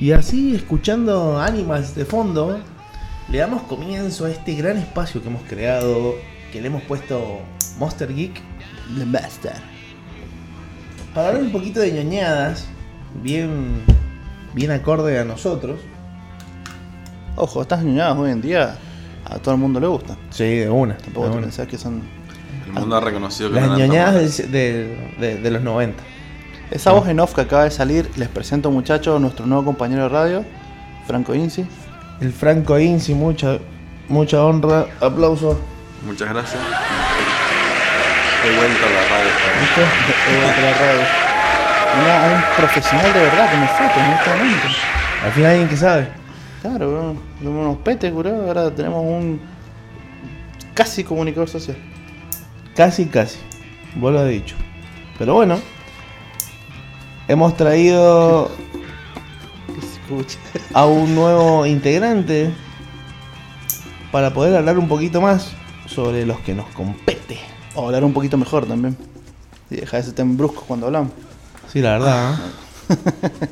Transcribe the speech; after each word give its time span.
Y 0.00 0.12
así, 0.12 0.54
escuchando 0.54 1.38
Animals 1.38 1.94
de 1.94 2.06
fondo, 2.06 2.58
le 3.28 3.36
damos 3.36 3.64
comienzo 3.64 4.24
a 4.24 4.30
este 4.30 4.54
gran 4.54 4.78
espacio 4.78 5.20
que 5.20 5.28
hemos 5.28 5.42
creado, 5.42 6.14
que 6.50 6.62
le 6.62 6.68
hemos 6.68 6.82
puesto 6.84 7.40
Monster 7.78 8.14
Geek 8.14 8.40
The 8.96 9.04
Master. 9.04 9.52
para 11.14 11.28
hablar 11.28 11.42
un 11.42 11.52
poquito 11.52 11.80
de 11.80 11.92
ñoñadas, 11.92 12.66
bien, 13.22 13.82
bien 14.54 14.70
acorde 14.70 15.18
a 15.18 15.24
nosotros. 15.24 15.80
Ojo, 17.36 17.60
estas 17.60 17.84
ñoñadas 17.84 18.16
hoy 18.16 18.30
en 18.30 18.40
día 18.40 18.78
a 19.26 19.38
todo 19.38 19.52
el 19.52 19.60
mundo 19.60 19.80
le 19.80 19.86
gustan. 19.86 20.16
Sí, 20.30 20.44
de 20.44 20.70
una. 20.70 20.96
Tampoco 20.96 21.26
de 21.26 21.30
te 21.32 21.36
una. 21.36 21.46
pensás 21.46 21.68
que 21.68 21.76
son. 21.76 22.00
El 22.64 22.72
mundo 22.72 22.96
ha 22.96 23.00
reconocido 23.00 23.50
que 23.50 23.56
Las 23.56 23.68
no 23.68 23.76
ñoñadas 23.76 24.50
de 24.50 25.50
los 25.50 25.62
90. 25.62 26.02
Esa 26.70 26.92
voz 26.92 27.08
en 27.08 27.18
off 27.20 27.34
que 27.34 27.40
acaba 27.40 27.64
de 27.64 27.70
salir, 27.70 28.10
les 28.16 28.28
presento 28.28 28.70
muchachos 28.70 29.16
a 29.16 29.18
nuestro 29.18 29.44
nuevo 29.46 29.64
compañero 29.64 30.04
de 30.04 30.08
radio, 30.08 30.44
Franco 31.06 31.34
Inci. 31.34 31.64
El 32.20 32.32
Franco 32.32 32.78
Inci, 32.78 33.12
mucha, 33.14 33.58
mucha 34.08 34.44
honra. 34.44 34.86
Aplausos. 35.00 35.54
malas. 35.56 36.06
Muchas 36.06 36.28
gracias. 36.28 36.62
He 38.44 38.56
vuelto 38.56 38.86
a 38.86 38.90
la 38.90 39.02
radio. 39.08 39.30
¿Viste? 39.60 39.80
de 40.30 40.62
la 40.62 40.72
radio. 40.78 41.00
Una- 42.00 42.36
un 42.36 42.42
profesional 42.56 43.12
de 43.12 43.20
verdad 43.20 43.50
con 43.50 43.60
nosotros 43.60 43.96
en 43.96 44.12
este 44.12 44.30
momento. 44.30 44.66
Al 45.24 45.32
fin 45.32 45.44
alguien 45.44 45.68
que 45.68 45.76
sabe. 45.76 46.08
Claro. 46.62 47.16
Tenemos 47.38 47.66
unos 47.66 47.76
petes, 47.78 48.14
bro. 48.14 48.30
Ahora 48.46 48.70
tenemos 48.70 49.02
un 49.04 49.40
casi 50.74 51.02
comunicador 51.02 51.48
social. 51.48 51.76
Casi, 52.76 53.06
casi. 53.06 53.38
Vos 53.96 54.12
lo 54.12 54.20
has 54.20 54.28
dicho. 54.28 54.54
Pero 55.18 55.34
bueno. 55.34 55.58
Hemos 57.30 57.56
traído 57.56 58.50
a 60.74 60.84
un 60.84 61.14
nuevo 61.14 61.64
integrante 61.64 62.50
para 64.10 64.34
poder 64.34 64.56
hablar 64.56 64.76
un 64.78 64.88
poquito 64.88 65.20
más 65.20 65.52
sobre 65.86 66.26
los 66.26 66.40
que 66.40 66.54
nos 66.56 66.66
compete. 66.70 67.38
O 67.76 67.86
hablar 67.86 68.02
un 68.02 68.12
poquito 68.12 68.36
mejor 68.36 68.66
también. 68.66 68.96
Y 69.70 69.76
dejar 69.76 70.00
ese 70.00 70.10
tema 70.10 70.34
brusco 70.34 70.64
cuando 70.66 70.86
hablamos. 70.86 71.12
Sí, 71.72 71.80
la 71.80 71.92
verdad. 71.92 72.34
¿eh? 72.88 72.96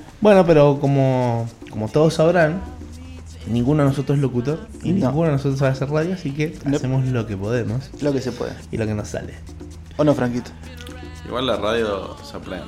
bueno, 0.20 0.44
pero 0.44 0.80
como, 0.80 1.48
como 1.70 1.86
todos 1.86 2.14
sabrán, 2.14 2.60
ninguno 3.46 3.84
de 3.84 3.90
nosotros 3.90 4.16
es 4.18 4.22
locutor 4.22 4.66
y 4.82 4.90
No. 4.90 5.06
ninguno 5.06 5.26
de 5.28 5.32
nosotros 5.34 5.60
sabe 5.60 5.70
hacer 5.70 5.88
radio, 5.88 6.14
así 6.14 6.32
que 6.32 6.58
No. 6.64 6.76
hacemos 6.76 7.06
lo 7.06 7.28
que 7.28 7.36
podemos 7.36 7.90
Lo 8.02 8.12
que 8.12 8.20
se 8.20 8.32
puede. 8.32 8.54
y 8.72 8.76
lo 8.76 8.86
que 8.86 8.94
nos 8.94 9.06
sale. 9.06 9.34
¿O 9.96 10.02
no, 10.02 10.12
Franquito? 10.14 10.50
Igual 11.28 11.46
la 11.46 11.56
radio 11.58 12.16
se 12.24 12.36
aprende. 12.36 12.64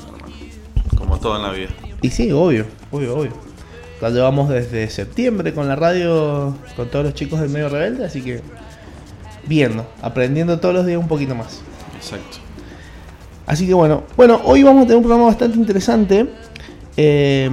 Como 1.01 1.19
todo 1.19 1.37
en 1.37 1.43
la 1.43 1.51
vida. 1.51 1.71
Y 2.03 2.11
sí, 2.11 2.31
obvio, 2.31 2.67
obvio, 2.93 3.17
obvio. 3.17 3.33
La 4.01 4.11
llevamos 4.11 4.49
desde 4.49 4.89
septiembre 4.89 5.53
con 5.53 5.67
la 5.67 5.75
radio, 5.75 6.55
con 6.77 6.89
todos 6.89 7.05
los 7.05 7.15
chicos 7.15 7.41
del 7.41 7.51
medio 7.51 7.69
rebelde, 7.69 8.05
así 8.05 8.23
que 8.23 8.41
viendo, 9.47 9.87
aprendiendo 10.01 10.61
todos 10.61 10.75
los 10.75 10.87
días 10.87 10.99
un 10.99 11.09
poquito 11.09 11.35
más. 11.35 11.61
Exacto. 11.97 12.39
Así 13.47 13.67
que 13.67 13.75
bueno, 13.75 14.05
bueno, 14.17 14.41
hoy 14.45 14.63
vamos 14.63 14.83
a 14.83 14.87
tener 14.87 14.99
un 14.99 15.03
programa 15.03 15.27
bastante 15.27 15.59
interesante. 15.59 16.29
Eh, 16.97 17.51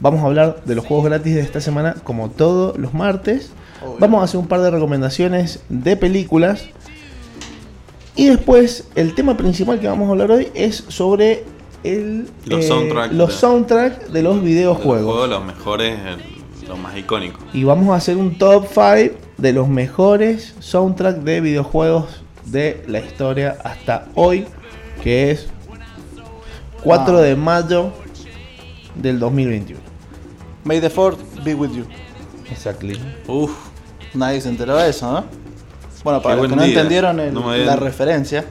vamos 0.00 0.22
a 0.22 0.26
hablar 0.26 0.62
de 0.64 0.74
los 0.74 0.86
juegos 0.86 1.06
gratis 1.06 1.34
de 1.34 1.40
esta 1.40 1.60
semana, 1.60 1.96
como 2.04 2.30
todos 2.30 2.78
los 2.78 2.94
martes. 2.94 3.50
Obvio. 3.82 3.96
Vamos 3.98 4.20
a 4.20 4.24
hacer 4.24 4.38
un 4.38 4.46
par 4.46 4.60
de 4.60 4.70
recomendaciones 4.70 5.62
de 5.68 5.96
películas. 5.96 6.68
Y 8.16 8.26
después, 8.26 8.86
el 8.94 9.14
tema 9.14 9.36
principal 9.36 9.80
que 9.80 9.88
vamos 9.88 10.08
a 10.08 10.12
hablar 10.12 10.30
hoy 10.30 10.48
es 10.54 10.84
sobre 10.88 11.44
el, 11.84 12.28
Los 12.46 12.64
eh, 12.64 12.68
soundtrack 12.68 13.12
los 13.12 13.28
de- 13.28 13.34
soundtrack 13.34 14.06
de 14.08 14.22
los 14.22 14.36
Los 14.36 14.44
videojuegos. 14.44 15.04
juegos, 15.04 15.28
los 15.28 15.44
mejores, 15.44 15.98
los 16.68 16.78
más 16.78 16.96
icónicos. 16.96 17.42
Y 17.52 17.64
vamos 17.64 17.90
a 17.90 17.96
hacer 17.96 18.16
un 18.16 18.36
top 18.38 18.66
5 18.72 19.14
de 19.38 19.52
los 19.52 19.68
mejores 19.68 20.54
soundtrack 20.60 21.16
de 21.18 21.40
videojuegos 21.40 22.22
de 22.46 22.82
la 22.88 23.00
historia 23.00 23.56
hasta 23.64 24.06
hoy, 24.14 24.46
que 25.02 25.30
es 25.30 25.48
4 26.82 27.18
Ah. 27.18 27.20
de 27.22 27.36
mayo 27.36 27.90
del 28.94 29.18
2021. 29.18 29.80
May 30.64 30.80
the 30.80 30.90
Fourth 30.90 31.18
be 31.44 31.54
with 31.54 31.70
you. 31.72 31.84
Exactly. 32.50 32.98
Uf, 33.26 33.50
Nadie 34.14 34.40
se 34.40 34.48
enteró 34.48 34.76
de 34.76 34.90
eso, 34.90 35.10
¿no? 35.10 35.24
Bueno, 36.04 36.22
para 36.22 36.36
Qué 36.36 36.42
los 36.42 36.50
que 36.50 36.56
no 36.56 36.62
día. 36.62 36.72
entendieron 36.74 37.18
el- 37.20 37.34
No 37.34 37.52
la 37.56 37.74
referencia, 37.76 38.44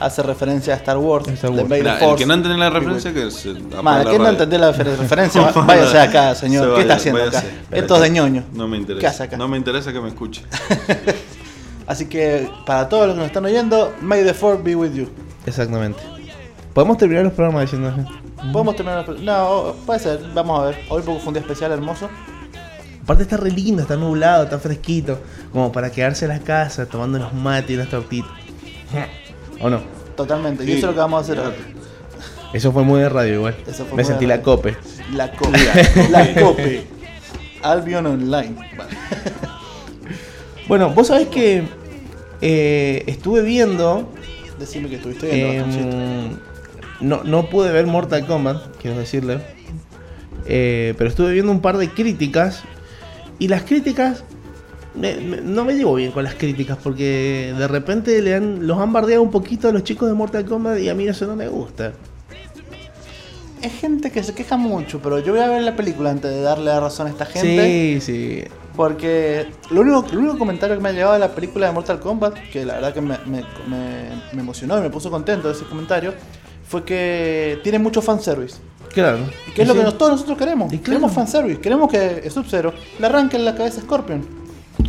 hace 0.00 0.22
referencia 0.22 0.74
a 0.74 0.76
Star 0.76 0.98
Wars. 0.98 1.26
Star 1.28 1.50
de 1.50 1.56
Wars. 1.58 1.68
May 1.68 1.78
the 1.82 1.84
Mira, 1.90 2.10
el 2.10 2.16
que 2.16 2.26
no 2.26 2.34
entendió 2.34 2.58
la 2.58 2.70
referencia 2.70 3.12
que 3.12 3.30
se 3.30 3.52
¿quién 3.52 3.70
no 3.72 4.28
entendió 4.28 4.58
la 4.58 4.72
refer- 4.72 4.96
referencia? 4.98 5.42
Váyase 5.52 5.98
acá, 6.00 6.34
se 6.34 6.40
señor. 6.42 6.74
¿Qué 6.74 6.80
está 6.82 6.94
haciendo 6.94 7.20
váyase. 7.20 7.38
acá? 7.38 7.48
Esto 7.72 7.94
es 7.96 8.00
de 8.02 8.06
que- 8.08 8.14
ñoño. 8.14 8.44
No 8.54 8.66
me 8.68 8.76
¿Qué 8.76 8.80
interesa. 8.82 9.08
hace 9.08 9.22
acá? 9.24 9.36
No 9.36 9.48
me 9.48 9.56
interesa 9.56 9.92
que 9.92 10.00
me 10.00 10.08
escuche. 10.08 10.42
Así 11.86 12.06
que, 12.06 12.48
para 12.66 12.88
todos 12.88 13.06
los 13.06 13.14
que 13.14 13.18
nos 13.20 13.26
están 13.28 13.44
oyendo, 13.46 13.94
May 14.02 14.22
the 14.24 14.34
Fourth 14.34 14.62
be 14.62 14.74
with 14.76 14.92
you. 14.92 15.08
Exactamente. 15.46 15.98
Podemos 16.74 16.98
terminar 16.98 17.24
los 17.24 17.32
programas 17.32 17.62
diciendo 17.62 17.88
eso. 17.88 18.06
Podemos 18.52 18.76
terminar. 18.76 19.08
la- 19.08 19.38
No, 19.38 19.74
puede 19.86 19.98
ser. 20.00 20.20
Vamos 20.34 20.60
a 20.60 20.66
ver. 20.66 20.76
Hoy 20.90 21.02
porque 21.04 21.20
fue 21.20 21.28
un 21.28 21.34
día 21.34 21.40
especial 21.42 21.72
hermoso. 21.72 22.08
Aparte 23.02 23.22
está 23.22 23.38
re 23.38 23.50
lindo, 23.50 23.80
está 23.80 23.96
nublado, 23.96 24.44
está 24.44 24.58
fresquito. 24.58 25.18
Como 25.50 25.72
para 25.72 25.90
quedarse 25.90 26.26
en 26.26 26.32
la 26.32 26.40
casa 26.40 26.84
tomando 26.84 27.16
unos 27.16 27.32
mates 27.32 27.70
y 27.70 27.74
unas 27.76 27.88
tortitas. 27.88 28.30
¿O 29.60 29.70
no? 29.70 29.80
Totalmente. 30.16 30.64
Y 30.64 30.70
eso 30.72 30.78
es 30.78 30.82
lo 30.84 30.92
que 30.94 30.98
vamos 31.00 31.18
a 31.18 31.32
hacer 31.32 31.38
hoy. 31.44 31.54
Eso 32.52 32.72
fue 32.72 32.82
muy 32.82 33.00
de 33.00 33.08
radio 33.08 33.34
igual. 33.34 33.56
Eso 33.66 33.84
fue 33.84 33.96
Me 33.96 34.02
muy 34.02 34.04
sentí 34.04 34.24
de 34.24 34.28
la 34.28 34.36
radio. 34.36 34.44
cope. 34.44 34.76
La 35.12 35.30
copia. 35.36 36.08
la 36.10 36.34
copia. 36.34 36.80
Albion 37.62 38.06
Online. 38.06 38.54
Vale. 38.76 38.90
Bueno, 40.68 40.90
vos 40.90 41.06
sabés 41.06 41.28
que 41.28 41.62
eh, 42.42 43.02
estuve 43.06 43.40
viendo 43.40 44.12
Decime 44.58 44.90
que 44.90 44.96
estuviste 44.96 45.30
viendo. 45.30 45.78
Em, 45.78 46.36
no, 47.00 47.22
no 47.24 47.48
pude 47.48 47.72
ver 47.72 47.86
Mortal 47.86 48.26
Kombat, 48.26 48.76
quiero 48.82 48.98
decirle. 48.98 49.40
Eh, 50.46 50.94
pero 50.98 51.08
estuve 51.08 51.32
viendo 51.32 51.52
un 51.52 51.60
par 51.60 51.78
de 51.78 51.88
críticas. 51.88 52.64
Y 53.38 53.48
las 53.48 53.62
críticas. 53.62 54.24
Me- 54.98 55.16
me- 55.16 55.40
no 55.40 55.64
me 55.64 55.74
llevo 55.74 55.94
bien 55.94 56.10
con 56.12 56.24
las 56.24 56.34
críticas. 56.34 56.78
Porque 56.82 57.54
de 57.56 57.68
repente 57.68 58.20
le 58.22 58.34
han, 58.34 58.66
los 58.66 58.78
han 58.78 58.92
bardeado 58.92 59.22
un 59.22 59.30
poquito 59.30 59.68
a 59.68 59.72
los 59.72 59.84
chicos 59.84 60.08
de 60.08 60.14
Mortal 60.14 60.44
Kombat. 60.44 60.78
Y 60.80 60.88
a 60.88 60.94
mí 60.94 61.06
eso 61.08 61.26
no 61.26 61.36
me 61.36 61.48
gusta. 61.48 61.92
Es 63.62 63.72
gente 63.72 64.12
que 64.12 64.22
se 64.22 64.34
queja 64.34 64.56
mucho, 64.56 65.00
pero 65.02 65.18
yo 65.18 65.32
voy 65.32 65.42
a 65.42 65.48
ver 65.48 65.62
la 65.62 65.74
película 65.74 66.10
antes 66.10 66.30
de 66.30 66.40
darle 66.42 66.66
la 66.66 66.78
razón 66.78 67.08
a 67.08 67.10
esta 67.10 67.26
gente. 67.26 67.98
Sí, 68.00 68.00
sí. 68.00 68.44
Porque 68.76 69.48
lo 69.70 69.80
único, 69.80 70.06
el 70.12 70.18
único 70.18 70.38
comentario 70.38 70.76
que 70.76 70.82
me 70.82 70.90
ha 70.90 70.92
llegado 70.92 71.14
de 71.14 71.18
la 71.18 71.34
película 71.34 71.66
de 71.66 71.72
Mortal 71.72 71.98
Kombat, 71.98 72.34
que 72.52 72.64
la 72.64 72.74
verdad 72.74 72.94
que 72.94 73.00
me, 73.00 73.18
me- 73.26 73.44
me- 73.66 74.40
emocionó 74.40 74.78
y 74.78 74.82
me 74.82 74.90
puso 74.90 75.10
contento 75.10 75.50
ese 75.50 75.64
comentario, 75.64 76.14
fue 76.68 76.84
que 76.84 77.58
tiene 77.64 77.80
mucho 77.80 78.00
fanservice. 78.00 78.58
Claro. 78.94 79.18
Y 79.48 79.50
que 79.50 79.62
es 79.62 79.68
lo 79.68 79.74
que 79.74 79.82
todos 79.98 80.12
nosotros 80.12 80.38
queremos. 80.38 80.72
Y 80.72 80.76
claro. 80.78 80.84
Queremos 80.84 81.12
fanservice. 81.12 81.60
Queremos 81.60 81.90
que 81.90 82.30
Sub-Zero 82.30 82.72
le 83.00 83.06
arranque 83.06 83.36
en 83.36 83.44
la 83.44 83.56
cabeza 83.56 83.80
a 83.80 83.82
Scorpion. 83.82 84.24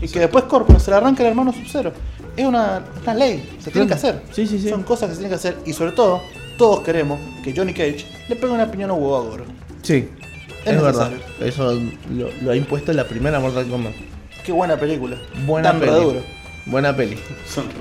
Y 0.01 0.07
que 0.07 0.19
después 0.19 0.45
Scorpion 0.45 0.79
se 0.79 0.91
le 0.91 0.97
arranque 0.97 1.23
al 1.23 1.29
hermano 1.29 1.51
Sub-Zero. 1.53 1.91
Es 2.37 2.45
una, 2.45 2.81
una 3.03 3.13
ley. 3.13 3.57
Se 3.59 3.69
tiene 3.71 3.87
que 3.87 3.93
hacer. 3.95 4.21
Sí, 4.31 4.47
sí, 4.47 4.59
sí. 4.59 4.69
Son 4.69 4.83
cosas 4.83 5.09
que 5.09 5.15
se 5.15 5.21
tienen 5.21 5.31
que 5.31 5.35
hacer. 5.35 5.57
Y 5.65 5.73
sobre 5.73 5.91
todo, 5.91 6.21
todos 6.57 6.81
queremos 6.81 7.19
que 7.43 7.53
Johnny 7.55 7.73
Cage 7.73 8.05
le 8.29 8.35
pegue 8.35 8.53
una 8.53 8.69
piñón 8.71 8.91
a 8.91 8.93
huevo 8.93 9.17
a 9.17 9.21
Goro. 9.21 9.45
Sí. 9.81 10.07
Es 10.65 10.73
Es, 10.75 10.81
verdad. 10.81 11.11
Eso 11.41 11.73
lo, 12.13 12.29
lo 12.41 12.51
ha 12.51 12.55
impuesto 12.55 12.91
en 12.91 12.97
la 12.97 13.05
primera 13.07 13.39
Mortal 13.39 13.65
Kombat. 13.67 13.93
Qué 14.45 14.51
buena 14.51 14.77
película. 14.77 15.17
Buena 15.45 15.71
Tan 15.71 15.79
peli. 15.79 15.91
reduro. 15.91 16.21
Buena 16.65 16.95
peli. 16.95 17.17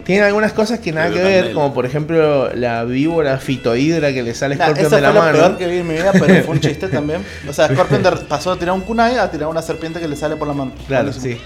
Tiene 0.05 0.23
algunas 0.23 0.53
cosas 0.55 0.79
que 0.79 0.93
nada 0.93 1.09
Pero 1.09 1.19
que 1.19 1.23
ver, 1.29 1.53
como 1.53 1.75
por 1.75 1.85
ejemplo 1.85 2.53
la 2.55 2.85
víbora 2.85 3.37
fitohidra 3.39 4.15
que 4.15 4.23
le 4.23 4.33
sale 4.35 4.57
Nah, 4.57 4.67
Scorpion 4.67 4.87
esa 4.87 4.97
de 4.97 5.03
fue 5.03 5.09
la 5.13 5.15
lo 5.15 5.21
mano. 5.21 5.39
peor 5.39 5.59
que 5.59 5.67
vi 5.67 5.79
en 5.79 5.87
mi 5.89 5.95
vida, 5.95 6.11
pero 6.13 6.45
fue 6.45 6.55
un 6.55 6.61
chiste 6.61 6.89
también. 6.89 7.23
O 7.49 7.53
sea, 7.53 7.69
Scorpion 7.69 8.03
pasó 8.29 8.53
de 8.55 8.61
tirar 8.61 8.75
un 8.75 8.81
kunai 8.81 9.19
a 9.19 9.31
tirar 9.31 9.49
una 9.49 9.61
serpiente 9.61 10.01
que 10.01 10.09
le 10.09 10.17
sale 10.17 10.37
por 10.37 10.49
la 10.49 10.55
mano. 10.55 10.73
Claro, 10.87 11.11
Buenísimo. 11.11 11.35
sí. 11.37 11.41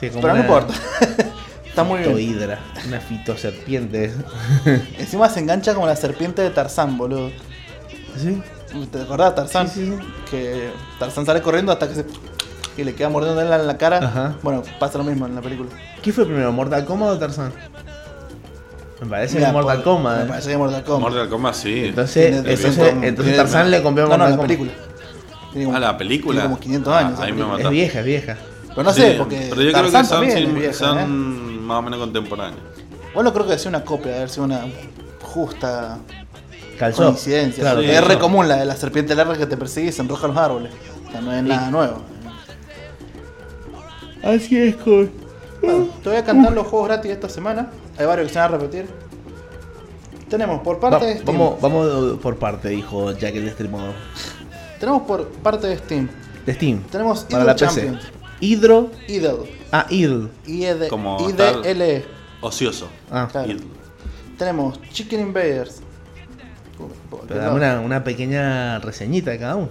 Sí 0.00 0.08
como 0.08 0.22
Pero 0.22 0.34
no 0.34 0.40
una 0.40 0.48
importa. 0.48 0.74
Está 1.66 1.84
muy 1.84 1.98
bien. 2.00 2.10
Fitohidra, 2.16 2.58
una 2.86 3.00
fitoserpiente. 3.00 4.12
Encima 4.98 5.28
se 5.28 5.40
engancha 5.40 5.74
como 5.74 5.86
la 5.86 5.94
serpiente 5.96 6.42
de 6.42 6.50
Tarzán, 6.50 6.98
boludo. 6.98 7.30
¿Sí? 8.16 8.42
¿Te 8.90 9.00
acordás 9.02 9.30
de 9.30 9.36
Tarzán? 9.36 9.68
Sí, 9.68 9.86
sí, 9.86 9.94
sí. 9.98 10.08
Que 10.30 10.70
Tarzán 10.98 11.24
sale 11.24 11.40
corriendo 11.40 11.70
hasta 11.72 11.88
que 11.88 11.94
se. 11.94 12.04
y 12.76 12.82
le 12.84 12.94
queda 12.94 13.08
mordiendo 13.08 13.40
en 13.40 13.48
la, 13.66 13.78
cara. 13.78 13.98
Ajá. 13.98 14.36
Bueno, 14.42 14.62
pasa 14.80 14.98
lo 14.98 15.04
mismo 15.04 15.26
en 15.26 15.34
la 15.36 15.40
película. 15.40 15.70
¿Qué 16.02 16.12
fue 16.12 16.24
primero, 16.24 16.50
Mortal 16.52 16.84
Kombat 16.84 17.10
o 17.10 17.18
Tarzán? 17.18 17.52
Me 19.00 19.06
parece 19.06 19.36
Mira, 19.36 19.48
que 19.48 19.52
Mortal 19.52 19.76
por- 19.82 19.84
Kombat. 19.94 20.16
Me 20.18 20.24
¿eh? 20.24 20.26
parece 20.28 20.50
que 20.50 20.56
Mortal 20.58 20.82
Kombat. 20.84 21.00
Mortal 21.10 21.28
Kombat 21.28 21.54
sí. 21.54 21.84
Entonces, 21.84 22.14
Tiene 22.14 22.36
entonces, 22.38 22.60
300 22.74 23.04
entonces 23.04 23.24
tiene- 23.24 23.36
Tarzán 23.36 23.70
le 23.70 23.82
copió 23.82 24.04
a 24.04 24.08
No, 24.08 24.16
no, 24.16 24.18
Mortal 24.18 24.30
la 24.30 24.36
Kombat. 24.36 24.46
película. 24.48 24.72
Tiene 25.52 25.64
como- 25.66 25.76
Ah, 25.76 25.80
la 25.80 25.96
película. 25.96 26.34
Tiene 26.40 26.48
como 26.48 26.60
500 26.60 26.94
años. 26.94 27.10
Ah, 27.10 27.14
esa 27.14 27.22
ahí 27.22 27.30
me 27.32 27.36
película. 27.36 27.46
mataste. 27.58 27.68
Es 27.68 27.70
vieja, 27.70 27.98
es 28.00 28.04
vieja. 28.04 28.36
Pero 28.78 28.90
no 28.90 28.94
Sí, 28.94 29.00
sé, 29.02 29.14
porque. 29.18 29.46
Pero 29.50 29.60
yo 29.62 29.72
creo 29.72 29.90
Tarzán 29.90 30.02
que 30.02 30.08
son, 30.08 30.18
también 30.20 30.38
sí, 30.38 30.44
es 30.44 30.54
vieja, 30.54 30.72
son 30.72 30.98
¿eh? 31.00 31.06
más 31.06 31.78
o 31.78 31.82
menos 31.82 31.98
contemporáneos. 31.98 32.60
Bueno, 33.12 33.32
creo 33.32 33.44
que 33.48 33.58
sea 33.58 33.70
una 33.70 33.82
copia, 33.84 34.12
de 34.12 34.16
haber 34.18 34.30
sido 34.30 34.44
una 34.44 34.66
justa 35.20 35.98
Calzó. 36.78 37.06
coincidencia. 37.06 37.60
Claro, 37.60 37.80
Sí. 37.80 37.90
es 37.90 38.04
re 38.06 38.20
común 38.20 38.46
la 38.46 38.54
de 38.56 38.64
la 38.66 38.76
serpiente 38.76 39.16
larga 39.16 39.36
que 39.36 39.46
te 39.46 39.56
persigue 39.56 39.88
y 39.88 39.92
se 39.92 40.02
enroja 40.02 40.28
los 40.28 40.36
árboles. 40.36 40.72
O 41.08 41.10
sea, 41.10 41.20
no 41.20 41.32
es 41.32 41.42
nada 41.42 41.70
nuevo. 41.72 42.02
Así 44.22 44.56
es. 44.56 44.76
Bueno, 44.84 45.88
te 46.02 46.08
voy 46.10 46.18
a 46.18 46.24
cantar 46.24 46.52
los 46.52 46.64
juegos 46.68 46.86
gratis 46.88 47.08
de 47.08 47.14
esta 47.14 47.28
semana. 47.28 47.70
Hay 47.98 48.06
varios 48.06 48.28
que 48.28 48.32
se 48.34 48.38
van 48.38 48.54
a 48.54 48.58
repetir. 48.58 48.86
Tenemos 50.28 50.60
por 50.60 50.78
parte 50.78 51.04
de 51.04 51.12
Steam. 51.18 51.26
vamos, 51.36 51.60
vamos 51.60 52.18
por 52.20 52.36
parte, 52.36 52.68
dijo 52.68 53.10
Jack 53.10 53.34
el 53.34 53.50
streamador. 53.50 53.94
Tenemos 54.78 55.02
por 55.02 55.26
parte 55.28 55.66
de 55.66 55.78
Steam. 55.78 56.08
De 56.46 56.54
Steam. 56.54 56.82
Tenemos 56.84 57.24
para 57.24 57.42
la 57.44 57.54
PC. 57.56 57.66
Champions. 57.66 58.12
Hidro. 58.40 58.90
Idle. 59.08 59.50
Ah, 59.72 59.86
Idle. 59.90 60.28
IED, 60.46 60.88
Como 60.88 61.18
IDLE. 61.28 62.04
Ocioso. 62.40 62.88
Ah, 63.10 63.28
Claro. 63.30 63.50
Idle. 63.50 63.66
Tenemos 64.38 64.80
Chicken 64.92 65.20
Invaders. 65.20 65.82
Pero 67.26 67.40
dame 67.40 67.56
una, 67.56 67.80
una 67.80 68.04
pequeña 68.04 68.78
reseñita 68.78 69.32
de 69.32 69.38
cada 69.38 69.56
uno. 69.56 69.70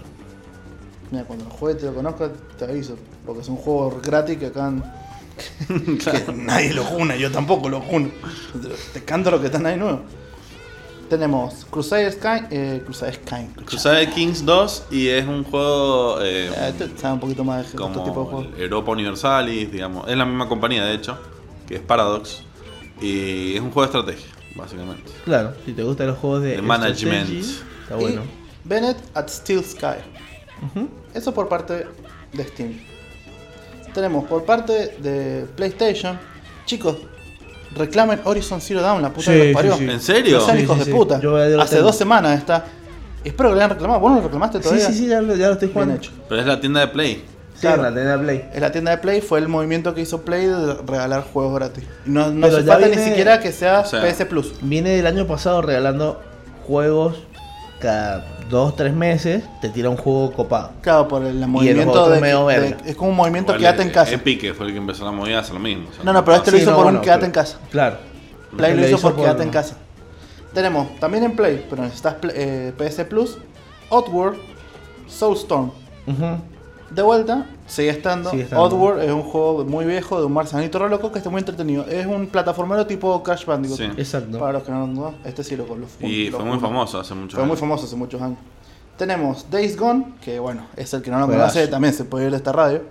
Mira, 1.09 1.23
cuando 1.23 1.45
lo 1.45 1.51
juegues 1.51 1.81
te 1.81 1.87
lo 1.87 1.93
conozcas, 1.95 2.31
te 2.57 2.65
aviso. 2.65 2.97
Porque 3.25 3.41
es 3.41 3.47
un 3.47 3.55
juego 3.55 4.01
gratis 4.03 4.37
que 4.37 4.47
acá. 4.47 4.73
que 5.67 6.33
nadie 6.33 6.73
lo 6.73 6.83
juna, 6.83 7.15
yo 7.15 7.31
tampoco 7.31 7.69
lo 7.69 7.79
juno. 7.79 8.09
Te 8.93 9.03
canto 9.03 9.31
lo 9.31 9.39
que 9.39 9.45
están 9.45 9.65
ahí 9.65 9.77
nuevo. 9.77 10.01
Tenemos 11.09 11.65
Crusader 11.69 12.12
Sky. 12.12 12.45
Eh, 12.51 12.81
Crusader 12.86 13.15
Sky. 13.15 13.63
Crusader 13.65 14.09
Kings 14.09 14.45
2 14.45 14.83
y 14.92 15.07
es 15.07 15.25
un 15.25 15.44
juego 15.44 16.21
eh, 16.21 16.50
Eh, 16.56 16.74
este 16.80 17.07
un 17.07 17.19
poquito 17.19 17.44
más 17.44 17.57
de 17.57 17.63
este 17.63 17.77
tipo 17.77 17.88
de 17.89 17.94
como 17.95 18.25
juegos. 18.25 18.48
el 18.56 18.62
Europa 18.63 18.92
Universalis, 18.92 19.71
digamos. 19.71 20.07
Es 20.07 20.18
la 20.18 20.25
misma 20.25 20.48
compañía, 20.50 20.83
de 20.86 20.94
hecho, 20.95 21.18
que 21.68 21.75
es 21.75 21.81
Paradox. 21.81 22.42
Y 23.01 23.56
es 23.56 23.62
un 23.62 23.71
juego 23.71 23.89
de 23.92 24.00
estrategia, 24.00 24.31
básicamente. 24.56 25.12
Claro, 25.24 25.54
si 25.65 25.74
te 25.74 25.83
gustan 25.83 26.07
los 26.07 26.18
juegos 26.18 26.42
de, 26.44 26.56
De 26.57 26.62
management. 26.62 27.30
Está 27.30 27.95
bueno. 27.95 28.21
Y 28.24 28.68
Bennett 28.68 28.98
at 29.13 29.30
Steel 29.30 29.63
Sky. 29.63 29.98
Ujú. 30.75 30.89
Eso 31.13 31.33
por 31.33 31.48
parte 31.48 31.88
de 32.33 32.44
Steam. 32.44 32.80
Tenemos 33.94 34.25
por 34.25 34.44
parte 34.44 34.95
de 35.00 35.45
PlayStation. 35.56 36.19
Chicos, 36.65 36.98
reclamen 37.77 38.19
Horizon 38.24 38.62
Zero 38.62 38.81
Dawn, 38.81 39.01
la 39.01 39.09
puta 39.09 39.31
Sí, 39.31 39.38
que 39.38 39.45
los 39.45 39.53
parió. 39.53 39.74
sí, 39.77 39.85
sí. 39.85 39.91
¿En 39.91 40.00
serio? 40.01 40.38
No 40.39 40.45
sean 40.45 40.57
Sí, 40.57 40.63
hijos 40.63 40.75
sí, 40.75 40.79
de 40.79 40.85
sí. 40.85 40.91
puta. 40.91 41.19
Lo 41.21 41.62
Hace 41.62 41.75
tengo. 41.75 41.88
dos 41.88 41.95
semanas 41.97 42.38
está. 42.38 42.65
Espero 43.24 43.50
que 43.50 43.56
le 43.56 43.62
hayan 43.62 43.71
reclamado. 43.71 44.00
¿Vos 44.00 44.12
no 44.12 44.18
lo 44.18 44.24
reclamaste 44.24 44.57
Sí, 44.59 44.63
todavía? 44.63 44.85
sí, 44.88 44.94
sí, 44.94 45.07
ya 45.07 45.21
lo, 45.21 45.35
ya 45.35 45.47
lo 45.47 45.53
estoy 45.53 45.68
Bien 45.68 45.74
jugando. 45.74 45.95
hecho. 45.95 46.12
Pero 46.29 46.41
es 46.41 46.47
la 46.47 46.59
tienda 46.62 46.79
de 46.81 46.88
Play. 46.88 47.24
Sí, 47.56 47.62
Claro. 47.62 47.81
la 47.83 47.94
tienda 47.94 48.19
Play. 48.19 48.50
En 48.53 48.62
la 48.62 48.71
tienda 48.71 48.91
de 48.91 48.97
Play 49.00 49.21
fue 49.21 49.39
el 49.39 49.47
movimiento 49.47 49.94
que 49.95 50.01
hizo 50.01 50.21
Play 50.21 50.45
de 50.45 50.75
regalar 50.85 51.24
juegos 51.33 51.56
gratis. 51.56 51.83
No, 52.06 52.29
no 52.29 52.45
hace 52.47 52.89
ni 52.95 53.03
siquiera 53.03 53.39
que 53.39 53.51
sea, 53.51 53.80
o 53.81 53.85
sea, 53.85 54.01
PS 54.01 54.25
Plus. 54.27 54.53
Viene 54.62 54.91
del 54.91 55.07
año 55.07 55.25
pasado 55.27 55.62
regalando 55.62 56.21
juegos 56.68 57.15
cada 57.79 58.25
dos, 58.50 58.75
tres 58.75 58.94
meses. 58.94 59.44
Te 59.62 59.69
tira 59.69 59.89
un 59.89 59.97
juego 59.97 60.31
copado. 60.33 60.71
Claro, 60.81 61.07
por 61.07 61.24
el 61.25 61.45
movimiento 61.47 62.09
de, 62.09 62.19
medio 62.21 62.47
de- 62.47 62.59
verga. 62.59 62.77
Es 62.85 62.95
como 62.95 63.12
un 63.12 63.15
movimiento 63.18 63.51
Igual, 63.53 63.59
quédate 63.62 63.83
en 63.83 63.89
casa. 63.91 64.13
Epic 64.13 64.41
que 64.41 64.53
fue 64.53 64.68
el 64.68 64.71
que 64.74 64.77
empezó 64.79 65.06
la 65.06 65.12
movida, 65.12 65.39
hace 65.39 65.53
lo 65.53 65.59
mismo. 65.59 65.89
o 65.89 65.94
sea, 65.94 66.03
No, 66.03 66.13
no, 66.13 66.24
pero 66.25 66.38
este 66.38 66.51
lo 66.51 66.57
Sí, 66.57 66.63
hizo 66.63 66.71
no, 66.71 66.77
por 66.77 66.85
bueno, 66.85 67.00
un 67.00 67.03
quédate 67.03 67.19
pero- 67.19 67.25
en 67.27 67.31
casa. 67.33 67.57
Claro. 67.71 67.97
Play 68.56 68.74
lo 68.75 68.81
Lo 68.81 68.88
hizo 68.88 69.00
por 69.00 69.13
por- 69.15 69.24
quédate 69.24 69.44
en 69.44 69.50
casa. 69.50 69.75
Tenemos 70.53 71.00
también 71.00 71.24
en 71.25 71.35
Play, 71.35 71.65
pero 71.69 71.83
necesitas 71.83 72.15
eh, 72.33 72.74
PS 72.77 73.06
Plus, 73.06 73.38
Outward, 73.91 74.35
Soulstorm. 75.07 75.71
Ujú. 76.07 76.25
De 76.89 77.01
vuelta, 77.01 77.45
sigue 77.65 77.89
estando. 77.89 78.29
Sigue 78.29 78.43
estando. 78.43 78.63
Outward 78.63 79.03
es 79.03 79.11
un 79.11 79.23
juego 79.23 79.65
muy 79.65 79.85
viejo 79.85 80.19
de 80.19 80.25
un 80.25 80.33
marcianito 80.33 80.79
re 80.79 80.89
loco 80.89 81.11
que 81.11 81.17
está 81.17 81.29
muy 81.29 81.39
entretenido. 81.39 81.85
Es 81.85 82.05
un 82.05 82.27
plataformero 82.27 82.87
tipo 82.87 83.21
Crash 83.23 83.45
Bandicoot. 83.45 83.77
Sí. 83.77 83.85
Exacto. 83.97 84.39
Para 84.39 84.53
los 84.53 84.63
que 84.63 84.71
no 84.71 84.87
lo 84.87 84.93
conocen, 84.93 85.19
este 85.25 85.43
sí 85.43 85.55
lo 85.57 85.65
lo 85.65 85.87
Y 85.99 86.29
lo 86.29 86.37
fue 86.37 86.45
muy 86.45 86.59
famoso 86.59 86.99
hace 86.99 87.13
mucho 87.13 87.35
Fue 87.37 87.45
muy 87.45 87.57
famoso 87.57 87.85
hace 87.85 87.95
muchos 87.95 88.21
años. 88.21 88.39
Tenemos 88.97 89.45
Days 89.51 89.77
Gone, 89.77 90.15
que 90.21 90.39
bueno, 90.39 90.65
es 90.75 90.93
el 90.93 91.01
que 91.01 91.11
no 91.11 91.19
lo 91.19 91.27
conoce, 91.27 91.67
también 91.67 91.93
se 91.93 92.05
puede 92.05 92.25
ir 92.25 92.31
de 92.31 92.37
esta 92.37 92.51
radio. 92.51 92.81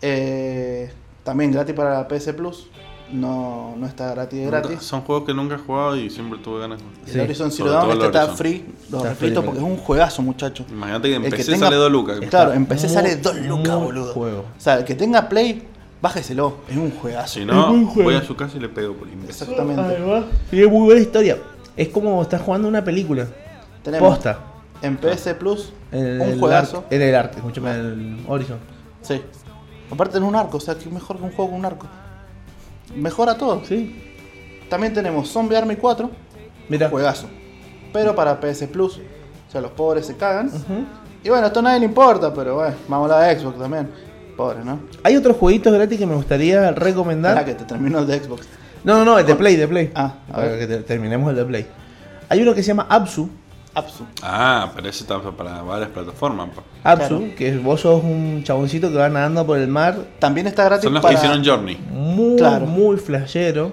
Eh, 0.00 0.90
también 1.22 1.52
gratis 1.52 1.74
para 1.74 1.94
la 1.94 2.08
PS 2.08 2.32
Plus. 2.32 2.68
No, 3.12 3.74
no 3.76 3.86
está 3.86 4.10
gratis 4.14 4.38
de 4.40 4.46
gratis. 4.46 4.82
Son 4.82 5.00
juegos 5.00 5.24
que 5.26 5.32
nunca 5.32 5.54
he 5.54 5.58
jugado 5.58 5.96
y 5.96 6.10
siempre 6.10 6.38
tuve 6.40 6.60
ganas. 6.60 6.78
de- 6.78 6.84
El 7.06 7.12
Sí. 7.12 7.18
Horizon 7.20 7.50
Zero 7.50 7.70
Dawn 7.70 7.90
este 7.92 8.06
está 8.06 8.26
free, 8.28 8.64
lo 8.90 8.98
Está 8.98 9.08
repito 9.10 9.40
free, 9.40 9.46
porque 9.46 9.58
es 9.60 9.64
un 9.64 9.76
juegazo, 9.78 10.22
muchacho. 10.22 10.64
Imagínate 10.70 11.08
que 11.08 11.14
en 11.16 11.24
El 11.24 11.30
que 11.30 11.36
PC 11.38 11.52
tenga- 11.52 11.66
sale 11.66 11.76
2 11.76 11.90
lucas. 11.90 12.20
Claro, 12.28 12.52
en 12.52 12.66
PC 12.66 12.86
Muy- 12.86 12.94
sale 12.94 13.16
2 13.16 13.36
lucas, 13.46 13.76
boludo. 13.76 14.12
juego. 14.12 14.40
O 14.56 14.60
sea, 14.60 14.74
el 14.78 14.84
que 14.84 14.94
tenga 14.94 15.28
Play, 15.28 15.62
bájeselo, 16.02 16.58
es 16.68 16.76
un 16.76 16.90
juegazo. 16.90 17.34
Si 17.34 17.40
Es 17.40 17.46
no, 17.46 17.86
juego. 17.86 18.02
voy 18.10 18.14
a 18.16 18.22
su 18.22 18.36
casa 18.36 18.56
y 18.58 18.60
le 18.60 18.68
pego 18.68 18.92
por 18.94 19.08
imbécil. 19.08 19.30
Exactamente. 19.30 19.80
Además, 19.80 20.24
tiene 20.50 20.66
muy 20.66 20.84
buena 20.84 21.00
historia. 21.00 21.38
Es 21.76 21.88
como 21.88 22.20
estás 22.20 22.42
jugando 22.42 22.68
una 22.68 22.84
película. 22.84 23.26
Tenemos 23.82 24.08
Posta. 24.16 24.38
en 24.82 24.96
PS 24.98 25.34
Plus 25.34 25.72
un 25.92 25.98
el 25.98 26.38
juegazo. 26.38 26.82
arc- 26.82 26.92
en 26.94 27.02
el 27.02 27.14
arte, 27.14 27.36
escúchame, 27.38 27.70
el 27.70 28.18
Horizon. 28.28 28.58
Sí. 29.00 29.22
Aparte 29.90 30.18
en 30.18 30.24
un 30.24 30.36
arco, 30.36 30.58
o 30.58 30.60
sea, 30.60 30.74
que 30.76 30.90
mejor 30.90 31.16
que 31.16 31.22
un 31.22 31.32
juego 31.32 31.52
con 31.52 31.60
un 31.60 31.64
arco. 31.64 31.86
Mejora 32.94 33.36
todo. 33.36 33.62
Sí. 33.64 33.94
También 34.68 34.92
tenemos 34.92 35.28
Zombie 35.30 35.56
Army 35.56 35.76
4, 35.76 36.10
Mira. 36.68 36.88
juegazo. 36.88 37.26
Pero 37.92 38.14
para 38.14 38.38
PS 38.40 38.66
Plus. 38.68 38.98
O 39.48 39.50
sea, 39.50 39.60
los 39.60 39.70
pobres 39.72 40.06
se 40.06 40.16
cagan. 40.16 40.50
Y 41.24 41.30
bueno, 41.30 41.46
esto 41.46 41.60
a 41.60 41.62
nadie 41.62 41.80
le 41.80 41.86
importa, 41.86 42.32
pero 42.34 42.56
bueno, 42.56 42.74
vamos 42.86 43.10
a 43.10 43.18
la 43.20 43.26
de 43.28 43.38
Xbox 43.40 43.58
también. 43.58 43.88
Pobre, 44.36 44.64
¿no? 44.64 44.78
Hay 45.02 45.16
otros 45.16 45.36
jueguitos 45.36 45.72
gratis 45.72 45.98
que 45.98 46.06
me 46.06 46.14
gustaría 46.14 46.60
Para 46.60 46.72
recomendar. 46.72 47.44
que 47.44 47.54
te 47.54 47.64
terminó 47.64 48.00
el 48.00 48.06
de 48.06 48.20
Xbox. 48.20 48.46
No, 48.84 48.98
no, 48.98 49.04
no, 49.04 49.18
el 49.18 49.26
de 49.26 49.34
Play, 49.34 49.56
de 49.56 49.66
Play. 49.66 49.90
Ah, 49.94 50.14
a 50.28 50.32
Para 50.32 50.48
ver. 50.48 50.58
que 50.60 50.66
te- 50.66 50.82
terminemos 50.82 51.30
el 51.30 51.36
de 51.36 51.44
Play. 51.44 51.66
Hay 52.28 52.42
uno 52.42 52.54
que 52.54 52.62
se 52.62 52.68
llama 52.68 52.86
Absu. 52.88 53.28
Apsu. 53.78 54.04
Ah, 54.22 54.70
pero 54.74 54.88
ese 54.88 55.02
está 55.02 55.18
para 55.20 55.62
varias 55.62 55.90
plataformas. 55.90 56.48
pa. 56.50 56.62
Absu, 56.92 57.18
Claro. 57.18 57.34
que 57.36 57.56
vos 57.58 57.80
sos 57.80 58.02
un 58.02 58.42
chaboncito 58.44 58.90
que 58.90 58.96
va 58.96 59.08
nadando 59.08 59.46
por 59.46 59.58
el 59.58 59.68
mar. 59.68 59.96
También 60.18 60.46
está 60.46 60.64
gratis 60.64 60.84
Son 60.84 60.94
los 60.94 61.02
para... 61.02 61.14
que 61.14 61.18
hicieron 61.26 61.44
Journey. 61.44 61.76
Muy, 61.90 62.36
Claro. 62.36 62.66
muy 62.66 62.96
flashero. 62.96 63.72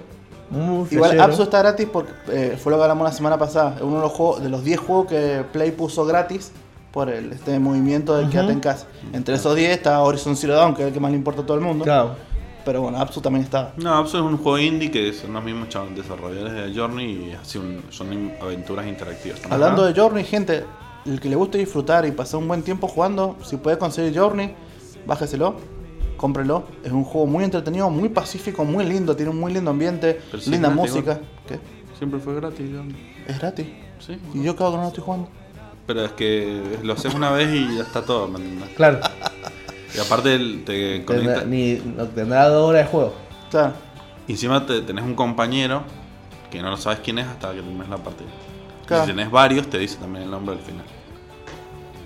Muy 0.49 0.87
Igual 0.91 1.11
flashero. 1.11 1.23
Apsu 1.23 1.43
está 1.43 1.59
gratis 1.59 1.87
porque 1.91 2.11
eh, 2.29 2.57
fue 2.61 2.71
lo 2.71 2.77
que 2.77 2.83
hablamos 2.83 3.05
la 3.05 3.11
semana 3.13 3.37
pasada. 3.37 3.73
Es 3.77 3.81
uno 3.81 3.95
de 3.97 4.01
los, 4.03 4.11
juegos, 4.11 4.41
de 4.43 4.49
los 4.49 4.63
10 4.63 4.79
juegos 4.79 5.07
que 5.07 5.43
Play 5.51 5.71
puso 5.71 6.05
gratis 6.05 6.51
por 6.91 7.09
el 7.09 7.31
este 7.33 7.59
movimiento 7.59 8.15
del 8.15 8.25
Ujú. 8.25 8.31
quédate 8.31 8.53
en 8.53 8.59
casa. 8.61 8.85
Entre 9.11 9.35
esos 9.35 9.55
10 9.55 9.71
está 9.71 10.01
Horizon 10.01 10.35
Zero 10.37 10.53
Dawn, 10.55 10.75
que 10.75 10.83
es 10.83 10.87
el 10.89 10.93
que 10.93 10.99
más 10.99 11.11
le 11.11 11.17
importa 11.17 11.41
a 11.41 11.45
todo 11.45 11.57
el 11.57 11.63
mundo. 11.63 11.83
Claro. 11.83 12.15
Pero 12.65 12.81
bueno, 12.81 12.97
Apsu 12.97 13.21
también 13.21 13.45
está. 13.45 13.73
No, 13.77 14.03
eso 14.03 14.17
es 14.17 14.23
un 14.23 14.37
juego 14.37 14.57
indie 14.57 14.89
que 14.89 15.13
son 15.13 15.33
los 15.33 15.43
mismos 15.43 15.67
desarrolladores 15.95 16.53
de 16.53 16.73
Journey 16.77 17.29
y 17.29 17.31
así 17.33 17.59
un- 17.59 17.83
son 17.89 18.31
aventuras 18.41 18.87
interactivas. 18.87 19.39
también. 19.39 19.53
Hablando 19.61 19.85
de 19.85 19.93
Journey, 19.99 20.23
gente, 20.23 20.65
el 21.05 21.19
que 21.21 21.29
le 21.29 21.35
guste 21.35 21.59
disfrutar 21.59 22.05
y 22.07 22.11
pasar 22.11 22.39
un 22.39 22.47
buen 22.47 22.63
tiempo 22.63 22.87
jugando, 22.87 23.37
si 23.43 23.57
puede 23.57 23.77
conseguir 23.77 24.17
Journey, 24.19 24.55
bájeselo, 25.05 25.55
cómprelo. 26.17 26.63
Es 26.83 26.91
un 26.91 27.03
juego 27.03 27.27
muy 27.27 27.43
entretenido, 27.43 27.89
muy 27.91 28.09
pacífico, 28.09 28.65
muy 28.65 28.83
lindo, 28.83 29.15
tiene 29.15 29.29
un 29.31 29.39
muy 29.39 29.53
lindo 29.53 29.69
ambiente, 29.69 30.19
Pero 30.31 30.41
linda 30.47 30.69
música. 30.71 31.19
¿Qué? 31.47 31.59
Siempre 31.99 32.19
fue 32.19 32.33
gratis 32.35 32.67
Journey. 32.73 32.95
Es 33.27 33.37
gratis. 33.39 33.67
Sí. 33.99 34.17
Y 34.33 34.41
yo 34.41 34.55
creo 34.55 34.71
que 34.71 34.77
no 34.77 34.81
lo 34.83 34.87
estoy 34.89 35.03
jugando. 35.03 35.29
Pero 35.85 36.03
es 36.03 36.11
que 36.13 36.61
lo 36.81 36.93
haces 36.93 37.13
una 37.13 37.29
vez 37.31 37.53
y 37.53 37.75
ya 37.77 37.83
está 37.83 38.01
todo, 38.01 38.27
¿me 38.27 38.39
entiendes? 38.39 38.69
Claro. 38.75 38.99
Y 39.95 39.99
aparte 39.99 40.35
el- 40.35 40.63
te 40.65 40.99
Tendrá, 40.99 41.05
conecta. 41.05 41.45
ni, 41.45 41.73
no, 41.95 42.05
tendrá 42.07 42.49
dos 42.49 42.69
horas 42.69 42.85
de 42.85 42.91
juego. 42.91 43.13
Claro. 43.49 43.73
Y 44.27 44.31
encima 44.33 44.65
te, 44.65 44.81
tenés 44.81 45.03
un 45.05 45.15
compañero 45.15 45.83
que 46.51 46.61
no 46.61 46.69
lo 46.69 46.77
sabes 46.77 46.99
quién 46.99 47.19
es 47.19 47.27
hasta 47.27 47.49
que 47.51 47.61
termines 47.61 47.89
la 47.89 47.97
partida. 47.97 48.27
Y 48.83 48.85
Claro. 48.87 49.05
Si 49.05 49.11
tenés 49.11 49.31
varios, 49.31 49.67
te 49.69 49.77
dice 49.77 49.97
también 49.97 50.25
el 50.25 50.31
nombre 50.31 50.55
al 50.55 50.61
final. 50.61 50.85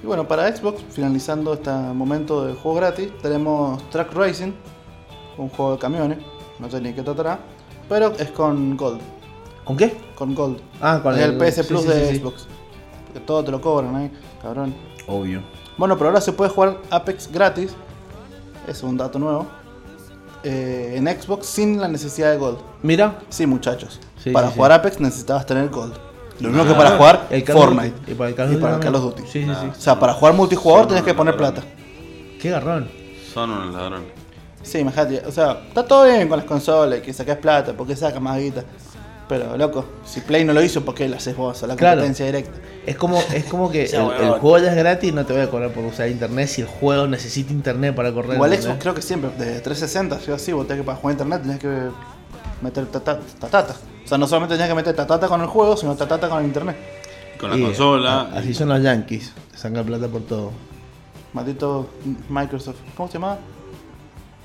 Y 0.01 0.05
bueno, 0.08 0.27
para 0.27 0.55
Xbox, 0.55 0.81
finalizando 0.91 1.53
este 1.53 1.72
momento 1.72 2.46
de 2.46 2.53
juego 2.53 2.77
gratis, 2.77 3.10
tenemos 3.22 3.81
Track 3.89 4.13
Racing, 4.13 4.51
un 5.38 5.50
juego 5.50 5.74
de 5.74 5.77
camiones, 5.79 6.19
no 6.58 6.69
sé 6.72 6.79
ni 6.79 6.93
qué 6.93 7.01
tratará, 7.01 7.39
pero 7.89 8.13
es 8.17 8.29
con 8.31 8.77
Gold, 8.77 9.01
¿Con 9.65 9.75
qué? 9.75 9.98
con 10.15 10.34
Gold. 10.36 10.60
Ah, 10.81 11.00
con 11.03 11.15
es 11.15 11.22
el, 11.22 11.38
PS 11.38 11.63
Plus 11.65 11.81
sí, 11.81 11.88
de 11.89 12.05
sí, 12.08 12.13
sí. 12.15 12.19
Xbox. 12.22 12.48
Porque 13.08 13.19
todo 13.22 13.43
te 13.43 13.51
lo 13.51 13.60
cobran 13.60 13.96
ahí, 13.96 14.12
cabrón. 14.41 14.74
Obvio. 15.08 15.41
Bueno, 15.79 15.98
pero 15.98 16.09
ahora 16.09 16.19
se 16.19 16.33
puede 16.33 16.50
jugar 16.50 16.77
Apex 16.89 17.31
gratis, 17.31 17.71
es 18.67 18.83
un 18.83 18.98
dato 18.98 19.17
nuevo, 19.17 19.48
eh, 20.43 20.95
en 20.98 21.07
Xbox 21.07 21.45
sin 21.45 21.79
la 21.79 21.88
necesidad 21.88 22.31
de 22.31 22.38
Gold. 22.38 22.57
Mira. 22.83 23.17
Sí, 23.29 23.48
muchachos. 23.48 23.98
Sí, 24.21 24.31
para 24.31 24.50
sí, 24.50 24.55
jugar 24.55 24.71
sí. 24.74 24.75
Apex 24.77 25.00
necesitabas 25.00 25.45
tener 25.45 25.69
Gold. 25.69 25.93
Lo 26.41 26.50
mismo 26.50 26.63
Ah, 26.63 26.67
que 26.67 26.74
para 26.74 26.98
jugar 26.98 27.27
el 27.29 27.45
Fortnite. 27.45 27.91
Duty. 27.98 28.12
Y 28.12 28.15
para 28.15 28.29
el 28.29 28.36
Call 28.36 28.45
of 28.48 28.51
Y 28.51 28.53
Duty 28.55 28.62
para 28.62 28.74
el 28.75 28.79
también. 28.81 29.01
Call 29.01 29.09
of 29.09 29.15
Duty. 29.15 29.21
Sí, 29.31 29.45
sí, 29.45 29.51
sí. 29.62 29.67
O 29.71 29.81
sea, 29.81 29.98
para 29.98 30.13
jugar 30.13 30.33
multijugador 30.33 30.81
Son 30.81 30.89
tenés 30.89 31.03
que 31.05 31.13
poner 31.13 31.38
plata. 31.38 31.62
Qué 32.41 32.50
garrón. 32.50 32.89
Son 33.33 33.50
unos 33.50 33.74
ladrones. 33.74 34.07
Sí, 34.62 34.79
imagínate, 34.79 35.25
o 35.25 35.31
sea, 35.31 35.62
está 35.69 35.86
todo 35.86 36.03
bien 36.03 36.27
con 36.27 36.38
las 36.38 36.45
consolas, 36.45 37.00
que 37.00 37.13
sacás 37.13 37.38
plata, 37.38 37.71
porque 37.71 37.95
sacas 37.95 38.21
más 38.21 38.38
guita. 38.38 38.65
Pero, 39.29 39.55
loco, 39.57 39.86
si 40.05 40.21
Play 40.21 40.43
no 40.43 40.53
lo 40.53 40.62
hizo, 40.63 40.83
¿por 40.83 40.95
qué 40.95 41.07
lo 41.07 41.15
haces 41.15 41.38
vos 41.38 41.62
a 41.63 41.67
la 41.67 41.75
Claro. 41.75 41.98
competencia 41.98 42.25
directa? 42.25 42.59
Es 42.88 42.95
como, 42.98 43.21
es 43.31 43.45
como 43.45 43.69
que 43.71 43.83
el, 43.93 44.31
juego 44.39 44.57
ya 44.57 44.71
es 44.71 44.75
gratis 44.75 45.09
y 45.12 45.13
no 45.13 45.24
te 45.25 45.33
voy 45.33 45.43
a 45.43 45.50
cobrar 45.51 45.71
por 45.71 45.86
usar 45.86 46.09
internet 46.09 46.48
si 46.50 46.62
el 46.62 46.67
juego 46.67 47.05
necesita 47.07 47.53
internet 47.53 47.93
para 47.95 48.12
correr. 48.12 48.33
Igual. 48.33 48.59
Xbox 48.59 48.77
creo 48.81 48.95
que 48.95 49.03
siempre, 49.03 49.29
desde 49.38 49.62
360, 49.62 50.19
si 50.19 50.31
así, 50.31 50.51
vos 50.51 50.65
tenés 50.67 50.81
que 50.81 50.86
para 50.86 50.98
jugar 50.98 51.13
internet 51.13 51.41
tenés 51.43 51.59
que 51.59 51.89
meter 52.63 52.88
tata- 52.88 53.19
tatata. 53.39 53.75
O 54.03 54.07
sea, 54.07 54.17
no 54.17 54.27
solamente 54.27 54.55
tenés 54.55 54.67
que 54.67 54.75
meter 54.75 54.95
tatata 54.95 55.27
con 55.27 55.39
el 55.41 55.48
juego, 55.48 55.77
sino 55.77 55.95
tatata 55.95 56.27
con 56.27 56.39
el 56.39 56.45
internet. 56.45 56.75
Con 57.39 57.51
la 57.51 57.57
Y, 57.57 57.62
consola. 57.62 58.31
Así 58.33 58.50
y- 58.50 58.53
son 58.55 58.69
los 58.69 58.81
yankees. 58.81 59.31
Sacan 59.55 59.86
plata 59.86 60.07
por 60.07 60.24
todo. 60.24 60.51
Maldito 61.33 61.88
Microsoft. 62.29 62.77
¿Cómo 62.98 63.07
se 63.07 63.13
llama? 63.19 63.38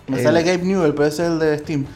Me 0.09 0.19
El- 0.19 0.23
sale 0.23 0.43
Gabe 0.43 0.59
Newell, 0.63 0.93
pero 0.93 1.07
ese 1.09 1.23
es 1.25 1.31
el 1.31 1.39
de 1.39 1.59
Steam. 1.61 1.87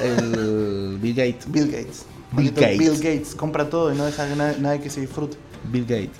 El 0.00 0.98
Bill 1.00 1.14
Gates. 1.14 1.44
Bill 1.52 1.70
Gates. 1.70 2.06
Bill 2.32 2.50
Gates. 2.52 2.78
Bill 2.78 2.94
Gates 2.96 3.34
compra 3.34 3.68
todo 3.70 3.92
y 3.92 3.96
no 3.96 4.04
deja 4.04 4.28
que 4.28 4.36
nadie, 4.36 4.56
nadie 4.58 4.80
que 4.80 4.90
se 4.90 5.00
disfrute. 5.00 5.36
Bill 5.64 5.84
Gates. 5.84 6.16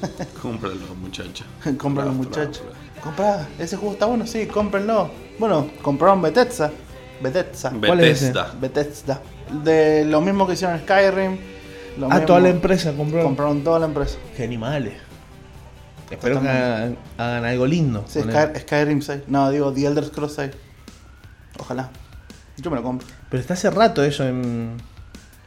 Cómpralo, 0.42 0.76
Bravo, 0.76 0.94
muchachos. 0.94 1.46
bravo, 1.76 2.78
Compra, 3.02 3.48
ese 3.58 3.76
juego 3.76 3.92
está 3.94 4.06
bueno, 4.06 4.26
sí, 4.26 4.46
cómprenlo. 4.46 5.10
Bueno, 5.38 5.70
compraron 5.82 6.20
Bethesda. 6.22 6.70
Bethesda. 7.22 7.70
¿Cuál 7.70 8.00
es? 8.00 8.20
Bethesda. 8.20 8.54
Bethesda. 8.60 9.22
De 9.64 10.04
lo 10.04 10.20
mismo 10.20 10.46
que 10.46 10.54
hicieron 10.54 10.78
Skyrim. 10.80 11.38
Lo 11.98 12.06
Ah, 12.06 12.10
mismo- 12.14 12.26
toda 12.26 12.40
la 12.40 12.48
empresa 12.50 12.92
compró. 12.96 13.22
Compraron 13.22 13.62
toda 13.64 13.78
la 13.80 13.86
empresa. 13.86 14.18
Qué 14.36 14.44
animales. 14.44 14.94
Espero 16.10 16.40
que 16.40 16.48
hagan, 16.48 16.96
hagan 17.18 17.44
algo 17.44 17.66
lindo. 17.66 18.04
Sí, 18.08 18.20
Sky-. 18.20 18.60
Skyrim 18.60 19.02
6. 19.02 19.22
No, 19.26 19.50
digo 19.50 19.72
The 19.72 19.86
Elder 19.86 20.04
Scrolls 20.04 20.34
6. 20.34 20.50
Ojalá. 21.58 21.90
Yo 22.56 22.70
me 22.70 22.76
lo 22.76 22.82
compro. 22.82 23.06
Pero 23.30 23.40
está 23.40 23.54
hace 23.54 23.70
rato 23.70 24.02
eso 24.02 24.24
en. 24.26 24.76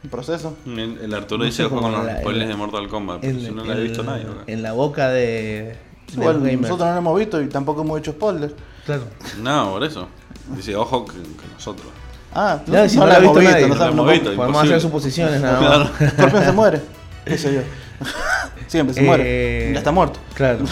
En 0.04 0.10
proceso. 0.10 0.56
El, 0.66 0.98
el 1.02 1.14
Arturo 1.14 1.38
No 1.38 1.44
dice 1.44 1.68
cómo 1.68 1.82
con 1.82 1.92
los 1.92 2.06
spoilers 2.18 2.48
de 2.48 2.56
Mortal 2.56 2.88
Kombat. 2.88 3.20
Pero 3.20 3.32
en, 3.38 3.40
si 3.44 3.50
no 3.52 3.64
lo 3.64 3.72
ha 3.72 3.76
visto 3.76 4.02
nadie. 4.02 4.24
¿no? 4.24 4.34
en 4.46 4.62
la 4.62 4.72
boca 4.72 5.08
de. 5.10 5.76
de 6.12 6.24
los 6.24 6.36
gamers. 6.38 6.60
nosotros 6.62 6.86
no 6.88 6.92
lo 6.94 6.98
hemos 6.98 7.18
visto 7.18 7.40
y 7.40 7.48
tampoco 7.48 7.82
hemos 7.82 7.98
hecho 8.00 8.12
spoilers. 8.12 8.52
Claro. 8.84 9.02
No, 9.40 9.70
por 9.70 9.84
eso. 9.84 10.08
Dice, 10.56 10.74
ojo 10.74 11.04
que, 11.04 11.12
que 11.14 11.46
nosotros. 11.54 11.86
Ah, 12.34 12.60
Ya, 12.66 12.88
si 12.88 12.96
no, 12.96 13.02
lo 13.06 13.08
la 13.12 13.14
ha 13.14 13.18
hemos 13.18 13.38
visto 13.38 13.60
no 13.68 13.74
No 13.76 13.84
hemos 13.84 13.94
no- 13.96 14.04
visto. 14.12 14.24
Podemos 14.34 14.46
imposible. 14.48 14.74
hacer 14.74 14.80
suposiciones 14.80 15.40
nada 15.40 15.58
Claro. 15.58 15.90
más. 16.00 16.12
Scorpion 16.12 16.44
se 16.44 16.52
muere. 16.52 16.80
¿Qué 17.24 17.38
sé 17.38 17.54
yo? 17.54 17.60
Siempre 18.66 18.94
se 18.94 19.00
Eh, 19.02 19.04
muere. 19.04 19.70
Ya 19.72 19.78
está 19.78 19.92
muerto. 19.92 20.18
Claro. 20.34 20.58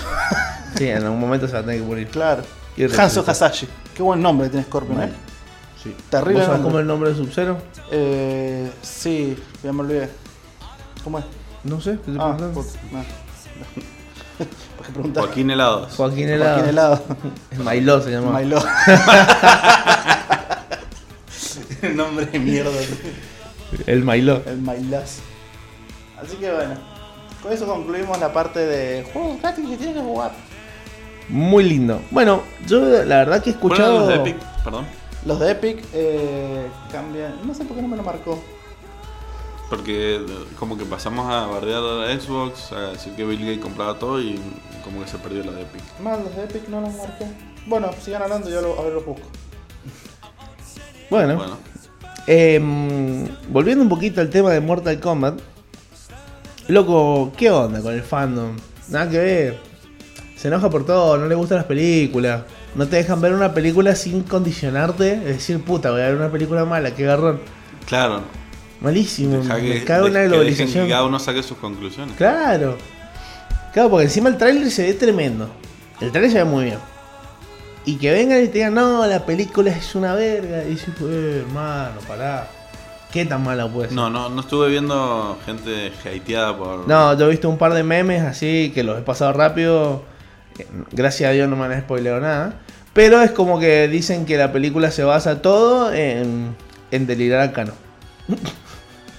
Sí, 0.77 0.89
en 0.89 1.03
algún 1.03 1.19
momento 1.21 1.47
se 1.49 1.53
va 1.53 1.59
a 1.59 1.63
tener 1.63 1.81
que 1.81 1.87
morir. 1.87 2.07
Claro. 2.09 2.43
Y 2.77 2.85
Hanzo. 2.85 3.25
Hasashi. 3.27 3.69
Qué 3.95 4.03
buen 4.03 4.23
nombre 4.23 4.49
tiene 4.49 4.65
Scorpion, 4.65 5.03
¿eh? 5.03 5.13
Sí. 5.83 5.97
Terrible 6.11 6.35
¿Vos 6.35 6.45
sabés 6.47 6.61
nombre. 6.61 6.63
cómo 6.63 6.79
es 6.79 6.83
el 6.83 6.87
nombre 6.87 7.11
de 7.11 7.17
Sub-Zero? 7.17 7.59
Eh, 7.91 8.71
sí, 8.83 9.37
ya 9.63 9.73
me 9.73 9.81
olvidé. 9.81 10.11
¿Cómo 11.03 11.19
es? 11.19 11.25
No 11.65 11.81
sé. 11.81 11.99
¿qué 12.05 12.13
te 12.13 12.19
Ah, 12.21 12.37
preguntás? 12.37 12.77
puta, 12.77 12.81
no. 12.93 13.05
¿Por 14.77 14.87
qué 14.87 14.93
preguntar? 14.93 15.25
Joaquín 15.25 15.51
Helados. 15.51 15.95
Joaquín 15.97 16.29
Helado. 16.29 16.53
Joaquín 16.55 16.69
Helado. 16.71 17.03
Mailó 17.65 18.03
se 18.03 18.11
llama. 18.11 18.41
El 18.41 18.51
nombre 21.97 22.27
de 22.27 22.39
mierda. 22.39 22.71
El 23.87 24.05
Mailó. 24.05 24.43
El 24.47 24.59
Mailaz. 24.61 25.19
Así 26.23 26.37
que 26.37 26.53
bueno. 26.53 26.75
Con 27.43 27.53
eso 27.53 27.65
concluimos 27.67 28.19
la 28.21 28.31
parte 28.33 28.61
de 28.61 29.03
juegos 29.13 29.41
gratis 29.41 29.67
que 29.67 29.77
tienen 29.79 29.95
que 29.95 30.03
jugar. 30.03 30.33
Muy 31.31 31.65
lindo. 31.65 32.03
Bueno, 32.11 32.43
yo 32.67 32.81
la 33.05 33.17
verdad 33.19 33.43
que 33.43 33.51
he 33.51 33.55
¿Cuáles 33.55 33.79
eran 33.79 33.93
escuchado. 33.95 33.99
los 34.01 34.09
de 34.09 34.15
Epic? 34.31 34.37
Perdón. 34.65 34.85
Los 35.27 35.39
de 35.39 35.51
Epic 35.51 35.85
eh, 35.93 36.67
cambian. 36.91 37.35
No 37.45 37.55
sé 37.55 37.65
por 37.65 37.77
qué 37.77 37.83
no 37.83 37.89
me 37.89 37.97
lo 37.97 38.03
marcó. 38.03 38.43
Porque 39.69 40.17
eh, 40.17 40.27
como 40.59 40.77
que 40.77 40.85
pasamos 40.85 41.31
a 41.31 41.47
bardear 41.47 41.79
a 41.83 42.07
la 42.07 42.21
Xbox, 42.21 42.73
a 42.73 42.93
decir 42.93 43.15
que 43.15 43.25
Bill 43.25 43.41
Gates 43.41 43.61
compraba 43.61 43.99
todo 43.99 44.21
y 44.21 44.41
como 44.83 45.03
que 45.03 45.09
se 45.09 45.19
perdió 45.19 45.45
la 45.45 45.53
de 45.53 45.63
Epic. 45.63 45.83
Más 46.03 46.19
los 46.19 46.35
de 46.35 46.45
Epic 46.45 46.69
no 46.69 46.81
los 46.81 46.95
marqué. 46.95 47.27
Bueno, 47.67 47.91
sigan 48.03 48.23
hablando, 48.23 48.49
yo 48.49 48.63
lo, 48.63 48.81
a 48.81 48.85
ver 48.85 48.95
lo 48.95 49.03
busco. 49.03 49.29
Bueno, 51.11 51.37
Bueno, 51.37 51.59
em, 52.27 53.29
volviendo 53.49 53.83
un 53.83 53.89
poquito 53.89 54.21
al 54.21 54.31
tema 54.31 54.51
de 54.51 54.61
Mortal 54.61 54.99
Kombat. 55.01 55.41
Loco, 56.69 57.33
¿qué 57.37 57.51
onda 57.51 57.81
con 57.83 57.93
el 57.93 58.03
fandom? 58.03 58.57
Nada 58.89 59.11
que 59.11 59.19
ver. 59.19 59.59
Se 60.37 60.49
enoja 60.49 60.71
por 60.71 60.87
todo, 60.87 61.19
no 61.19 61.27
le 61.27 61.35
gustan 61.35 61.59
las 61.59 61.67
películas. 61.67 62.43
No 62.75 62.87
te 62.87 62.97
dejan 62.97 63.21
ver 63.21 63.33
una 63.33 63.53
película 63.53 63.95
sin 63.95 64.23
condicionarte. 64.23 65.15
Es 65.15 65.25
decir, 65.25 65.61
puta, 65.63 65.91
voy 65.91 66.01
a 66.03 66.05
ver 66.07 66.17
una 66.17 66.31
película 66.31 66.65
mala, 66.65 66.95
qué 66.95 67.05
garrón. 67.05 67.41
claro. 67.87 68.23
Malísimo. 68.81 69.43
Deja 69.43 69.57
que, 69.57 69.85
que 69.85 69.93
dejen 69.93 70.29
globalización. 70.31 70.85
que 70.87 70.91
cada 70.93 71.05
uno 71.05 71.19
saque 71.19 71.43
sus 71.43 71.59
conclusiones. 71.59 72.17
Claro. 72.17 72.79
Claro, 73.75 73.91
porque 73.91 74.05
encima 74.05 74.31
el 74.31 74.39
tráiler 74.39 74.71
se 74.71 74.85
ve 74.85 74.95
tremendo. 74.95 75.51
El 76.01 76.11
tráiler 76.11 76.33
se 76.33 76.39
ve 76.39 76.45
muy 76.45 76.65
bien. 76.65 76.79
Y 77.85 77.97
que 77.97 78.11
vengan 78.11 78.43
y 78.43 78.47
te 78.47 78.55
digan, 78.55 78.73
no, 78.75 79.07
la 79.07 79.27
película 79.27 79.71
es 79.71 79.95
una 79.95 80.15
verga. 80.15 80.65
Y 80.65 80.71
dices, 80.71 80.95
"Eh, 81.03 81.45
hermano, 81.47 82.01
pará. 82.09 82.49
¿Qué 83.13 83.27
tan 83.27 83.43
mala 83.45 83.69
puede 83.69 83.89
ser? 83.89 83.97
No, 83.97 84.09
no, 84.09 84.31
no 84.31 84.41
estuve 84.41 84.71
viendo 84.71 85.37
gente 85.45 85.93
hateada 86.07 86.57
por... 86.57 86.89
No, 86.89 87.19
yo 87.19 87.27
he 87.27 87.31
visto 87.31 87.51
un 87.51 87.59
par 87.59 87.75
de 87.75 87.83
memes 87.83 88.23
así 88.23 88.71
que 88.75 88.83
los 88.83 88.99
he 88.99 89.03
pasado 89.03 89.33
rápido. 89.35 90.03
Gracias 90.93 91.29
a 91.29 91.33
Dios 91.33 91.49
no 91.49 91.57
me 91.57 91.67
han 91.67 91.81
spoileado 91.81 92.21
nada. 92.21 92.61
Pero 92.93 93.23
es 93.23 93.31
como 93.31 93.61
que 93.61 93.89
dicen 93.89 94.27
que 94.27 94.37
la 94.37 94.53
película 94.53 94.91
se 94.91 95.05
basa 95.05 95.43
todo 95.43 95.93
en, 95.93 96.55
en 96.91 97.07
delirar 97.07 97.41
a 97.41 97.53
Cano. 97.53 97.73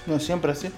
No, 0.04 0.18
siempre 0.18 0.50
así. 0.50 0.68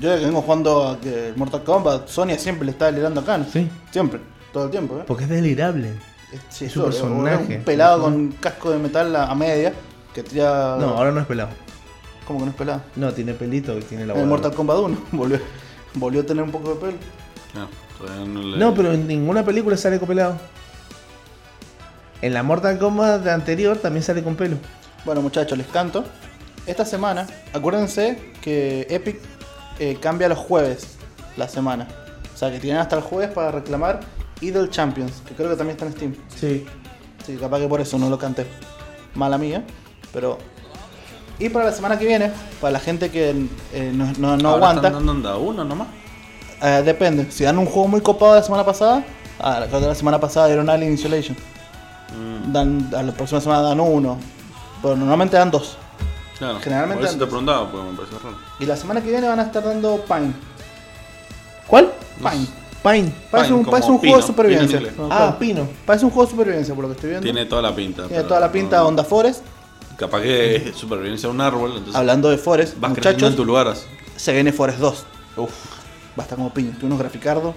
Yo 0.00 0.16
que 0.16 0.24
vengo 0.24 0.40
jugando 0.42 0.88
a 0.88 1.00
que 1.00 1.32
Mortal 1.34 1.64
Kombat, 1.64 2.08
Sonia 2.08 2.38
siempre 2.38 2.64
le 2.64 2.70
está 2.70 2.86
delirando 2.86 3.22
acá. 3.22 3.38
¿no? 3.38 3.44
Sí. 3.44 3.68
Siempre, 3.90 4.20
todo 4.52 4.66
el 4.66 4.70
tiempo, 4.70 4.96
¿eh? 4.98 5.04
Porque 5.04 5.24
es 5.24 5.30
delirable. 5.30 5.94
Sí, 6.48 6.66
es 6.66 6.76
un 6.76 6.82
eso, 6.82 7.02
personaje. 7.02 7.56
Un 7.56 7.64
pelado 7.64 8.02
con 8.02 8.28
casco 8.32 8.70
de 8.70 8.78
metal 8.78 9.14
a, 9.16 9.26
a 9.26 9.34
media 9.34 9.72
que 10.14 10.22
tira. 10.22 10.76
No, 10.78 10.90
ahora 10.90 11.10
no 11.10 11.20
es 11.20 11.26
pelado. 11.26 11.50
¿Cómo 12.26 12.38
que 12.38 12.44
no 12.44 12.50
es 12.52 12.56
pelado? 12.56 12.82
No, 12.94 13.12
tiene 13.12 13.34
pelito 13.34 13.76
y 13.76 13.82
tiene 13.82 14.06
la 14.06 14.14
En. 14.14 14.28
Mortal 14.28 14.54
Kombat 14.54 14.78
1 14.78 14.98
volvió, 15.12 15.40
volvió 15.94 16.20
a 16.20 16.24
tener 16.24 16.44
un 16.44 16.52
poco 16.52 16.70
de 16.70 16.76
pelo. 16.76 16.98
No, 17.54 17.68
no 18.26 18.42
le- 18.42 18.56
No, 18.58 18.74
pero 18.74 18.92
en 18.92 19.06
ninguna 19.06 19.44
película 19.44 19.76
sale 19.76 19.98
con 19.98 20.08
pelado. 20.08 20.36
En 22.22 22.34
la 22.34 22.42
Mortal 22.42 22.78
Kombat 22.78 23.26
anterior 23.28 23.78
también 23.78 24.02
sale 24.02 24.22
con 24.22 24.36
pelo. 24.36 24.56
Bueno, 25.04 25.22
muchachos, 25.22 25.56
les 25.56 25.66
canto. 25.68 26.04
Esta 26.66 26.84
semana, 26.84 27.26
acuérdense 27.54 28.18
que 28.42 28.86
Epic 28.90 29.18
eh, 29.78 29.96
cambia 30.00 30.28
los 30.28 30.38
jueves 30.38 30.96
la 31.36 31.48
semana. 31.48 31.88
O 32.34 32.36
sea, 32.36 32.50
que 32.50 32.58
tienen 32.60 32.80
hasta 32.80 32.96
el 32.96 33.02
jueves 33.02 33.30
para 33.30 33.50
reclamar 33.50 34.00
Idol 34.42 34.68
Champions, 34.70 35.22
que 35.26 35.34
creo 35.34 35.48
que 35.50 35.56
también 35.56 35.76
está 35.76 35.86
en 35.86 35.92
Steam. 35.92 36.14
Sí. 36.38 36.66
Sí, 37.26 37.36
capaz 37.36 37.58
que 37.60 37.68
por 37.68 37.80
eso 37.80 37.98
no 37.98 38.10
lo 38.10 38.18
canté. 38.18 38.46
Mala 39.14 39.38
mía, 39.38 39.64
pero. 40.12 40.38
Y 41.38 41.48
para 41.48 41.64
la 41.66 41.72
semana 41.72 41.98
que 41.98 42.04
viene, 42.06 42.30
para 42.60 42.72
la 42.72 42.80
gente 42.80 43.10
que 43.10 43.30
eh, 43.72 43.92
no, 43.94 44.12
no- 44.18 44.36
no 44.36 44.48
Ahora 44.50 44.70
aguanta, 44.70 44.88
Están 44.88 45.06
dando 45.06 45.38
uno 45.40 45.64
nomás. 45.64 45.88
Eh, 46.62 46.82
depende. 46.84 47.30
Si 47.30 47.44
dan 47.44 47.58
un 47.58 47.66
juego 47.66 47.88
muy 47.88 48.00
copado 48.00 48.34
la 48.34 48.42
semana 48.42 48.64
pasada, 48.64 49.04
ah, 49.40 49.64
creo 49.68 49.80
que 49.80 49.86
la 49.86 49.94
semana 49.94 50.18
pasada 50.20 50.46
dieron 50.46 50.68
Alien 50.68 50.94
Isolation. 50.94 51.36
Mm, 52.16 52.52
Dan, 52.52 52.90
a 52.96 53.02
la 53.02 53.12
próxima 53.12 53.40
semana 53.40 53.62
dan 53.62 53.78
uno, 53.80 54.18
pero 54.82 54.96
normalmente 54.96 55.36
dan 55.36 55.50
dos. 55.50 55.76
claro. 56.38 56.58
generalmente 56.60 57.02
Por 57.02 57.08
eso 57.10 57.18
te 57.18 57.26
preguntaba, 57.26 57.70
porque 57.70 57.90
me 57.90 57.96
pareció 57.96 58.18
raro. 58.18 58.36
Y 58.58 58.66
la 58.66 58.76
semana 58.76 59.00
que 59.00 59.10
viene 59.10 59.28
van 59.28 59.38
a 59.40 59.44
estar 59.44 59.62
dando 59.62 60.02
Pine. 60.06 60.32
¿Cuál? 61.66 61.92
Pine. 62.18 62.46
Pine. 62.82 63.12
Parece 63.30 63.52
un, 63.52 63.64
parece 63.64 63.90
un 63.90 64.00
pino, 64.00 64.12
juego 64.14 64.20
de 64.22 64.26
supervivencia. 64.26 64.78
pino. 64.78 64.90
No, 64.96 65.04
Ah, 65.04 65.16
claro. 65.16 65.38
Pino. 65.38 65.68
Parece 65.86 66.04
un 66.06 66.10
juego 66.10 66.24
de 66.24 66.30
supervivencia 66.30 66.74
por 66.74 66.82
lo 66.82 66.88
que 66.88 66.94
estoy 66.94 67.10
viendo. 67.10 67.24
Tiene 67.24 67.44
toda 67.46 67.62
la 67.62 67.74
pinta. 67.74 68.08
Tiene 68.08 68.22
toda 68.24 68.40
la 68.40 68.50
pinta 68.50 68.78
no- 68.78 68.86
Onda 68.88 69.04
Forest. 69.04 69.44
Capaz 69.96 70.22
que 70.22 70.56
es 70.56 70.76
supervivencia 70.76 71.28
de 71.28 71.34
un 71.34 71.40
árbol, 71.42 71.72
entonces 71.72 71.94
Hablando 71.94 72.30
de 72.30 72.38
Forest, 72.38 72.78
vas 72.80 72.92
creciendo 72.94 73.16
muchachos, 73.18 73.30
en 73.30 73.36
tu 73.36 73.44
lugar. 73.44 73.68
así. 73.68 73.82
se 74.16 74.32
viene 74.32 74.50
Forest 74.52 74.78
2. 74.78 75.04
Uf. 75.36 75.50
Va 76.20 76.24
a 76.24 76.26
estar 76.26 76.36
como 76.36 76.52
piña. 76.52 76.70
Tiene 76.72 76.86
unos 76.86 76.98
graficardos. 76.98 77.54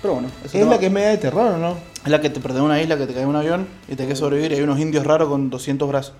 Pero 0.00 0.14
bueno, 0.14 0.28
eso 0.44 0.56
Es 0.58 0.66
la 0.66 0.78
que 0.78 0.86
es 0.86 0.92
media 0.92 1.08
de 1.10 1.18
terror, 1.18 1.52
¿o 1.52 1.58
no? 1.58 1.76
es 2.04 2.10
la 2.10 2.20
que 2.20 2.30
te 2.30 2.38
perdés 2.40 2.58
en 2.58 2.64
una 2.64 2.80
isla, 2.80 2.96
que 2.96 3.06
te 3.06 3.12
cae 3.14 3.26
un 3.26 3.34
avión 3.36 3.66
y 3.88 3.96
te 3.96 4.06
que 4.06 4.14
sobrevivir. 4.16 4.52
Y 4.52 4.54
hay 4.56 4.62
unos 4.62 4.78
indios 4.78 5.04
raros 5.04 5.28
con 5.28 5.50
200 5.50 5.88
brazos. 5.88 6.14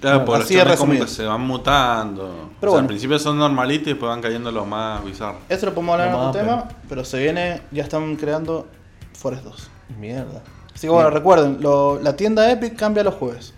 Claro, 0.00 0.18
Bueno, 0.24 0.24
porque 0.44 0.60
así 0.60 0.76
como 0.78 0.92
que 0.94 1.06
se 1.06 1.24
van 1.24 1.40
mutando. 1.42 2.24
Pero 2.24 2.32
o 2.32 2.60
sea, 2.60 2.68
bueno. 2.70 2.78
al 2.80 2.86
principio 2.86 3.18
son 3.20 3.38
normalitos 3.38 3.86
y 3.86 3.90
después 3.90 4.08
van 4.10 4.20
cayendo 4.20 4.50
los 4.50 4.66
más 4.66 5.04
bizarros. 5.04 5.40
Eso 5.48 5.66
lo 5.66 5.74
podemos 5.74 5.92
hablar 5.94 6.08
en 6.08 6.12
No, 6.14 6.28
otro 6.28 6.40
tema, 6.40 6.68
pero 6.88 7.04
se 7.04 7.18
viene, 7.20 7.62
ya 7.70 7.84
están 7.84 8.16
creando 8.16 8.66
Forest 9.14 9.44
2. 9.44 9.70
Mierda. 9.98 10.42
Así 10.74 10.86
que 10.86 10.92
bueno, 10.92 11.10
recuerden, 11.10 11.58
lo- 11.60 12.00
la 12.02 12.16
tienda 12.16 12.50
Epic 12.50 12.74
cambia 12.76 13.04
los 13.04 13.14
jueves. 13.14 13.54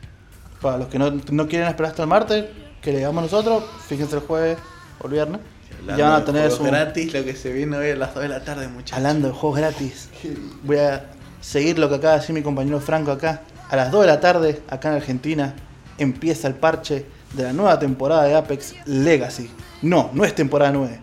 Para 0.60 0.76
los 0.76 0.88
que 0.88 0.98
no, 0.98 1.10
no 1.30 1.48
quieren 1.48 1.66
esperar 1.68 1.90
hasta 1.92 2.02
el 2.02 2.08
martes, 2.08 2.44
que 2.82 2.92
le 2.92 2.98
digamos 2.98 3.22
nosotros, 3.22 3.64
fíjense 3.86 4.16
el 4.16 4.22
jueves 4.22 4.58
o 5.00 5.06
el 5.06 5.12
viernes. 5.14 5.40
Ya 5.86 6.08
van 6.10 6.22
a 6.22 6.24
tener 6.24 6.50
su... 6.50 6.62
gratis, 6.64 7.12
lo 7.14 7.24
que 7.24 7.34
se 7.34 7.52
viene 7.52 7.76
hoy 7.76 7.90
a 7.90 7.96
las 7.96 8.14
2 8.14 8.22
de 8.24 8.28
la 8.28 8.40
tarde, 8.44 8.68
muchachos. 8.68 8.96
Hablando 8.96 9.28
de 9.28 9.34
juegos 9.34 9.58
gratis, 9.58 10.08
voy 10.64 10.78
a 10.78 11.04
seguir 11.40 11.78
lo 11.78 11.88
que 11.88 11.94
acaba 11.96 12.14
de 12.14 12.20
decir 12.20 12.34
mi 12.34 12.42
compañero 12.42 12.80
Franco 12.80 13.10
acá. 13.12 13.42
A 13.70 13.76
las 13.76 13.90
2 13.90 14.00
de 14.02 14.06
la 14.06 14.20
tarde, 14.20 14.62
acá 14.68 14.88
en 14.88 14.94
Argentina, 14.96 15.54
empieza 15.98 16.48
el 16.48 16.54
parche 16.54 17.06
de 17.34 17.42
la 17.42 17.52
nueva 17.52 17.78
temporada 17.78 18.24
de 18.24 18.34
Apex 18.34 18.74
Legacy. 18.86 19.50
No, 19.82 20.10
no 20.12 20.24
es 20.24 20.34
temporada 20.34 20.72
9, 20.72 20.98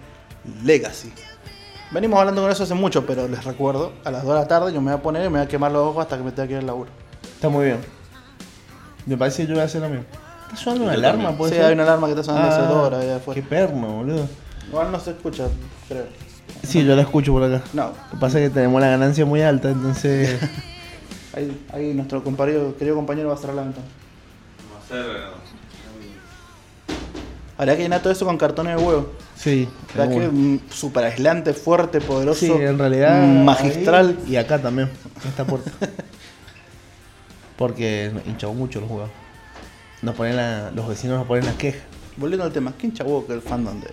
Legacy. 0.64 1.12
Venimos 1.92 2.20
hablando 2.20 2.42
con 2.42 2.52
eso 2.52 2.64
hace 2.64 2.74
mucho, 2.74 3.06
pero 3.06 3.28
les 3.28 3.44
recuerdo, 3.46 3.94
a 4.04 4.12
las 4.12 4.24
2 4.24 4.34
de 4.34 4.40
la 4.42 4.48
tarde 4.48 4.74
yo 4.74 4.82
me 4.82 4.92
voy 4.92 5.00
a 5.00 5.04
poner 5.04 5.22
y 5.24 5.30
me 5.30 5.38
voy 5.40 5.46
a 5.46 5.48
quemar 5.48 5.72
los 5.72 5.88
ojos 5.88 6.02
hasta 6.04 6.18
que 6.18 6.24
me 6.24 6.32
tenga 6.32 6.48
que 6.48 6.54
ir 6.54 6.60
al 6.60 6.66
laburo. 6.66 6.90
Está 7.24 7.48
muy 7.50 7.66
bien. 7.66 7.78
Me 9.06 9.16
parece 9.18 9.44
que 9.44 9.48
yo 9.50 9.54
voy 9.54 9.62
a 9.62 9.66
hacer 9.66 9.82
lo 9.82 9.90
mismo. 9.90 10.06
¿Está 10.46 10.58
sonando 10.58 10.86
una 10.86 10.94
alarma? 10.94 11.38
¿Puede 11.38 11.52
Sí, 11.52 11.58
ser? 11.58 11.66
hay 11.68 11.74
una 11.74 11.84
alarma 11.84 12.08
que 12.08 12.14
está 12.14 12.24
sonando 12.24 12.50
hace 12.50 12.60
Ah, 12.62 12.66
dos 12.68 12.78
horas 12.88 13.02
allá 13.04 13.16
afuera. 13.18 13.40
Qué 13.42 13.48
perno, 13.48 13.88
boludo. 13.88 14.28
Igual 14.70 14.92
no 14.92 15.00
se 15.00 15.12
escucha, 15.12 15.48
creo. 15.88 16.06
Sí, 16.64 16.84
yo 16.86 16.96
la 16.96 17.02
escucho 17.04 17.32
por 17.34 17.44
acá. 17.44 17.64
No. 17.74 17.88
Lo 17.88 18.10
que 18.12 18.18
pasa 18.20 18.40
es 18.40 18.50
que 18.50 18.54
tenemos 18.54 18.80
la 18.82 18.90
ganancia 18.90 19.26
muy 19.26 19.42
alta, 19.42 19.70
entonces. 19.70 20.40
Ahí, 21.36 21.66
ahí 21.74 21.94
nuestro 21.94 22.24
compañero, 22.24 22.78
querido 22.78 22.96
compañero 22.96 23.28
va 23.28 23.34
a 23.34 23.38
cerrar 23.38 23.58
la 23.58 23.64
ventana. 23.64 23.86
Vamos 24.72 24.90
a 24.90 25.12
hacer. 25.12 25.46
Habría 27.58 27.76
que 27.76 27.84
llenar 27.84 28.02
todo 28.02 28.14
eso 28.14 28.26
con 28.26 28.38
cartones 28.38 28.78
de 28.78 28.82
huevo. 28.84 29.12
sí. 29.36 29.68
¿Verdad 29.94 30.10
que 30.14 30.16
bueno. 30.28 30.32
mm, 30.34 30.60
super 30.72 31.04
aislante, 31.04 31.54
fuerte, 31.54 32.00
poderoso? 32.02 32.40
Sí, 32.40 32.52
en 32.52 32.78
realidad. 32.80 33.22
Magistral. 33.44 34.18
ahí 34.26 34.32
y 34.34 34.36
acá 34.38 34.62
también, 34.62 34.90
en 35.24 35.28
esta 35.30 35.46
puerta. 35.46 35.72
Porque 37.58 38.12
hinchamos 38.26 38.56
mucho 38.56 38.80
los 38.82 38.90
juegos. 38.90 39.10
Nos 40.02 40.16
ponen 40.16 40.36
la- 40.36 40.72
los 40.72 40.88
vecinos 40.88 41.18
nos 41.18 41.28
ponen 41.28 41.46
las 41.46 41.56
quejas. 41.56 41.82
Volviendo 42.18 42.44
al 42.46 42.52
tema, 42.52 42.74
¿quién 42.78 42.94
chabó 42.94 43.26
que 43.26 43.34
el 43.34 43.42
fandom 43.42 43.80
de 43.80 43.88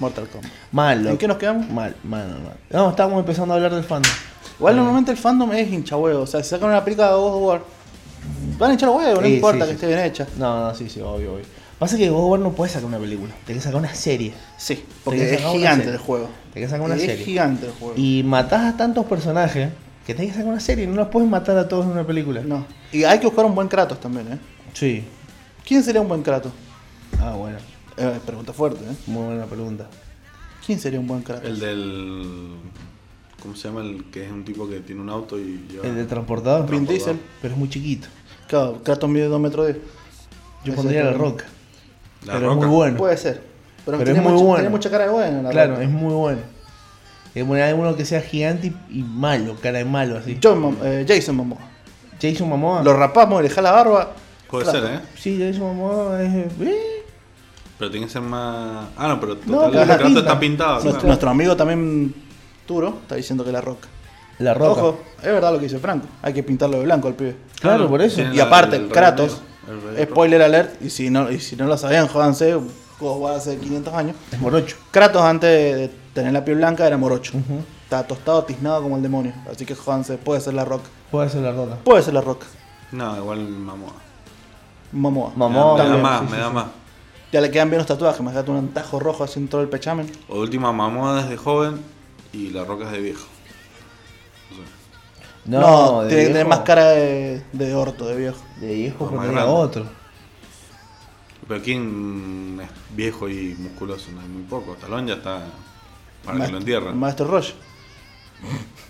Mortal 0.00 0.28
Kombat? 0.28 0.50
Mal, 0.72 0.98
loco. 0.98 1.10
¿En 1.12 1.18
qué 1.18 1.28
nos 1.28 1.36
quedamos? 1.38 1.68
Mal, 1.70 1.94
mal, 2.04 2.28
mal. 2.28 2.56
No, 2.70 2.90
estábamos 2.90 3.20
empezando 3.20 3.54
a 3.54 3.56
hablar 3.56 3.74
del 3.74 3.84
fandom. 3.84 4.12
Igual 4.58 4.74
Eh, 4.74 4.76
normalmente 4.76 5.10
el 5.12 5.16
fandom 5.16 5.52
es 5.52 5.70
hinchahuevo. 5.72 6.22
O 6.22 6.26
sea, 6.26 6.42
si 6.42 6.50
sacan 6.50 6.68
una 6.70 6.84
película 6.84 7.08
de 7.08 7.14
God 7.14 7.34
of 7.36 7.42
War, 7.42 7.62
van 8.58 8.70
a 8.70 8.72
hinchar 8.74 8.88
los 8.88 8.98
huevos, 8.98 9.20
no 9.22 9.26
Sí, 9.28 9.34
importa 9.34 9.64
sí, 9.64 9.64
que 9.64 9.66
sí. 9.68 9.74
esté 9.74 9.86
bien 9.86 10.00
hecha. 10.00 10.26
No, 10.38 10.68
no, 10.68 10.74
sí, 10.74 10.88
sí, 10.88 11.00
obvio, 11.00 11.34
obvio. 11.34 11.44
Pasa 11.78 11.96
que 11.98 12.08
God 12.08 12.24
of 12.24 12.30
War 12.30 12.40
no 12.40 12.52
puede 12.52 12.70
sacar 12.72 12.86
una 12.86 12.98
película, 12.98 13.32
tiene 13.44 13.58
que 13.60 13.64
sacar 13.64 13.78
una 13.80 13.94
serie. 13.94 14.32
Sí, 14.56 14.74
Tenés 14.76 14.86
porque 15.04 15.18
que 15.20 15.34
es 15.34 15.40
gigante 15.44 15.88
el 15.90 15.98
juego. 15.98 16.28
Tenés 16.52 16.68
que 16.68 16.70
sacar 16.70 16.86
una 16.86 16.94
es 16.96 17.02
serie. 17.02 17.24
gigante 17.24 17.66
el 17.66 17.72
juego. 17.72 17.94
Y 17.96 18.22
matás 18.24 18.74
a 18.74 18.76
tantos 18.76 19.04
personajes 19.06 19.70
que 20.06 20.14
tenés 20.14 20.30
que 20.32 20.38
sacar 20.38 20.52
una 20.52 20.60
serie, 20.60 20.86
no 20.86 20.94
los 20.96 21.08
puedes 21.08 21.28
matar 21.28 21.58
a 21.58 21.68
todos 21.68 21.84
en 21.84 21.92
una 21.92 22.04
película. 22.06 22.40
No. 22.42 22.64
Y 22.92 23.04
hay 23.04 23.18
que 23.18 23.26
buscar 23.26 23.44
un 23.44 23.54
buen 23.54 23.68
Kratos 23.68 24.00
también, 24.00 24.32
¿eh? 24.32 24.38
Sí. 24.72 25.04
¿Quién 25.66 25.82
sería 25.82 26.00
un 26.00 26.08
buen 26.08 26.22
Kratos? 26.22 26.52
Ah, 27.20 27.32
bueno, 27.36 27.58
Eh, 27.96 28.20
pregunta 28.26 28.52
fuerte, 28.52 28.80
¿eh? 28.84 28.94
muy 29.06 29.24
buena 29.26 29.46
pregunta. 29.46 29.86
¿Quién 30.64 30.78
sería 30.80 31.00
un 31.00 31.06
buen 31.06 31.22
Kratos? 31.22 31.44
El 31.48 31.58
del. 31.60 32.54
¿Cómo 33.42 33.54
se 33.54 33.68
llama? 33.68 33.82
El 33.82 34.04
que 34.10 34.24
es 34.26 34.30
un 34.32 34.44
tipo 34.44 34.68
que 34.68 34.80
tiene 34.80 35.00
un 35.00 35.08
auto 35.10 35.38
y 35.38 35.64
lleva. 35.70 35.86
El 35.86 35.94
de 35.94 36.04
transportador, 36.04 36.68
Vin 36.68 36.86
Diesel. 36.86 37.18
pero 37.40 37.54
es 37.54 37.58
muy 37.58 37.68
chiquito. 37.68 38.08
Claro, 38.48 38.80
Kratos 38.82 39.08
mide 39.08 39.26
2 39.26 39.40
metros 39.40 39.66
10. 39.66 39.78
Yo 40.64 40.72
Ese 40.72 40.76
pondría 40.82 41.04
la 41.04 41.12
roca. 41.12 41.44
La 42.24 42.34
pero 42.34 42.48
Roca. 42.48 42.60
es 42.60 42.66
muy 42.66 42.76
bueno. 42.76 42.96
Puede 42.96 43.16
ser. 43.16 43.42
Pero, 43.84 43.98
Pero 43.98 44.04
tiene, 44.12 44.18
es 44.18 44.22
muy 44.24 44.32
mucha, 44.32 44.44
bueno. 44.44 44.56
tiene 44.56 44.70
mucha 44.70 44.90
cara 44.90 45.04
de 45.04 45.10
bueno. 45.10 45.42
la 45.42 45.50
Claro, 45.50 45.72
Roca. 45.74 45.84
es 45.84 45.90
muy 45.90 46.14
bueno. 46.14 46.40
Es 47.34 47.44
poner 47.44 47.74
uno 47.74 47.94
que 47.96 48.04
sea 48.04 48.20
gigante 48.20 48.72
y, 48.90 48.98
y 49.00 49.02
malo, 49.02 49.56
cara 49.62 49.78
de 49.78 49.84
malo 49.84 50.16
así. 50.18 50.38
John 50.42 50.76
eh, 50.82 51.04
Jason 51.06 51.36
Momoa. 51.36 51.60
Jason 52.20 52.48
Momoa. 52.48 52.82
Lo 52.82 52.94
rapamos 52.96 53.40
y 53.40 53.44
le 53.44 53.50
jala 53.50 53.70
la 53.70 53.76
barba. 53.76 54.12
Puede 54.50 54.64
Claro. 54.64 54.80
ser, 54.86 54.96
¿eh? 54.96 55.00
Sí, 55.16 55.38
Jason 55.38 55.76
Momoa 55.76 56.20
es. 56.22 56.34
¿eh? 56.34 56.48
Pero 57.78 57.90
tiene 57.90 58.06
que 58.06 58.12
ser 58.12 58.22
más. 58.22 58.88
Ah, 58.96 59.08
no, 59.08 59.20
pero 59.20 59.36
No, 59.46 59.64
total, 59.64 59.90
el 59.90 59.98
pinta. 59.98 60.20
está 60.20 60.40
pintado. 60.40 60.72
Nuestro, 60.74 60.92
claro. 60.92 61.06
nuestro 61.08 61.30
amigo 61.30 61.56
también 61.56 62.14
Turo 62.66 62.98
está 63.02 63.14
diciendo 63.16 63.44
que 63.44 63.52
la 63.52 63.60
roca. 63.60 63.88
La 64.38 64.54
roca. 64.54 64.80
Ojo, 64.82 65.00
es 65.18 65.26
verdad 65.26 65.52
lo 65.52 65.58
que 65.58 65.64
dice 65.64 65.78
Franco. 65.78 66.06
Hay 66.22 66.32
que 66.32 66.42
pintarlo 66.42 66.78
de 66.78 66.84
blanco 66.84 67.08
al 67.08 67.14
pibe. 67.14 67.36
Claro, 67.60 67.88
por 67.88 68.02
eso. 68.02 68.22
Y 68.22 68.40
aparte, 68.40 68.76
el 68.76 68.88
Kratos, 68.88 69.40
el 69.96 70.06
spoiler 70.08 70.42
alert, 70.42 70.82
y 70.82 70.90
si 70.90 71.10
no, 71.10 71.30
y 71.30 71.40
si 71.40 71.56
no 71.56 71.66
lo 71.66 71.76
sabían, 71.78 72.06
jódanse, 72.08 72.58
juegos 72.98 73.30
hace 73.30 73.56
500 73.58 73.94
años. 73.94 74.16
Es 74.32 74.40
morocho. 74.40 74.76
Kratos 74.90 75.22
antes 75.22 75.76
de 75.76 75.90
tener 76.12 76.32
la 76.32 76.44
piel 76.44 76.58
blanca 76.58 76.86
era 76.86 76.96
morocho. 76.96 77.32
Estaba 77.84 78.02
tostado, 78.06 78.44
tiznado 78.44 78.82
como 78.82 78.96
el 78.96 79.02
demonio. 79.02 79.32
Así 79.50 79.64
que 79.64 79.74
jódanse, 79.74 80.18
puede 80.18 80.40
ser 80.40 80.54
la 80.54 80.64
roca. 80.64 80.88
Puede 81.10 81.30
ser 81.30 81.42
la 81.42 81.52
roca. 81.52 81.76
Puede 81.84 82.02
ser 82.02 82.14
la 82.14 82.20
roca. 82.20 82.46
No, 82.92 83.16
igual 83.16 83.40
Mamoa. 83.48 83.92
Momoa. 84.92 85.32
Momoa, 85.34 85.82
me 85.82 85.88
da 85.90 85.96
más, 85.96 86.20
sí, 86.20 86.24
me 86.26 86.30
sí, 86.32 86.36
da 86.38 86.48
sí. 86.48 86.54
más. 86.54 86.64
Ya 87.36 87.42
le 87.42 87.50
quedan 87.50 87.68
bien 87.68 87.80
los 87.80 87.86
tatuajes, 87.86 88.22
me 88.22 88.32
un 88.50 88.56
antajo 88.56 88.98
rojo 88.98 89.22
así 89.22 89.38
en 89.38 89.48
todo 89.48 89.60
el 89.60 89.68
pechamen. 89.68 90.10
O 90.26 90.40
última 90.40 90.72
Mamoa 90.72 91.20
desde 91.20 91.36
joven 91.36 91.82
y 92.32 92.48
la 92.48 92.64
Roca 92.64 92.86
es 92.86 92.92
de 92.92 93.00
viejo. 93.00 93.26
No 94.50 94.56
sé. 94.56 94.62
No, 95.44 96.00
de 96.00 96.08
tiene 96.08 96.22
que 96.22 96.28
tener 96.28 96.46
más 96.48 96.60
cara 96.60 96.92
de, 96.92 97.42
de 97.52 97.74
orto, 97.74 98.06
de 98.06 98.16
viejo. 98.16 98.38
De 98.58 98.74
viejo 98.74 99.10
No, 99.12 99.20
grande. 99.20 99.42
otro. 99.42 99.84
Pero 101.46 101.62
¿quién 101.62 102.58
es 102.62 102.96
viejo 102.96 103.28
y 103.28 103.54
musculoso? 103.58 104.10
No 104.12 104.22
hay 104.22 104.28
muy 104.28 104.44
poco. 104.44 104.72
Talón 104.76 105.06
ya 105.06 105.16
está 105.16 105.42
para 106.24 106.46
que 106.46 106.52
lo 106.52 106.56
entierren. 106.56 106.96
Maestro 106.96 107.26
Roche. 107.26 107.52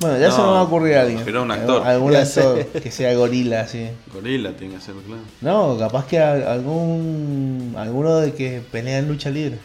Bueno, 0.00 0.18
ya 0.18 0.30
se 0.30 0.38
No, 0.38 0.46
me 0.48 0.52
va 0.52 0.60
a 0.60 0.62
ocurrir 0.64 0.94
a 0.96 1.02
alguien. 1.02 1.22
pero 1.24 1.42
un 1.42 1.50
actor. 1.50 1.86
Algún 1.86 2.14
actor 2.14 2.66
que 2.66 2.90
sea 2.90 3.14
gorila, 3.14 3.62
así. 3.62 3.88
Gorila 4.12 4.52
tiene 4.52 4.74
que 4.74 4.80
ser, 4.80 4.94
claro. 4.96 5.22
No, 5.40 5.78
capaz 5.78 6.06
que 6.06 6.18
a- 6.18 6.52
algún. 6.52 7.74
Alguno 7.78 8.16
de 8.18 8.34
que 8.34 8.62
pelea 8.70 8.98
en 8.98 9.08
lucha 9.08 9.30
libre. 9.30 9.58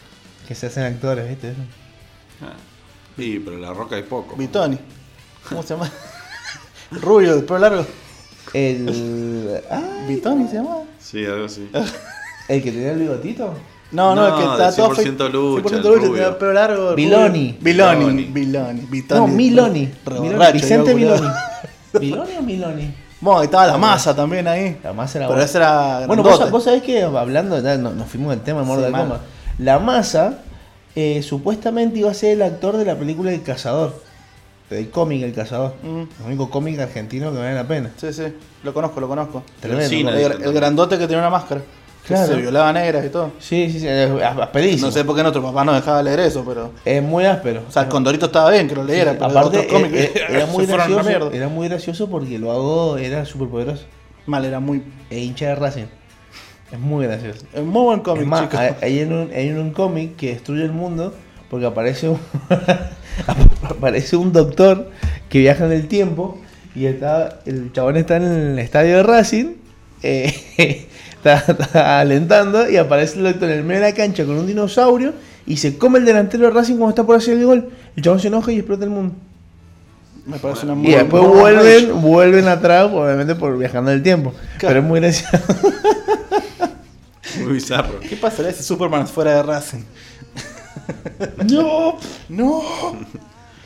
Que 0.48 0.54
se 0.54 0.66
hacen 0.66 0.84
actores, 0.84 1.28
¿viste? 1.28 1.50
Eso. 1.50 1.60
Ah. 2.40 2.54
Sí, 3.16 3.42
pero 3.44 3.58
la 3.58 3.74
Roca 3.74 3.96
hay 3.96 4.02
poco. 4.04 4.34
Vitoni. 4.36 4.78
¿Cómo 5.48 5.62
se 5.62 5.74
llama? 5.74 5.90
Rubio, 6.90 7.36
de 7.36 7.42
pelo 7.42 7.58
largo. 7.58 7.86
El. 8.54 9.60
Ah, 9.70 10.04
¿Vitoni 10.08 10.48
se 10.48 10.54
llama? 10.56 10.78
Sí, 10.98 11.24
algo 11.26 11.44
así. 11.44 11.68
el 12.48 12.62
que 12.62 12.72
tenía 12.72 12.92
el 12.92 12.98
bigotito. 13.00 13.54
No, 13.92 14.14
no, 14.14 14.28
No, 14.28 14.28
el 14.28 14.34
que 14.44 14.52
está 14.52 14.74
todo 14.76 14.94
100% 14.94 14.94
fe- 15.26 15.28
lucha, 15.30 15.68
100% 15.68 15.76
el 15.76 15.82
lucha, 15.82 16.06
rubio. 16.06 16.28
el 16.28 16.36
pelo 16.36 16.52
largo. 16.54 16.94
Biloni. 16.94 17.48
rubio. 17.52 17.56
Biloni. 17.60 18.04
Biloni. 18.04 18.22
Biloni. 18.32 18.86
No, 19.10 19.26
Miloni. 19.26 19.88
Miloni. 20.20 20.52
Vicente 20.52 20.94
Miloni. 20.94 21.26
¿Miloni 22.00 22.36
o 22.38 22.42
Miloni? 22.42 22.94
Bueno, 23.20 23.42
estaba 23.42 23.66
la 23.66 23.76
masa 23.78 24.16
también 24.16 24.48
ahí. 24.48 24.78
La 24.82 24.92
masa 24.92 25.18
era 25.18 25.26
Pero 25.28 25.36
buena. 25.36 25.44
ese 25.44 25.58
era. 25.58 26.06
Bueno, 26.06 26.22
vos, 26.22 26.50
vos 26.50 26.64
sabés 26.64 26.82
que 26.82 27.02
hablando, 27.02 27.60
ya 27.60 27.76
no- 27.76 27.92
nos 27.92 28.08
fuimos 28.08 28.30
del 28.30 28.40
tema 28.40 28.60
de 28.60 28.66
Mortal 28.66 28.86
Sí. 28.92 28.98
Kombat. 28.98 29.20
La 29.58 29.78
masa 29.78 30.38
eh, 30.96 31.22
supuestamente 31.22 31.98
iba 31.98 32.10
a 32.10 32.14
ser 32.14 32.32
el 32.32 32.42
actor 32.42 32.76
de 32.76 32.84
la 32.84 32.96
película 32.96 33.30
El 33.32 33.42
Cazador. 33.42 33.94
Del 34.70 34.88
cómic 34.90 35.22
El 35.22 35.34
Cazador. 35.34 35.74
Mm, 35.82 36.00
El 36.20 36.26
único 36.28 36.48
cómic 36.50 36.80
argentino 36.80 37.30
que 37.30 37.38
vale 37.38 37.54
la 37.54 37.64
pena. 37.68 37.90
sí, 37.96 38.12
sí. 38.12 38.24
Lo 38.64 38.72
conozco, 38.72 39.00
lo 39.00 39.08
conozco. 39.08 39.42
Tremendo. 39.60 40.10
No. 40.10 40.16
El, 40.16 40.42
el 40.42 40.52
grandote 40.52 40.96
que 40.98 41.04
tenía 41.06 41.18
una 41.18 41.30
máscara. 41.30 41.60
Claro. 42.06 42.34
Se 42.34 42.40
violaba 42.40 42.72
negras 42.72 43.04
y 43.04 43.08
todo. 43.08 43.32
Sí, 43.38 43.70
sí, 43.70 43.80
sí, 43.80 43.88
asperísimo. 43.88 44.86
No 44.86 44.92
sé 44.92 45.04
por 45.04 45.14
qué 45.14 45.22
nuestro 45.22 45.42
papá 45.42 45.64
no 45.64 45.72
dejaba 45.72 46.02
leer 46.02 46.20
eso, 46.20 46.44
pero. 46.44 46.72
Es 46.84 47.02
muy 47.02 47.24
áspero. 47.24 47.62
O 47.68 47.70
sea, 47.70 47.82
el 47.82 47.88
Condorito 47.88 48.26
estaba 48.26 48.50
bien 48.50 48.68
que 48.68 48.74
lo 48.74 48.84
leyera, 48.84 49.12
pero 49.12 49.26
Aparte, 49.26 49.60
eh, 49.60 50.12
eh, 50.14 50.24
era, 50.28 50.46
muy 50.52 50.66
gracioso, 50.66 51.30
era 51.32 51.48
muy 51.48 51.68
gracioso 51.68 52.10
porque 52.10 52.38
lo 52.38 52.50
hago, 52.50 52.96
era 52.98 53.24
súper 53.24 53.48
poderoso. 53.48 53.84
Mal, 54.26 54.44
era 54.44 54.58
muy. 54.60 54.82
E 55.10 55.20
hincha 55.20 55.46
de 55.46 55.54
Racing. 55.54 55.86
Es 56.72 56.78
muy 56.78 57.06
gracioso. 57.06 57.44
Es 57.52 57.62
muy 57.62 57.82
buen 57.82 58.00
cómic, 58.00 58.24
chicos. 58.24 58.58
hay, 58.58 58.74
hay 58.80 58.98
en 59.00 59.12
un, 59.12 59.30
hay 59.32 59.48
en 59.48 59.58
un 59.58 59.70
cómic 59.72 60.16
que 60.16 60.30
destruye 60.30 60.64
el 60.64 60.72
mundo 60.72 61.14
porque 61.52 61.66
aparece 61.66 62.08
un, 62.08 62.18
aparece 63.62 64.16
un 64.16 64.32
doctor 64.32 64.88
que 65.28 65.38
viaja 65.40 65.66
en 65.66 65.72
el 65.72 65.86
tiempo 65.86 66.38
y 66.74 66.86
está, 66.86 67.40
el 67.44 67.70
chabón 67.72 67.98
está 67.98 68.16
en 68.16 68.22
el 68.22 68.58
estadio 68.58 68.96
de 68.96 69.02
Racing, 69.02 69.56
eh, 70.02 70.34
está, 71.16 71.34
está 71.36 72.00
alentando 72.00 72.68
y 72.68 72.76
aparece 72.76 73.18
el 73.18 73.24
doctor 73.24 73.50
en 73.50 73.58
el 73.58 73.64
medio 73.64 73.80
de 73.82 73.88
la 73.88 73.94
cancha 73.94 74.24
con 74.24 74.36
un 74.36 74.46
dinosaurio 74.46 75.14
y 75.46 75.56
se 75.56 75.78
come 75.78 75.98
el 75.98 76.04
delantero 76.04 76.44
de 76.44 76.50
Racing 76.50 76.74
cuando 76.74 76.90
está 76.90 77.04
por 77.04 77.16
hacer 77.16 77.36
el 77.36 77.44
gol. 77.44 77.70
El 77.96 78.02
chabón 78.02 78.20
se 78.20 78.28
enoja 78.28 78.52
y 78.52 78.58
explota 78.58 78.84
el 78.84 78.90
mundo. 78.90 79.14
Me 80.24 80.38
parece 80.38 80.66
una 80.66 80.74
Y 80.74 80.76
muy 80.76 80.90
después 80.92 81.22
buen 81.22 81.54
rage. 81.56 81.86
vuelven, 81.86 82.02
vuelven 82.02 82.48
atrás, 82.48 82.90
obviamente 82.92 83.34
por 83.34 83.58
viajando 83.58 83.90
en 83.90 83.96
el 83.96 84.02
tiempo. 84.02 84.32
Pero 84.60 84.78
es 84.78 84.84
muy 84.84 85.00
gracioso. 85.00 85.38
Muy 87.40 87.54
bizarro. 87.54 87.98
¿Qué 88.00 88.16
pasaría 88.16 88.52
si 88.52 88.62
Superman 88.62 89.06
fuera 89.08 89.36
de 89.36 89.42
Racing? 89.42 89.82
no. 91.48 91.98
¡No! 92.28 92.62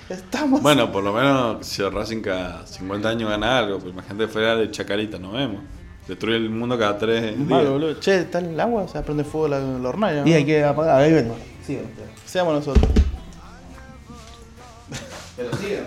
Estamos. 0.08 0.62
Bueno, 0.62 0.92
por 0.92 1.02
lo 1.02 1.12
menos 1.12 1.66
si 1.66 1.82
Racing 1.82 2.20
cada 2.20 2.66
50 2.66 3.08
años 3.08 3.28
gana 3.28 3.58
algo, 3.58 3.78
pues 3.78 3.92
imagínate 3.92 4.28
fuera 4.28 4.54
de 4.54 4.70
Chacarita, 4.70 5.18
no 5.18 5.32
vemos. 5.32 5.62
Destruye 6.08 6.36
el 6.36 6.50
mundo 6.50 6.78
cada 6.78 6.96
tres 6.98 7.36
días. 7.36 7.48
Boludo. 7.48 7.98
Che, 8.00 8.20
¿está 8.20 8.38
el 8.38 8.58
agua? 8.60 8.86
Se 8.88 9.00
prende 9.02 9.24
fuego 9.24 9.48
la, 9.48 9.58
la 9.58 9.88
hornalla. 9.88 10.22
¿no? 10.22 10.28
Y 10.28 10.32
hay 10.34 10.44
que 10.44 10.62
apagar, 10.62 11.00
ahí 11.00 11.12
vengo. 11.12 11.36
Seamos 12.24 12.54
nosotros. 12.54 12.88
pero 15.36 15.56
siga. 15.56 15.80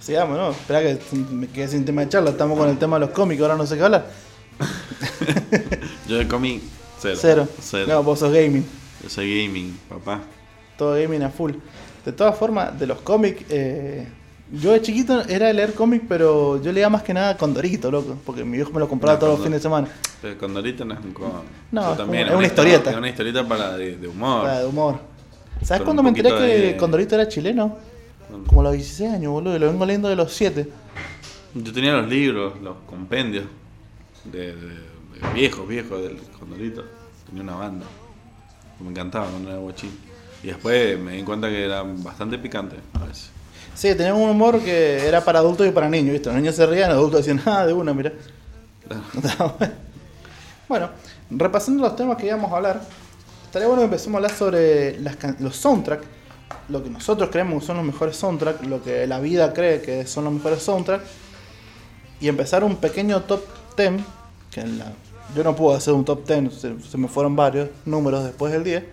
Sigamos, 0.00 0.36
¿no? 0.36 0.50
Espera 0.50 0.82
que 0.82 0.98
me 1.30 1.46
quedé 1.48 1.68
sin 1.68 1.84
tema 1.84 2.02
de 2.02 2.08
charla. 2.08 2.30
Estamos 2.30 2.58
con 2.58 2.68
el 2.68 2.78
tema 2.78 2.96
de 2.96 3.06
los 3.06 3.10
cómics, 3.10 3.40
ahora 3.42 3.56
no 3.56 3.66
sé 3.66 3.76
qué 3.76 3.82
hablar. 3.82 4.06
Yo 6.08 6.18
de 6.18 6.28
cómic, 6.28 6.62
cero. 6.98 7.18
Cero. 7.20 7.48
Cero. 7.60 7.86
No, 7.88 8.02
vos 8.02 8.18
sos 8.18 8.32
gaming. 8.32 8.64
Yo 9.02 9.08
soy 9.08 9.46
gaming, 9.46 9.78
papá. 9.88 10.20
Todo 10.76 10.94
gaming 11.00 11.22
a 11.22 11.30
full. 11.30 11.52
De 12.04 12.12
todas 12.12 12.36
formas, 12.36 12.78
de 12.78 12.86
los 12.86 13.00
cómics, 13.00 13.44
eh, 13.48 14.06
yo 14.60 14.72
de 14.72 14.80
chiquito 14.82 15.20
era 15.28 15.46
de 15.48 15.54
leer 15.54 15.74
cómics, 15.74 16.04
pero 16.08 16.60
yo 16.62 16.72
leía 16.72 16.88
más 16.88 17.02
que 17.02 17.14
nada 17.14 17.36
Condorito, 17.36 17.90
loco. 17.90 18.16
Porque 18.24 18.44
mi 18.44 18.56
viejo 18.56 18.70
me 18.72 18.80
lo 18.80 18.88
compraba 18.88 19.14
No, 19.14 19.20
todos 19.20 19.32
los 19.38 19.44
fines 19.44 19.58
de 19.60 19.62
semana. 19.62 19.88
Pero 20.22 20.38
Condorito 20.38 20.84
no 20.84 20.94
es 20.94 21.00
un 21.04 21.12
cómic. 21.12 21.34
No, 21.70 21.92
es 21.92 21.96
también, 21.96 22.24
como- 22.24 22.32
es 22.34 22.38
una 22.38 22.46
historieta. 22.46 22.90
Es 22.90 22.96
una 22.96 23.08
historieta 23.08 23.46
para 23.46 23.76
de, 23.76 23.96
de 23.96 24.08
humor. 24.08 24.42
Para 24.42 24.60
de 24.60 24.66
humor. 24.66 24.98
¿Sabes 25.62 25.86
un 25.86 26.02
me 26.02 26.08
enteré 26.08 26.30
que 26.30 26.76
Condorito 26.76 27.14
era 27.14 27.28
chileno? 27.28 27.76
Como 28.46 28.60
a 28.60 28.64
los 28.64 28.72
16 28.74 29.10
años, 29.12 29.32
boludo. 29.32 29.56
y 29.56 29.58
Lo 29.58 29.66
vengo 29.68 29.86
leyendo 29.86 30.08
de 30.08 30.16
los 30.16 30.32
7. 30.32 30.68
Yo 31.54 31.72
tenía 31.72 31.92
los 31.92 32.08
libros, 32.08 32.60
los 32.60 32.76
compendios 32.86 33.44
de 34.24 34.54
viejos, 35.34 35.68
viejos 35.68 36.02
del 36.02 36.18
Condorito. 36.38 36.84
Tenía 37.26 37.42
una 37.42 37.54
banda. 37.56 37.86
Me 38.80 38.90
encantaba 38.90 39.26
cuando 39.26 39.50
era 39.50 39.58
guachín. 39.58 39.90
Y 40.42 40.48
después 40.48 40.98
me 40.98 41.12
di 41.12 41.22
cuenta 41.22 41.48
que 41.48 41.64
era 41.64 41.82
bastante 41.82 42.38
picante 42.38 42.76
a 42.94 43.04
veces. 43.06 43.30
Sí, 43.74 43.94
tenían 43.94 44.14
un 44.16 44.30
humor 44.30 44.60
que 44.62 45.06
era 45.06 45.24
para 45.24 45.40
adultos 45.40 45.66
y 45.66 45.70
para 45.70 45.88
niños, 45.88 46.12
¿viste? 46.12 46.28
Los 46.28 46.36
niños 46.36 46.54
se 46.54 46.64
rían, 46.66 46.90
los 46.90 46.98
adultos 46.98 47.24
decían, 47.26 47.42
ah, 47.46 47.66
de 47.66 47.72
una, 47.72 47.92
mira. 47.92 48.12
bueno, 50.68 50.90
repasando 51.30 51.82
los 51.82 51.96
temas 51.96 52.16
que 52.16 52.26
íbamos 52.26 52.52
a 52.52 52.56
hablar, 52.56 52.80
estaría 53.44 53.66
bueno 53.68 53.82
que 53.82 53.86
empecemos 53.86 54.14
a 54.14 54.18
hablar 54.18 54.36
sobre 54.36 55.00
las 55.00 55.16
can- 55.16 55.36
los 55.40 55.56
soundtracks, 55.56 56.04
lo 56.68 56.82
que 56.82 56.90
nosotros 56.90 57.30
creemos 57.30 57.60
que 57.62 57.66
son 57.66 57.76
los 57.78 57.86
mejores 57.86 58.16
soundtracks, 58.16 58.66
lo 58.66 58.82
que 58.82 59.06
la 59.06 59.20
vida 59.20 59.52
cree 59.52 59.80
que 59.80 60.06
son 60.06 60.24
los 60.24 60.32
mejores 60.32 60.62
soundtracks, 60.62 61.04
y 62.20 62.28
empezar 62.28 62.64
un 62.64 62.76
pequeño 62.76 63.22
top 63.22 63.42
10, 63.76 63.92
que 64.50 64.60
en 64.60 64.78
la- 64.78 64.92
yo 65.34 65.42
no 65.44 65.56
puedo 65.56 65.76
hacer 65.76 65.94
un 65.94 66.04
top 66.04 66.26
10, 66.26 66.54
se, 66.54 66.80
se 66.80 66.98
me 66.98 67.08
fueron 67.08 67.34
varios 67.36 67.68
números 67.84 68.24
después 68.24 68.52
del 68.52 68.62
10, 68.64 68.84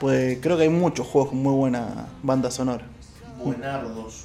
pues 0.00 0.38
creo 0.40 0.56
que 0.56 0.64
hay 0.64 0.68
muchos 0.68 1.06
juegos 1.06 1.30
con 1.30 1.42
muy 1.42 1.54
buena 1.54 2.08
banda 2.22 2.50
sonora. 2.50 2.84
Buenardos. 3.44 4.24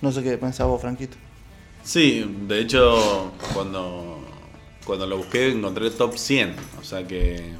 No 0.00 0.12
sé 0.12 0.22
qué 0.22 0.36
pensás 0.38 0.66
vos, 0.66 0.80
Franquito. 0.80 1.16
Sí, 1.82 2.24
de 2.48 2.60
hecho, 2.60 3.30
cuando, 3.54 4.18
cuando 4.84 5.06
lo 5.06 5.18
busqué 5.18 5.50
encontré 5.52 5.90
top 5.90 6.16
100. 6.16 6.54
O 6.80 6.84
sea 6.84 7.06
que. 7.06 7.52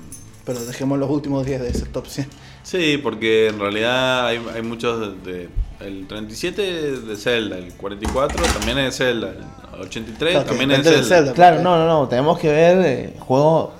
Pero 0.44 0.60
dejemos 0.64 0.98
los 0.98 1.10
últimos 1.10 1.44
10 1.44 1.60
de 1.60 1.68
ese 1.68 1.86
top 1.86 2.06
100. 2.06 2.28
Sí, 2.62 2.98
porque 3.02 3.48
en 3.48 3.58
realidad 3.58 4.26
hay, 4.26 4.40
hay 4.54 4.62
muchos 4.62 5.22
de, 5.24 5.32
de- 5.32 5.48
El 5.80 6.06
37 6.06 6.62
de 7.00 7.16
Zelda, 7.16 7.58
el 7.58 7.72
44 7.74 8.42
también 8.46 8.78
es 8.78 8.84
de 8.98 9.04
Zelda, 9.04 9.34
el 9.74 9.80
83 9.82 10.30
Claro, 10.32 10.44
que 10.44 10.48
también 10.50 10.70
es 10.72 10.84
de. 10.84 11.02
Zelda. 11.04 11.32
Claro, 11.32 11.62
no, 11.62 11.76
no, 11.78 11.86
no. 11.86 12.08
Tenemos 12.08 12.38
que 12.38 12.48
ver 12.48 12.78
eh, 12.84 13.14
juego. 13.20 13.72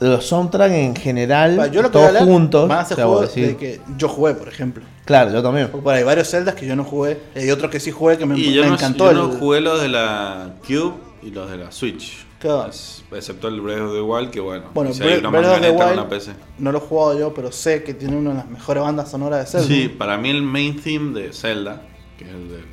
Los 0.00 0.26
soundtracks 0.26 0.72
en 0.74 0.94
general, 0.94 1.70
Yo 1.72 1.82
lo 1.82 1.90
todos 1.90 2.06
hablar 2.08 2.22
juntos. 2.24 2.70
juegos 2.94 3.20
decir. 3.22 3.46
de 3.48 3.56
que 3.56 3.80
yo 3.96 4.08
jugué, 4.08 4.34
por 4.34 4.48
ejemplo. 4.48 4.84
Claro, 5.04 5.32
yo 5.32 5.42
también. 5.42 5.68
Porque 5.68 5.82
por 5.82 5.92
ahí 5.94 5.98
hay 6.00 6.04
varios 6.04 6.30
Zeldas 6.30 6.54
que 6.54 6.66
yo 6.66 6.76
no 6.76 6.84
jugué. 6.84 7.18
Hay 7.34 7.50
otros 7.50 7.70
que 7.70 7.80
sí 7.80 7.90
jugué 7.90 8.16
que 8.16 8.24
me, 8.26 8.38
Y 8.38 8.52
yo, 8.52 8.62
me 8.62 8.68
no, 8.68 8.74
encantó. 8.74 9.10
yo 9.12 9.26
no 9.26 9.32
el- 9.32 9.38
jugué 9.38 9.60
los 9.60 9.80
de 9.82 9.88
la 9.88 10.54
Cube 10.66 10.92
y 11.22 11.30
los 11.30 11.50
de 11.50 11.56
la 11.56 11.72
Switch. 11.72 12.24
Claro. 12.38 12.70
Excepto 13.12 13.48
el 13.48 13.60
Breath 13.60 13.80
of 13.80 13.92
the 13.94 14.00
Wild, 14.00 14.30
que 14.30 14.38
bueno, 14.38 14.66
Bueno, 14.72 14.92
si 14.92 15.02
hay 15.02 15.16
Bre- 15.16 15.18
una 15.18 15.30
Breath 15.30 15.46
of 15.56 15.60
the 15.60 15.70
Wild 15.72 15.92
una 15.94 16.08
PC. 16.08 16.32
no 16.58 16.70
lo 16.70 16.78
he 16.78 16.80
jugado 16.80 17.18
yo, 17.18 17.34
pero 17.34 17.50
sé 17.50 17.82
que 17.82 17.94
tiene 17.94 18.16
una 18.16 18.30
de 18.30 18.36
las 18.36 18.48
mejores 18.48 18.80
bandas 18.84 19.10
sonoras 19.10 19.40
de 19.40 19.46
Zelda. 19.50 19.66
Sí, 19.66 19.88
para 19.88 20.16
mí 20.18 20.30
el 20.30 20.42
main 20.42 20.80
theme 20.80 21.18
de 21.20 21.32
Zelda, 21.32 21.82
que 22.16 22.24
es 22.24 22.30
el 22.30 22.48
del 22.48 22.64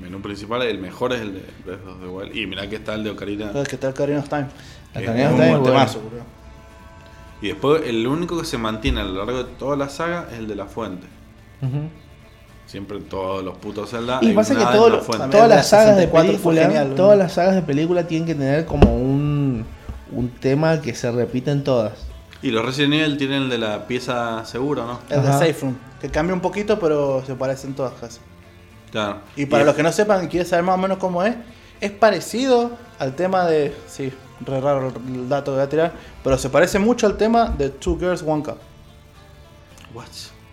menú 0.00 0.22
principal, 0.22 0.62
el 0.62 0.78
mejor 0.78 1.12
es 1.14 1.22
el 1.22 1.34
de 1.34 1.42
Breath 1.66 1.86
of 1.88 2.00
the 2.00 2.06
Wild. 2.06 2.36
Y 2.36 2.46
mirá 2.46 2.68
que 2.68 2.76
está 2.76 2.94
el 2.94 3.02
de 3.02 3.10
Ocarina. 3.10 3.50
Está 3.60 3.88
el 3.88 3.92
Ocarina 3.92 4.20
of 4.20 4.28
Time. 4.28 4.46
Ocarina 4.94 5.30
of 5.30 5.36
Time. 5.40 5.58
Temazo. 5.64 6.00
Y 7.40 7.48
después 7.48 7.82
el 7.86 8.06
único 8.06 8.38
que 8.38 8.44
se 8.44 8.58
mantiene 8.58 9.00
a 9.00 9.04
lo 9.04 9.24
largo 9.24 9.44
de 9.44 9.50
toda 9.58 9.76
la 9.76 9.88
saga 9.88 10.26
es 10.32 10.38
el 10.38 10.48
de 10.48 10.56
la 10.56 10.66
fuente. 10.66 11.06
Siempre 12.66 13.00
todos 13.00 13.42
los 13.42 13.56
putos 13.56 13.90
Zelda. 13.90 14.18
Y 14.20 14.32
pasa 14.32 14.54
que 14.54 14.64
todo 14.64 14.90
lo- 14.90 15.00
fuente. 15.00 15.28
Todas 15.30 15.48
las 15.48 15.68
sagas 15.68 15.96
de 15.96 16.02
64 16.02 16.38
fue 16.38 16.52
película, 16.54 16.62
genial, 16.66 16.90
¿no? 16.90 16.94
todas 16.96 17.18
las 17.18 17.32
sagas 17.32 17.54
de 17.54 17.62
película 17.62 18.06
tienen 18.06 18.26
que 18.26 18.34
tener 18.34 18.66
como 18.66 18.94
un, 18.94 19.64
un 20.12 20.28
tema 20.30 20.80
que 20.82 20.94
se 20.94 21.10
repite 21.10 21.50
en 21.50 21.64
todas. 21.64 21.92
Y 22.42 22.50
los 22.50 22.64
Resident 22.64 22.94
Evil 22.94 23.16
tienen 23.16 23.44
el 23.44 23.48
de 23.50 23.58
la 23.58 23.86
pieza 23.86 24.44
segura, 24.44 24.84
¿no? 24.84 25.00
El 25.08 25.22
de. 25.22 25.28
Safe 25.32 25.56
Room. 25.62 25.76
Que 26.00 26.08
cambia 26.10 26.34
un 26.34 26.40
poquito, 26.40 26.78
pero 26.78 27.24
se 27.26 27.34
parecen 27.34 27.74
todas 27.74 27.94
casi. 28.00 28.20
Claro. 28.92 29.18
Y 29.34 29.46
para 29.46 29.64
los 29.64 29.74
que 29.74 29.82
no 29.82 29.90
sepan 29.90 30.24
y 30.24 30.28
quieren 30.28 30.48
saber 30.48 30.64
más 30.64 30.74
o 30.74 30.78
menos 30.78 30.98
cómo 30.98 31.22
es, 31.24 31.34
es 31.80 31.90
parecido 31.90 32.70
al 32.98 33.14
tema 33.16 33.46
de. 33.46 33.74
Sí, 33.88 34.12
re 34.44 34.60
raro 34.60 34.92
el 35.06 35.28
dato 35.28 35.52
que 35.52 35.56
voy 35.56 35.64
a 35.64 35.68
tirar. 35.68 35.92
Pero 36.22 36.38
se 36.38 36.50
parece 36.50 36.78
mucho 36.78 37.06
al 37.06 37.16
tema 37.16 37.46
de 37.56 37.68
Two 37.70 37.96
Girls 37.98 38.22
One 38.26 38.42
Cup. 38.42 38.56
What? 39.94 40.06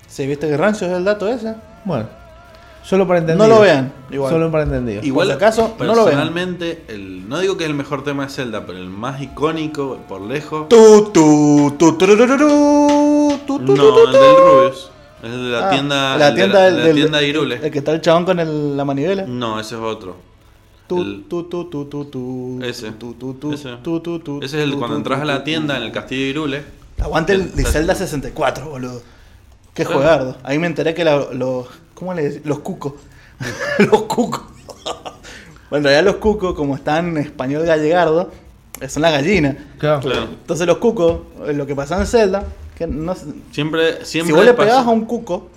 ¿Sí 0.08 0.26
viste 0.28 0.48
que 0.48 0.56
rancio 0.58 0.88
es 0.88 0.94
el 0.94 1.04
dato 1.04 1.28
ese? 1.28 1.56
Bueno, 1.84 2.08
solo 2.84 3.06
para 3.08 3.20
entender. 3.20 3.48
No 3.48 3.54
lo 3.54 3.62
vean, 3.62 3.92
igual. 4.10 4.32
Solo 4.32 4.50
para 4.52 4.64
entendido. 4.64 5.04
Igual, 5.04 5.28
si 5.28 5.34
acaso, 5.34 5.76
no 5.78 5.86
lo 5.86 5.94
vean. 5.94 6.06
personalmente, 6.06 6.84
el, 6.88 7.28
no 7.28 7.40
digo 7.40 7.58
que 7.58 7.66
es 7.66 7.70
el 7.70 7.76
mejor 7.76 8.04
tema 8.04 8.24
de 8.24 8.30
Zelda, 8.30 8.66
pero 8.66 8.78
el 8.80 8.90
más 8.90 9.22
icónico, 9.22 9.98
por 10.08 10.22
lejos, 10.22 10.70
Tu, 10.70 11.12
tu, 11.12 11.76
tu, 11.78 11.98
tu, 11.98 12.08
tu, 12.08 12.18
tu, 12.18 12.28
no, 12.28 13.76
tu, 13.94 14.00
el 14.00 14.12
tu. 14.12 14.12
del 14.12 14.36
Rubius. 14.38 14.92
Es 15.24 15.30
el 15.32 15.44
de 15.46 15.50
la 15.52 15.68
Ah, 15.68 15.72
tienda, 15.72 16.18
la 16.18 16.28
el 16.30 16.36
de 16.36 16.42
tienda 16.42 16.60
la, 16.60 16.66
del, 16.66 16.76
de 16.76 16.88
la 16.90 16.94
tienda 16.94 17.18
de 17.20 17.28
Irule. 17.28 17.60
El 17.64 17.72
que 17.72 17.80
está 17.80 17.92
el 17.92 18.02
chabón 18.02 18.26
con 18.26 18.40
el- 18.40 18.78
la 18.78 18.86
manivela. 18.86 19.26
No, 19.28 19.60
ese 19.60 19.76
es 19.76 19.82
otro. 19.82 20.16
Ese. 20.88 21.24
tu, 21.32 21.44
tu, 21.44 21.66
tu, 22.06 22.60
Ese. 22.64 22.92
tu, 23.84 24.00
tu, 24.00 24.20
tu, 24.20 24.38
Ese 24.42 24.58
es 24.58 24.64
el 24.64 24.76
cuando 24.78 24.98
entras 24.98 25.22
a 25.22 25.26
la 25.26 25.44
tienda 25.44 25.78
en 25.78 25.84
el 25.84 25.92
castillo 25.92 26.22
de 26.24 26.30
Irule. 26.30 26.64
Aguante 27.02 27.34
el 27.34 27.56
de 27.56 27.64
Zelda 27.66 27.96
64, 27.96 28.70
boludo. 28.70 29.02
Qué 29.74 29.84
Claro. 29.84 30.00
juegardo. 30.00 30.38
Ahí 30.44 30.60
me 30.60 30.68
enteré 30.68 30.94
que 30.94 31.04
la- 31.04 31.28
los. 31.34 31.68
¿Cómo 31.94 32.14
le 32.14 32.24
decís? 32.30 32.42
Los 32.46 32.60
cucos. 32.60 32.94
los 33.92 34.04
cucos. 34.04 34.42
bueno, 35.70 35.90
ya 35.90 36.02
los 36.02 36.16
cucos, 36.18 36.54
como 36.56 36.76
están 36.76 37.10
en 37.10 37.18
español 37.18 37.66
gallegardo, 37.66 38.32
eh, 38.80 38.88
son 38.90 39.02
las 39.02 39.12
gallinas. 39.12 39.56
Claro. 39.78 40.00
Claro. 40.02 40.24
Entonces 40.24 40.66
los 40.68 40.78
cucos, 40.78 41.20
eh, 41.48 41.54
lo 41.54 41.66
que 41.66 41.76
pasa 41.76 42.00
en 42.00 42.06
Zelda, 42.08 42.46
que 42.78 42.88
no 42.88 43.14
Siempre, 43.52 44.06
siempre 44.06 44.32
si 44.32 44.32
vos 44.32 44.46
le 44.46 44.54
pegabas 44.54 44.86
a 44.86 44.90
un 44.90 45.06
cuco, 45.06 45.50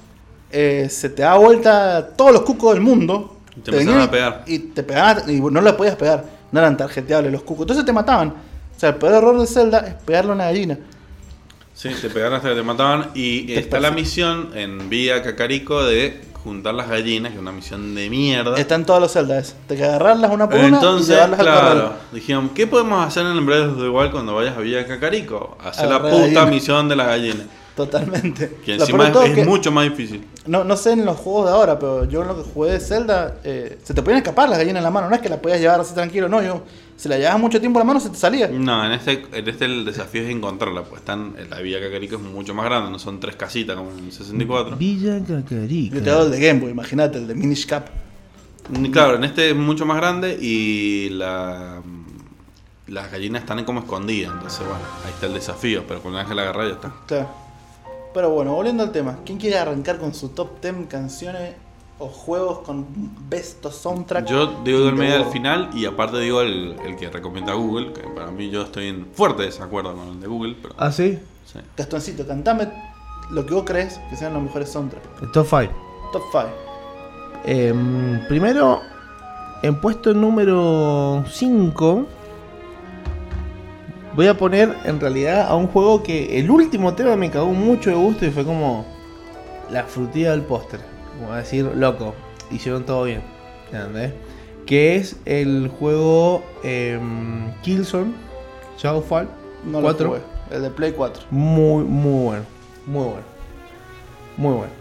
eh, 0.51 0.89
se 0.91 1.11
te 1.11 1.23
da 1.23 1.37
vuelta 1.37 2.09
todos 2.17 2.33
los 2.33 2.43
cucos 2.43 2.75
del 2.75 2.83
mundo. 2.83 3.37
Te 3.63 3.71
empezaban 3.71 3.87
venían 3.87 4.09
a 4.09 4.11
pegar. 4.11 4.45
Y 4.47 4.59
te 4.59 4.83
pegaban 4.83 5.31
y 5.31 5.41
no 5.41 5.61
le 5.61 5.73
podías 5.73 5.97
pegar. 5.97 6.25
No 6.51 6.61
eran 6.61 6.77
tarjeteables 6.77 7.33
los 7.33 7.43
cucos. 7.43 7.63
Entonces 7.63 7.85
te 7.85 7.93
mataban. 7.93 8.29
O 8.29 8.81
sea, 8.81 8.91
el 8.91 8.97
peor 8.97 9.15
error 9.15 9.41
de 9.41 9.47
Zelda 9.47 9.81
es 9.81 9.95
pegarle 9.95 10.31
a 10.31 10.35
una 10.35 10.45
gallina. 10.45 10.79
Sí, 11.75 11.91
te 12.01 12.11
pegaron 12.11 12.35
hasta 12.35 12.49
que 12.49 12.55
te 12.57 12.63
mataban. 12.63 13.11
Y 13.15 13.47
Te 13.47 13.61
está 13.61 13.79
la 13.81 13.91
misión 13.91 14.51
en 14.55 14.89
Vía 14.89 15.23
Cacarico 15.23 15.85
de 15.85 16.21
juntar 16.43 16.75
las 16.75 16.89
gallinas, 16.89 17.31
que 17.31 17.37
es 17.37 17.43
una 17.43 17.53
misión 17.53 17.95
de 17.95 18.09
mierda. 18.09 18.57
Está 18.57 18.75
en 18.75 18.85
todos 18.85 19.01
los 19.01 19.13
Zelda 19.13 19.39
eso. 19.39 19.55
Te 19.67 19.77
que 19.77 19.85
agarrarlas 19.85 20.31
una 20.31 20.49
por 20.49 20.59
una 20.59 20.69
y 20.69 20.73
Entonces, 20.75 21.09
llevarlas 21.09 21.41
al 21.41 21.47
claro, 21.47 21.69
corral. 21.69 21.93
dijeron, 22.13 22.49
¿qué 22.51 22.67
podemos 22.67 23.07
hacer 23.07 23.27
en 23.27 23.33
el 23.33 23.45
Breath 23.45 23.71
of 23.71 23.79
the 23.79 23.89
Wild 23.89 24.13
cuando 24.13 24.35
vayas 24.35 24.57
a 24.57 24.61
Villa 24.61 24.87
Cacarico? 24.87 25.59
Hacer 25.63 25.89
la 25.89 26.01
puta 26.01 26.17
gallina. 26.17 26.47
misión 26.47 26.89
de 26.89 26.97
la 26.97 27.05
gallina. 27.07 27.45
Totalmente. 27.79 28.59
Que 28.65 28.75
encima 28.75 29.07
es, 29.07 29.13
todo 29.13 29.23
es 29.23 29.35
que- 29.35 29.45
mucho 29.45 29.71
más 29.71 29.85
difícil. 29.89 30.25
No, 30.47 30.65
no 30.65 30.77
sé 30.77 30.93
en 30.93 31.05
los 31.05 31.17
juegos 31.17 31.47
de 31.47 31.53
ahora, 31.53 31.79
pero 31.79 32.05
yo 32.07 32.23
en 32.23 32.29
lo 32.29 32.37
que 32.43 32.51
jugué 32.51 32.73
de 32.73 32.81
Zelda, 32.81 33.37
eh, 33.45 33.79
se 33.85 33.95
te 33.95 34.03
podían 34.03 34.19
escapar 34.19 34.49
las 34.49 34.59
gallinas 34.59 34.79
en 34.79 34.85
la 34.85 34.91
mano. 34.91 35.09
No 35.09 35.15
es 35.15 35.21
que 35.23 35.29
la 35.29 35.41
podías 35.41 35.61
llevar 35.61 35.79
así 35.81 35.95
tranquilo, 35.95 36.29
no. 36.29 36.43
Yo, 36.43 36.63
si 36.97 37.09
la 37.09 37.17
llevabas 37.19 37.41
mucho 37.41 37.61
tiempo 37.61 37.79
en 37.79 37.87
la 37.87 37.93
mano, 37.93 38.01
se 38.01 38.11
te 38.11 38.17
salía. 38.17 38.49
No, 38.49 38.85
en 38.85 38.91
este, 38.93 39.25
en 39.33 39.49
este 39.49 39.65
el 39.67 39.85
desafío 39.85 40.23
es 40.23 40.31
encontrarla, 40.31 40.83
pues 40.83 41.01
están, 41.03 41.35
la 41.49 41.61
Villa 41.61 41.79
Cacarico 41.81 42.17
es 42.17 42.23
mucho 42.23 42.53
más 42.55 42.65
grande, 42.65 42.91
no 42.91 42.99
son 42.99 43.21
tres 43.21 43.37
casitas 43.37 43.77
como 43.77 43.93
en 43.93 44.07
el 44.07 44.13
64. 44.13 44.77
Villa 44.77 45.21
Cacarica. 45.25 45.95
Yo 45.97 46.03
te 46.03 46.11
hago 46.11 46.23
el 46.25 46.31
de 46.33 46.41
Game 46.41 46.61
Boy, 46.61 46.71
imagínate, 46.73 47.19
el 47.19 47.29
de 47.29 47.35
Minish 47.37 47.67
Cap. 47.67 47.87
Claro, 48.93 49.15
en 49.17 49.25
este 49.25 49.51
es 49.51 49.57
mucho 49.57 49.87
más 49.87 49.97
grande 49.99 50.37
y 50.41 51.09
la, 51.11 51.81
las 52.89 53.11
gallinas 53.13 53.43
están 53.43 53.65
como 53.65 53.81
escondidas, 53.81 54.33
entonces 54.35 54.61
bueno, 54.61 54.81
ahí 55.05 55.11
está 55.13 55.27
el 55.27 55.35
desafío, 55.35 55.85
pero 55.87 56.01
con 56.03 56.13
el 56.15 56.19
ángel 56.21 56.39
agarrado 56.39 56.69
ya 56.69 56.75
está. 56.75 56.93
Claro. 57.07 57.48
Pero 58.15 58.31
bueno, 58.31 58.55
volviendo 58.55 58.83
al 58.83 58.93
tema. 58.93 59.19
¿Quién 59.25 59.39
quiere 59.39 59.59
arrancar 59.59 59.99
con 59.99 60.15
su 60.15 60.31
top 60.31 60.61
10 60.63 60.87
canciones 60.89 61.55
o 61.99 62.07
juegos 62.09 62.61
con 62.61 62.87
best 63.29 63.65
soundtrack? 63.67 64.27
Yo 64.27 64.61
digo 64.65 64.79
el 64.79 64.85
de 64.87 64.93
medio 64.93 65.17
al 65.17 65.27
final 65.27 65.71
y 65.75 65.85
aparte 65.85 66.19
digo 66.21 66.41
el, 66.41 66.77
el 66.85 66.97
que 66.97 67.11
recomienda 67.11 67.53
Google, 67.55 67.93
que 67.93 68.03
para 68.03 68.31
mí 68.31 68.51
yo 68.51 68.63
estoy 68.63 68.89
en 68.89 69.07
fuerte 69.13 69.43
desacuerdo 69.43 69.95
con 69.95 70.09
el 70.09 70.21
de 70.21 70.27
Google, 70.27 70.57
pero 70.61 70.75
Ah, 70.79 70.91
sí. 70.91 71.19
sí. 71.53 71.59
Gastoncito, 71.77 72.27
cantame 72.27 72.69
lo 73.31 73.45
que 73.45 73.53
vos 73.55 73.65
crees 73.67 74.01
que 74.09 74.17
sean 74.17 74.33
los 74.33 74.43
mejores 74.43 74.71
soundtracks. 74.71 75.07
El 75.23 75.31
top 75.33 75.47
5. 75.49 75.73
Top 76.13 76.23
5. 76.33 76.47
Em, 77.45 78.27
primero, 78.27 78.81
en 79.63 79.81
puesto 79.81 80.13
número 80.15 81.25
5, 81.31 82.07
voy 84.19 84.27
a 84.27 84.37
poner 84.37 84.75
en 84.85 84.99
realidad 84.99 85.47
a 85.47 85.55
un 85.55 85.69
juego 85.69 86.03
que 86.03 86.41
el 86.41 86.51
último 86.51 86.93
tema 86.95 87.15
me 87.15 87.31
cagó 87.31 87.53
mucho 87.53 87.91
de 87.91 87.95
gusto 87.95 88.27
y 88.27 88.33
fue 88.33 88.45
como 88.45 88.85
la 89.71 89.85
frutilla 89.85 90.33
del 90.33 90.43
póster. 90.43 90.81
Como 91.21 91.33
decir, 91.37 91.71
loco, 91.77 92.17
hicieron 92.51 92.85
todo 92.85 93.05
bien. 93.05 93.23
¿entendés? 93.67 94.13
Que 94.67 94.97
es 94.97 95.15
el 95.25 95.69
juego 95.69 96.43
em, 96.65 97.53
Killzone 97.63 98.13
Shadowfall 98.77 99.29
No 99.65 99.81
4. 99.83 100.05
lo 100.05 100.11
jugué. 100.15 100.23
El 100.51 100.63
de 100.63 100.71
Play 100.71 100.91
4. 100.97 101.23
Muy, 101.31 101.85
muy 101.85 102.25
bueno. 102.25 102.45
Muy 102.87 103.05
bueno. 103.05 103.23
Muy 104.37 104.53
bueno. 104.53 104.73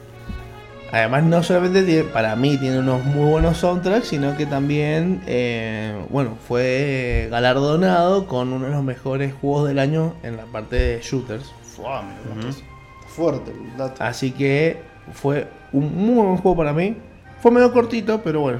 Además, 0.92 1.24
no 1.24 1.44
solamente 1.44 1.84
tiene, 1.84 2.04
para 2.04 2.36
mí 2.36 2.58
tiene 2.58 2.80
unos 2.80 3.04
muy 3.04 3.30
buenos 3.30 3.58
soundtracks, 3.58 4.08
sino 4.08 4.38
que 4.38 4.46
también, 4.46 5.22
eh, 5.28 6.02
bueno, 6.10 6.38
fue 6.48 7.28
galardonado 7.30 8.26
con 8.26 8.54
uno 8.54 8.66
de 8.66 8.72
los 8.72 8.84
mejores 8.84 9.34
juegos 9.34 9.68
del 9.68 9.80
año 9.80 10.14
en 10.24 10.38
la 10.38 10.46
parte 10.46 10.78
de 10.78 11.02
shooters. 11.02 11.52
Fua, 11.76 12.04
está 12.40 12.64
Fuerte 13.08 13.52
el 13.52 13.78
dato. 13.78 14.02
Así 14.02 14.32
que 14.32 14.82
fue 15.12 15.48
un 15.74 15.94
muy 15.94 16.24
buen 16.24 16.38
juego 16.38 16.56
para 16.56 16.72
mí. 16.72 16.96
Fue 17.42 17.52
medio 17.52 17.72
cortito, 17.74 18.22
pero 18.24 18.42
bueno. 18.42 18.60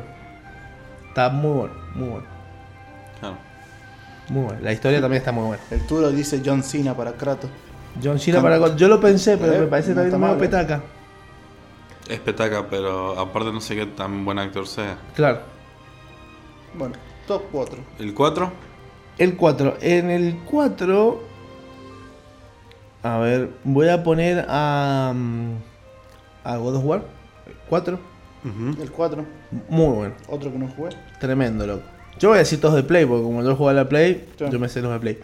Está 1.08 1.30
muy 1.30 1.52
bueno, 1.60 1.74
muy 1.96 2.10
bueno. 2.10 2.28
Claro. 3.20 3.38
Muy 4.30 4.44
bueno. 4.44 4.60
La 4.62 4.74
historia 4.74 5.00
también 5.00 5.22
está 5.22 5.32
muy 5.32 5.46
buena. 5.46 5.64
El 5.72 5.88
Turo 5.88 6.12
dice 6.12 6.42
John 6.46 6.62
Cena 6.62 6.94
para 6.94 7.14
Kratos. 7.14 7.50
John 8.04 8.20
Cena 8.20 8.42
para... 8.42 8.76
Yo 8.76 8.88
lo 8.88 9.00
pensé, 9.00 9.38
pero 9.38 9.54
Eh, 9.54 9.60
me 9.60 9.68
parece 9.68 9.92
no 9.92 10.02
también 10.02 10.20
mal, 10.20 10.36
eh. 10.36 10.40
petaca. 10.40 10.82
Es 12.10 12.20
petaca, 12.20 12.68
pero 12.70 13.20
aparte 13.20 13.52
no 13.52 13.60
sé 13.62 13.76
qué 13.76 13.86
tan 13.86 14.24
buen 14.24 14.40
actor 14.40 14.66
sea. 14.68 14.98
Claro. 15.16 15.40
Bueno, 16.74 16.96
top 17.28 17.44
4. 17.52 17.78
¿El 18.00 18.14
4? 18.14 18.52
El 19.18 19.36
4. 19.36 19.78
En 19.82 20.10
el 20.10 20.38
4. 20.46 21.22
A 23.04 23.18
ver, 23.20 23.50
voy 23.64 23.90
a 23.90 24.04
poner 24.04 24.46
a. 24.48 25.12
mm, 25.16 25.52
A 26.44 26.58
God 26.58 26.76
of 26.78 26.86
War. 26.86 27.02
4. 27.70 28.00
El 28.82 28.92
4. 28.92 29.26
Muy 29.70 29.94
bueno. 29.96 30.14
Otro 30.30 30.52
que 30.52 30.58
no 30.58 30.68
jugué. 30.70 30.90
Tremendo, 31.20 31.68
loco. 31.68 31.84
Yo 32.20 32.30
voy 32.30 32.38
a 32.38 32.40
decir 32.40 32.62
todos 32.62 32.76
de 32.76 32.84
Play, 32.84 33.06
porque 33.06 33.24
como 33.24 33.44
yo 33.44 33.56
juego 33.56 33.70
a 33.70 33.74
la 33.74 33.90
Play, 33.90 34.30
Sí. 34.38 34.46
yo 34.50 34.58
me 34.60 34.70
sé 34.70 34.82
los 34.82 34.92
de 34.94 35.00
Play. 35.00 35.20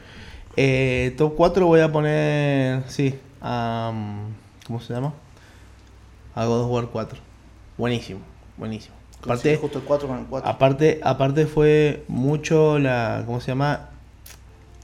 Eh, 0.58 1.16
top 1.18 1.34
4 1.36 1.66
voy 1.66 1.80
a 1.80 1.92
poner. 1.92 2.84
Sí. 2.90 3.16
A. 3.42 3.92
mm, 3.94 4.66
¿Cómo 4.68 4.80
se 4.82 4.94
llama? 4.94 5.14
A 6.36 6.46
God 6.46 6.66
of 6.66 6.72
War 6.72 6.88
4. 6.92 7.20
Buenísimo. 7.78 8.20
Buenísimo. 8.58 8.96
Aparte, 9.24 9.58
justo 9.58 9.80
el 9.80 9.86
4 9.86 10.08
con 10.08 10.20
el 10.20 10.26
4. 10.26 10.50
aparte, 10.50 11.00
aparte 11.04 11.46
fue 11.46 12.04
mucho 12.08 12.78
la. 12.80 13.24
¿Cómo 13.26 13.40
se 13.40 13.48
llama? 13.48 13.90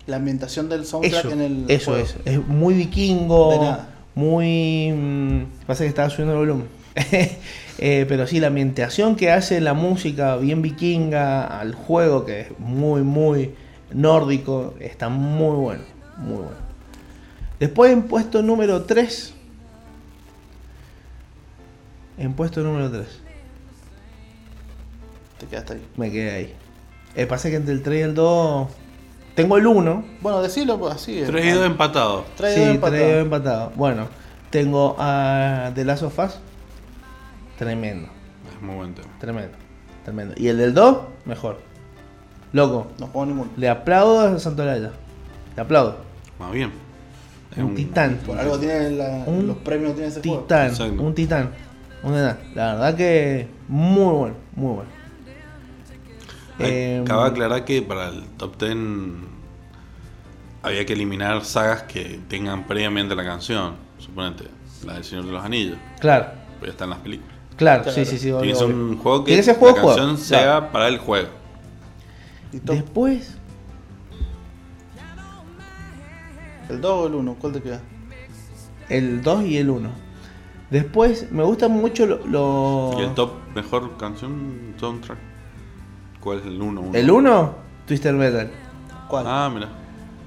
La 0.07 0.15
ambientación 0.15 0.69
del 0.69 0.85
soundtrack 0.85 1.25
Eso, 1.25 1.31
en 1.31 1.41
el. 1.41 1.65
eso 1.67 1.91
juego. 1.91 2.05
es. 2.05 2.15
Es 2.25 2.47
muy 2.47 2.73
vikingo. 2.73 3.51
De 3.51 3.57
nada. 3.59 3.89
Muy. 4.15 4.91
mm, 4.91 5.65
pasa 5.67 5.83
que 5.83 5.89
estaba 5.89 6.09
subiendo 6.09 6.33
el 6.33 6.39
volumen. 6.39 6.67
Eh, 7.81 8.05
pero 8.09 8.27
sí, 8.27 8.41
la 8.41 8.47
ambientación 8.47 9.15
que 9.15 9.31
hace 9.31 9.61
la 9.61 9.73
música 9.73 10.35
bien 10.35 10.61
vikinga 10.61 11.45
al 11.61 11.75
juego, 11.75 12.25
que 12.25 12.41
es 12.41 12.47
muy, 12.59 13.03
muy 13.03 13.53
nórdico, 13.93 14.73
está 14.81 15.07
muy 15.07 15.55
bueno. 15.55 15.83
Muy 16.17 16.39
bueno. 16.39 16.57
Después 17.57 17.93
en 17.93 18.03
puesto 18.03 18.41
número 18.41 18.83
3. 18.83 19.33
En 22.19 22.33
puesto 22.33 22.61
número 22.61 22.91
3. 22.91 23.07
Te 25.39 25.45
quedaste 25.47 25.73
ahí. 25.73 25.87
Me 25.97 26.11
quedé 26.11 26.31
ahí. 26.31 26.53
Eh, 27.15 27.25
pasa 27.25 27.49
que 27.49 27.55
entre 27.55 27.73
el 27.73 27.81
3 27.81 27.99
y 27.99 28.01
el 28.03 28.13
2. 28.13 28.67
Tengo 29.35 29.57
el 29.57 29.65
1. 29.67 30.05
Bueno, 30.21 30.41
decilo 30.41 30.77
pues, 30.77 30.95
así. 30.95 31.23
3 31.25 31.45
y 31.45 31.49
2 31.51 31.65
empatados. 31.65 32.25
Tres 32.35 32.51
y 32.51 32.59
sí, 32.59 32.65
dos 32.65 32.75
empatados. 32.75 32.99
tres 33.07 33.21
empatados. 33.23 33.75
Bueno, 33.75 34.07
tengo 34.49 34.95
a 34.99 35.71
The 35.73 35.85
Last 35.85 36.03
of 36.03 36.19
Us. 36.19 36.39
Tremendo, 37.57 38.07
Es 38.55 38.61
muy 38.61 38.75
buen 38.75 38.93
tema. 38.93 39.07
tremendo, 39.19 39.57
tremendo. 40.05 40.33
Y 40.37 40.47
el 40.47 40.57
del 40.57 40.73
2, 40.73 40.97
mejor. 41.25 41.59
Loco, 42.53 42.87
No 42.99 43.07
juego 43.07 43.25
ninguno. 43.25 43.51
le 43.57 43.69
aplaudo 43.69 44.21
a 44.21 44.39
Santolaya. 44.39 44.91
Le 45.55 45.61
aplaudo. 45.61 45.97
Más 46.39 46.51
bien. 46.51 46.71
Es 47.51 47.57
Un 47.63 47.75
titán. 47.75 48.17
Por 48.25 48.37
algo 48.37 48.57
tiene 48.59 48.91
la- 48.91 49.23
Un 49.25 49.47
los 49.47 49.57
premios 49.57 49.93
tiene 49.93 50.07
ese 50.09 50.21
juego. 50.21 50.41
Titán, 50.43 50.67
Exacto. 50.69 51.01
un 51.03 51.13
titán. 51.15 51.43
Un 51.45 51.68
enano. 52.03 52.39
La 52.55 52.73
verdad 52.73 52.95
que 52.95 53.47
muy 53.67 54.13
bueno, 54.13 54.35
muy 54.55 54.73
bueno. 54.75 54.89
Ay, 56.59 56.71
Em, 56.71 57.05
Cabe 57.05 57.27
aclarar 57.29 57.63
que 57.65 57.81
para 57.81 58.09
el 58.09 58.23
top 58.37 58.57
10 58.57 58.75
había 60.61 60.85
que 60.85 60.93
eliminar 60.93 61.43
sagas 61.45 61.83
que 61.83 62.19
tengan 62.27 62.65
previamente 62.67 63.15
la 63.15 63.23
canción. 63.23 63.75
Suponete, 63.97 64.45
la 64.85 64.93
del 64.95 65.03
Señor 65.03 65.25
de 65.25 65.31
los 65.31 65.43
Anillos. 65.43 65.77
Claro, 65.99 66.27
Pues 66.59 66.69
ya 66.69 66.71
está 66.71 66.83
en 66.85 66.89
las 66.91 66.99
películas. 66.99 67.33
claro, 67.57 67.83
Claro. 67.83 67.95
sí, 67.95 68.05
sí, 68.05 68.17
sí. 68.17 68.23
Tiene 68.25 68.37
obvio, 68.39 68.51
que 68.53 68.55
ser 68.55 68.65
obvio. 68.67 68.75
un 68.75 68.97
juego 68.97 69.23
que 69.25 69.43
ser 69.43 69.55
juego, 69.57 69.75
la 69.77 69.81
juego. 69.83 69.97
canción 69.97 70.27
Claro. 70.27 70.59
sea 70.61 70.71
para 70.71 70.87
el 70.89 70.97
juego. 70.97 71.29
Después, 72.51 73.37
el 76.69 76.81
2 76.81 76.91
o 76.91 77.07
el 77.07 77.15
1, 77.15 77.35
¿cuál 77.39 77.53
te 77.53 77.61
queda? 77.61 77.81
el 78.89 79.21
2 79.21 79.43
y 79.45 79.57
el 79.57 79.69
1. 79.69 79.89
Después, 80.71 81.31
me 81.31 81.43
gustan 81.43 81.71
mucho 81.71 82.05
lo- 82.05 82.25
lo- 82.27 82.91
¿Y 82.99 83.03
el 83.03 83.13
top 83.15 83.31
mejor 83.55 83.97
canción 83.97 84.73
soundtrack? 84.79 85.17
¿Cuál 86.19 86.39
es 86.39 86.45
el 86.45 86.61
1? 86.61 86.91
¿El 86.93 87.09
1? 87.09 87.55
Twister 87.87 88.13
Metal. 88.13 88.51
¿Cuál? 89.07 89.25
Ah, 89.27 89.49
mira. 89.53 89.67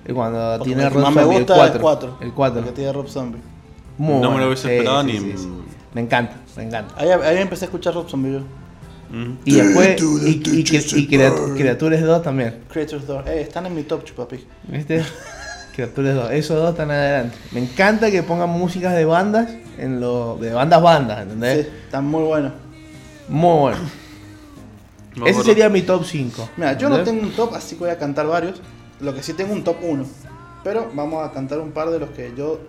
Y 0.09 0.13
Cuando 0.13 0.57
Porque 0.59 0.75
tiene 0.75 0.91
Rob 0.91 1.03
más 1.03 1.15
me 1.15 1.21
Zombie, 1.23 1.39
gusta 1.39 1.55
el 1.55 1.61
es 1.61 1.79
4. 1.79 1.79
el 1.79 1.81
4. 1.83 2.17
El 2.23 2.33
4. 2.33 2.65
Que 2.65 2.73
tiene 2.73 2.93
Rob 2.93 3.09
Zombie. 3.09 3.41
Muy 3.99 4.15
No 4.15 4.19
me 4.19 4.23
lo 4.25 4.31
bueno. 4.31 4.47
hubiese 4.49 4.77
esperado 4.79 5.03
sí, 5.03 5.07
ni 5.07 5.19
sí, 5.19 5.33
sí. 5.37 5.49
Me 5.95 6.01
encanta, 6.01 6.37
me 6.57 6.63
encanta. 6.65 6.95
Ahí, 6.97 7.11
ahí 7.11 7.37
empecé 7.39 7.67
a 7.67 7.67
escuchar 7.67 7.95
Rob 7.95 8.09
Zombie 8.09 8.33
yo. 8.33 8.41
Mm. 9.17 9.39
Y 9.45 9.55
después, 9.55 10.03
y, 10.03 10.05
y, 10.05 10.31
y, 10.31 10.61
y 10.61 10.65
Creat- 11.09 11.55
Creatures 11.57 12.03
2 12.03 12.23
también. 12.23 12.61
Creatures 12.69 13.07
2. 13.07 13.27
Eh, 13.29 13.43
están 13.43 13.67
en 13.67 13.75
mi 13.77 13.83
top, 13.85 14.03
chupapi. 14.03 14.45
¿Viste? 14.69 15.05
Creatures 15.77 16.15
2. 16.17 16.31
Esos 16.33 16.57
dos 16.59 16.71
están 16.71 16.91
adelante. 16.91 17.37
Me 17.53 17.61
encanta 17.63 18.11
que 18.11 18.23
pongan 18.25 18.49
músicas 18.49 18.95
de 18.95 19.05
bandas, 19.05 19.51
en 19.79 20.01
lo, 20.01 20.37
de 20.41 20.53
bandas 20.53 20.83
bandas, 20.83 21.17
Sí, 21.19 21.23
¿entendés? 21.23 21.67
están 21.85 22.07
muy 22.07 22.23
buenos. 22.25 22.53
Muy 23.29 23.59
bueno. 23.61 23.79
Me 25.17 25.31
Ese 25.31 25.43
sería 25.43 25.69
mi 25.69 25.83
top 25.83 26.05
5. 26.05 26.49
Mira, 26.57 26.77
yo 26.79 26.89
no 26.89 27.03
tengo 27.03 27.23
un 27.23 27.33
top, 27.33 27.55
así 27.55 27.75
que 27.77 27.81
voy 27.81 27.91
a 27.91 27.99
cantar 27.99 28.27
varios. 28.27 28.61
Lo 29.01 29.15
que 29.15 29.23
sí 29.23 29.35
tengo 29.35 29.53
un 29.53 29.63
top 29.65 29.77
1. 29.83 30.05
Pero 30.65 30.91
vamos 30.95 31.27
a 31.27 31.33
cantar 31.33 31.59
un 31.61 31.73
par 31.73 31.91
de 31.91 31.99
los 31.99 32.11
que 32.11 32.33
yo 32.37 32.61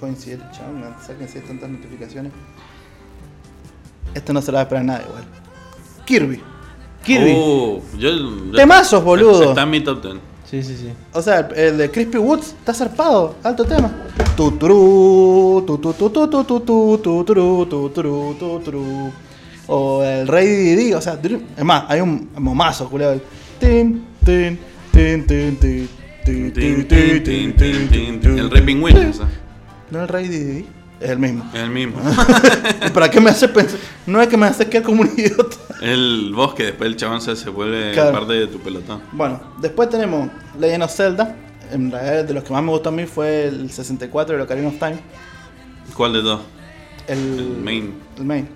coincido. 0.00 0.42
Chaval, 0.52 0.94
sáquense 1.04 1.40
tantas 1.40 1.70
notificaciones. 1.70 2.32
Esto 4.14 4.32
no 4.32 4.42
se 4.42 4.50
lo 4.50 4.56
va 4.56 4.60
a 4.60 4.62
esperar 4.64 4.84
nadie 4.84 5.04
igual. 5.06 5.24
Kirby. 6.04 6.42
Kirby. 7.04 7.32
Uh, 7.32 7.82
yo, 7.98 8.10
yo- 8.10 8.52
Temazos, 8.56 9.02
boludo. 9.04 9.50
Está 9.50 9.62
en 9.62 9.70
mi 9.70 9.80
top 9.80 10.02
10. 10.02 10.16
Sí, 10.50 10.62
sí, 10.62 10.76
sí. 10.76 10.92
O 11.12 11.20
sea, 11.20 11.48
el 11.56 11.76
de 11.76 11.90
Crispy 11.90 12.18
Woods 12.18 12.54
está 12.58 12.72
zarpado. 12.72 13.34
Alto 13.42 13.64
tema. 13.64 13.90
Tutru, 14.36 15.64
tutru, 15.66 15.86
O 19.66 20.04
el 20.04 20.28
Rey 20.28 20.46
Didi, 20.46 20.92
o 20.92 21.00
sea, 21.00 21.18
es 21.56 21.64
más, 21.64 21.84
hay 21.88 22.00
un 22.00 22.30
momazo, 22.36 22.88
culiado. 22.88 23.20
Tin, 23.58 24.04
tin, 24.24 24.58
tin, 24.92 25.26
tin, 25.26 25.56
tin. 25.56 25.88
El 28.38 28.50
Rey 28.50 28.62
Pingüino, 28.62 29.10
o 29.10 29.12
sea. 29.12 29.28
No 29.90 30.02
el 30.02 30.08
Rey 30.08 30.28
Didi 30.28 30.75
es 31.00 31.10
el 31.10 31.18
mismo. 31.18 31.44
Es 31.52 31.60
el 31.60 31.70
mismo. 31.70 32.00
¿Para 32.94 33.10
qué 33.10 33.20
me 33.20 33.30
hace 33.30 33.48
pensar? 33.48 33.78
No 34.06 34.20
es 34.20 34.28
que 34.28 34.36
me 34.36 34.46
hace 34.46 34.68
quedar 34.68 34.84
como 34.84 35.02
un 35.02 35.10
idiota. 35.16 35.56
el 35.82 36.32
bosque, 36.34 36.64
después 36.64 36.88
el 36.88 36.96
chabón 36.96 37.20
se, 37.20 37.50
vuelve 37.50 37.92
Claro. 37.92 38.12
parte 38.12 38.32
de 38.32 38.46
tu 38.46 38.58
pelotón. 38.58 39.02
Bueno, 39.12 39.40
después 39.60 39.88
tenemos 39.90 40.30
Legend 40.58 40.84
of 40.84 40.94
Zelda. 40.94 41.36
En 41.70 41.90
realidad, 41.90 42.24
de 42.24 42.32
los 42.34 42.44
que 42.44 42.52
más 42.52 42.62
me 42.62 42.70
gustó 42.70 42.90
a 42.90 42.92
mí 42.92 43.06
fue 43.06 43.46
el 43.46 43.70
64 43.70 44.36
de 44.36 44.42
Ocarina 44.42 44.68
of 44.68 44.78
Time. 44.78 44.98
¿Cuál 45.94 46.12
de 46.12 46.22
dos? 46.22 46.40
El, 47.08 47.18
El 47.18 47.56
main. 47.62 47.94
El 48.16 48.24
main. 48.24 48.48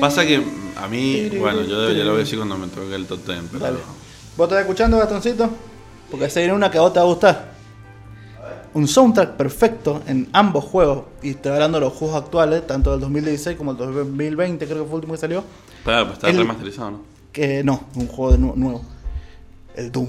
Pasa 0.00 0.26
que 0.26 0.42
a 0.76 0.88
mí, 0.88 1.28
bueno, 1.38 1.62
yo 1.62 1.90
ya 1.90 2.04
lo 2.04 2.10
voy 2.10 2.20
a 2.20 2.24
decir 2.24 2.38
cuando 2.38 2.58
me 2.58 2.66
toque 2.66 2.94
el 2.94 3.06
top 3.06 3.24
10, 3.24 3.38
pero 3.52 3.64
Dale. 3.64 3.78
¿Vos 4.36 4.46
estás 4.46 4.60
escuchando, 4.60 4.98
Bastoncito? 4.98 5.50
Porque 6.10 6.28
se 6.28 6.40
viene 6.40 6.54
una 6.54 6.70
que 6.70 6.78
a 6.78 6.82
vos 6.82 6.92
te 6.92 6.98
va 6.98 7.04
a 7.04 7.08
gustar. 7.08 7.57
Un 8.74 8.86
soundtrack 8.86 9.30
perfecto 9.36 10.02
en 10.06 10.28
ambos 10.32 10.64
juegos. 10.64 11.04
Y 11.22 11.30
estoy 11.30 11.52
hablando 11.52 11.78
de 11.80 11.84
los 11.86 11.94
juegos 11.94 12.16
actuales, 12.22 12.66
tanto 12.66 12.90
del 12.92 13.00
2016 13.00 13.56
como 13.56 13.72
el 13.72 13.76
2020, 13.78 14.66
creo 14.66 14.78
que 14.78 14.82
fue 14.84 14.90
el 14.90 14.94
último 14.96 15.14
que 15.14 15.20
salió. 15.20 15.44
claro, 15.84 16.04
pues 16.06 16.18
está 16.18 16.28
El- 16.30 16.38
remasterizado, 16.38 16.90
¿no? 16.92 17.00
Que 17.32 17.62
no, 17.62 17.84
un 17.94 18.06
juego 18.08 18.32
de 18.32 18.38
nu- 18.38 18.54
nuevo. 18.56 18.82
El 19.76 19.92
Doom. 19.92 20.08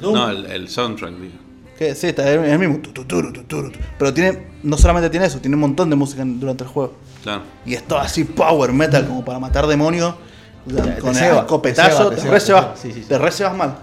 No, 0.00 0.28
el, 0.30 0.46
el 0.46 0.68
soundtrack, 0.68 1.12
digo. 1.14 1.34
Que 1.78 1.94
sí, 1.94 2.08
está, 2.08 2.30
es 2.30 2.38
el 2.52 2.58
mismo. 2.58 2.78
Tu, 2.78 2.92
tu, 2.92 3.04
tu, 3.04 3.32
tu, 3.32 3.42
tu, 3.42 3.70
tu. 3.70 3.78
Pero 3.98 4.14
tiene, 4.14 4.46
no 4.62 4.76
solamente 4.78 5.10
tiene 5.10 5.26
eso, 5.26 5.38
tiene 5.40 5.56
un 5.56 5.60
montón 5.60 5.90
de 5.90 5.96
música 5.96 6.22
en- 6.22 6.38
durante 6.38 6.64
el 6.64 6.70
juego. 6.70 6.92
Claro. 7.22 7.42
Y 7.66 7.74
es 7.74 7.82
todo 7.86 7.98
así 7.98 8.24
power 8.24 8.72
metal, 8.72 9.06
como 9.06 9.24
para 9.24 9.38
matar 9.38 9.66
demonios. 9.66 10.14
Te 10.66 10.98
con 11.00 11.16
el 11.16 11.36
escopetazo, 11.36 12.10
te 12.10 12.16
te, 12.16 12.40
sí, 12.40 12.48
sí, 12.76 12.92
sí. 12.92 13.00
Te 13.08 13.18
re 13.18 13.32
se 13.32 13.42
vas 13.42 13.56
mal. 13.56 13.74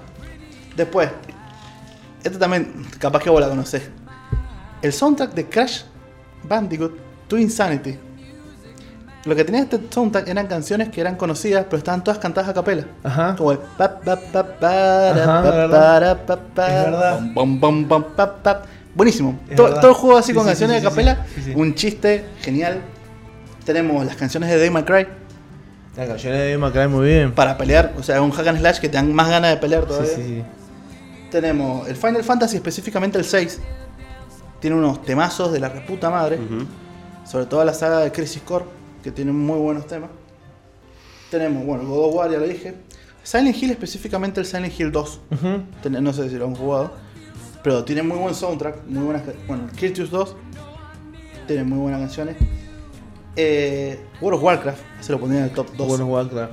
Después, 0.77 1.09
este 2.23 2.37
también, 2.37 2.85
capaz 2.97 3.21
que 3.21 3.29
vos 3.29 3.41
la 3.41 3.49
conocés. 3.49 3.89
El 4.81 4.93
soundtrack 4.93 5.33
de 5.33 5.45
Crash 5.47 5.81
Bandicoot 6.43 6.93
to 7.27 7.37
Insanity. 7.37 7.97
Lo 9.25 9.35
que 9.35 9.43
tenía 9.43 9.61
este 9.61 9.79
soundtrack 9.89 10.27
eran 10.29 10.47
canciones 10.47 10.89
que 10.89 11.01
eran 11.01 11.15
conocidas, 11.15 11.65
pero 11.65 11.77
estaban 11.77 12.03
todas 12.03 12.19
cantadas 12.19 12.49
a 12.49 12.53
capela. 12.53 12.85
Ajá. 13.03 13.35
Como 13.35 13.51
el. 13.51 13.59
Buenísimo. 18.95 19.39
Todo, 19.55 19.89
el 19.89 19.93
juego 19.93 20.17
así 20.17 20.27
Sí, 20.31 20.33
con 20.33 20.43
sí, 20.43 20.49
canciones 20.49 20.77
sí, 20.77 20.83
de 20.83 20.89
capela. 20.89 21.25
Un 21.55 21.75
chiste 21.75 22.25
genial. 22.41 22.81
Tenemos 23.65 24.05
las 24.05 24.15
canciones 24.15 24.49
de 24.49 24.57
Dave 24.57 24.71
McCray 24.71 25.07
La 25.95 26.07
canción 26.07 26.33
de 26.33 26.57
Macrae 26.57 26.87
muy 26.87 27.05
bien. 27.07 27.33
para 27.33 27.57
pelear. 27.57 27.93
O 27.99 28.03
sea, 28.03 28.15
es 28.15 28.21
un 28.21 28.31
hack 28.31 28.47
and 28.47 28.59
slash 28.59 28.79
que 28.79 28.89
te 28.89 28.95
dan 28.95 29.13
más 29.13 29.29
ganas 29.29 29.51
de 29.51 29.57
pelear 29.57 29.85
todavía. 29.85 30.45
Tenemos 31.29 31.87
el 31.87 31.95
Final 31.95 32.23
Fantasy, 32.23 32.55
específicamente 32.55 33.19
el 33.19 33.25
6. 33.25 33.59
Tiene 34.59 34.75
unos 34.75 35.01
temazos 35.03 35.51
de 35.51 35.59
la 35.59 35.69
reputa 35.69 36.09
madre. 36.09 36.39
Sobre 37.25 37.45
todo 37.45 37.63
la 37.63 37.73
saga 37.73 37.99
de 37.99 38.11
Crisis 38.11 38.41
Core, 38.41 38.65
que 39.03 39.11
tiene 39.11 39.31
muy 39.31 39.57
buenos 39.59 39.85
temas. 39.87 40.09
Tenemos, 41.29 41.63
bueno, 41.65 41.83
God 41.85 42.09
of 42.09 42.15
War, 42.15 42.31
ya 42.31 42.39
lo 42.39 42.47
dije. 42.47 42.75
Silent 43.23 43.55
Hill, 43.61 43.71
específicamente 43.71 44.39
el 44.39 44.45
Silent 44.45 44.77
Hill 44.79 44.91
2. 44.91 45.21
Ujú. 45.31 45.47
Ten- 45.83 46.03
No 46.03 46.11
sé 46.13 46.29
si 46.29 46.35
lo 46.37 46.45
han 46.45 46.55
jugado. 46.55 46.91
Pero 47.63 47.83
tiene 47.83 48.01
muy 48.01 48.17
buen 48.17 48.33
soundtrack. 48.33 48.85
Muy 48.87 49.03
buenas. 49.03 49.23
Bueno, 49.47 49.65
el 49.65 49.71
Kirtius 49.77 50.09
2. 50.09 50.35
tiene 51.47 51.63
muy 51.63 51.79
buenas 51.79 51.99
canciones. 52.01 52.35
Eh, 53.35 53.99
World 54.21 54.37
of 54.37 54.43
Warcraft, 54.43 54.81
se 55.01 55.11
lo 55.11 55.19
pondría 55.19 55.41
en 55.41 55.49
el 55.49 55.53
top 55.55 55.67
2. 55.77 55.87
Bueno, 55.87 56.05
Warcraft. 56.07 56.51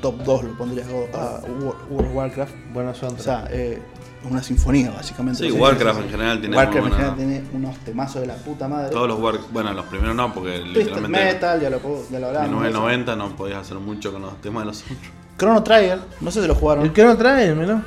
top 0.00 0.22
2 0.24 0.44
lo 0.44 0.58
pondría 0.58 0.84
a 0.84 0.88
World 0.90 1.74
World 1.90 2.08
of 2.10 2.14
Warcraft. 2.14 2.54
Buena 2.72 2.90
O 2.90 2.94
soundtrack. 2.94 3.24
sea, 3.24 3.48
eh, 3.50 3.78
una 4.28 4.42
sinfonía 4.42 4.90
básicamente. 4.90 5.44
Sí, 5.48 5.50
Warcraft 5.52 6.00
en 6.02 6.10
general 6.10 6.40
tiene 6.40 6.56
Warcraft 6.56 6.86
en 6.86 6.92
general 6.92 7.16
tiene 7.16 7.42
unos 7.52 7.76
temazos 7.78 8.20
de 8.22 8.26
la 8.26 8.34
puta 8.36 8.68
madre. 8.68 8.90
Todos 8.90 9.08
los 9.08 9.20
War... 9.20 9.36
Bueno, 9.52 9.72
los 9.72 9.86
primeros 9.86 10.14
no, 10.14 10.32
porque 10.34 10.58
Twisted 10.58 10.74
literalmente 10.86 11.24
Metal, 11.24 11.60
ya 11.60 11.70
lo, 11.70 11.78
puedo- 11.78 12.02
ya 12.10 12.18
lo 12.18 12.30
en 12.30 12.36
hablamos. 12.36 12.50
990 12.50 13.16
no 13.16 13.36
podías 13.36 13.58
hacer 13.60 13.78
mucho 13.78 14.12
con 14.12 14.22
los 14.22 14.40
temas 14.40 14.62
de 14.62 14.66
los 14.66 14.82
otros. 14.82 14.98
Chrono 15.38 15.62
Trigger, 15.62 16.00
no 16.20 16.30
sé 16.30 16.42
si 16.42 16.48
lo 16.48 16.54
jugaron. 16.54 16.84
¿El 16.84 16.92
que 16.92 17.04
no 17.04 17.16
trae, 17.16 17.54
no? 17.54 17.82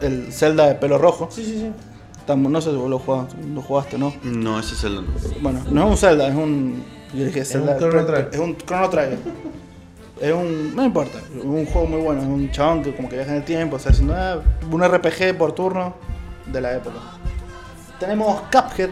El 0.00 0.32
Zelda 0.32 0.66
de 0.66 0.74
pelo 0.74 0.98
rojo. 0.98 1.28
Sí, 1.30 1.44
sí, 1.44 1.52
sí. 1.58 1.72
No 2.36 2.60
sé 2.60 2.70
si 2.70 2.76
vos 2.76 2.90
lo 2.90 2.98
jugaste, 2.98 3.36
lo 3.54 3.62
jugaste 3.62 3.98
¿no? 3.98 4.12
No, 4.22 4.60
ese 4.60 4.74
es 4.74 4.84
el... 4.84 5.00
Bueno, 5.40 5.60
no 5.70 5.84
es 5.84 5.90
un 5.92 5.96
Zelda, 5.96 6.28
es 6.28 6.34
un. 6.34 6.84
Yo 7.14 7.24
dije 7.24 7.42
Zelda. 7.42 7.72
un 7.72 7.78
Chrono 7.78 8.04
Trigger. 8.04 8.30
Es 8.32 8.38
un 8.38 8.56
Chrono 8.58 8.90
Trigger. 8.90 9.18
Es 10.20 10.32
un. 10.32 10.74
No 10.74 10.84
importa, 10.84 11.18
es 11.18 11.44
un 11.44 11.64
juego 11.66 11.86
muy 11.86 12.00
bueno. 12.00 12.20
Es 12.22 12.26
un 12.26 12.50
chabón 12.50 12.82
que 12.82 12.94
como 12.94 13.08
que 13.08 13.16
viaja 13.16 13.30
en 13.30 13.36
el 13.38 13.44
tiempo, 13.44 13.76
o 13.76 13.78
sea, 13.78 13.92
haciendo 13.92 14.14
ah, 14.16 14.38
un 14.70 14.82
RPG 14.82 15.36
por 15.38 15.52
turno 15.52 15.94
de 16.46 16.60
la 16.60 16.74
época. 16.74 16.96
Tenemos 18.00 18.40
Cuphead. 18.52 18.90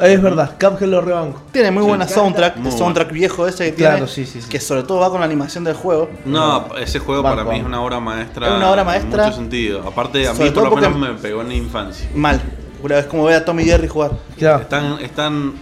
Es 0.00 0.20
verdad, 0.20 0.56
Cuphead 0.58 0.88
lo 0.88 1.00
rebanco. 1.00 1.42
Tiene 1.52 1.70
muy 1.70 1.82
Sí. 1.82 1.88
buena 1.88 2.08
soundtrack, 2.08 2.56
Muy 2.56 2.72
el 2.72 2.78
soundtrack 2.78 3.12
viejo 3.12 3.46
ese 3.46 3.70
que 3.70 3.76
Claro, 3.76 3.96
tiene. 4.06 4.10
sí, 4.10 4.26
sí, 4.26 4.42
sí. 4.42 4.48
Que 4.48 4.58
sobre 4.58 4.82
todo 4.82 4.98
va 5.00 5.10
con 5.10 5.20
la 5.20 5.26
animación 5.26 5.62
del 5.64 5.74
juego. 5.74 6.08
No, 6.24 6.74
ese 6.76 6.98
juego 6.98 7.22
Banco. 7.22 7.36
para 7.38 7.50
mí 7.52 7.60
es 7.60 7.64
una 7.66 7.80
obra 7.82 8.00
maestra. 8.00 8.48
Es 8.48 8.54
una 8.54 8.70
obra 8.70 8.80
En 8.80 8.86
maestra. 8.86 9.24
mucho 9.26 9.36
sentido. 9.36 9.86
Aparte, 9.86 10.26
a 10.26 10.32
mí 10.34 10.50
por 10.50 10.64
lo 10.64 10.76
menos 10.76 10.96
me 10.96 11.14
pegó 11.14 11.42
en 11.42 11.48
la 11.48 11.54
infancia. 11.54 12.08
Mal. 12.14 12.40
Una 12.82 12.96
vez 12.96 13.06
como 13.06 13.24
ver 13.24 13.36
a 13.36 13.44
Tommy 13.44 13.64
Jerry 13.64 13.86
jugar. 13.86 14.10
Claro. 14.36 14.62
Están, 14.62 14.98
están 15.00 15.52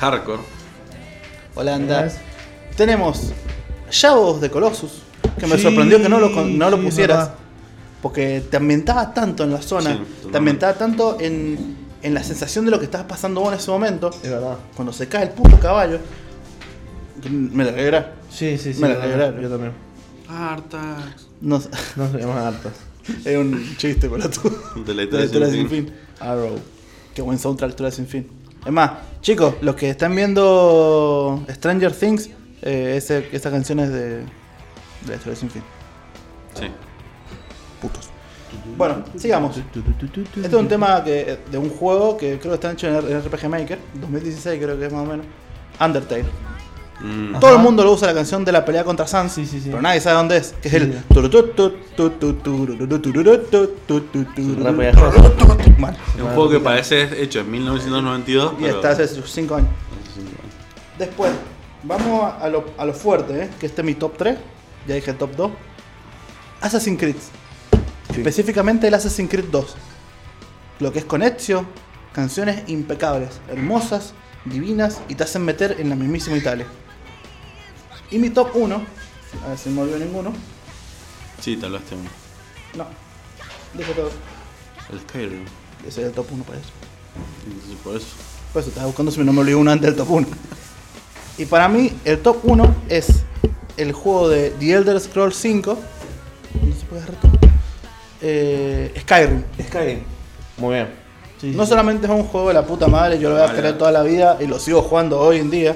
hardcore. 0.00 0.42
Holanda. 1.54 2.10
Tenemos 2.76 3.32
Shadows 3.90 4.40
de 4.40 4.50
Colossus, 4.50 5.02
que 5.38 5.46
me 5.46 5.56
Sí, 5.56 5.62
sorprendió 5.62 6.00
que 6.00 6.08
no 6.08 6.18
lo, 6.20 6.32
con- 6.32 6.56
no 6.58 6.70
lo 6.70 6.80
pusieras. 6.80 7.30
Porque 8.02 8.42
te 8.50 8.56
ambientaba 8.56 9.12
tanto 9.12 9.44
en 9.44 9.52
la 9.52 9.60
zona, 9.60 9.92
Sí, 10.22 10.28
te 10.30 10.38
ambientaba 10.38 10.72
tanto 10.74 11.18
en, 11.20 11.76
en 12.02 12.14
la 12.14 12.22
sensación 12.24 12.64
de 12.64 12.70
lo 12.70 12.78
que 12.78 12.86
estaba 12.86 13.06
pasando 13.06 13.40
vos 13.42 13.52
en 13.52 13.58
ese 13.58 13.70
momento. 13.70 14.08
Es 14.22 14.30
verdad. 14.30 14.56
Cuando 14.74 14.92
se 14.92 15.06
cae 15.06 15.24
el 15.24 15.30
puto 15.30 15.58
caballo, 15.60 15.98
me 17.30 17.64
la 17.64 17.72
alegra. 17.72 18.14
Sí, 18.30 18.56
sí, 18.56 18.72
sí. 18.72 18.80
Me 18.80 18.88
la 18.88 19.00
también, 19.00 19.42
Yo 19.42 19.48
también. 19.50 19.72
Hartas. 20.28 21.26
No, 21.42 21.60
No 21.96 22.10
se 22.10 22.18
llaman 22.18 22.38
hartas. 22.38 22.72
es 23.24 23.36
un 23.36 23.76
chiste 23.76 24.08
para 24.08 24.30
tú. 24.30 24.50
De 24.86 24.94
la 24.94 25.04
De 25.04 25.18
la 25.18 25.24
historia 25.24 25.48
sin 25.48 25.56
sin 25.56 25.68
fin. 25.68 25.84
fin. 25.86 25.94
Arrow. 26.20 26.58
Qué 27.14 27.20
buen 27.22 27.38
soundtrack, 27.38 27.70
historia 27.70 27.90
sin 27.90 28.06
fin. 28.06 28.28
Es 28.64 28.72
más, 28.72 28.92
chicos, 29.20 29.54
los 29.62 29.74
que 29.74 29.90
están 29.90 30.14
viendo 30.14 31.44
Stranger 31.50 31.92
Things, 31.92 32.30
eh, 32.62 32.94
ese- 32.96 33.28
esa 33.32 33.50
canción 33.50 33.80
es 33.80 33.90
de, 33.90 34.08
de 34.18 34.24
la 35.08 35.14
historia 35.14 35.36
sin 35.36 35.50
fin. 35.50 35.62
Sí. 36.54 36.66
Putos. 37.80 38.08
Bueno, 38.76 39.04
sigamos. 39.16 39.56
Este 39.56 40.46
es 40.48 40.52
un 40.54 40.66
tema 40.68 41.02
que, 41.04 41.38
de 41.50 41.56
un 41.58 41.70
juego 41.70 42.16
que 42.16 42.38
creo 42.38 42.50
que 42.52 42.54
está 42.54 42.72
hecho 42.72 42.88
en 42.88 43.20
RPG 43.22 43.48
Maker, 43.48 43.78
2016 43.94 44.60
creo 44.62 44.78
que 44.78 44.86
es 44.86 44.92
más 44.92 45.02
o 45.06 45.10
menos. 45.10 45.26
Undertale. 45.80 46.24
Mm. 47.00 47.38
Todo 47.40 47.52
el 47.54 47.58
mundo 47.60 47.82
lo 47.84 47.92
usa 47.92 48.08
la 48.08 48.14
canción 48.14 48.44
de 48.44 48.52
la 48.52 48.62
pelea 48.64 48.84
contra 48.84 49.06
Sans, 49.06 49.32
Sí, 49.32 49.46
sí, 49.46 49.58
sí. 49.60 49.68
pero 49.70 49.80
nadie 49.80 50.00
sabe 50.02 50.16
dónde 50.16 50.36
es, 50.36 50.52
que 50.60 50.68
es 50.68 50.74
el. 50.74 50.92
Es 54.90 56.22
un 56.22 56.28
juego 56.34 56.50
que 56.50 56.60
parece 56.60 57.22
hecho 57.22 57.40
en 57.40 57.50
1992. 57.50 58.52
Y 58.58 58.62
pero- 58.62 58.76
está 58.76 58.90
hace 58.90 59.06
5 59.06 59.22
hace 59.24 59.32
cinco 59.32 59.54
años. 59.54 59.68
Después, 60.98 61.30
vamos 61.82 62.34
a 62.40 62.48
lo, 62.48 62.64
a 62.78 62.84
lo 62.84 62.92
fuerte, 62.94 63.44
¿eh? 63.44 63.50
que 63.58 63.66
este 63.66 63.82
es 63.82 63.84
mi 63.84 63.94
top 63.94 64.16
3. 64.16 64.38
Ya 64.86 64.94
dije 64.94 65.10
el 65.10 65.18
top 65.18 65.34
2. 65.36 65.50
Assassin's 66.60 66.98
Creed. 66.98 67.16
Específicamente 68.10 68.88
el 68.88 68.94
Assassin's 68.94 69.30
Creed 69.30 69.46
2. 69.46 69.76
Lo 70.80 70.92
que 70.92 71.00
es 71.00 71.04
con 71.04 71.22
Ezio, 71.22 71.66
canciones 72.12 72.68
impecables, 72.68 73.40
hermosas, 73.48 74.14
divinas 74.44 75.00
y 75.08 75.14
te 75.14 75.24
hacen 75.24 75.44
meter 75.44 75.76
en 75.78 75.88
la 75.90 75.96
mismísima 75.96 76.36
Italia. 76.36 76.66
Y 78.10 78.18
mi 78.18 78.30
top 78.30 78.50
1, 78.54 78.82
a 79.44 79.48
ver 79.48 79.58
si 79.58 79.70
me 79.70 79.82
olvido 79.82 79.98
ninguno. 79.98 80.32
Sí, 81.40 81.56
te 81.56 81.66
hablaste 81.66 81.94
uno. 81.94 82.10
No, 82.76 82.86
dije 83.74 83.92
todo. 83.92 84.10
El 84.92 85.00
Skyrim. 85.00 85.44
Ese 85.86 86.02
es 86.02 86.08
el 86.08 86.12
top 86.12 86.26
1 86.32 86.44
para 86.44 86.58
eso. 86.58 86.68
Sí, 87.68 87.78
Por 87.82 87.96
eso. 87.96 88.06
Por 88.52 88.60
eso 88.60 88.70
estaba 88.70 88.86
buscando 88.86 89.12
si 89.12 89.20
no 89.20 89.32
me 89.32 89.40
olvidó 89.40 89.60
uno 89.60 89.70
antes 89.70 89.86
del 89.88 89.96
top 89.96 90.10
1. 90.10 90.26
Y 91.40 91.46
para 91.46 91.68
mí, 91.70 91.90
el 92.04 92.20
top 92.20 92.36
1 92.42 92.74
es 92.90 93.24
el 93.78 93.92
juego 93.92 94.28
de 94.28 94.50
The 94.50 94.72
Elder 94.74 95.00
Scrolls 95.00 95.34
5. 95.36 95.78
No 96.62 96.74
se 96.76 96.84
puede 96.84 97.02
agarrar 97.02 97.20
todo. 97.22 97.32
Eh, 98.20 98.92
Skyrim. 99.00 99.42
Skyrim. 99.66 100.00
Muy 100.58 100.74
bien. 100.74 100.88
Sí, 101.40 101.52
No 101.56 101.64
sí. 101.64 101.70
solamente 101.70 102.06
es 102.06 102.12
un 102.12 102.24
juego 102.24 102.48
de 102.48 102.54
la 102.54 102.66
puta 102.66 102.88
madre, 102.88 103.18
yo 103.18 103.30
lo 103.30 103.36
voy 103.36 103.48
a 103.48 103.54
querer 103.54 103.78
toda 103.78 103.90
la 103.90 104.02
vida 104.02 104.36
y 104.38 104.46
lo 104.46 104.58
sigo 104.58 104.82
jugando 104.82 105.18
hoy 105.18 105.38
en 105.38 105.50
día. 105.50 105.74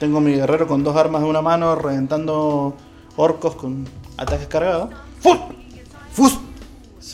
Tengo 0.00 0.18
mi 0.22 0.32
guerrero 0.34 0.66
con 0.66 0.82
dos 0.82 0.96
armas 0.96 1.20
de 1.20 1.28
una 1.28 1.42
mano, 1.42 1.74
reventando 1.74 2.74
orcos 3.16 3.54
con 3.54 3.86
ataques 4.16 4.46
cargados. 4.46 4.88
¡Fus! 5.20 5.36
¡Fus! 6.14 6.38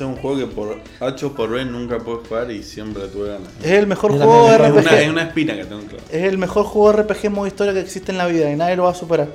Es 0.04 0.06
un 0.06 0.16
juego 0.16 0.38
que 0.38 0.46
por 0.46 0.80
H 1.00 1.26
o 1.26 1.32
por 1.34 1.50
B 1.50 1.64
nunca 1.64 1.98
puedo 1.98 2.22
jugar 2.28 2.50
y 2.50 2.62
siempre 2.62 3.08
tuve 3.08 3.28
ganas. 3.30 3.48
Es 3.62 3.72
el 3.72 3.86
mejor 3.86 4.12
Yo 4.12 4.18
juego 4.18 4.52
Es 4.52 4.58
RPG. 4.60 4.78
una, 4.78 5.00
es 5.00 5.08
una 5.10 5.22
espina 5.22 5.54
que 5.56 5.64
tengo 5.64 5.82
claro. 5.82 6.04
Es 6.10 6.22
el 6.24 6.38
mejor 6.38 6.64
juego 6.66 6.92
de 6.92 7.02
RPG 7.02 7.30
modo 7.30 7.46
historia 7.46 7.72
que 7.72 7.80
existe 7.80 8.12
en 8.12 8.18
la 8.18 8.26
vida 8.26 8.50
y 8.50 8.56
nadie 8.56 8.76
lo 8.76 8.84
va 8.84 8.90
a 8.90 8.94
superar. 8.94 9.26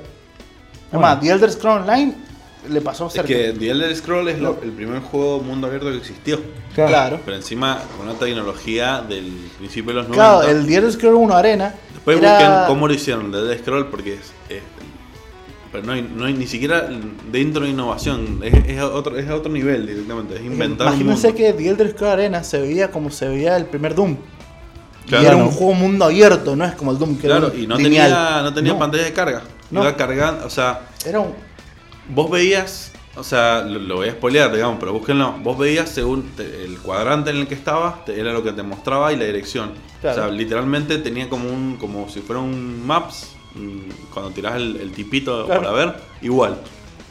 Bueno. 0.92 1.06
Además, 1.06 1.20
The 1.20 1.30
Elder 1.32 1.50
Scrolls 1.52 1.82
Online 1.82 2.14
le 2.70 2.80
pasó 2.80 3.08
Es 3.08 3.12
cerca. 3.12 3.28
que 3.28 3.52
The 3.58 3.70
Elder 3.70 3.94
Scroll 3.94 4.28
es 4.28 4.38
lo- 4.38 4.58
el 4.62 4.70
primer 4.72 5.00
juego 5.00 5.40
mundo 5.40 5.66
abierto 5.66 5.90
que 5.90 5.98
existió. 5.98 6.40
Claro. 6.74 6.88
Claro. 6.90 7.20
Pero 7.24 7.36
encima 7.36 7.82
con 7.96 8.08
una 8.08 8.18
tecnología 8.18 9.02
del 9.06 9.32
principio 9.58 9.90
de 9.92 10.00
los 10.00 10.08
90. 10.08 10.14
Claro, 10.40 10.48
el 10.58 10.66
The 10.66 10.76
Elder 10.76 10.92
Scrolls 10.92 11.18
1 11.18 11.34
Arena. 11.36 11.74
Después 11.92 12.18
era- 12.18 12.30
busquen 12.38 12.52
cómo 12.68 12.88
lo 12.88 12.94
hicieron 12.94 13.30
The 13.32 13.38
Elder 13.38 13.58
Scroll 13.58 13.86
porque 13.90 14.14
es, 14.14 14.20
es- 14.48 14.62
pero 15.74 15.86
no 15.86 15.92
hay, 15.92 16.02
no 16.14 16.24
hay 16.24 16.34
ni 16.34 16.46
siquiera 16.46 16.88
dentro 17.32 17.64
de 17.64 17.70
innovación, 17.70 18.38
es, 18.44 18.54
es 18.68 18.78
a 18.78 18.86
otro, 18.90 19.18
es 19.18 19.28
a 19.28 19.34
otro 19.34 19.50
nivel 19.50 19.88
directamente, 19.88 20.36
es 20.36 20.42
inventar 20.42 20.86
un 20.86 20.92
Imagínense 20.94 21.34
que 21.34 21.52
The 21.52 21.68
Elder 21.68 21.90
Scrolls 21.90 22.12
Arena 22.12 22.44
se 22.44 22.60
veía 22.60 22.92
como 22.92 23.10
se 23.10 23.26
veía 23.28 23.56
el 23.56 23.66
primer 23.66 23.96
Doom. 23.96 24.16
Claro. 25.08 25.22
y 25.24 25.26
era 25.26 25.36
un 25.36 25.50
juego 25.50 25.74
mundo 25.74 26.04
abierto, 26.04 26.54
no 26.54 26.64
es 26.64 26.74
como 26.76 26.92
el 26.92 26.98
Doom 26.98 27.16
que 27.16 27.26
Claro, 27.26 27.48
era 27.48 27.56
y 27.58 27.66
no 27.66 27.76
lineal. 27.76 28.08
tenía, 28.10 28.42
no 28.42 28.54
tenía 28.54 28.72
No, 28.72 28.78
pantalla 28.78 29.02
de 29.02 29.12
carga. 29.12 29.42
No. 29.72 29.82
Iba 29.82 29.96
cargando, 29.96 30.46
o 30.46 30.50
sea, 30.50 30.82
Era 31.04 31.18
un. 31.18 31.32
vos 32.08 32.30
veías, 32.30 32.92
o 33.16 33.24
sea, 33.24 33.62
lo, 33.62 33.80
lo 33.80 33.96
voy 33.96 34.08
a 34.08 34.12
spoilear, 34.12 34.52
digamos, 34.52 34.76
pero 34.78 34.92
búsquenlo. 34.92 35.32
Vos 35.42 35.58
veías 35.58 35.90
según 35.90 36.22
te- 36.36 36.64
el 36.64 36.78
cuadrante 36.78 37.30
en 37.30 37.36
el 37.38 37.46
que 37.48 37.54
estabas, 37.54 38.04
te- 38.04 38.18
era 38.18 38.32
lo 38.32 38.42
que 38.44 38.52
te 38.52 38.62
mostraba 38.62 39.12
y 39.12 39.16
la 39.16 39.24
dirección. 39.24 39.72
Claro. 40.00 40.22
O 40.22 40.24
sea, 40.28 40.32
literalmente 40.32 40.96
tenía 40.98 41.28
como 41.28 41.48
un, 41.50 41.76
como 41.78 42.08
si 42.08 42.20
fuera 42.20 42.40
un 42.40 42.86
maps, 42.86 43.32
cuando 44.12 44.30
tirás 44.32 44.56
el, 44.56 44.76
el 44.76 44.92
tipito 44.92 45.46
Claro. 45.46 45.62
para 45.62 45.72
ver, 45.72 45.94
igual. 46.22 46.58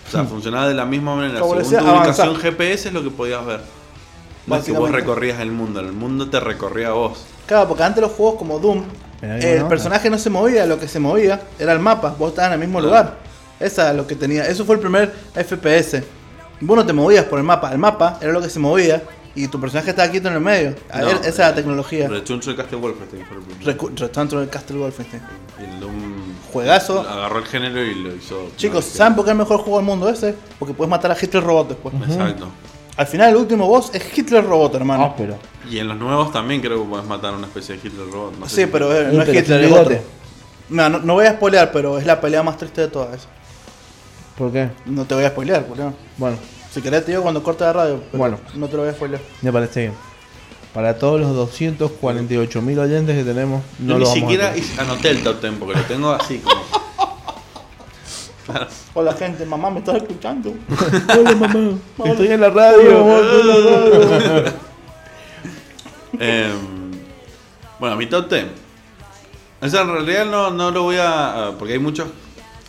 O 0.07 0.11
sea, 0.11 0.23
funcionaba 0.25 0.67
de 0.67 0.73
la 0.73 0.85
misma 0.85 1.15
manera. 1.15 1.39
Como 1.39 1.53
Según 1.55 1.63
decía, 1.63 1.79
tu 1.79 1.85
ubicación 1.85 2.27
avanzar. 2.29 2.51
GPS 2.51 2.87
es 2.89 2.93
lo 2.93 3.03
que 3.03 3.09
podías 3.09 3.45
ver. 3.45 3.61
No 4.45 4.55
es 4.57 4.65
que 4.65 4.73
vos 4.73 4.91
recorrías 4.91 5.39
el 5.39 5.51
mundo, 5.51 5.79
el 5.79 5.93
mundo 5.93 6.29
te 6.29 6.39
recorría 6.39 6.89
a 6.89 6.93
vos. 6.93 7.25
Claro, 7.45 7.67
porque 7.69 7.83
antes 7.83 8.01
los 8.01 8.11
juegos 8.11 8.35
como 8.37 8.59
Doom, 8.59 8.83
el 9.21 9.59
no, 9.61 9.69
personaje 9.69 10.09
no 10.09 10.17
se 10.17 10.29
movía, 10.29 10.65
lo 10.65 10.77
que 10.79 10.87
se 10.89 10.99
movía 10.99 11.41
era 11.57 11.71
el 11.71 11.79
mapa, 11.79 12.13
vos 12.19 12.29
estabas 12.31 12.49
en 12.49 12.53
el 12.55 12.59
mismo 12.67 12.79
Claro. 12.79 12.87
lugar. 12.89 13.17
Esa 13.59 13.91
es 13.91 13.95
lo 13.95 14.05
que 14.05 14.15
tenía, 14.15 14.45
eso 14.45 14.65
fue 14.65 14.75
el 14.75 14.81
primer 14.81 15.13
FPS. 15.33 16.03
Vos 16.59 16.75
no 16.77 16.85
te 16.85 16.91
movías 16.91 17.23
por 17.25 17.39
el 17.39 17.45
mapa, 17.45 17.71
el 17.71 17.77
mapa 17.77 18.17
era 18.21 18.33
lo 18.33 18.41
que 18.41 18.49
se 18.49 18.59
movía 18.59 19.01
y 19.35 19.47
tu 19.47 19.59
personaje 19.61 19.91
estaba 19.91 20.11
quieto 20.11 20.27
en 20.27 20.33
el 20.35 20.41
medio. 20.41 20.75
A 20.91 20.99
No, 20.99 21.05
ver, 21.07 21.15
esa 21.21 21.27
es 21.29 21.37
la 21.39 21.49
eh, 21.49 21.53
tecnología. 21.53 22.07
Rechuncho 22.09 22.49
de 22.51 22.57
Castle 22.57 22.77
Wolfenstein 22.79 23.25
fue 23.25 23.37
el 24.41 24.49
Castle 24.49 24.77
Wolfenstein. 24.79 25.21
Y 25.59 25.63
el 25.73 25.79
Doom 25.79 26.02
Juegazo. 26.53 27.01
Agarró 27.01 27.39
el 27.39 27.45
género 27.45 27.81
y 27.83 27.95
lo 27.95 28.15
hizo. 28.15 28.49
Chicos, 28.55 28.85
no, 28.85 28.91
¿saben 28.97 29.15
por 29.15 29.25
qué 29.25 29.31
es 29.31 29.33
el 29.33 29.39
mejor 29.39 29.57
juego 29.61 29.77
del 29.77 29.85
mundo 29.85 30.07
ese? 30.09 30.35
Porque 30.59 30.73
puedes 30.73 30.89
matar 30.89 31.11
a 31.11 31.17
Hitler 31.19 31.43
Robot 31.43 31.69
después. 31.69 31.93
Exacto. 32.07 32.47
Al 32.95 33.07
final 33.07 33.29
el 33.31 33.37
último 33.37 33.67
boss 33.67 33.89
es 33.93 34.15
Hitler 34.17 34.45
Robot, 34.45 34.75
hermano. 34.75 35.03
Ah, 35.05 35.13
pero. 35.17 35.35
Y 35.69 35.79
en 35.79 35.87
los 35.87 35.97
nuevos 35.97 36.31
también 36.31 36.61
creo 36.61 36.83
que 36.83 36.89
puedes 36.89 37.05
matar 37.07 37.33
a 37.33 37.37
una 37.37 37.47
especie 37.47 37.75
de 37.77 37.87
Hitler 37.87 38.07
Robot. 38.09 38.37
No 38.39 38.47
sí, 38.47 38.65
pero 38.67 38.95
eh, 38.95 39.09
no 39.11 39.21
es 39.23 39.27
pero 39.29 39.39
Hitler, 39.39 39.63
es 39.63 39.71
otro. 39.71 39.97
No, 40.69 40.89
no, 40.89 40.99
no 40.99 41.13
voy 41.15 41.25
a 41.25 41.31
spoilear, 41.33 41.71
pero 41.71 41.97
es 41.97 42.05
la 42.05 42.21
pelea 42.21 42.43
más 42.43 42.57
triste 42.57 42.81
de 42.81 42.87
todas. 42.89 43.15
esa. 43.15 43.27
¿Por 44.37 44.51
qué? 44.51 44.69
No 44.85 45.05
te 45.05 45.15
voy 45.15 45.23
a 45.23 45.29
spoilear, 45.29 45.65
boludo. 45.67 45.93
Bueno, 46.17 46.37
Si 46.71 46.81
querés 46.81 47.03
te 47.05 47.11
digo 47.11 47.21
cuando 47.23 47.41
corte 47.43 47.63
la 47.63 47.73
radio, 47.73 47.99
pero 48.11 48.17
Bueno. 48.17 48.39
no 48.55 48.67
te 48.67 48.75
lo 48.75 48.83
voy 48.83 48.89
a 48.91 48.93
spoilear. 48.93 49.21
me 49.41 49.51
parece 49.51 49.79
bien. 49.81 49.93
Para 50.73 50.97
todos 50.97 51.21
los 51.21 51.53
248.000 51.55 52.79
oyentes 52.79 53.15
que 53.15 53.23
tenemos, 53.23 53.61
no 53.79 53.93
Yo 53.93 53.95
lo 53.99 53.99
ni 53.99 54.03
vamos 54.05 54.19
siquiera 54.19 54.53
anoté 54.79 55.09
el 55.11 55.23
top 55.23 55.39
10 55.41 55.53
porque 55.59 55.79
lo 55.79 55.85
tengo 55.85 56.11
así 56.11 56.39
como. 56.39 56.61
Hola 58.95 59.13
gente, 59.13 59.45
mamá, 59.45 59.69
¿me 59.69 59.79
estás 59.79 59.95
escuchando? 59.97 60.53
Hola 61.17 61.35
mamá, 61.35 61.77
estoy 62.05 62.27
en 62.27 62.41
la 62.41 62.49
radio. 62.49 64.53
Em, 66.19 66.91
bueno, 67.79 67.95
mi 67.95 68.05
top 68.05 68.29
10. 68.29 68.45
O 69.63 69.67
sea, 69.69 69.81
en 69.81 69.91
realidad 69.91 70.25
no, 70.25 70.51
no 70.51 70.69
lo 70.71 70.83
voy 70.83 70.97
a. 70.99 71.53
Porque 71.57 71.73
hay 71.73 71.79
muchos 71.79 72.07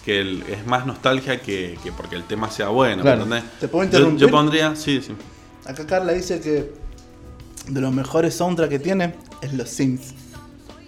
que 0.04 0.20
el- 0.20 0.42
es 0.48 0.64
más 0.66 0.86
nostalgia 0.86 1.40
que, 1.42 1.76
que 1.82 1.92
porque 1.92 2.16
el 2.16 2.24
tema 2.24 2.50
sea 2.50 2.68
bueno. 2.68 3.02
Claro. 3.02 3.24
¿entendés? 3.24 3.44
¿Te 3.60 3.68
puedo 3.68 3.82
Yo- 3.84 3.86
interrumpir? 3.86 4.20
Yo, 4.20 4.30
pondría. 4.30 4.74
Sí, 4.76 5.02
sí. 5.02 5.14
Acá 5.66 5.86
Carla 5.86 6.12
dice 6.12 6.40
que 6.40 6.72
de 7.68 7.80
los 7.80 7.92
mejores 7.92 8.34
soundtracks 8.34 8.70
que 8.70 8.78
tiene 8.78 9.14
es 9.42 9.52
Los 9.54 9.70
Sims. 9.70 10.14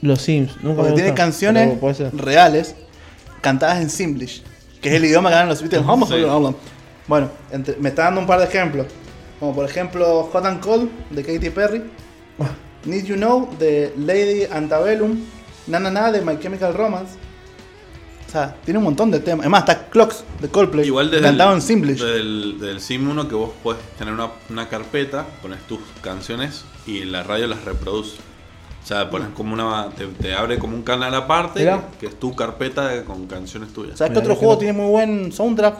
Los 0.02 0.20
Sims. 0.22 0.56
Nunca 0.62 0.76
Porque 0.76 0.90
me 0.90 0.94
tiene 0.96 1.14
canciones 1.14 1.78
pero 1.80 2.10
reales 2.16 2.74
cantadas 3.40 3.80
en 3.80 3.90
Simlish, 3.90 4.42
que 4.80 4.90
es 4.90 4.94
el 4.96 5.04
idioma 5.04 5.28
que 5.30 5.34
hablan 5.36 5.48
los 5.48 5.60
Beatles. 5.62 5.84
Vamos, 5.86 6.08
Sí. 6.08 6.16
Bueno, 7.08 7.30
entre- 7.52 7.76
me 7.76 7.88
está 7.90 8.04
dando 8.04 8.20
un 8.20 8.26
par 8.26 8.38
de 8.40 8.46
ejemplos. 8.46 8.86
Como 9.38 9.54
por 9.54 9.64
ejemplo 9.64 10.28
Hot 10.32 10.44
and 10.46 10.60
Cold 10.60 10.88
de 11.10 11.22
Katy 11.22 11.50
Perry. 11.50 11.82
Need 12.84 13.04
You 13.04 13.16
Know 13.16 13.48
de 13.58 13.92
Lady 13.98 14.44
Antebellum. 14.50 15.18
Na 15.66 15.78
Na 15.80 15.90
Na 15.90 16.12
de 16.12 16.20
My 16.22 16.38
Chemical 16.38 16.72
Romance. 16.74 17.14
O 18.26 18.30
sea, 18.30 18.56
tiene 18.64 18.78
un 18.78 18.84
montón 18.84 19.10
de 19.10 19.20
temas. 19.20 19.40
Además, 19.44 19.60
está 19.60 19.88
Clocks 19.88 20.24
de 20.40 20.48
Coldplay. 20.48 20.86
Igual 20.86 21.10
desde 21.10 21.22
cantado 21.24 21.50
el, 21.50 21.56
en 21.56 21.62
Simlish. 21.62 22.00
Del, 22.02 22.58
del 22.60 22.80
Sim 22.80 23.08
1 23.08 23.28
que 23.28 23.34
vos 23.34 23.50
podés 23.62 23.80
tener 23.98 24.12
una, 24.12 24.30
una 24.50 24.68
carpeta, 24.68 25.24
pones 25.42 25.60
tus 25.66 25.78
canciones 26.02 26.64
y 26.86 27.04
la 27.04 27.22
radio 27.22 27.46
las 27.46 27.64
reproduce. 27.64 28.16
O 28.82 28.86
sea, 28.86 29.08
pones 29.10 29.28
como 29.34 29.54
una. 29.54 29.88
Te, 29.90 30.06
te 30.06 30.34
abre 30.34 30.58
como 30.58 30.76
un 30.76 30.82
canal 30.82 31.14
aparte 31.14 31.68
que 32.00 32.06
es 32.06 32.18
tu 32.20 32.34
carpeta 32.36 32.88
de- 32.88 33.04
con 33.04 33.26
canciones 33.26 33.72
tuyas. 33.72 33.98
¿Sabes 33.98 34.10
qué 34.10 34.20
Mira, 34.20 34.32
otro 34.32 34.34
que 34.34 34.40
juego 34.46 34.58
tiene 34.58 34.72
muy 34.74 34.90
buen 34.90 35.32
soundtrack? 35.32 35.76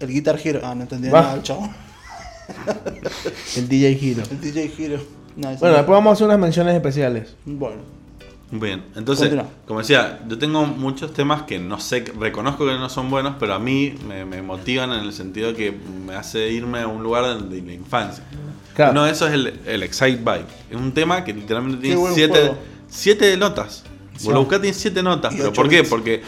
El 0.00 0.08
Guitar 0.08 0.38
Hero. 0.42 0.60
Ah, 0.62 0.74
no 0.74 0.82
entendía 0.82 1.10
Va. 1.12 1.20
nada, 1.22 1.34
el 1.34 1.42
chavo. 1.42 1.68
El 3.56 3.68
DJ 3.68 3.98
Hero. 4.00 4.22
El 4.30 4.40
DJ 4.40 4.72
Hero. 4.78 5.00
No, 5.36 5.48
Bueno, 5.50 5.58
no. 5.60 5.76
después 5.76 5.88
vamos 5.96 6.10
a 6.10 6.12
hacer 6.14 6.26
unas 6.26 6.38
menciones 6.38 6.74
especiales. 6.74 7.34
Bueno. 7.44 7.97
Bien, 8.50 8.82
entonces, 8.96 9.28
Continúa. 9.28 9.50
como 9.66 9.80
decía, 9.80 10.20
yo 10.26 10.38
tengo 10.38 10.64
muchos 10.64 11.12
temas 11.12 11.42
que 11.42 11.58
no 11.58 11.78
sé, 11.80 12.04
reconozco 12.18 12.64
que 12.64 12.72
no 12.72 12.88
son 12.88 13.10
buenos, 13.10 13.34
pero 13.38 13.52
a 13.52 13.58
mí 13.58 13.94
me, 14.08 14.24
me 14.24 14.40
motivan 14.40 14.90
en 14.92 15.00
el 15.04 15.12
sentido 15.12 15.54
que 15.54 15.70
me 16.06 16.14
hace 16.14 16.50
irme 16.50 16.80
a 16.80 16.86
un 16.86 17.02
lugar 17.02 17.26
de, 17.26 17.56
de 17.56 17.66
la 17.66 17.72
infancia. 17.74 18.24
Claro. 18.74 18.92
Uno 18.92 19.04
de 19.04 19.10
esos 19.12 19.28
es 19.28 19.34
el, 19.34 19.60
el 19.66 19.82
Excite 19.82 20.20
Bike. 20.22 20.46
Es 20.70 20.76
un 20.76 20.92
tema 20.92 21.24
que 21.24 21.34
literalmente 21.34 21.82
tiene 21.82 22.00
siete, 22.14 22.52
siete 22.88 23.36
notas. 23.36 23.84
Sí. 24.16 24.24
Vos 24.24 24.34
lo 24.34 24.40
buscás, 24.40 24.60
tiene 24.60 24.74
siete 24.74 25.02
notas. 25.02 25.34
¿Pero 25.36 25.52
por 25.52 25.68
qué? 25.68 25.78
bits. 25.78 25.90
Porque 25.90 26.22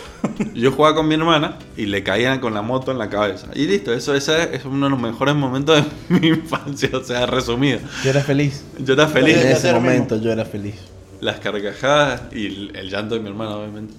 yo 0.54 0.72
jugaba 0.72 0.96
con 0.96 1.08
mi 1.08 1.14
hermana 1.14 1.56
y 1.76 1.86
le 1.86 2.02
caían 2.02 2.38
con 2.38 2.52
la 2.52 2.62
moto 2.62 2.92
en 2.92 2.98
la 2.98 3.08
cabeza. 3.08 3.48
Y 3.54 3.66
listo, 3.66 3.92
eso 3.92 4.14
ese 4.14 4.54
es 4.54 4.64
uno 4.64 4.86
de 4.86 4.90
los 4.90 5.00
mejores 5.00 5.34
momentos 5.34 5.82
de 5.82 5.90
mi 6.20 6.28
infancia, 6.28 6.90
o 6.92 7.02
sea, 7.02 7.24
resumido. 7.26 7.80
Yo 8.04 8.10
era 8.10 8.20
feliz. 8.20 8.64
Yo 8.78 8.94
era 8.94 9.08
feliz. 9.08 9.36
En 9.36 9.48
ese 9.48 9.72
momento 9.72 10.20
yo 10.20 10.30
era 10.30 10.44
feliz. 10.44 10.74
Las 11.20 11.38
carcajadas 11.40 12.22
y 12.32 12.46
el, 12.46 12.76
el 12.76 12.90
llanto 12.90 13.14
de 13.14 13.20
mi 13.20 13.28
hermano, 13.28 13.58
obviamente. 13.60 13.94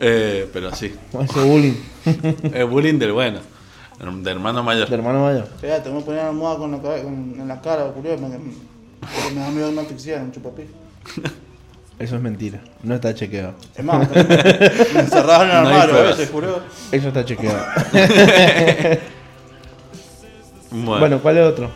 Eh, 0.00 0.48
pero 0.52 0.74
sí, 0.74 0.94
Ese 1.20 1.40
bullying 1.40 1.74
es 2.54 2.68
bullying 2.68 2.98
del 2.98 3.12
bueno, 3.12 3.40
de 3.98 4.30
hermano 4.30 4.62
mayor. 4.62 4.88
de 4.88 4.94
hermano 4.94 5.22
mayor. 5.24 5.46
Fíjate, 5.60 5.88
me 5.90 5.94
voy 5.96 6.02
a 6.02 6.06
poner 6.06 6.20
una 6.20 6.28
almohada 6.30 6.58
con 6.58 6.70
la, 6.72 6.78
cabe- 6.82 7.02
con- 7.02 7.36
en 7.38 7.48
la 7.48 7.60
cara, 7.60 7.84
curioso, 7.92 8.22
me, 8.26 8.28
porque 9.00 9.34
me 9.34 9.40
da 9.40 9.50
miedo 9.50 9.72
no 9.72 9.80
asfixiar, 9.82 10.22
un 10.22 10.32
chupapi. 10.32 10.62
Eso 11.98 12.16
es 12.16 12.22
mentira. 12.22 12.60
No 12.82 12.94
está 12.94 13.14
chequeado. 13.14 13.54
Es 13.76 13.84
más, 13.84 14.08
me 14.10 14.20
encerrado 15.00 15.44
en 15.44 15.50
el 15.50 15.62
No 15.64 15.68
armario. 15.68 16.26
Juro. 16.32 16.60
Eso 16.90 17.08
está 17.08 17.24
chequeado. 17.26 17.58
Bueno, 20.70 20.98
bueno, 20.98 21.18
¿cuál 21.20 21.36
es 21.38 21.44
otro? 21.46 21.70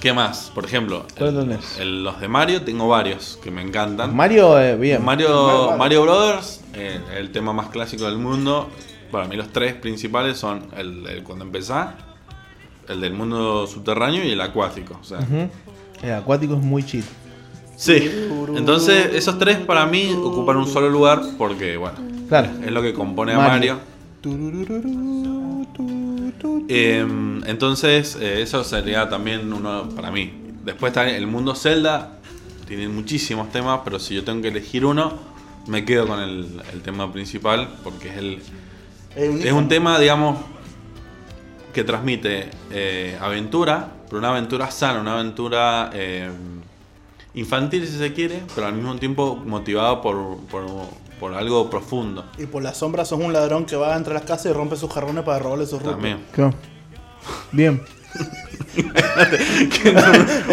¿Qué 0.00 0.12
más? 0.12 0.50
Por 0.54 0.64
ejemplo, 0.64 1.04
¿Cuál 1.16 1.30
el- 1.36 1.40
tenés? 1.48 1.78
el- 1.78 2.04
los 2.04 2.20
de 2.20 2.28
Mario 2.28 2.62
tengo 2.62 2.88
varios 2.88 3.38
que 3.42 3.50
me 3.50 3.62
encantan. 3.62 4.14
Mario, 4.14 4.58
eh, 4.60 4.76
bien. 4.76 5.04
Mario, 5.04 5.28
Mario. 5.28 5.76
Mario 5.78 6.02
Brothers, 6.02 6.60
eh, 6.74 7.00
el 7.16 7.30
tema 7.32 7.52
más 7.52 7.68
clásico 7.68 8.04
del 8.04 8.18
mundo. 8.18 8.68
Para 9.10 9.26
mí 9.26 9.36
los 9.36 9.48
tres 9.48 9.74
principales 9.74 10.36
son 10.38 10.66
el, 10.76 11.06
el 11.06 11.22
cuando 11.22 11.44
empezás, 11.44 11.94
el 12.88 13.00
del 13.00 13.12
mundo 13.14 13.66
subterráneo 13.66 14.22
y 14.24 14.30
el 14.32 14.40
acuático. 14.40 14.98
O 15.00 15.04
sea, 15.04 15.18
Ujú. 15.18 15.48
El 16.02 16.12
acuático 16.12 16.54
es 16.54 16.60
muy 16.62 16.84
chill. 16.84 17.04
Sí, 17.76 18.10
entonces 18.56 19.14
esos 19.14 19.38
tres 19.38 19.58
para 19.58 19.86
mí 19.86 20.12
ocupan 20.12 20.56
un 20.56 20.66
solo 20.66 20.88
lugar 20.90 21.22
porque, 21.38 21.76
bueno, 21.76 21.96
Claro. 22.28 22.48
es 22.64 22.70
lo 22.72 22.82
que 22.82 22.92
compone 22.92 23.32
a 23.32 23.36
Mario. 23.38 23.78
Mario. 24.22 25.37
Eh, 26.68 27.06
entonces, 27.46 28.16
eh, 28.20 28.42
eso 28.42 28.64
sería 28.64 29.08
también 29.08 29.52
uno 29.52 29.88
para 29.90 30.10
mí. 30.10 30.32
Después 30.64 30.90
está 30.90 31.08
el 31.08 31.26
mundo 31.26 31.54
Zelda, 31.54 32.18
tiene 32.66 32.88
muchísimos 32.88 33.50
temas, 33.50 33.80
pero 33.84 33.98
si 33.98 34.14
yo 34.14 34.24
tengo 34.24 34.42
que 34.42 34.48
elegir 34.48 34.84
uno, 34.84 35.18
me 35.66 35.84
quedo 35.84 36.06
con 36.06 36.20
el, 36.20 36.60
el 36.72 36.82
tema 36.82 37.12
principal 37.12 37.68
porque 37.84 38.08
es 38.08 38.16
el 38.16 38.42
Es 39.14 39.28
un, 39.28 39.42
es 39.42 39.52
un 39.52 39.68
tema, 39.68 39.98
digamos, 39.98 40.38
que 41.72 41.84
transmite 41.84 42.50
eh, 42.70 43.16
aventura, 43.20 43.92
pero 44.06 44.18
una 44.18 44.30
aventura 44.30 44.70
sana, 44.70 45.00
una 45.00 45.14
aventura 45.14 45.90
eh, 45.92 46.28
infantil 47.34 47.86
si 47.86 47.98
se 47.98 48.12
quiere, 48.12 48.42
pero 48.54 48.66
al 48.66 48.74
mismo 48.74 48.96
tiempo 48.96 49.36
motivado 49.36 50.00
por, 50.02 50.38
por, 50.50 50.64
por 51.18 51.34
algo 51.34 51.68
profundo. 51.70 52.24
Y 52.38 52.46
por 52.46 52.62
las 52.62 52.76
sombras 52.78 53.08
sos 53.08 53.18
un 53.20 53.32
ladrón 53.32 53.64
que 53.64 53.76
va 53.76 53.96
entre 53.96 54.14
las 54.14 54.22
casas 54.22 54.46
y 54.46 54.52
rompe 54.52 54.76
sus 54.76 54.92
jarrones 54.92 55.24
para 55.24 55.38
robarle 55.38 55.66
sus 55.66 55.78
rupias. 55.78 55.94
También. 55.94 56.24
Claro. 56.32 56.54
Bien. 57.52 57.82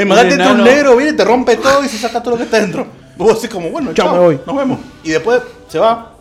Imagínate 0.01 0.51
Un 0.51 0.63
negro 0.63 0.95
viene, 0.95 1.13
te 1.13 1.23
rompe 1.23 1.55
todo 1.57 1.83
y 1.83 1.87
se 1.87 1.97
saca 1.97 2.21
todo 2.21 2.31
lo 2.31 2.37
que 2.37 2.43
está 2.43 2.59
dentro. 2.59 2.87
Vos 3.17 3.37
así 3.37 3.47
como, 3.47 3.69
bueno, 3.69 3.93
Chao, 3.93 4.07
chao, 4.07 4.15
me 4.15 4.19
voy. 4.19 4.39
nos 4.45 4.55
vemos. 4.57 4.79
Y 5.03 5.09
después 5.11 5.41
se 5.69 5.79
va, 5.79 6.13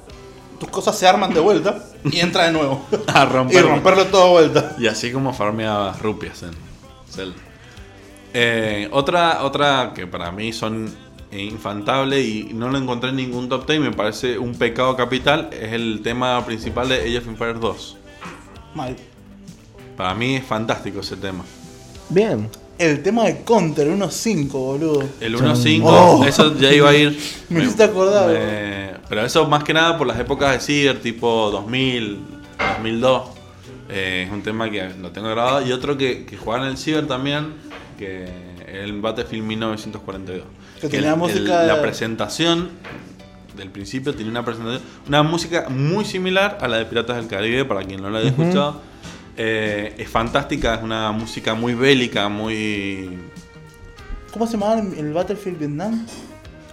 tus 0.60 0.68
cosas 0.68 0.96
se 0.96 1.06
arman 1.06 1.32
de 1.34 1.40
vuelta 1.40 1.78
y 2.04 2.20
entra 2.20 2.44
de 2.44 2.52
nuevo. 2.52 2.84
A 3.14 3.24
y 3.24 3.26
romperlo. 3.26 3.68
romperlo 3.70 4.06
todo 4.06 4.24
de 4.26 4.30
vuelta. 4.48 4.76
Y 4.78 4.86
así 4.86 5.12
como 5.12 5.32
farmeaba 5.32 5.92
rupias 6.00 6.42
en 6.42 6.52
Zelda. 7.10 7.36
Eh, 8.32 8.88
otra, 8.92 9.44
otra 9.44 9.92
que 9.94 10.06
para 10.06 10.30
mí 10.32 10.52
son 10.52 10.92
infantable 11.42 12.20
y 12.22 12.50
no 12.54 12.68
lo 12.70 12.78
encontré 12.78 13.10
en 13.10 13.16
ningún 13.16 13.48
top 13.48 13.66
10 13.66 13.78
y 13.78 13.82
me 13.82 13.92
parece 13.92 14.38
un 14.38 14.54
pecado 14.54 14.96
capital 14.96 15.50
es 15.52 15.72
el 15.72 16.00
tema 16.02 16.44
principal 16.46 16.88
de 16.88 16.96
Age 17.00 17.18
of 17.18 17.28
Empires 17.28 17.60
2. 17.60 17.96
Mal. 18.74 18.96
Para 19.96 20.14
mí 20.14 20.36
es 20.36 20.44
fantástico 20.44 21.00
ese 21.00 21.16
tema. 21.16 21.44
Bien. 22.08 22.48
El 22.76 23.02
tema 23.04 23.24
de 23.24 23.42
Counter 23.42 23.86
1.5, 23.88 24.48
boludo. 24.50 25.04
El 25.20 25.36
1.5, 25.36 25.82
Oh. 25.84 26.24
eso 26.26 26.56
ya 26.58 26.72
iba 26.72 26.90
a 26.90 26.94
ir. 26.96 27.16
Me 27.48 27.62
hiciste 27.62 27.84
acordar. 27.84 28.28
me- 28.28 28.94
pero 29.08 29.24
eso 29.24 29.46
más 29.46 29.62
que 29.62 29.72
nada 29.72 29.96
por 29.96 30.06
las 30.06 30.18
épocas 30.18 30.52
de 30.54 30.60
Cider, 30.60 31.00
tipo 31.00 31.50
2000, 31.52 32.18
2002. 32.78 33.22
Eh, 33.90 34.24
es 34.26 34.32
un 34.32 34.42
tema 34.42 34.68
que 34.70 34.88
lo 35.00 35.10
tengo 35.12 35.28
grabado. 35.28 35.64
Y 35.64 35.70
otro 35.70 35.96
que, 35.96 36.24
que 36.24 36.36
jugaba 36.36 36.64
en 36.64 36.70
el 36.70 36.78
Ciber 36.78 37.06
también, 37.06 37.52
que 37.98 38.24
es 38.24 38.30
el 38.66 39.00
Battlefield 39.00 39.44
1942. 39.44 40.42
Que 40.88 40.96
tenía 40.98 41.12
el- 41.12 41.18
música 41.18 41.62
el- 41.62 41.68
La 41.68 41.80
presentación 41.82 42.70
del 43.56 43.70
principio 43.70 44.14
tiene 44.14 44.30
una 44.30 44.44
presentación, 44.44 44.82
una 45.06 45.22
música 45.22 45.68
muy 45.68 46.04
similar 46.04 46.58
a 46.60 46.68
la 46.68 46.78
de 46.78 46.86
Piratas 46.86 47.16
del 47.16 47.28
Caribe, 47.28 47.64
para 47.64 47.82
quien 47.82 48.02
no 48.02 48.10
la 48.10 48.18
haya 48.18 48.28
escuchado. 48.30 48.80
Eh, 49.36 49.94
es 49.98 50.08
fantástica, 50.08 50.74
es 50.74 50.82
una 50.82 51.10
música 51.12 51.54
muy 51.54 51.74
bélica, 51.74 52.28
muy 52.28 53.10
¿Cómo 54.32 54.46
se 54.46 54.52
llamaba 54.54 54.80
el, 54.80 54.92
el 54.98 55.12
Battlefield 55.12 55.58
Vietnam? 55.58 56.04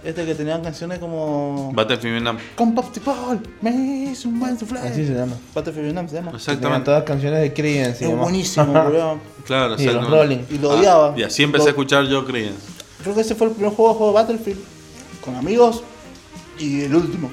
Este 0.04 0.24
que 0.26 0.34
tenía 0.34 0.60
canciones 0.60 0.98
como. 0.98 1.70
Battlefield 1.72 2.14
Vietnam. 2.14 2.36
Con 2.56 2.74
Pop 2.74 2.86
Paul, 3.04 3.38
me 3.60 3.70
hizo 4.10 4.28
un 4.28 4.40
buen 4.40 4.58
soufflé. 4.58 4.80
Así 4.80 5.06
se 5.06 5.14
llama. 5.14 5.34
Battlefield 5.54 5.84
Vietnam 5.86 6.08
se 6.08 6.16
llama. 6.16 6.32
Tenían 6.32 6.40
Exactamente. 6.40 6.84
todas 6.86 7.04
canciones 7.04 7.40
de 7.40 7.52
Creedence. 7.52 8.04
y 8.04 8.10
Es 8.10 8.16
buenísimo, 8.18 8.66
boludo. 8.72 9.18
Claro, 9.46 9.76
Y 9.80 9.84
los. 9.84 10.10
Rolling. 10.10 10.38
Y 10.50 10.58
lo 10.58 10.70
odiaba. 10.70 11.14
Y 11.16 11.22
así 11.22 11.44
empecé 11.44 11.62
Lo- 11.64 11.68
a 11.68 11.70
escuchar 11.70 12.04
yo 12.06 12.24
Creedence. 12.26 12.58
Creo 13.02 13.14
que 13.14 13.20
ese 13.22 13.34
fue 13.34 13.48
el 13.48 13.52
primer 13.54 13.72
juego, 13.74 13.94
juego 13.94 14.12
de 14.12 14.22
Battlefield 14.22 14.60
con 15.24 15.36
amigos 15.36 15.82
y 16.58 16.82
el 16.82 16.94
último. 16.94 17.30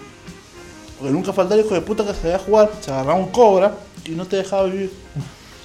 Porque 0.98 1.14
nunca 1.14 1.32
faltaba 1.34 1.60
el 1.60 1.66
hijo 1.66 1.76
de 1.76 1.82
puta 1.82 2.06
que 2.06 2.14
se 2.14 2.34
a 2.34 2.40
jugar, 2.40 2.72
se 2.82 2.92
agarraba 2.92 3.18
un 3.18 3.30
cobra 3.32 3.74
y 4.06 4.12
no 4.12 4.26
te 4.26 4.38
dejaba 4.38 4.64
vivir. 4.66 4.92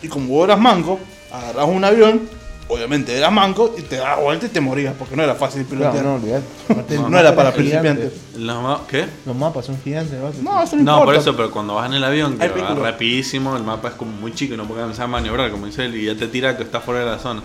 Y 0.03 0.09
como 0.09 0.29
vos 0.29 0.45
eras 0.45 0.61
manco, 0.61 0.99
agarrabas 1.33 1.75
un 1.75 1.85
avión, 1.85 2.29
obviamente 2.69 3.17
eras 3.17 3.33
manco 3.33 3.75
y 3.77 3.83
te 3.83 3.97
dabas 3.97 4.23
vuelta 4.23 4.47
y 4.47 4.49
te 4.51 4.61
morías 4.61 4.95
porque 4.99 5.17
no 5.17 5.23
era 5.23 5.35
fácil 5.35 5.65
Claro, 5.65 5.91
pilotear. 5.91 6.05
no, 6.05 6.11
no, 6.11 6.17
olvidate. 6.17 7.19
Era 7.19 7.35
para 7.35 7.53
principiantes. 7.53 8.13
Los 8.37 8.81
¿Qué? 8.83 9.07
Los 9.27 9.37
mapas 9.37 9.67
son 9.67 9.79
gigantes. 9.83 10.19
¿no? 10.43 10.63
eso 10.63 10.77
no, 10.77 10.83
No, 10.83 10.93
importa. 10.93 11.05
por 11.05 11.15
eso, 11.17 11.37
pero 11.37 11.51
cuando 11.51 11.75
vas 11.75 11.87
en 11.87 11.95
el 11.95 12.05
avión, 12.05 12.39
que 12.39 12.49
va 12.49 12.75
rapidísimo, 12.75 13.57
el 13.57 13.65
mapa 13.65 13.89
es 13.89 13.95
como 13.95 14.13
muy 14.13 14.33
chico 14.35 14.55
y 14.55 14.57
no 14.57 14.65
puedes 14.67 14.85
empezar 14.85 15.05
a 15.05 15.09
maniobrar, 15.09 15.51
como 15.51 15.67
dice 15.67 15.85
él, 15.85 15.97
y 15.97 16.07
ya 16.07 16.15
te 16.17 16.29
tira 16.29 16.57
que 16.57 16.63
está 16.63 16.81
fuera 16.81 17.01
de 17.01 17.07
la 17.07 17.19
zona. 17.19 17.43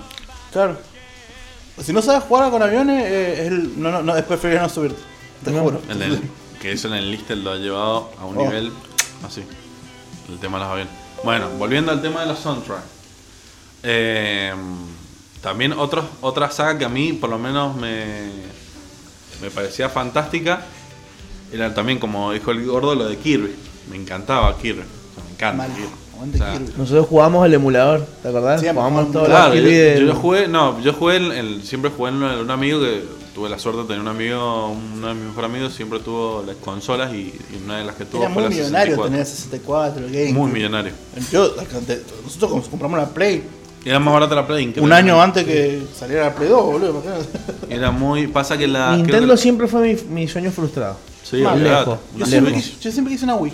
Claro. 0.52 0.78
Si 1.84 1.94
no 1.94 2.02
sabes 2.02 2.24
jugar 2.24 2.52
con 2.52 2.62
aviones, 2.62 3.06
eh, 3.06 3.34
es, 3.42 3.48
el- 3.48 3.82
no, 3.82 3.92
no, 3.92 4.02
no, 4.02 4.16
es 4.18 4.24
preferible 4.24 4.62
no 4.62 4.70
subirte. 4.70 5.02
Te 5.44 5.52
No. 5.52 5.62
juro. 5.62 5.82
El 5.90 6.22
que 6.62 6.72
eso 6.74 6.88
en 6.90 6.96
el 6.96 7.10
listel 7.12 7.44
lo 7.44 7.52
ha 7.52 7.56
llevado 7.56 8.12
a 8.20 8.26
un 8.26 8.38
Oh. 8.38 8.42
nivel 8.44 8.72
así. 9.26 9.44
El 10.30 10.38
tema 10.40 10.58
de 10.58 10.64
los 10.66 10.72
aviones. 10.74 10.94
Bueno, 11.24 11.50
volviendo 11.58 11.92
al 11.92 12.02
tema 12.02 12.22
de 12.22 12.28
los 12.28 12.40
soundtracks. 12.40 12.84
Eh, 13.84 14.54
también 15.42 15.72
otros, 15.74 16.06
otra 16.22 16.52
saga 16.52 16.78
que 16.78 16.86
a 16.86 16.90
mí 16.90 17.14
por 17.14 17.30
lo 17.30 17.40
menos 17.40 17.76
me, 17.78 18.30
me 19.42 19.50
parecía 19.50 19.90
fantástica 19.90 20.62
era 21.52 21.74
también, 21.74 21.98
como 21.98 22.34
dijo 22.34 22.52
el 22.52 22.66
gordo, 22.66 22.94
lo 22.96 23.08
de 23.08 23.18
Kirby. 23.18 23.56
Me 23.90 23.96
encantaba 23.96 24.56
Kirby. 24.58 24.82
O 24.82 25.16
sea, 25.16 25.24
me 25.24 25.32
encanta 25.32 25.68
Mal. 25.68 25.74
Kirby. 25.74 25.90
Aguante 26.20 26.38
O 26.38 26.42
sea, 26.44 26.54
Kirby. 26.54 26.74
Nosotros 26.78 27.08
jugamos 27.08 27.46
el 27.46 27.54
emulador, 27.54 28.06
¿te 28.22 28.28
acordás? 28.28 28.60
Siempre 28.60 28.84
Jugamos 28.84 29.12
todos 29.12 29.28
Claro, 29.28 29.54
los 29.56 29.64
yo, 29.64 29.70
del- 29.70 30.12
jugué, 30.14 30.48
no, 30.48 30.80
yo 30.82 30.94
jugué, 30.94 31.16
el- 31.18 31.64
siempre 31.64 31.90
jugué 31.96 32.10
en 32.10 32.16
un 32.24 32.52
amigo 32.52 32.80
que 32.82 33.04
tuve 33.34 33.48
la 33.50 33.58
suerte 33.58 33.82
de 33.84 33.88
tener 33.88 34.02
un 34.02 34.08
amigo, 34.10 34.70
uno 34.96 35.08
de 35.08 35.14
mis 35.14 35.24
mejores 35.26 35.50
amigos, 35.50 35.74
siempre 35.74 36.00
tuvo 36.00 36.44
las 36.46 36.58
consolas 36.58 37.14
y, 37.14 37.34
y 37.54 37.62
una 37.64 37.78
de 37.78 37.86
las 37.86 37.96
que 37.96 38.04
tuvo 38.04 38.24
Era 38.24 38.34
fue 38.34 38.44
muy 38.44 38.52
la 38.52 38.58
millonario 38.58 38.96
64. 38.96 39.04
tener 39.06 39.20
el 39.22 39.26
64, 39.26 40.06
el 40.08 40.12
Game. 40.12 40.34
Muy 40.34 40.52
millonario. 40.52 40.92
Yo, 41.32 41.54
nosotros 42.26 42.68
compramos 42.68 43.00
la 43.00 43.08
Play 43.08 43.44
Era 43.86 44.00
más 44.00 44.14
barata 44.14 44.36
la 44.36 44.46
Play. 44.46 44.74
un 44.78 44.92
año 44.92 45.22
antes 45.22 45.46
que 45.46 45.84
saliera 45.98 46.26
la 46.26 46.36
Play 46.36 46.50
2, 46.50 46.64
boludo. 46.66 46.90
imagínate. 46.90 47.30
Era 47.74 47.92
muy. 47.92 48.28
Pasa 48.28 48.58
que 48.58 48.68
la. 48.68 48.98
Nintendo 48.98 49.36
que- 49.36 49.38
siempre 49.38 49.68
fue 49.70 49.94
mi, 49.94 50.02
mi 50.22 50.28
sueño 50.28 50.52
frustrado. 50.52 50.98
Sí, 51.24 51.38
lejos. 51.38 52.00
Yo 52.18 52.26
siempre, 52.26 52.54
quise, 52.56 52.74
yo 52.82 52.92
siempre 52.92 53.14
quise 53.14 53.24
una 53.24 53.36
Wii. 53.36 53.54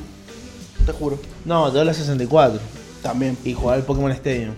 Te 0.85 0.91
juro. 0.91 1.19
No, 1.45 1.73
yo 1.73 1.83
la 1.83 1.93
64. 1.93 2.59
También. 3.01 3.37
Y 3.43 3.53
jugar 3.53 3.79
el 3.79 3.85
Pokémon 3.85 4.11
Stadium. 4.11 4.53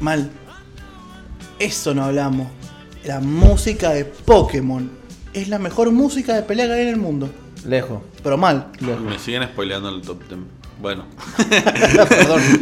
Mal. 0.00 0.30
Eso 1.58 1.94
no 1.94 2.04
hablamos. 2.04 2.48
La 3.04 3.20
música 3.20 3.90
de 3.90 4.04
Pokémon. 4.04 4.90
Es 5.32 5.48
la 5.48 5.58
mejor 5.58 5.90
música 5.92 6.34
de 6.34 6.42
pelea 6.42 6.66
que 6.66 6.72
hay 6.72 6.82
en 6.82 6.88
el 6.88 6.96
mundo. 6.96 7.30
Lejos. 7.66 8.02
Pero 8.22 8.36
mal. 8.36 8.68
Me 8.80 9.18
siguen 9.18 9.44
spoileando 9.44 9.88
el 9.88 10.02
top 10.02 10.22
10. 10.28 10.40
Bueno. 10.80 11.04
Perdón. 12.08 12.42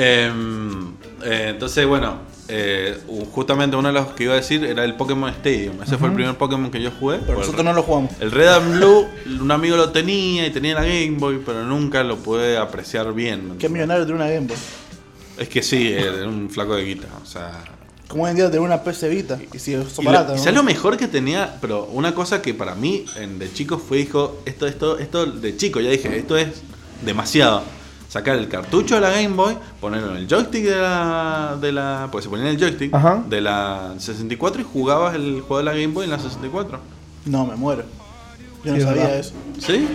Em, 0.00 0.92
eh, 1.24 1.48
entonces, 1.48 1.84
bueno, 1.84 2.18
eh, 2.48 2.96
justamente 3.32 3.76
uno 3.76 3.88
de 3.88 3.94
los 3.94 4.08
que 4.12 4.24
iba 4.24 4.32
a 4.32 4.36
decir 4.36 4.64
era 4.64 4.84
el 4.84 4.94
Pokémon 4.94 5.28
Stadium. 5.30 5.82
Ese 5.82 5.96
fue 5.98 6.08
el 6.08 6.14
primer 6.14 6.36
Pokémon 6.36 6.70
que 6.70 6.80
yo 6.80 6.90
jugué. 6.98 7.18
Pero 7.18 7.38
nosotros 7.38 7.60
el, 7.60 7.66
no 7.66 7.72
lo 7.74 7.82
jugamos. 7.82 8.12
el 8.20 8.30
Red 8.30 8.48
and 8.48 8.76
Blue, 8.76 9.06
un 9.40 9.50
amigo 9.50 9.76
lo 9.76 9.90
tenía 9.90 10.46
y 10.46 10.50
tenía 10.50 10.74
la 10.74 10.82
Game 10.82 11.16
Boy, 11.18 11.40
pero 11.44 11.64
nunca 11.64 12.02
lo 12.02 12.16
pude 12.16 12.56
apreciar 12.56 13.12
bien. 13.12 13.56
Qué 13.58 13.68
millonario 13.68 14.04
tiene 14.06 14.20
una 14.22 14.30
Game 14.30 14.46
Boy. 14.46 14.56
Es 15.38 15.48
que 15.48 15.62
sí, 15.62 15.92
era 15.92 16.26
un 16.26 16.50
flaco 16.50 16.74
de 16.74 16.84
guita. 16.84 17.06
O 17.22 17.26
sea, 17.26 17.52
Como 18.08 18.24
hoy 18.24 18.30
en 18.30 18.36
día 18.36 18.46
tener 18.46 18.60
una 18.60 18.82
PC 18.82 19.08
Vita. 19.10 19.38
Y 19.52 19.58
si 19.58 19.74
es 19.74 19.98
Y, 19.98 20.02
lo- 20.02 20.10
barata, 20.10 20.32
y 20.32 20.36
¿no? 20.36 20.38
¿sabes 20.42 20.54
lo 20.54 20.62
mejor 20.64 20.96
que 20.96 21.06
tenía? 21.06 21.56
Pero 21.60 21.84
una 21.92 22.14
cosa 22.14 22.40
que 22.42 22.54
para 22.54 22.74
mí 22.74 23.04
en- 23.16 23.38
de 23.38 23.52
chico 23.52 23.78
fue, 23.78 23.98
dijo, 23.98 24.40
esto, 24.46 24.66
esto, 24.66 24.98
esto 24.98 25.26
de 25.26 25.56
chico, 25.56 25.80
ya 25.80 25.90
dije, 25.90 26.16
esto 26.18 26.36
es 26.38 26.48
demasiado. 27.04 27.62
Sacar 28.08 28.36
el 28.36 28.48
cartucho 28.48 28.94
de 28.94 29.02
la 29.02 29.10
Game 29.10 29.28
Boy, 29.36 29.54
ponerlo 29.80 30.12
en 30.12 30.16
el 30.16 30.28
joystick 30.28 30.64
de 30.64 30.76
la. 30.76 31.58
De 31.60 31.72
la 31.72 32.08
pues 32.10 32.24
se 32.24 32.30
ponía 32.30 32.46
en 32.46 32.52
el 32.52 32.58
joystick 32.58 32.94
Ajá. 32.94 33.22
de 33.28 33.40
la 33.42 33.94
64 33.98 34.62
y 34.62 34.64
jugabas 34.64 35.14
el 35.14 35.40
juego 35.42 35.58
de 35.58 35.64
la 35.64 35.72
Game 35.72 35.88
Boy 35.88 36.04
en 36.04 36.10
la 36.12 36.18
64. 36.18 36.78
No, 37.26 37.44
me 37.46 37.54
muero. 37.56 37.82
Yo 38.64 38.72
no 38.72 38.76
Sí, 38.78 38.82
sabía 38.82 39.02
verdad. 39.02 39.18
eso. 39.18 39.32
¿Sí? 39.58 39.88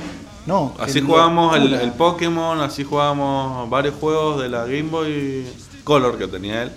No. 0.45 0.73
Así 0.79 1.01
jugábamos 1.01 1.55
el, 1.57 1.91
Pokémon, 1.93 2.59
así 2.61 2.83
jugábamos 2.83 3.69
varios 3.69 3.95
juegos 3.95 4.41
de 4.41 4.49
la 4.49 4.65
Game 4.65 4.83
Boy 4.83 5.45
Color 5.83 6.17
que 6.17 6.27
tenía 6.27 6.63
él. 6.63 6.71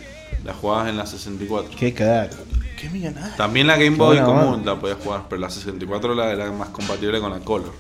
La 0.45 0.55
jugabas 0.55 0.89
en 0.89 0.97
la 0.97 1.05
64. 1.05 1.71
Qué 1.77 1.93
crack. 1.93 2.33
Qué 2.81 2.89
millonario. 2.89 3.35
También 3.37 3.67
la 3.67 3.77
Game 3.77 3.97
Boy 3.97 4.19
común 4.21 4.63
la 4.65 4.77
podías 4.77 4.99
jugar, 5.03 5.25
pero 5.29 5.41
la 5.41 5.51
64 5.51 6.15
la 6.15 6.31
era 6.33 6.51
más 6.53 6.69
compatible 6.71 7.21
con 7.21 7.31
la 7.31 7.41
Color. 7.41 7.73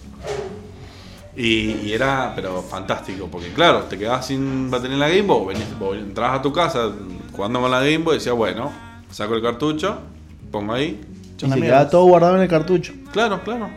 Y, 1.36 1.72
y 1.84 1.92
era, 1.92 2.32
pero 2.34 2.62
fantástico, 2.62 3.28
porque 3.30 3.52
claro, 3.52 3.80
te 3.82 3.98
quedabas 3.98 4.26
sin 4.26 4.70
batería 4.70 4.94
en 4.94 5.00
la 5.00 5.08
Game 5.08 5.22
Boy, 5.22 5.54
venís- 5.54 5.78
vos 5.78 5.96
entrabas 5.96 6.38
a 6.38 6.42
tu 6.42 6.52
casa 6.52 6.90
jugando 7.32 7.60
con 7.60 7.70
la 7.70 7.80
Game 7.80 7.98
Boy 7.98 8.14
y 8.14 8.18
decías, 8.18 8.34
bueno, 8.34 8.72
saco 9.10 9.34
el 9.34 9.42
cartucho, 9.42 9.98
pongo 10.50 10.72
ahí. 10.72 10.98
Y 11.38 11.50
se 11.50 11.60
quedaba 11.60 11.90
todo 11.90 12.04
guardado 12.06 12.36
en 12.36 12.42
el 12.42 12.48
cartucho. 12.48 12.94
Claro, 13.12 13.42
claro. 13.44 13.68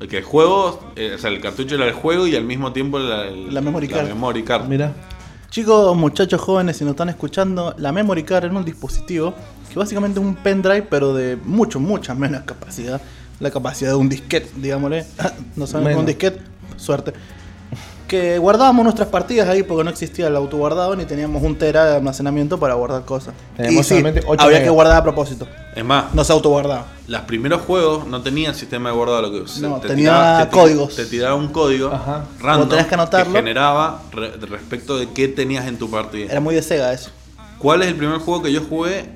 El 0.00 0.08
que 0.08 0.18
el 0.18 0.24
juego, 0.24 0.80
eh, 0.96 1.12
o 1.14 1.18
sea, 1.18 1.30
el 1.30 1.40
cartucho 1.40 1.76
era 1.76 1.86
el 1.86 1.92
juego 1.92 2.26
y 2.26 2.34
al 2.34 2.42
mismo 2.44 2.72
tiempo 2.72 2.98
la, 2.98 3.28
el- 3.28 3.54
La 3.54 3.60
memory 3.60 3.86
card. 3.86 4.08
memory 4.08 4.42
card. 4.42 4.66
Mira. 4.66 4.92
Chicos, 5.50 5.96
muchachos 5.96 6.40
jóvenes, 6.40 6.76
si 6.78 6.84
nos 6.84 6.90
están 6.94 7.10
escuchando, 7.10 7.76
la 7.78 7.92
memory 7.92 8.24
card 8.24 8.46
es 8.46 8.50
un 8.52 8.64
dispositivo 8.64 9.32
que 9.72 9.78
básicamente 9.78 10.18
es 10.18 10.26
un 10.26 10.34
pendrive, 10.34 10.82
pero 10.82 11.14
de 11.14 11.36
mucho, 11.36 11.78
mucha 11.78 12.12
menos 12.16 12.42
capacidad. 12.42 13.00
La 13.38 13.52
capacidad 13.52 13.90
de 13.90 13.96
un 13.96 14.08
disquete, 14.08 14.50
digámosle. 14.56 15.04
no 15.56 15.68
saben 15.68 15.86
Menos. 15.86 16.00
un 16.00 16.06
disquete, 16.06 16.40
suerte. 16.76 17.12
Que 18.06 18.38
guardábamos 18.38 18.84
nuestras 18.84 19.08
partidas 19.08 19.48
ahí 19.48 19.62
porque 19.62 19.82
no 19.82 19.88
existía 19.90 20.26
el 20.26 20.36
autoguardado 20.36 20.94
ni 20.94 21.06
teníamos 21.06 21.42
un 21.42 21.56
tera 21.56 21.86
de 21.86 21.96
almacenamiento 21.96 22.60
para 22.60 22.74
guardar 22.74 23.04
cosas. 23.06 23.34
Teníamos 23.56 23.80
y 23.80 23.84
sí, 23.84 23.88
solamente 23.96 24.20
ocho 24.26 24.42
había 24.44 24.58
megas. 24.58 24.62
que 24.64 24.70
guardar 24.70 24.96
a 24.98 25.02
propósito. 25.02 25.48
Es 25.74 25.84
más, 25.84 26.14
No 26.14 26.22
se 26.22 26.32
autoguardaba. 26.34 26.84
los 27.08 27.20
primeros 27.22 27.62
juegos 27.62 28.06
no 28.06 28.20
tenían 28.22 28.54
sistema 28.54 28.90
de 28.90 28.94
guardado 28.94 29.22
lo 29.22 29.32
que 29.32 29.44
No, 29.62 29.80
te 29.80 29.88
tenía 29.88 30.10
tiraba- 30.10 30.50
códigos. 30.50 30.94
Te 30.94 31.06
tiraba 31.06 31.34
un 31.34 31.48
código 31.48 31.88
Ajá. 31.92 32.24
random 32.40 32.68
tenías 32.68 32.86
que 32.86 32.94
anotarlo. 32.94 33.32
generaba 33.32 34.02
re- 34.12 34.32
respecto 34.36 34.98
de 34.98 35.10
qué 35.10 35.26
tenías 35.28 35.66
en 35.66 35.78
tu 35.78 35.90
partida. 35.90 36.30
Era 36.30 36.40
muy 36.40 36.54
de 36.54 36.62
Sega 36.62 36.92
eso. 36.92 37.10
¿Cuál 37.58 37.82
es 37.82 37.88
el 37.88 37.94
primer 37.96 38.18
juego 38.18 38.42
que 38.42 38.52
yo 38.52 38.60
jugué 38.68 39.06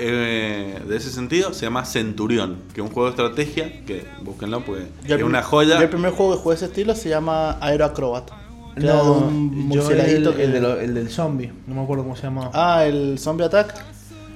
eh, 0.00 0.82
de 0.88 0.96
ese 0.96 1.10
sentido? 1.10 1.52
Se 1.54 1.66
llama 1.66 1.84
Centurión, 1.84 2.56
que 2.74 2.80
es 2.80 2.86
un 2.86 2.92
juego 2.92 3.10
de 3.10 3.22
estrategia, 3.22 3.84
que 3.84 4.06
búsquenlo 4.22 4.64
porque 4.64 4.86
Yo 5.06 5.16
es 5.16 5.22
una 5.22 5.42
joya. 5.42 5.76
yo 5.76 5.82
el 5.82 5.88
primer 5.90 6.12
juego 6.12 6.32
que 6.34 6.38
jugué 6.42 6.54
de 6.54 6.56
ese 6.56 6.64
estilo 6.66 6.94
se 6.94 7.08
llama 7.10 7.58
Aero 7.60 7.84
Acrobat. 7.84 8.30
Que 8.76 8.84
era 8.84 8.94
de 8.96 8.98
No, 9.02 9.12
un 9.14 9.50
yo 9.70 9.80
el, 9.80 9.86
murcielaguito 9.86 10.34
que- 10.36 10.44
el, 10.44 10.52
de 10.52 10.60
lo- 10.60 10.80
el 10.80 10.94
del 10.94 11.10
zombie. 11.10 11.52
No 11.66 11.74
me 11.74 11.82
acuerdo 11.82 12.04
cómo 12.04 12.16
se 12.16 12.22
llamaba. 12.22 12.50
Ah, 12.54 12.84
el 12.86 13.18
Zombie 13.18 13.44
Attack. 13.44 13.74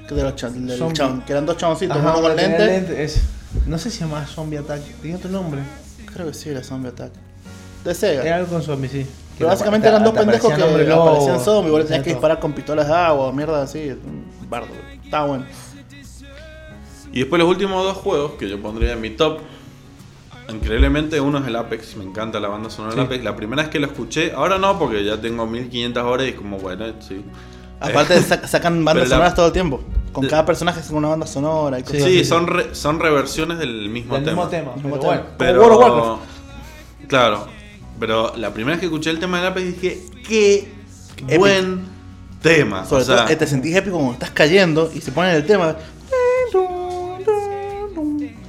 Que, 0.08 0.14
de 0.14 0.22
los 0.22 0.34
chabón, 0.34 1.22
que 1.22 1.32
eran 1.32 1.46
dos 1.46 1.56
chaboncitos, 1.56 1.96
uno 1.96 2.20
con 2.20 2.36
lente. 2.36 2.66
lente, 2.66 3.04
es- 3.04 3.22
no 3.66 3.78
sé 3.78 3.90
si 3.90 3.98
se 3.98 4.04
llamaba 4.04 4.26
Zombie 4.26 4.58
Attack. 4.58 4.82
Tenía 5.00 5.16
otro 5.16 5.30
nombre. 5.30 5.60
Creo 6.12 6.26
que 6.26 6.34
sí, 6.34 6.50
era 6.50 6.62
Zombie 6.62 6.88
Attack. 6.90 7.12
De 7.84 7.94
Sega. 7.94 8.22
Era 8.22 8.36
algo 8.36 8.48
con 8.48 8.62
zombie, 8.62 8.88
sí. 8.88 9.06
Pero 9.38 9.48
básicamente 9.48 9.84
te- 9.86 9.88
eran 9.88 10.04
dos 10.04 10.12
pendejos 10.14 10.52
que 10.54 10.62
aparecían 10.92 11.40
zombies, 11.40 11.72
vos 11.72 11.84
tenías 11.86 12.04
que 12.04 12.10
disparar 12.10 12.38
con 12.38 12.52
pistolas 12.52 12.86
de 12.86 12.94
agua, 12.94 13.32
mierda 13.32 13.62
así. 13.62 13.88
un 13.90 14.24
Bardo. 14.48 14.68
Está 15.14 15.24
bueno. 15.26 15.44
Y 17.12 17.20
después 17.20 17.38
los 17.40 17.48
últimos 17.48 17.84
dos 17.84 17.96
juegos 17.98 18.32
que 18.32 18.48
yo 18.48 18.60
pondría 18.60 18.94
en 18.94 19.00
mi 19.00 19.10
top. 19.10 19.38
Increíblemente 20.48 21.20
uno 21.20 21.38
es 21.38 21.46
el 21.46 21.54
Apex, 21.56 21.96
me 21.96 22.04
encanta 22.04 22.40
la 22.40 22.48
banda 22.48 22.68
sonora 22.68 22.96
del. 22.96 23.04
Apex. 23.06 23.22
La 23.24 23.36
primera 23.36 23.62
vez 23.62 23.70
que 23.70 23.78
lo 23.78 23.86
escuché, 23.86 24.32
ahora 24.32 24.58
no, 24.58 24.76
porque 24.78 25.04
ya 25.04 25.20
tengo 25.20 25.46
1500 25.46 26.02
horas 26.04 26.26
y 26.26 26.30
es 26.30 26.34
como, 26.34 26.58
bueno, 26.58 26.84
sí. 27.00 27.24
Aparte, 27.80 28.16
Eh, 28.16 28.22
sac- 28.22 28.46
sacan 28.46 28.84
bandas 28.84 28.94
pero 28.94 29.04
la- 29.04 29.10
sonoras 29.16 29.34
todo 29.36 29.46
el 29.46 29.52
tiempo. 29.52 29.80
Con 30.12 30.26
cada 30.26 30.44
personaje 30.44 30.80
sacan 30.82 30.96
una 30.96 31.08
banda 31.08 31.26
sonora 31.28 31.78
y 31.78 31.82
cosas 31.84 31.98
sí, 32.02 32.18
así. 32.18 32.24
son, 32.24 32.46
re- 32.48 32.74
son 32.74 32.98
reversiones 33.00 33.58
del 33.58 33.88
mismo 33.88 34.14
Del 34.16 34.24
tema. 34.24 34.36
mismo 34.46 34.50
tema. 34.50 34.72
Mismo 34.74 34.90
Pero 34.90 35.00
tema. 35.00 35.12
bueno. 35.12 35.24
Pero, 35.38 35.62
Como 35.62 35.76
World 35.76 35.92
of 35.92 35.98
Warcraft. 36.08 37.08
Claro, 37.08 37.46
pero 38.00 38.32
la 38.36 38.52
primera 38.52 38.72
vez 38.74 38.80
que 38.80 38.86
escuché 38.86 39.10
el 39.10 39.18
tema 39.20 39.38
del 39.38 39.46
Apex 39.46 39.66
dije, 39.80 40.02
qué 40.26 40.68
buen 41.38 41.93
tema. 42.44 42.84
Sobre 42.86 43.02
o 43.02 43.04
sea, 43.04 43.16
todo, 43.24 43.28
eh, 43.28 43.36
te 43.36 43.46
sentís 43.46 43.74
épico 43.74 43.96
cuando 43.96 44.12
estás 44.14 44.30
cayendo 44.30 44.90
y 44.94 45.00
se 45.00 45.10
ponen 45.12 45.34
el 45.34 45.44
tema. 45.46 45.76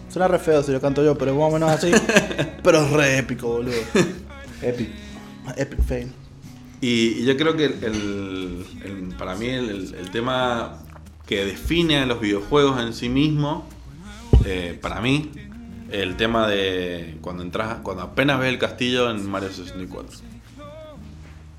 Suena 0.10 0.28
re 0.30 0.40
feo 0.40 0.64
si 0.64 0.72
lo 0.72 0.80
canto 0.80 1.04
yo, 1.04 1.18
pero 1.18 1.36
más 1.36 1.50
o 1.50 1.52
menos 1.52 1.70
así. 1.72 1.92
pero 2.64 2.84
es 2.86 2.92
re 2.92 3.18
épico, 3.18 3.48
boludo. 3.48 3.74
Epic. 4.62 4.90
Epic 5.58 5.82
fail. 5.84 6.12
Y, 6.82 7.20
y 7.20 7.26
yo 7.26 7.36
creo 7.38 7.56
que 7.56 7.66
el, 7.66 7.84
el- 7.84 8.66
el- 8.84 9.16
para 9.18 9.36
mí 9.36 9.48
el 9.48 10.10
tema 10.12 10.78
que 11.26 11.44
define 11.46 11.98
a 12.00 12.06
los 12.06 12.20
videojuegos 12.22 12.80
en 12.82 12.94
sí 12.94 13.10
mismo, 13.10 13.68
eh, 14.46 14.78
para 14.82 15.02
mí, 15.02 15.32
el 15.92 16.16
tema 16.18 16.48
de 16.48 17.18
cuando 17.22 17.44
entras, 17.44 17.78
cuando 17.84 18.04
apenas 18.04 18.40
ves 18.40 18.50
el 18.50 18.60
castillo 18.60 19.10
en 19.10 19.28
Mario 19.30 19.50
64. 19.50 20.18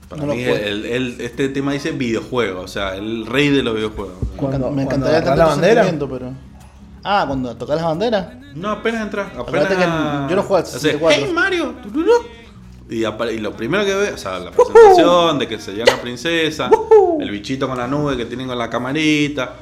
Para 0.09 0.22
No 0.24 0.34
mí 0.34 0.42
el- 0.44 0.86
el- 0.86 1.20
este 1.20 1.48
tema 1.48 1.72
dice 1.72 1.90
videojuego, 1.90 2.61
o 2.61 2.68
sea, 2.68 2.94
el 2.94 3.26
rey 3.26 3.48
de 3.50 3.62
los 3.62 3.74
videojuegos. 3.74 4.14
Me, 4.22 4.36
Cuando- 4.36 4.57
encanta- 4.68 4.70
me 4.76 4.84
cuando 4.86 5.07
encantaría 5.07 5.20
tener 5.22 5.38
la 5.38 5.44
bandera. 5.46 6.09
pero. 6.09 6.32
Ah, 7.02 7.24
cuando 7.26 7.57
tocas 7.57 7.76
las 7.76 7.84
banderas. 7.86 8.26
No, 8.54 8.70
apenas 8.70 9.02
entras. 9.02 9.32
Apenas... 9.36 9.66
Que 9.68 9.74
yo 10.30 10.36
no 10.36 10.42
juego 10.42 10.57
al 10.57 10.62
Hace, 10.62 10.78
64. 10.78 11.24
¡Hey 11.26 11.32
Mario! 11.32 11.74
Y, 12.88 13.00
lo 13.40 13.52
primero 13.57 13.84
que 13.84 13.94
ves, 13.94 14.12
o 14.14 14.18
sea, 14.18 14.38
la 14.38 14.50
presentación 14.52 15.38
de 15.40 15.48
que 15.48 15.59
se 15.59 15.72
llama 15.72 15.92
la 15.92 16.00
princesa, 16.02 16.70
el 17.20 17.30
bichito 17.30 17.68
con 17.68 17.78
la 17.78 17.88
nube 17.88 18.16
que 18.16 18.26
tienen 18.26 18.46
con 18.46 18.57
la 18.59 18.70
camarita. 18.70 19.54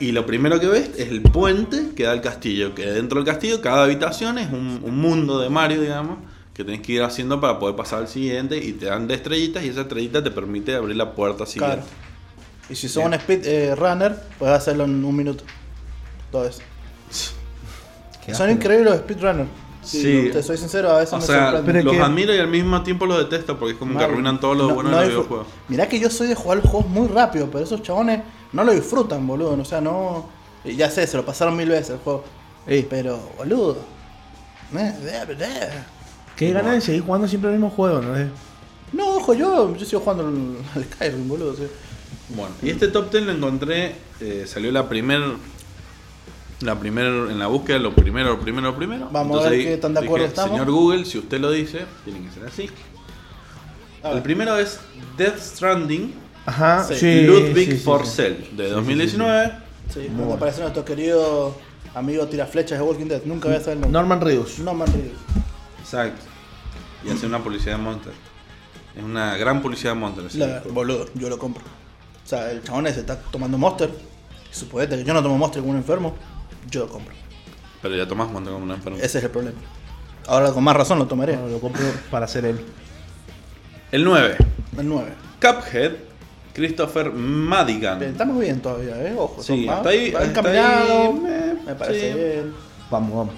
Y 0.00 0.12
lo 0.12 0.26
primero 0.26 0.60
que 0.60 0.66
ves 0.66 0.90
es 0.98 1.08
el 1.10 1.22
puente 1.22 1.90
que 1.96 2.02
da 2.04 2.12
al 2.12 2.20
castillo. 2.20 2.74
Que 2.74 2.84
dentro 2.90 3.18
del 3.22 3.26
castillo, 3.26 3.62
cada 3.62 3.84
habitación 3.84 4.38
es 4.38 4.50
un, 4.52 4.80
un 4.82 4.98
mundo 4.98 5.38
de 5.38 5.48
Mario, 5.48 5.80
digamos, 5.80 6.18
que 6.54 6.64
tenés 6.64 6.80
que 6.82 6.92
ir 6.92 7.02
haciendo 7.02 7.40
para 7.40 7.58
poder 7.58 7.74
pasar 7.76 7.98
al 8.00 8.08
siguiente. 8.08 8.56
Y 8.56 8.72
te 8.74 8.86
dan 8.86 9.06
de 9.08 9.14
estrellitas 9.14 9.64
y 9.64 9.68
esa 9.68 9.82
estrellita 9.82 10.22
te 10.22 10.30
permite 10.30 10.74
abrir 10.74 10.96
la 10.96 11.12
puerta 11.12 11.44
siguiente. 11.46 11.76
Claro. 11.78 11.88
Y 12.70 12.74
si 12.76 12.88
sos 12.88 13.04
un 13.04 13.12
speed 13.14 13.44
eh, 13.46 13.74
runner, 13.74 14.16
puedes 14.38 14.56
hacerlo 14.56 14.84
en 14.84 15.04
un 15.04 15.14
minuto. 15.16 15.44
Todo 16.30 16.46
eso. 16.46 16.62
Son 18.32 18.50
increíbles 18.50 18.86
los 18.90 19.00
speedrunners. 19.00 19.48
Sí. 19.82 20.30
Te 20.32 20.42
soy 20.42 20.56
sincero, 20.56 20.90
a 20.92 20.96
veces 20.98 21.12
O 21.12 21.18
me 21.18 21.26
sea, 21.26 21.50
sorprende. 21.50 21.82
Los 21.82 21.92
que- 21.94 22.00
admiro 22.00 22.34
y 22.34 22.38
al 22.38 22.48
mismo 22.48 22.82
tiempo 22.82 23.04
los 23.04 23.18
detesto 23.18 23.58
porque 23.58 23.72
es 23.74 23.78
como 23.78 23.98
que 23.98 24.02
arruinan 24.04 24.40
todo 24.40 24.54
lo 24.54 24.68
No- 24.68 24.74
bueno 24.76 24.90
no 24.90 24.96
de 24.96 25.02
los 25.02 25.10
videojuegos. 25.12 25.46
Mirá 25.68 25.86
que 25.90 26.00
yo 26.00 26.08
soy 26.08 26.28
de 26.28 26.34
jugar 26.34 26.58
los 26.58 26.70
juegos 26.70 26.88
muy 26.88 27.06
rápido, 27.08 27.50
pero 27.50 27.62
esos 27.64 27.82
chabones 27.82 28.22
no 28.52 28.64
lo 28.64 28.72
disfrutan, 28.72 29.26
boludo. 29.26 29.52
O 29.60 29.64
sea, 29.66 29.82
no. 29.82 30.30
Ya 30.64 30.88
sé, 30.90 31.06
se 31.06 31.18
lo 31.18 31.26
pasaron 31.26 31.54
mil 31.54 31.68
veces 31.68 31.90
el 31.90 31.98
juego. 31.98 32.24
Pero, 32.88 33.18
boludo. 33.36 33.76
Qué 36.36 36.52
ganas 36.52 36.72
de 36.74 36.80
seguir 36.80 37.02
jugando 37.02 37.28
siempre 37.28 37.50
el 37.50 37.56
mismo 37.56 37.70
juego, 37.70 38.00
¿no? 38.00 38.16
Es- 38.16 38.28
No, 38.92 39.16
ojo, 39.16 39.34
yo, 39.34 39.74
yo 39.76 39.84
sigo 39.86 40.00
jugando 40.00 40.26
al, 40.28 40.56
al 40.74 40.84
Skyrim, 40.84 41.28
boludo. 41.28 41.54
sí. 41.56 41.64
Bueno, 42.30 42.54
y 42.62 42.70
este 42.70 42.88
top 42.88 43.10
10 43.10 43.24
lo 43.24 43.32
encontré, 43.32 43.94
eh, 44.20 44.44
salió 44.46 44.72
la 44.72 44.88
primer, 44.88 45.20
la 46.60 46.78
primer, 46.80 47.04
en 47.06 47.38
la 47.38 47.46
búsqueda, 47.48 47.78
lo 47.78 47.94
primero, 47.94 48.30
lo 48.30 48.40
primero, 48.40 48.68
lo 48.70 48.76
primero. 48.76 49.08
Vamos 49.12 49.44
a 49.44 49.50
ver 49.50 49.62
qué 49.64 49.76
tan 49.76 49.92
de 49.94 50.00
acuerdo 50.00 50.24
dije, 50.24 50.28
estamos. 50.28 50.50
Señor 50.58 50.70
Google, 50.70 51.04
si 51.04 51.18
usted 51.18 51.38
lo 51.40 51.50
dice, 51.50 51.80
tiene 52.04 52.20
que 52.26 52.30
ser 52.32 52.44
así. 52.46 52.70
A 54.02 54.12
El 54.12 54.22
primero 54.22 54.58
es 54.58 54.80
Death 55.16 55.38
Stranding, 55.38 56.14
Ajá, 56.46 56.84
Sí. 56.84 56.94
sí. 56.96 57.20
Ludwig 57.22 57.78
sí, 57.80 58.46
de 58.56 58.68
2019. 58.70 59.52
Sí, 59.92 59.98
Muy 60.00 60.06
cuando 60.06 60.22
bueno. 60.24 60.34
aparece 60.34 60.60
nuestro 60.60 60.84
querido 60.84 61.54
amigo 61.94 62.26
tiraflechas 62.26 62.78
de 62.78 62.84
Walking 62.84 63.06
Dead. 63.06 63.22
Nunca 63.24 63.48
voy 63.48 63.56
a 63.56 63.60
saber 63.60 63.74
el 63.76 63.80
nombre. 63.82 63.92
Norman 64.00 64.20
Reedus. 64.20 64.58
No 64.60 64.74
man 64.74 64.88
Reedus. 64.88 65.16
Exacto. 65.84 66.22
Y 67.04 67.10
hace 67.10 67.26
una 67.26 67.38
publicidad 67.42 67.76
de 67.76 67.82
Monster. 67.82 68.12
Es 68.96 69.02
una 69.02 69.36
gran 69.36 69.60
publicidad 69.60 69.92
de 69.92 70.00
Monster. 70.00 70.26
ese 70.26 70.38
La- 70.38 70.62
boludo, 70.70 71.06
yo 71.14 71.28
lo 71.28 71.38
compro. 71.38 71.62
O 71.62 72.26
sea, 72.28 72.50
el 72.50 72.62
chabón 72.62 72.86
ese 72.86 73.00
está 73.00 73.20
tomando 73.20 73.58
Monster. 73.58 73.90
Suponete 74.50 74.96
que 74.96 75.04
yo 75.04 75.12
no 75.12 75.22
tomo 75.22 75.36
Monster 75.36 75.60
como 75.60 75.72
un 75.72 75.78
enfermo. 75.78 76.14
Yo 76.70 76.80
lo 76.86 76.88
compro. 76.88 77.14
Pero 77.82 77.96
ya 77.96 78.08
tomás 78.08 78.30
Monster 78.30 78.52
como 78.52 78.64
un 78.64 78.70
enfermo. 78.70 78.98
Ese 78.98 79.18
es 79.18 79.24
el 79.24 79.30
problema. 79.30 79.58
Ahora 80.26 80.52
con 80.52 80.64
más 80.64 80.74
razón 80.74 80.98
lo 80.98 81.06
tomaré. 81.06 81.36
Bueno, 81.36 81.48
lo 81.50 81.60
compro 81.60 81.82
para 82.10 82.24
hacer 82.24 82.46
él. 82.46 82.60
El 83.92 84.04
9. 84.04 84.36
El 84.78 84.88
9. 84.88 85.12
Cuphead, 85.40 85.92
Christopher 86.54 87.12
Madigan. 87.12 88.02
Estamos 88.02 88.40
bien 88.40 88.60
todavía, 88.62 88.96
eh. 89.02 89.14
Ojo, 89.18 89.42
Sí, 89.42 89.66
son- 89.66 89.74
hasta 89.74 89.88
ahí- 89.90 90.10
va 90.12 90.20
hasta 90.20 90.30
encaminado. 90.30 90.92
ahí, 91.02 91.22
eh, 91.28 91.54
me 91.66 91.74
parece 91.74 92.12
sí. 92.12 92.18
bien. 92.18 92.54
Vamos, 92.90 93.16
vamos. 93.16 93.34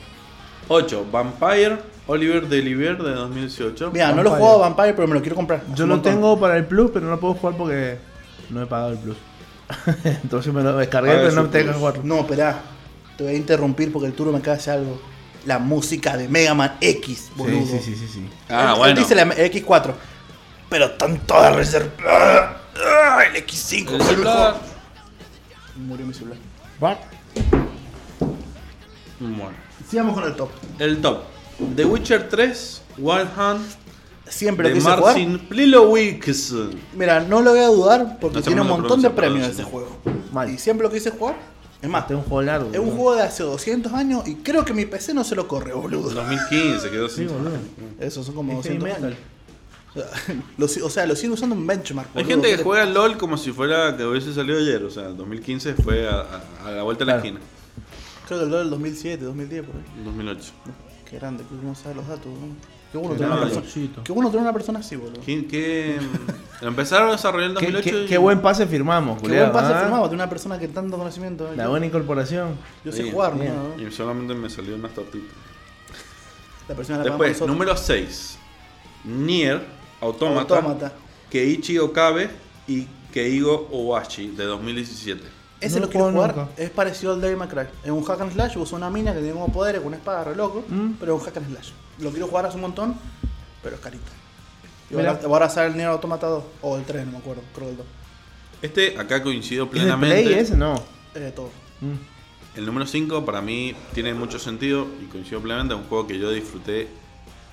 8. 0.69 1.07
Vampire, 1.11 1.79
Oliver 2.09 2.47
Deliver 2.49 2.99
de 3.03 3.15
2018. 3.15 3.91
Mira, 3.93 4.13
no 4.13 4.23
lo 4.23 4.31
Vampire. 4.31 4.39
juego 4.49 4.65
a 4.65 4.69
Vampire, 4.69 4.95
pero 4.95 5.09
me 5.09 5.15
lo 5.15 5.21
quiero 5.21 5.37
comprar. 5.37 5.63
Yo 5.75 5.85
un 5.85 5.91
lo 5.91 5.97
montón. 5.97 6.13
tengo 6.15 6.39
para 6.41 6.57
el 6.57 6.65
Plus, 6.67 6.91
pero 6.93 7.05
no 7.07 7.13
lo 7.13 7.21
puedo 7.21 7.35
jugar 7.35 7.57
porque 7.57 7.99
no 8.51 8.63
he 8.63 8.67
pagado 8.67 8.93
el 8.93 8.99
Plus. 8.99 9.17
Entonces 10.23 10.53
me 10.55 10.63
lo 10.63 10.77
descargué, 10.77 11.11
pero 11.13 11.33
no 11.33 11.43
su 11.43 11.49
tengo 11.49 11.51
que 11.51 11.65
Plus. 11.65 11.77
jugarlo. 11.77 12.03
No, 12.05 12.21
espera. 12.21 12.61
Te 13.17 13.25
voy 13.25 13.33
a 13.33 13.37
interrumpir 13.37 13.91
porque 13.93 14.07
el 14.09 14.13
Turo 14.15 14.31
me 14.31 14.39
acaba 14.39 14.57
de 14.57 14.61
hacer 14.61 14.75
algo. 14.75 15.01
La 15.47 15.59
música 15.59 16.17
de 16.17 16.29
Mega 16.29 16.55
Man 16.55 16.77
X, 16.81 17.31
boludo. 17.37 17.61
Sí, 17.67 17.79
sí, 17.79 17.95
sí, 17.95 17.97
sí, 17.97 18.09
sí. 18.09 18.31
Ah, 18.49 18.71
Él- 18.73 18.79
bueno. 18.79 19.01
dice 19.01 19.15
la 19.15 19.25
X4. 19.27 19.95
Pero 20.69 20.85
están 20.87 21.19
todas 21.21 21.55
reservadas. 21.57 22.57
Ah, 22.77 23.21
El 23.33 23.37
X5 23.47 23.91
El 23.95 24.03
celular. 24.03 24.55
mejor. 24.55 24.61
Murió 25.87 26.07
mi 26.07 26.13
celular. 26.15 26.39
Va. 26.83 26.99
Bueno. 29.21 29.51
Sigamos 29.89 30.15
con 30.15 30.25
el 30.25 30.35
top. 30.35 30.51
El 30.79 31.01
top. 31.01 31.23
The 31.77 31.85
Witcher 31.85 32.29
3, 32.29 32.83
Wild 32.99 33.29
Hunt, 33.39 33.63
Siempre 34.29 34.65
lo 34.65 34.69
de 34.71 34.75
quise 34.81 34.91
jugar. 34.91 35.01
Marcin 35.05 35.39
Plilowicz. 35.49 36.53
Mira, 36.95 37.21
no 37.21 37.43
lo 37.43 37.51
voy 37.53 37.61
a 37.61 37.69
dudar 37.69 38.19
porque 38.21 38.39
No 38.39 38.43
tiene 38.43 38.61
un 38.61 38.69
montón 38.69 39.01
de 39.01 39.11
premios 39.11 39.47
ese 39.49 39.63
juego. 39.63 39.99
Mal. 40.33 40.51
Y 40.51 40.59
siempre 40.59 40.87
lo 40.87 40.93
quise 40.93 41.11
jugar. 41.13 41.37
Es 41.81 41.89
más, 41.89 42.03
Este 42.03 42.15
es 42.15 42.19
un 42.19 42.25
juego 42.25 42.43
largo. 42.43 42.71
es 42.73 42.79
un 42.81 42.91
juego 42.91 43.15
de 43.15 43.23
hace 43.23 43.43
200 43.45 43.93
años 43.93 44.27
y 44.27 44.35
creo 44.37 44.65
que 44.65 44.73
mi 44.73 44.85
PC 44.87 45.15
no 45.15 45.23
se 45.23 45.37
lo 45.37 45.47
corre, 45.47 45.73
boludo. 45.75 46.11
2015 46.11 46.91
quedó 46.91 47.09
Sí, 47.09 47.17
sin. 47.17 47.29
boludo. 47.29 47.53
Eso 48.01 48.25
son 48.25 48.35
como 48.35 48.59
Es 48.59 48.67
heavy 48.67 48.79
200 48.79 49.03
metal. 49.03 49.05
años. 49.13 49.19
O 49.95 49.99
sea, 50.27 50.35
lo, 50.59 50.69
si- 50.69 50.81
o 50.81 50.91
sea, 50.91 51.07
lo 51.07 51.15
sigo 51.15 51.35
usando 51.35 51.55
en 51.55 51.65
benchmark. 51.67 52.09
Hay 52.17 52.25
gente 52.25 52.51
¿Qué 52.51 52.57
que 52.57 52.63
juega 52.65 52.85
LOL 52.87 53.17
como 53.19 53.37
si 53.39 53.53
fuera 53.53 53.97
que 53.97 54.05
hubiese 54.05 54.35
salido 54.35 54.59
ayer. 54.59 54.83
O 54.83 54.91
sea, 54.91 55.05
2015 55.05 55.75
fue 55.75 56.09
a, 56.09 56.21
a- 56.65 56.69
a 56.69 56.71
la 56.73 56.83
vuelta 56.83 57.05
de 57.05 57.13
la 57.13 57.17
esquina. 57.19 57.39
Creo 58.27 58.41
que 58.41 58.45
el 58.47 58.51
del 58.51 58.71
2007, 58.71 59.25
2010, 59.25 59.65
por 59.67 59.77
ahí. 59.77 59.83
2008. 60.05 60.53
Qué 61.09 61.19
grande, 61.19 61.45
que 61.45 61.55
uno 61.55 61.75
sabe 61.75 61.95
los 61.95 62.07
datos, 62.09 62.27
boludo. 62.27 62.55
Qué 62.93 62.99
bueno 62.99 63.15
Qué 63.15 63.19
tener 63.21 63.33
una 63.33 63.41
persona. 63.43 64.03
Qué 64.05 64.13
bueno 64.13 64.31
tener 64.31 64.43
una 64.43 64.53
persona 64.53 64.79
así, 64.81 64.97
boludo. 64.97 65.21
Qué, 65.25 65.47
¿Qué, 65.47 65.49
qué- 65.49 66.01
lo 66.63 66.69
empezaron 66.69 67.09
a 67.09 67.13
desarrollar 67.13 67.51
en 67.51 67.57
Qué, 67.57 67.67
2008. 67.67 67.91
qué- 67.91 68.05
y- 68.05 68.07
qué 68.07 68.19
buen 68.19 68.41
pase 68.41 68.67
firmamos, 68.67 69.21
culiao, 69.21 69.51
buen 69.51 69.53
pase 69.53 69.75
¿ah? 69.75 69.81
firmado, 69.83 70.05
tener 70.05 70.15
una 70.17 70.29
persona 70.31 70.59
que 70.59 70.69
tanto 70.69 70.97
conocimiento. 70.97 71.51
La 71.57 71.69
buena 71.69 71.87
incorporación. 71.87 72.57
Yo 72.85 72.93
sé 72.93 73.03
Sí, 73.05 73.11
jugar, 73.11 73.39
bien. 73.39 73.53
¿no? 73.77 73.83
Y 73.89 73.91
solamente 73.93 74.35
me 74.35 74.49
salió 74.49 74.75
unas 74.77 74.93
tortitas. 74.95 75.31
La 76.69 76.75
persona 76.75 76.99
la 76.99 77.05
Después, 77.05 77.41
número 77.43 77.77
6. 77.77 78.39
Nier, 79.05 79.63
Automata, 80.01 80.57
Autómata. 80.57 80.93
Keiichi 81.31 81.79
Okabe 81.79 82.29
y 82.67 82.87
Keigo 83.13 83.69
Owashi 83.71 84.29
de 84.29 84.45
2017. 84.45 85.23
Ese 85.61 85.81
No 85.81 85.87
lo 85.87 85.91
quiero 85.91 86.11
jugar. 86.13 86.37
nunca. 86.37 86.51
Es 86.57 86.71
parecido 86.71 87.13
al 87.15 87.21
Devil 87.21 87.37
May 87.39 87.49
Cry. 87.49 87.67
Es 87.85 87.91
un 87.91 88.05
hack 88.05 88.21
and 88.21 88.33
slash. 88.33 88.57
Usa 88.57 88.77
una 88.77 88.91
mina 88.91 89.13
que 89.13 89.19
tiene 89.21 89.33
como 89.33 89.49
poderes 89.53 89.81
con 89.81 89.89
una 89.89 89.97
espada 89.97 90.25
re 90.25 90.37
loco. 90.37 90.65
Mm. 90.69 90.93
Pero 91.01 91.15
es 91.17 91.21
un 91.21 91.27
hack 91.27 91.37
and 91.39 91.49
slash. 91.51 91.71
Lo 92.01 92.11
quiero 92.11 92.27
jugar 92.27 92.47
hace 92.47 92.57
un 92.57 92.63
montón. 92.63 92.95
Pero 93.63 93.77
es 93.77 93.81
carito. 93.81 94.05
Y 94.91 94.95
ahora, 94.95 95.19
ahora 95.25 95.49
sale 95.49 95.69
el 95.69 95.77
Nier 95.77 95.89
Automata 95.89 96.27
2. 96.27 96.45
O 96.63 96.77
el 96.77 96.85
3, 96.85 97.07
no 97.07 97.13
me 97.13 97.19
acuerdo. 97.19 97.43
Creo 97.55 97.67
que 97.67 97.71
el 97.73 97.77
2. 97.79 97.87
Este 98.63 98.99
acá 98.99 99.23
coincido 99.23 99.65
¿Es 99.65 99.71
de 99.71 99.79
plenamente. 99.79 100.23
Play 100.25 100.35
ese? 100.39 100.57
No. 100.57 100.75
Es 101.15 101.21
de 101.21 101.33
todo. 101.33 101.51
Mm. 101.81 102.59
El 102.59 102.67
número 102.67 102.87
5 102.87 103.25
para 103.25 103.41
mí 103.41 103.75
tiene 103.93 104.15
mucho 104.15 104.39
sentido 104.39 104.87
y 105.03 105.07
coincido 105.07 105.41
plenamente. 105.41 105.75
Es 105.75 105.81
un 105.81 105.87
juego 105.89 106.07
que 106.07 106.19
yo 106.19 106.31
disfruté 106.31 106.89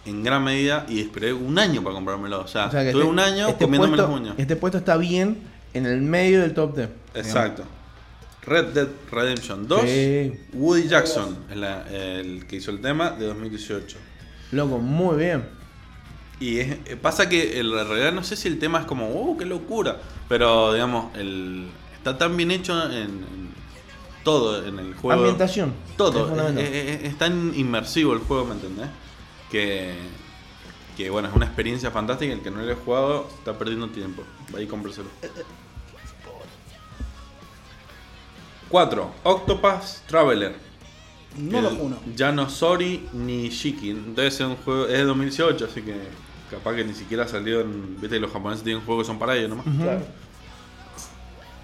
en 0.05 0.23
gran 0.23 0.43
medida 0.43 0.85
y 0.89 0.99
esperé 1.01 1.33
un 1.33 1.57
año 1.57 1.81
para 1.83 1.95
comprármelo. 1.95 2.41
O 2.41 2.47
sea, 2.47 2.67
O 2.67 2.71
sea 2.71 2.83
que 2.83 2.91
tuve 2.91 3.01
este- 3.01 3.11
un 3.11 3.19
año 3.19 3.47
este 3.47 3.63
comiéndome 3.65 3.97
puesto, 3.97 4.11
los 4.11 4.21
uñas. 4.21 4.35
Este 4.37 4.55
puesto 4.55 4.77
está 4.77 4.97
bien 4.97 5.41
en 5.73 5.85
el 5.85 6.01
medio 6.01 6.41
del 6.41 6.53
top 6.53 6.75
10. 6.75 6.89
Exacto. 7.15 7.63
Red 8.45 8.65
Dead 8.73 8.87
Redemption 9.11 9.67
2. 9.67 9.81
Sí. 9.81 10.33
Woody 10.53 10.87
Jackson, 10.87 11.37
es 11.49 11.57
la- 11.57 11.83
el 11.89 12.45
que 12.47 12.57
hizo 12.57 12.71
el 12.71 12.81
tema 12.81 13.11
de 13.11 13.25
2018. 13.27 13.97
Loco, 14.51 14.77
muy 14.79 15.17
bien. 15.17 15.45
Y 16.39 16.59
es- 16.59 16.77
eh, 16.85 16.97
pasa 17.01 17.29
que 17.29 17.59
en 17.59 17.73
la 17.75 17.83
realidad 17.83 18.11
no 18.11 18.23
sé 18.23 18.35
si 18.35 18.47
el 18.47 18.59
tema 18.59 18.79
es 18.81 18.85
como, 18.85 19.07
¡oh, 19.09 19.37
qué 19.37 19.45
locura! 19.45 19.99
Pero 20.27 20.73
digamos, 20.73 21.15
el, 21.15 21.67
está 21.95 22.17
tan 22.17 22.35
bien 22.35 22.51
hecho 22.51 22.91
en, 22.91 23.01
en 23.01 23.49
todo 24.23 24.65
en 24.65 24.79
el 24.79 24.93
juego. 24.95 25.19
Ambientación. 25.21 25.73
Todo. 25.97 26.27
Es. 26.59 26.69
Es, 26.69 26.75
es- 27.01 27.03
es 27.05 27.17
tan 27.17 27.53
inmersivo 27.55 28.13
el 28.13 28.19
juego, 28.19 28.45
¿me 28.45 28.53
entendés? 28.55 28.87
Que, 29.51 29.93
que 30.97 31.09
bueno, 31.09 31.27
es 31.29 31.35
una 31.35 31.45
experiencia 31.45 31.91
fantástica. 31.91 32.33
El 32.33 32.41
que 32.41 32.51
no 32.51 32.57
lo 32.57 32.63
haya 32.71 32.75
jugado 32.83 33.27
está 33.37 33.57
perdiendo 33.57 33.87
tiempo. 33.89 34.23
Vaya 34.51 34.63
y. 34.65 35.05
4. 38.73 39.11
Octopath 39.21 39.99
Traveler. 40.07 40.55
No 41.37 41.59
El 41.59 41.63
lo 41.63 41.69
uno. 41.75 41.99
Ya 42.15 42.31
no 42.31 42.49
Sori 42.49 43.07
ni 43.13 43.49
Shiki. 43.49 43.93
Debe 44.15 44.31
ser 44.31 44.47
un 44.47 44.55
juego. 44.55 44.87
Es 44.87 44.97
de 44.97 45.03
2018, 45.03 45.65
así 45.65 45.83
que 45.83 45.95
capaz 46.49 46.73
que 46.73 46.83
ni 46.83 46.95
siquiera 46.95 47.27
salió 47.27 47.61
en. 47.61 48.01
Viste 48.01 48.15
que 48.15 48.19
los 48.19 48.31
japoneses 48.31 48.63
tienen 48.63 48.83
juegos 48.83 49.03
que 49.03 49.07
son 49.09 49.19
para 49.19 49.35
ellos 49.37 49.49
nomás. 49.49 49.67
Claro. 49.79 50.01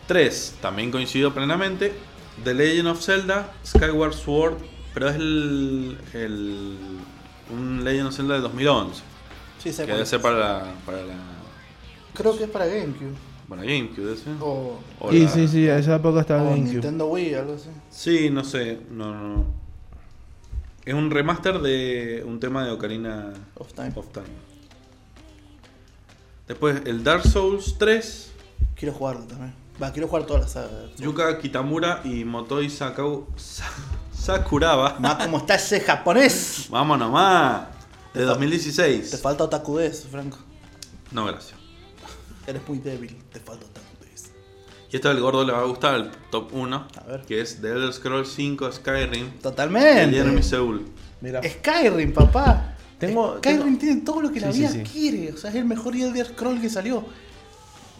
3. 0.05 0.57
También 0.61 0.91
coincido 0.91 1.33
plenamente. 1.33 1.93
The 2.43 2.53
Legend 2.53 2.89
of 2.89 3.03
Zelda, 3.03 3.53
Skyward 3.65 4.13
Sword. 4.13 4.57
Pero 4.93 5.09
es 5.09 5.15
el. 5.15 5.97
el 6.13 6.77
un 7.49 7.83
Legend 7.83 8.09
of 8.09 8.15
Zelda 8.15 8.35
de 8.35 8.41
2011. 8.41 9.01
Sí, 9.63 9.73
sé 9.73 9.87
Que 9.87 9.93
debe 9.93 10.05
ser 10.05 10.21
para 10.21 10.37
la. 10.37 10.73
Para 10.85 10.99
la 10.99 11.15
Creo 12.13 12.37
que 12.37 12.43
es 12.43 12.49
para 12.51 12.67
GameCube. 12.67 13.15
Para 13.49 13.63
GameCube, 13.63 14.15
ser. 14.15 14.33
O, 14.39 14.79
O 14.99 15.11
Sí, 15.11 15.19
la- 15.23 15.29
sí, 15.29 15.47
sí, 15.47 15.67
a 15.69 15.77
esa 15.79 15.95
época 15.95 16.21
estaba 16.21 16.43
o 16.43 16.49
GameCube. 16.51 16.71
Nintendo 16.73 17.05
Wii, 17.07 17.33
algo 17.33 17.55
así. 17.55 17.69
Sí, 17.89 18.29
no 18.29 18.43
sé. 18.43 18.79
No, 18.91 19.11
no, 19.13 19.27
no. 19.37 19.45
Es 20.85 20.93
un 20.93 21.11
remaster 21.11 21.59
de 21.59 22.23
un 22.25 22.39
tema 22.39 22.63
de 22.65 22.71
Ocarina 22.71 23.33
Of 23.55 23.73
Time. 23.73 23.91
of 23.95 24.07
Time. 24.11 24.25
Después 26.47 26.81
el 26.85 27.03
Dark 27.03 27.23
Souls 27.27 27.75
3, 27.77 28.31
Quiero 28.75 28.93
jugarlo 28.93 29.23
también. 29.25 29.53
Va, 29.81 29.91
quiero 29.91 30.07
jugar 30.07 30.25
toda 30.25 30.39
la 30.41 30.47
saga. 30.47 30.69
Yuka 30.97 31.37
Kitamura 31.39 32.01
y 32.05 32.23
Motoi 32.25 32.69
Sakau, 32.69 33.27
Sa- 33.35 33.69
Sakuraba. 34.13 34.97
Más 34.99 35.15
como 35.25 35.37
está 35.37 35.55
ese 35.55 35.79
japonés. 35.81 36.67
Vamos 36.69 36.97
nomás. 36.97 37.67
De 38.13 38.21
Te 38.21 38.25
fal- 38.25 38.29
2016. 38.29 39.11
Te 39.11 39.17
falta 39.17 39.43
otakudez, 39.43 40.05
Franco. 40.09 40.37
No, 41.11 41.25
gracias. 41.25 41.58
Eres 42.49 42.67
muy 42.67 42.79
débil. 42.79 43.15
Te 43.31 43.39
falta 43.39 43.65
otakudez. 43.65 44.31
Y 44.91 44.95
esto 44.95 45.09
al 45.09 45.19
gordo 45.21 45.43
le 45.45 45.53
va 45.53 45.59
a 45.59 45.65
gustar, 45.65 45.95
el 45.95 46.11
top 46.31 46.51
1. 46.53 46.87
A 46.97 47.03
ver. 47.03 47.21
Que 47.21 47.41
es 47.41 47.61
The 47.61 47.67
Elder 47.69 47.93
Scrolls 47.93 48.29
5 48.33 48.71
Skyrim. 48.71 49.25
de 49.31 49.37
Totalmente. 49.41 50.09
Jeremy 50.17 50.41
Seul. 50.43 50.85
Mira. 51.21 51.41
Skyrim, 51.43 52.11
papá. 52.13 52.75
Tengo- 52.97 53.37
Skyrim 53.37 53.63
tengo- 53.63 53.77
tiene 53.79 54.01
todo 54.01 54.21
lo 54.21 54.31
que 54.31 54.39
la 54.39 54.51
Sí, 54.51 54.59
vida 54.59 54.69
sí, 54.71 54.83
sí. 54.85 54.91
quiere. 54.91 55.33
O 55.33 55.37
sea, 55.37 55.51
es 55.51 55.55
el 55.57 55.65
mejor 55.65 55.95
Elder 55.95 56.25
Scroll 56.25 56.59
que 56.59 56.69
salió. 56.69 57.05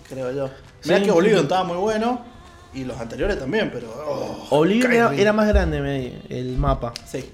Creo 0.10 0.32
yo. 0.32 0.48
Sí, 0.82 0.90
Mirá 0.90 1.04
que. 1.04 1.12
Oblivion 1.12 1.44
estaba 1.44 1.64
muy 1.64 1.78
bueno. 1.78 2.26
Y 2.74 2.84
los 2.86 3.00
anteriores 3.00 3.38
también, 3.40 3.70
pero. 3.74 3.88
oh, 4.08 4.48
Oblivion 4.58 5.14
era, 5.18 5.34
más 5.34 5.48
grande 5.48 5.82
me- 5.82 6.22
el 6.30 6.58
mapa. 6.58 6.94
Sí. 7.06 7.30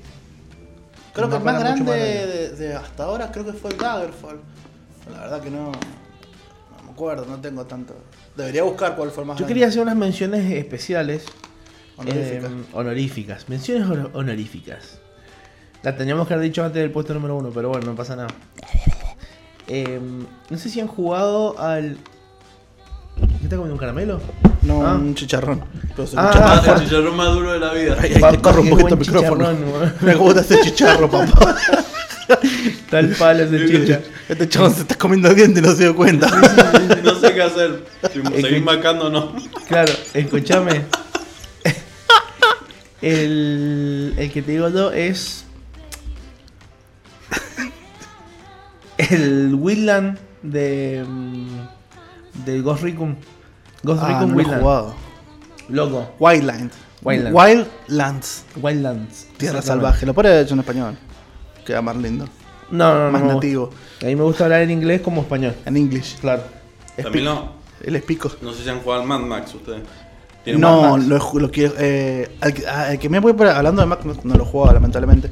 Creo 1.14 1.26
El 1.26 1.32
que 1.32 1.38
el 1.38 1.44
más 1.44 1.60
grande 1.60 1.94
de, 1.94 2.14
grande. 2.48 2.50
de 2.58 2.74
hasta 2.76 3.04
ahora 3.06 3.32
creo 3.32 3.46
que 3.46 3.54
fue 3.54 3.72
el 3.72 3.78
Daggerfall. 3.78 4.40
La 5.14 5.20
verdad 5.22 5.42
que 5.42 5.50
no. 5.52 5.72
No 6.96 7.02
me 7.02 7.12
acuerdo, 7.12 7.26
no 7.30 7.42
tengo 7.42 7.66
tanto. 7.66 7.94
Debería 8.38 8.64
buscar 8.64 8.96
cuál 8.96 9.12
fue 9.12 9.24
el 9.24 9.28
más 9.28 9.36
Yo 9.38 9.40
grande. 9.40 9.54
quería 9.54 9.68
hacer 9.68 9.82
unas 9.82 9.98
menciones 9.98 10.50
especiales. 10.50 11.26
Honorífica. 11.98 12.48
eh, 12.48 12.64
honoríficas. 12.74 13.50
Menciones 13.50 13.90
honor- 13.90 14.12
honoríficas. 14.14 15.00
La 15.84 15.96
teníamos 15.98 16.26
que 16.28 16.34
haber 16.36 16.46
dicho 16.46 16.64
antes 16.64 16.82
del 16.82 16.92
puesto 16.92 17.14
número 17.14 17.36
uno, 17.36 17.50
pero 17.54 17.68
bueno, 17.70 17.86
no 17.88 17.96
pasa 17.96 18.16
nada. 18.16 18.30
Eh, 19.68 20.00
no 20.50 20.58
sé 20.58 20.70
si 20.70 20.80
han 20.80 20.88
jugado 20.88 21.60
al. 21.60 21.98
¿Qué 23.18 23.44
está 23.44 23.56
comiendo 23.58 23.74
un 23.74 23.80
caramelo? 23.80 24.22
No, 24.62 24.86
Ah. 24.88 24.96
un 24.96 25.16
chicharrón. 25.16 25.64
Pero 25.98 26.08
Ah. 26.16 26.62
Ah, 26.66 26.76
el 26.80 26.84
chicharrón 26.86 27.16
más 27.18 27.34
duro 27.34 27.52
de 27.54 27.60
la 27.60 27.74
vida. 27.74 27.98
Ay, 28.00 28.12
ay, 28.16 28.22
Papá, 28.22 28.32
te 28.36 28.42
corro 28.42 28.62
un 28.62 28.70
poquito 28.70 28.94
el 28.94 29.00
micrófono. 29.00 29.50
cómo 30.18 30.30
está 30.32 30.42
ese 30.42 30.62
chicharro, 30.62 31.10
papá. 31.10 31.56
Tal 32.90 33.10
palo 33.20 33.44
ese 33.44 33.68
chicha. 33.68 34.02
Este 34.28 34.50
chabón 34.50 34.74
se 34.74 34.82
está 34.82 34.96
comiendo 34.96 35.34
diente 35.34 35.60
y 35.60 35.64
no 35.64 35.72
se 35.72 35.84
dio 35.84 35.96
cuenta. 35.96 36.28
No 37.04 37.16
sé 37.20 37.34
qué 37.34 37.42
hacer. 37.44 37.86
Si 38.12 38.22
que- 38.22 38.60
macando 38.62 39.08
o 39.08 39.10
no. 39.10 39.36
Claro, 39.68 39.94
escúchame. 40.14 40.86
El, 43.02 44.16
el 44.18 44.32
que 44.32 44.42
te 44.42 44.52
digo 44.54 44.70
yo 44.70 44.92
es. 44.92 45.46
El 48.98 49.56
Wildland 49.56 50.18
de. 50.42 51.04
mm, 51.08 52.46
De 52.46 52.62
Ghost 52.62 52.84
Recon. 52.84 53.18
Ghost 53.84 54.02
Ah, 54.04 54.08
Recon 54.08 54.32
no 54.32 54.38
Wildland. 54.38 54.62
jugado. 54.62 54.96
Loco. 55.70 56.16
Wildland. 56.20 56.72
Wildland. 57.04 57.36
Wildlands. 57.36 58.44
Wildlands. 58.56 59.28
Tierra 59.38 59.62
salvaje. 59.62 60.06
Lo 60.06 60.14
puede 60.14 60.42
hecho 60.42 60.54
en 60.54 60.62
español. 60.62 60.98
Queda 61.66 61.82
más 61.82 61.96
lindo. 61.98 62.26
No, 62.72 62.94
no, 62.94 63.06
no. 63.06 63.12
más 63.12 63.22
me 63.22 63.28
gusta. 63.28 63.36
nativo. 63.36 63.70
A 64.02 64.06
mí 64.06 64.16
me 64.16 64.24
gusta 64.24 64.44
hablar 64.46 64.62
en 64.62 64.72
inglés 64.72 65.02
como 65.02 65.22
español. 65.22 65.56
En 65.66 65.78
English. 65.78 66.18
Claro. 66.20 66.44
Es 66.98 67.04
También 67.04 67.26
pico. 67.26 67.36
no. 67.36 67.52
Él 67.84 67.96
es 67.96 68.04
pico. 68.04 68.32
No 68.42 68.54
sé 68.54 68.64
si 68.64 68.70
han 68.70 68.80
jugado 68.82 69.02
al 69.02 69.08
Mad 69.08 69.20
Max 69.22 69.54
ustedes. 69.56 69.82
¿Tienen 70.44 70.62
No, 70.62 70.82
Mad 70.82 70.92
Max? 71.08 71.34
lo, 71.34 71.40
lo 71.40 71.52
quiero. 71.52 71.74
Eh, 71.78 72.38
al, 72.42 72.54
que- 72.54 72.68
ah, 72.68 72.92
el 72.94 73.00
que 73.00 73.10
me 73.10 73.20
voy 73.20 73.34
por- 73.34 73.48
hablando 73.48 73.82
de 73.82 73.88
Mac, 73.88 74.04
no, 74.06 74.16
no 74.24 74.36
lo 74.36 74.44
he 74.44 74.48
jugado, 74.48 74.74
lamentablemente. 74.74 75.30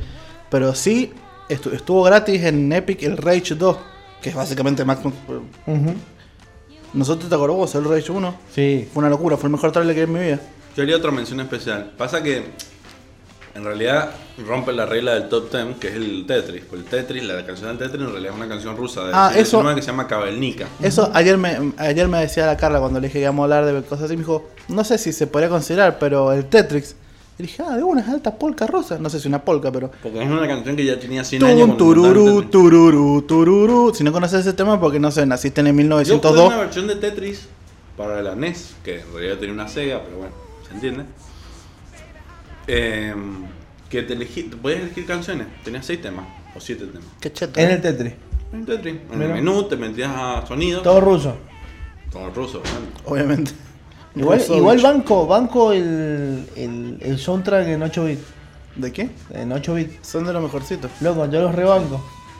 Pero 0.50 0.74
sí 0.76 1.12
estu- 1.50 1.74
estuvo 1.74 2.04
gratis 2.04 2.44
en 2.44 2.72
Epic 2.74 3.02
el 3.04 3.18
Rage 3.18 3.56
2, 3.56 3.78
que 4.22 4.30
es 4.30 4.36
básicamente 4.36 4.84
Mac. 4.86 5.00
Ujú. 5.06 5.94
Nosotros 6.94 7.28
te 7.30 7.36
acordás 7.36 7.58
vos, 7.58 7.76
el 7.76 7.86
Rage 7.86 8.12
1. 8.12 8.36
Sí. 8.54 8.88
Fue 8.94 9.02
una 9.02 9.10
locura, 9.10 9.38
fue 9.38 9.48
el 9.48 9.52
mejor 9.54 9.72
trailer 9.72 9.96
que 9.96 10.06
vi 10.06 10.12
en 10.12 10.14
mi 10.20 10.26
vida. 10.26 10.40
Yo 10.76 10.84
haría 10.84 10.98
otra 10.98 11.12
mención 11.12 11.40
especial. 11.40 11.92
Pasa 11.98 12.22
que 12.22 12.44
en 13.56 13.64
realidad 13.64 14.12
rompe 14.48 14.72
la 14.74 14.86
regla 14.86 15.14
del 15.14 15.30
top 15.30 15.52
10, 15.52 15.78
que 15.80 15.90
es 15.90 15.96
el 15.96 16.26
Tetris. 16.26 16.64
Pues 16.70 16.82
el 16.82 16.88
Tetris, 16.88 17.24
la 17.24 17.46
canción 17.46 17.70
del 17.70 17.78
Tetris, 17.78 18.02
en 18.08 18.12
realidad 18.12 18.34
es 18.34 18.38
una 18.40 18.48
canción 18.50 18.76
rusa 18.76 19.06
de 19.06 19.12
Ah, 19.14 19.32
eso- 19.36 19.64
que 19.76 19.82
se 19.82 19.88
llama 19.88 20.08
Kabelnica. 20.08 20.68
Eso 20.82 21.12
ayer 21.14 21.38
me, 21.38 21.74
ayer 21.78 22.08
me 22.08 22.20
decía 22.20 22.46
la 22.48 22.58
Carla 22.58 22.80
cuando 22.80 23.00
le 23.00 23.08
dije 23.08 23.20
que 23.20 23.24
íbamos 23.24 23.42
a 23.42 23.44
hablar 23.58 23.66
de 23.74 23.82
cosas 23.84 24.06
así. 24.06 24.14
Me 24.16 24.22
dijo, 24.24 24.50
no 24.70 24.84
sé 24.84 24.98
si 24.98 25.14
se 25.14 25.28
podría 25.28 25.50
considerar, 25.50 26.00
pero 26.00 26.32
el 26.34 26.46
Tetris. 26.46 26.96
Y 27.40 27.44
dije, 27.44 27.64
ah, 27.68 27.76
de 27.76 27.84
una 27.84 28.06
alta 28.12 28.36
polka 28.36 28.68
rusa. 28.68 28.98
No 29.00 29.10
sé 29.10 29.20
si 29.20 29.28
una 29.28 29.44
polka, 29.44 29.72
pero. 29.72 29.90
Porque 30.04 30.22
es 30.24 30.30
una 30.30 30.48
canción 30.48 30.76
que 30.76 30.86
ya 30.86 31.00
tenía 31.00 31.24
100 31.24 31.44
años. 31.44 31.58
Cuando 31.68 31.78
tururú, 31.78 32.44
tururú, 32.44 33.22
tururú. 33.24 33.92
Si 33.94 34.04
no 34.04 34.12
conoces 34.12 34.42
ese 34.42 34.54
tema, 34.54 34.80
porque 34.80 35.00
no 35.00 35.10
sé, 35.12 35.26
naciste 35.26 35.62
en 35.62 35.68
el 35.68 35.74
Yo 35.74 35.78
jugué 35.82 35.96
1902. 36.04 36.48
una 36.48 36.58
versión 36.58 36.88
de 36.88 36.96
Tetris 36.96 37.48
para 37.98 38.22
la 38.22 38.36
NES, 38.36 38.76
que 38.84 39.00
en 39.02 39.14
realidad 39.14 39.38
tenía 39.38 39.54
una 39.54 39.68
Sega, 39.68 40.02
pero 40.04 40.18
bueno, 40.18 40.34
se 40.68 40.74
entiende. 40.76 41.06
Eh, 42.68 43.14
que 43.90 44.02
te 44.04 44.14
elegí, 44.14 44.44
te 44.44 44.56
podías 44.58 44.82
elegir 44.82 45.06
canciones, 45.06 45.48
tenías 45.64 45.86
6 45.86 46.02
temas 46.02 46.26
o 46.56 46.60
7 46.60 46.86
temas. 46.88 47.08
Qué 47.20 47.32
cheto. 47.32 47.60
En 47.60 47.70
¿eh? 47.70 47.74
el 47.74 47.82
Tetris. 47.82 48.14
En 48.52 48.66
Tetris, 48.66 48.96
en 49.12 49.20
Mira. 49.20 49.26
el 49.38 49.44
menú 49.44 49.64
te 49.64 49.76
metías 49.76 50.12
a 50.16 50.46
sonido, 50.48 50.82
Todo 50.82 51.00
ruso. 51.02 51.36
el 52.14 52.34
ruso, 52.34 52.62
obviamente. 52.62 53.02
Obviamente. 53.06 53.52
Igual, 54.16 54.44
igual 54.48 54.80
banco, 54.80 55.26
banco 55.26 55.72
el, 55.74 56.48
el, 56.56 56.98
el 57.02 57.18
soundtrack 57.18 57.68
en 57.70 57.82
8 57.82 58.06
bits. 58.06 58.22
¿De 58.76 58.94
qué? 58.94 59.10
En 59.32 59.52
8 59.52 59.74
bits. 59.74 60.08
Son 60.08 60.24
de 60.24 60.32
los 60.32 60.44
mejorcitos. 60.44 60.92
Loco, 61.02 61.26
yo 61.32 61.42
los 61.42 61.56
rebanco. 61.56 61.96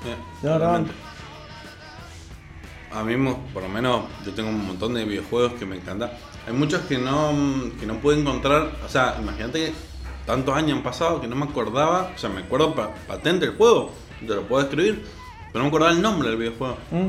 Eh, 0.06 0.16
Yo 0.44 0.50
lo 0.50 0.54
totalmente. 0.60 0.92
rebanco. 0.92 0.94
A 2.92 3.04
mí, 3.04 3.18
mo- 3.18 3.40
por 3.54 3.64
lo 3.64 3.70
menos, 3.70 4.04
yo 4.24 4.34
tengo 4.34 4.50
un 4.50 4.68
montón 4.68 4.94
de 4.94 5.04
videojuegos 5.04 5.54
que 5.54 5.66
me 5.66 5.78
encantan. 5.78 6.12
Hay 6.48 6.54
muchos 6.54 6.82
que 6.82 7.00
no, 7.00 7.32
que 7.80 7.88
no 7.88 7.96
pude 8.00 8.20
encontrar. 8.20 8.72
O 8.86 8.90
sea, 8.90 9.18
imagínate 9.20 9.60
que 9.66 9.74
tantos 10.26 10.56
años 10.56 10.78
han 10.78 10.84
pasado 10.84 11.20
que 11.22 11.28
no 11.28 11.36
me 11.36 11.46
acordaba. 11.46 12.12
O 12.16 12.18
sea, 12.18 12.30
me 12.30 12.42
acuerdo 12.42 12.74
pa- 12.76 12.92
patente 13.08 13.46
el 13.46 13.56
juego, 13.56 13.92
te 14.20 14.34
lo 14.34 14.44
puedo 14.44 14.64
escribir, 14.64 15.04
pero 15.52 15.60
no 15.60 15.64
me 15.64 15.68
acordaba 15.70 15.92
el 15.92 16.02
nombre 16.02 16.30
del 16.30 16.38
videojuego. 16.38 16.78
¿Mm? 16.92 17.08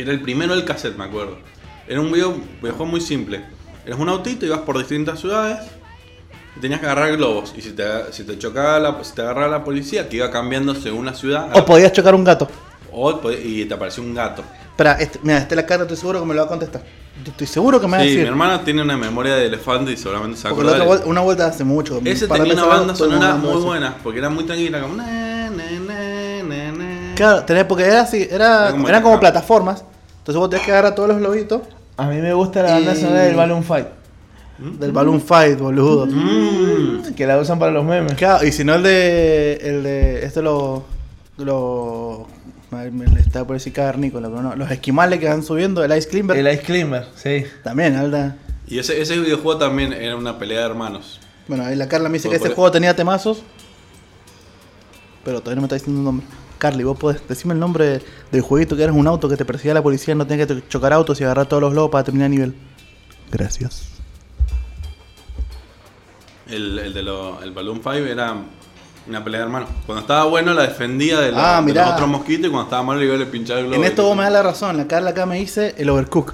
Era 0.00 0.12
el 0.12 0.20
primero 0.22 0.54
del 0.54 0.64
cassette, 0.64 0.96
me 0.96 1.04
acuerdo. 1.04 1.38
Era 1.86 2.00
un 2.00 2.10
video, 2.10 2.32
videojuego 2.60 2.86
muy 2.86 3.00
simple. 3.00 3.44
Eras 3.84 3.98
un 3.98 4.08
autito, 4.08 4.46
ibas 4.46 4.60
por 4.60 4.78
distintas 4.78 5.20
ciudades 5.20 5.58
y 6.56 6.60
tenías 6.60 6.80
que 6.80 6.86
agarrar 6.86 7.16
globos. 7.16 7.52
Y 7.56 7.60
si 7.60 7.72
te, 7.72 7.84
si 8.12 8.24
te 8.24 8.38
chocaba 8.38 8.78
la, 8.78 9.04
si 9.04 9.14
te 9.14 9.22
agarraba 9.22 9.48
la 9.58 9.64
policía, 9.64 10.08
que 10.08 10.16
iba 10.16 10.30
cambiando 10.30 10.74
según 10.74 11.04
la 11.06 11.14
ciudad, 11.14 11.50
O 11.56 11.64
podías 11.66 11.92
chocar 11.92 12.14
un 12.14 12.24
gato. 12.24 12.48
O 12.94 13.20
y 13.32 13.64
te 13.64 13.74
apareció 13.74 14.02
un 14.02 14.14
gato. 14.14 14.42
Espera, 14.70 14.92
este, 15.00 15.20
mira, 15.22 15.38
este 15.38 15.54
la 15.56 15.64
cara, 15.66 15.82
estoy 15.82 15.96
seguro 15.96 16.20
que 16.20 16.26
me 16.26 16.34
lo 16.34 16.40
va 16.40 16.46
a 16.46 16.48
contestar. 16.48 16.82
Yo 17.24 17.30
estoy 17.30 17.46
seguro 17.46 17.80
que 17.80 17.86
me 17.86 17.96
va 17.96 18.02
a 18.02 18.06
Sí, 18.06 18.16
mi 18.16 18.22
hermana 18.24 18.64
tiene 18.64 18.82
una 18.82 18.96
memoria 18.96 19.36
de 19.36 19.46
elefante 19.46 19.92
y 19.92 19.96
seguramente 19.96 20.36
se 20.36 20.44
va 20.44 20.50
a 20.50 20.54
Porque 20.54 20.64
la 20.70 20.76
acordar. 20.76 20.80
otra 20.86 20.88
vuelta- 20.96 21.10
una 21.10 21.20
vuelta 21.20 21.46
hace 21.46 21.62
mucho. 21.64 22.00
Ese 22.04 22.26
tenía 22.26 22.52
una 22.54 22.64
banda 22.64 22.94
sonora 22.94 23.36
muy 23.36 23.60
buena, 23.62 23.96
porque 24.02 24.18
era 24.18 24.30
muy 24.30 24.44
tranquila, 24.44 24.80
como... 24.80 24.96
na, 24.96 25.50
na, 25.50 25.62
na. 26.72 27.14
Claro, 27.14 27.44
tenés, 27.44 27.64
porque 27.64 27.84
era 27.84 28.00
así, 28.00 28.26
era, 28.28 28.62
Era 28.64 28.70
como 28.72 28.88
eran 28.88 29.02
como 29.02 29.20
plataformas. 29.20 29.84
Entonces 30.18 30.38
vos 30.38 30.50
tenías 30.50 30.66
que 30.66 30.72
agarrar 30.72 30.94
todos 30.94 31.08
los 31.10 31.18
globitos 31.18 31.60
A 31.96 32.06
mí 32.06 32.16
me 32.16 32.32
gusta 32.34 32.62
la 32.62 32.72
banda 32.72 32.92
Y- 32.94 33.00
sonora 33.00 33.20
del 33.22 33.36
Balloon 33.36 33.62
Fight. 33.62 33.86
del 34.58 34.90
Balloon 34.92 35.20
Fight, 35.20 35.58
boludo. 35.58 36.06
Mm. 36.06 37.14
Que 37.14 37.26
la 37.26 37.38
usan 37.38 37.58
para 37.60 37.70
los 37.70 37.84
memes. 37.84 38.14
Claro, 38.14 38.44
y 38.44 38.50
si 38.50 38.64
no 38.64 38.74
el 38.74 38.82
de. 38.82 39.54
El 39.62 39.82
de. 39.84 40.24
Este 40.26 40.42
lo. 40.42 40.82
Lo. 41.38 42.26
Me 42.74 43.06
le 43.06 43.20
estaba 43.20 43.46
por 43.46 43.56
decir 43.56 43.72
cavernícola, 43.72 44.28
pero 44.28 44.42
no. 44.42 44.56
Los 44.56 44.70
esquimales 44.70 45.18
que 45.20 45.28
van 45.28 45.42
subiendo, 45.42 45.82
el 45.84 45.96
Ice 45.96 46.08
Climber. 46.08 46.36
El 46.36 46.46
Ice 46.52 46.62
Climber, 46.62 47.06
sí. 47.16 47.44
También, 47.62 47.96
alta. 47.96 48.36
Y 48.66 48.78
ese, 48.78 49.00
ese 49.00 49.18
videojuego 49.18 49.58
también 49.58 49.92
era 49.92 50.16
una 50.16 50.38
pelea 50.38 50.60
de 50.60 50.66
hermanos. 50.66 51.20
Bueno, 51.48 51.64
ahí 51.64 51.76
la 51.76 51.88
Carla 51.88 52.08
me 52.08 52.14
dice 52.18 52.28
que 52.30 52.38
poner- 52.38 52.54
juego 52.54 52.70
tenía 52.70 52.96
temazos. 52.96 53.42
Pero 55.24 55.40
todavía 55.40 55.56
no 55.56 55.60
me 55.62 55.66
está 55.66 55.76
diciendo 55.76 55.98
un 56.00 56.04
nombre. 56.04 56.26
Carly, 56.58 56.84
vos 56.84 56.98
podés 56.98 57.26
decirme 57.28 57.52
el 57.54 57.60
nombre 57.60 57.84
de- 57.86 58.02
del 58.32 58.40
jueguito 58.40 58.76
que 58.76 58.82
eras 58.82 58.96
un 58.96 59.06
auto 59.06 59.28
que 59.28 59.36
te 59.36 59.44
perseguía 59.44 59.74
la 59.74 59.82
policía 59.82 60.14
y 60.14 60.16
no 60.16 60.26
tenías 60.26 60.46
que 60.48 60.66
chocar 60.68 60.92
autos 60.92 61.20
y 61.20 61.24
agarrar 61.24 61.46
todos 61.46 61.60
los 61.62 61.72
globos 61.72 61.90
para 61.90 62.04
terminar 62.04 62.30
nivel. 62.30 62.54
Gracias. 63.30 63.88
El, 66.48 66.78
el 66.78 66.92
de 66.94 67.02
lo, 67.02 67.42
el 67.42 67.52
Balloon 67.52 67.78
5 67.78 67.90
era 67.92 68.36
una 69.08 69.22
pelea 69.22 69.40
de 69.40 69.46
hermanos. 69.46 69.68
Cuando 69.86 70.00
estaba 70.02 70.24
bueno 70.24 70.54
la 70.54 70.62
defendía 70.62 71.20
de, 71.20 71.32
la- 71.32 71.58
Ah, 71.58 71.62
de 71.62 71.72
los 71.74 71.86
otros 71.88 72.08
mosquitos 72.08 72.46
y 72.46 72.50
cuando 72.50 72.64
estaba 72.64 72.82
malo 72.82 73.00
le 73.00 73.06
iba 73.06 73.22
a 73.22 73.26
pinchar 73.30 73.58
el 73.58 73.66
globo. 73.66 73.76
En 73.82 73.84
esto 73.88 74.04
vos 74.04 74.16
me 74.16 74.22
das 74.24 74.32
la 74.32 74.42
razón. 74.42 74.76
La 74.76 74.86
Carla 74.86 75.10
acá 75.10 75.26
me 75.26 75.36
dice 75.38 75.74
el 75.78 75.90
Overcook. 75.90 76.32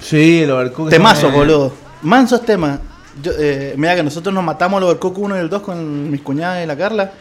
Sí, 0.00 0.42
el 0.42 0.50
Overcooked. 0.50 0.90
Temazo, 0.90 1.28
Eh, 1.28 1.32
boludo. 1.32 1.72
Mansos 2.02 2.42
temas. 2.44 2.80
Yo, 3.22 3.32
eh, 3.38 3.74
mira 3.76 3.94
que 3.94 4.02
nosotros 4.02 4.34
nos 4.34 4.42
matamos 4.44 4.78
el 4.78 4.84
Overcook 4.88 5.18
1 5.18 5.36
y 5.36 5.40
el 5.40 5.48
2 5.48 5.62
con 5.62 6.10
mis 6.10 6.20
cuñadas 6.22 6.64
y 6.64 6.66
la 6.66 6.76
Carla. 6.76 7.12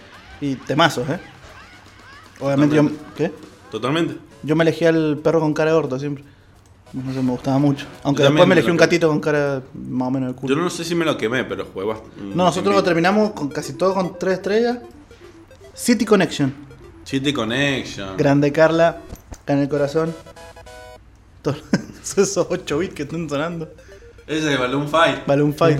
Y 0.41 0.55
temazos, 0.55 1.07
¿eh? 1.09 1.19
Obviamente 2.39 2.75
yo... 2.75 2.89
¿Qué? 3.15 3.31
Totalmente. 3.69 4.17
Yo 4.43 4.55
me 4.55 4.63
elegía 4.63 4.89
el 4.89 5.19
perro 5.23 5.39
con 5.39 5.53
cara 5.53 5.71
de 5.71 5.77
orto 5.77 5.99
siempre. 5.99 6.23
No 6.93 7.13
sé, 7.13 7.21
me 7.21 7.31
gustaba 7.31 7.57
mucho. 7.57 7.85
Aunque 8.03 8.21
Yo 8.23 8.29
después 8.29 8.47
me 8.47 8.53
elegí 8.55 8.69
un 8.69 8.75
gatito 8.77 9.07
con 9.07 9.19
cara 9.21 9.61
más 9.73 10.07
o 10.09 10.11
menos 10.11 10.29
de 10.29 10.35
culo. 10.35 10.55
Yo 10.55 10.61
no 10.61 10.69
sé 10.69 10.83
si 10.83 10.93
me 10.93 11.05
lo 11.05 11.17
quemé, 11.17 11.43
pero 11.45 11.65
jugué 11.73 11.85
bastante. 11.85 12.21
No, 12.21 12.35
nosotros 12.45 12.75
lo 12.75 12.83
terminamos 12.83 13.31
con 13.31 13.47
casi 13.49 13.73
todo 13.73 13.93
con 13.93 14.19
tres 14.19 14.35
estrellas. 14.35 14.79
City 15.73 16.03
Connection. 16.05 16.53
City 17.05 17.31
Connection. 17.31 18.17
Grande 18.17 18.51
Carla. 18.51 18.97
Acá 19.41 19.53
en 19.53 19.59
el 19.59 19.69
corazón. 19.69 20.13
Todo- 21.41 21.55
Esos 22.03 22.45
8 22.49 22.77
bits 22.77 22.93
que 22.93 23.03
están 23.03 23.29
sonando. 23.29 23.71
Ese 24.27 24.45
de 24.47 24.57
Balloon 24.57 24.87
Fight. 24.89 25.25
Balloon 25.25 25.53
Fight. 25.53 25.79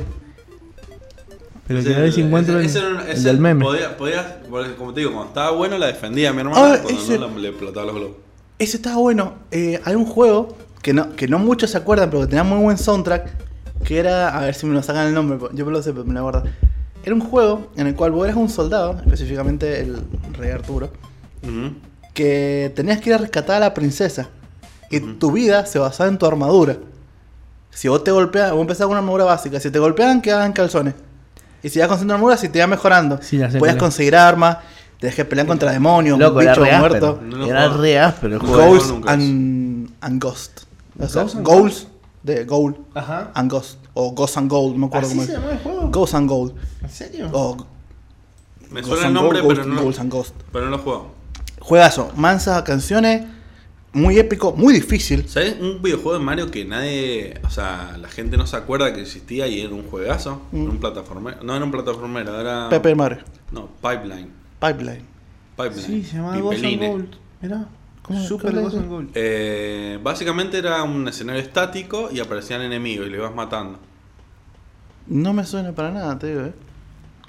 Pero 1.68 1.80
Ese- 1.80 1.94
que 1.94 2.12
si 2.12 2.22
encuentro 2.22 2.58
el, 2.60 2.66
ese- 2.66 2.80
el 2.80 3.00
ese 3.10 3.28
del 3.28 3.38
meme. 3.40 3.64
Podía, 3.66 3.98
como 4.78 4.94
te 4.94 5.02
digo, 5.02 5.12
cuando 5.12 5.28
estaba 5.30 5.52
bueno 5.52 5.78
la 5.78 5.88
defendía 5.88 6.32
mi 6.34 6.40
hermana, 6.42 6.58
Ah, 6.76 6.80
cuando 6.82 7.02
ese- 7.02 7.20
no 7.20 7.28
la- 7.28 7.38
le 7.38 7.50
explotaba 7.50 7.86
los 7.88 7.96
globos. 7.96 8.16
Ese 8.60 8.78
estaba 8.78 8.98
bueno. 8.98 9.36
Eh, 9.52 9.80
hay 9.84 9.96
un 9.96 10.06
juego 10.06 10.56
que 10.82 10.94
no, 10.94 11.12
que 11.16 11.28
no 11.28 11.40
muchos 11.40 11.72
se 11.72 11.78
acuerdan, 11.78 12.10
pero 12.10 12.22
que 12.22 12.28
tenía 12.28 12.44
muy 12.44 12.60
buen 12.64 12.78
soundtrack. 12.78 13.30
Que 13.84 14.00
era. 14.00 14.38
A 14.38 14.42
ver 14.42 14.54
si 14.56 14.66
me 14.66 14.74
lo 14.74 14.84
sacan 14.84 15.08
el 15.08 15.14
nombre. 15.14 15.40
Yo 15.54 15.66
me 15.66 15.72
lo 15.72 15.82
sé, 15.82 15.92
pero 15.92 16.06
me 16.06 16.14
lo 16.14 16.22
guardo. 16.24 16.44
Era 17.04 17.16
un 17.16 17.22
juego 17.22 17.72
en 17.76 17.88
el 17.88 17.96
cual 17.96 18.12
vos 18.12 18.26
eras 18.26 18.38
un 18.38 18.48
soldado, 18.50 18.98
específicamente 19.04 19.80
el 19.82 19.98
rey 20.34 20.52
Arturo, 20.52 20.92
que 22.14 22.72
tenías 22.76 23.00
que 23.02 23.10
ir 23.10 23.16
a 23.16 23.18
rescatar 23.18 23.58
a 23.58 23.60
la 23.60 23.74
princesa. 23.74 24.30
Y 24.90 25.00
tu 25.00 25.32
vida 25.32 25.66
se 25.66 25.80
basaba 25.80 26.10
en 26.10 26.18
tu 26.18 26.26
armadura. 26.26 26.78
Si 27.70 27.88
vos 27.88 28.04
te 28.04 28.12
golpeas, 28.12 28.52
vos 28.52 28.62
empezás 28.62 28.84
con 28.84 28.92
una 28.92 29.00
armadura 29.00 29.24
básica. 29.24 29.60
Si 29.60 29.72
te 29.72 29.80
golpeaban, 29.80 30.22
quedabas 30.22 30.46
en 30.46 30.52
calzones. 30.54 30.94
Y 31.64 31.70
si 31.70 31.80
ibas 31.80 31.88
con 31.98 32.12
armadura, 32.12 32.36
si 32.38 32.50
te 32.50 32.58
iba 32.60 32.68
mejorando. 32.68 33.20
Sí, 33.22 33.40
Podías 33.58 33.78
conseguir 33.78 34.16
armas, 34.16 34.58
tenías 35.00 35.16
que 35.16 35.24
pelear 35.26 35.48
contra 35.48 35.72
demonios, 35.72 36.20
Loco, 36.20 36.42
era 36.42 36.52
bichos 36.52 36.68
re 36.68 36.78
muertos. 36.78 37.10
áspero. 37.16 37.38
No 37.38 37.46
Era 37.46 37.68
re 37.70 38.00
áspero 38.00 38.34
el 38.36 38.42
juego. 38.42 38.84
nunca 38.86 39.12
and, 39.14 39.90
and 40.02 40.22
Ghost. 40.22 40.62
O 41.00 41.08
sea, 41.08 41.24
goals 41.42 41.88
de 42.24 42.44
Goal 42.46 42.78
Ajá. 42.94 43.32
and 43.34 43.50
Ghost. 43.52 43.80
O 43.94 44.12
Ghost 44.12 44.38
and 44.38 44.50
Gold, 44.50 44.74
no 44.74 44.80
me 44.80 44.86
acuerdo 44.88 45.08
¿Así 45.08 45.16
cómo 45.18 45.26
se 45.28 45.34
es. 45.34 45.40
llama 45.40 45.52
el 45.54 45.60
juego? 45.60 45.90
Ghost 45.90 46.14
and 46.16 46.30
Gold. 46.30 46.54
¿En 46.82 46.90
serio? 46.90 47.30
O 47.34 47.58
Me 48.70 48.82
Ghosts 48.82 48.88
suena 48.88 49.02
el 49.02 49.06
and 49.08 49.16
nombre, 49.16 49.42
pero 49.46 49.66
no, 49.66 49.82
and 49.82 50.12
Ghost. 50.12 50.36
pero 50.52 50.66
no 50.66 50.72
lo 50.72 50.78
he 50.78 50.80
jugado. 50.80 51.08
Juegazo, 51.60 52.12
mansas 52.16 52.62
canciones, 52.64 53.26
muy 53.94 54.18
épico, 54.18 54.54
muy 54.54 54.74
difícil. 54.74 55.28
¿Sabes? 55.28 55.58
Un 55.60 55.82
videojuego 55.82 56.18
de 56.18 56.24
Mario 56.24 56.50
que 56.52 56.64
nadie. 56.66 57.40
O 57.46 57.50
sea, 57.50 57.98
la 58.00 58.08
gente 58.08 58.38
no 58.38 58.48
se 58.48 58.56
acuerda 58.56 58.94
que 58.94 59.02
existía 59.02 59.48
y 59.48 59.62
era 59.62 59.74
un 59.74 59.84
juegazo. 59.90 60.42
Mm. 60.52 60.62
Era 60.62 60.72
un 60.72 60.80
plataformero. 60.80 61.44
No 61.44 61.56
era 61.56 61.66
un 61.66 61.72
plataformero, 61.72 62.40
era. 62.40 62.70
Pepe 62.70 62.96
Mario, 62.96 63.20
No, 63.52 63.68
Pipeline. 63.82 64.30
Pipeline. 64.60 65.06
Pipeline. 65.58 65.86
Sí, 65.86 66.04
se 66.04 66.18
llama 66.18 66.38
Ghost 66.40 66.56
and 66.60 66.64
Pipeline. 66.66 66.92
Gold. 66.92 67.16
Mirá, 67.42 67.68
¿cómo 68.02 68.20
Super 68.24 68.54
qué 68.54 68.60
Ghost. 68.60 69.12
Eh, 69.16 70.00
básicamente 70.02 70.58
era 70.58 70.84
un 70.84 71.08
escenario 71.08 71.42
estático 71.42 72.10
y 72.12 72.20
aparecían 72.20 72.62
enemigos 72.62 73.08
y 73.08 73.10
le 73.10 73.18
ibas 73.18 73.34
matando. 73.34 73.80
No 75.08 75.34
me 75.34 75.46
suena 75.46 75.74
para 75.74 75.92
nada, 75.92 76.18
te 76.18 76.28
digo, 76.28 76.42
eh. 76.42 76.54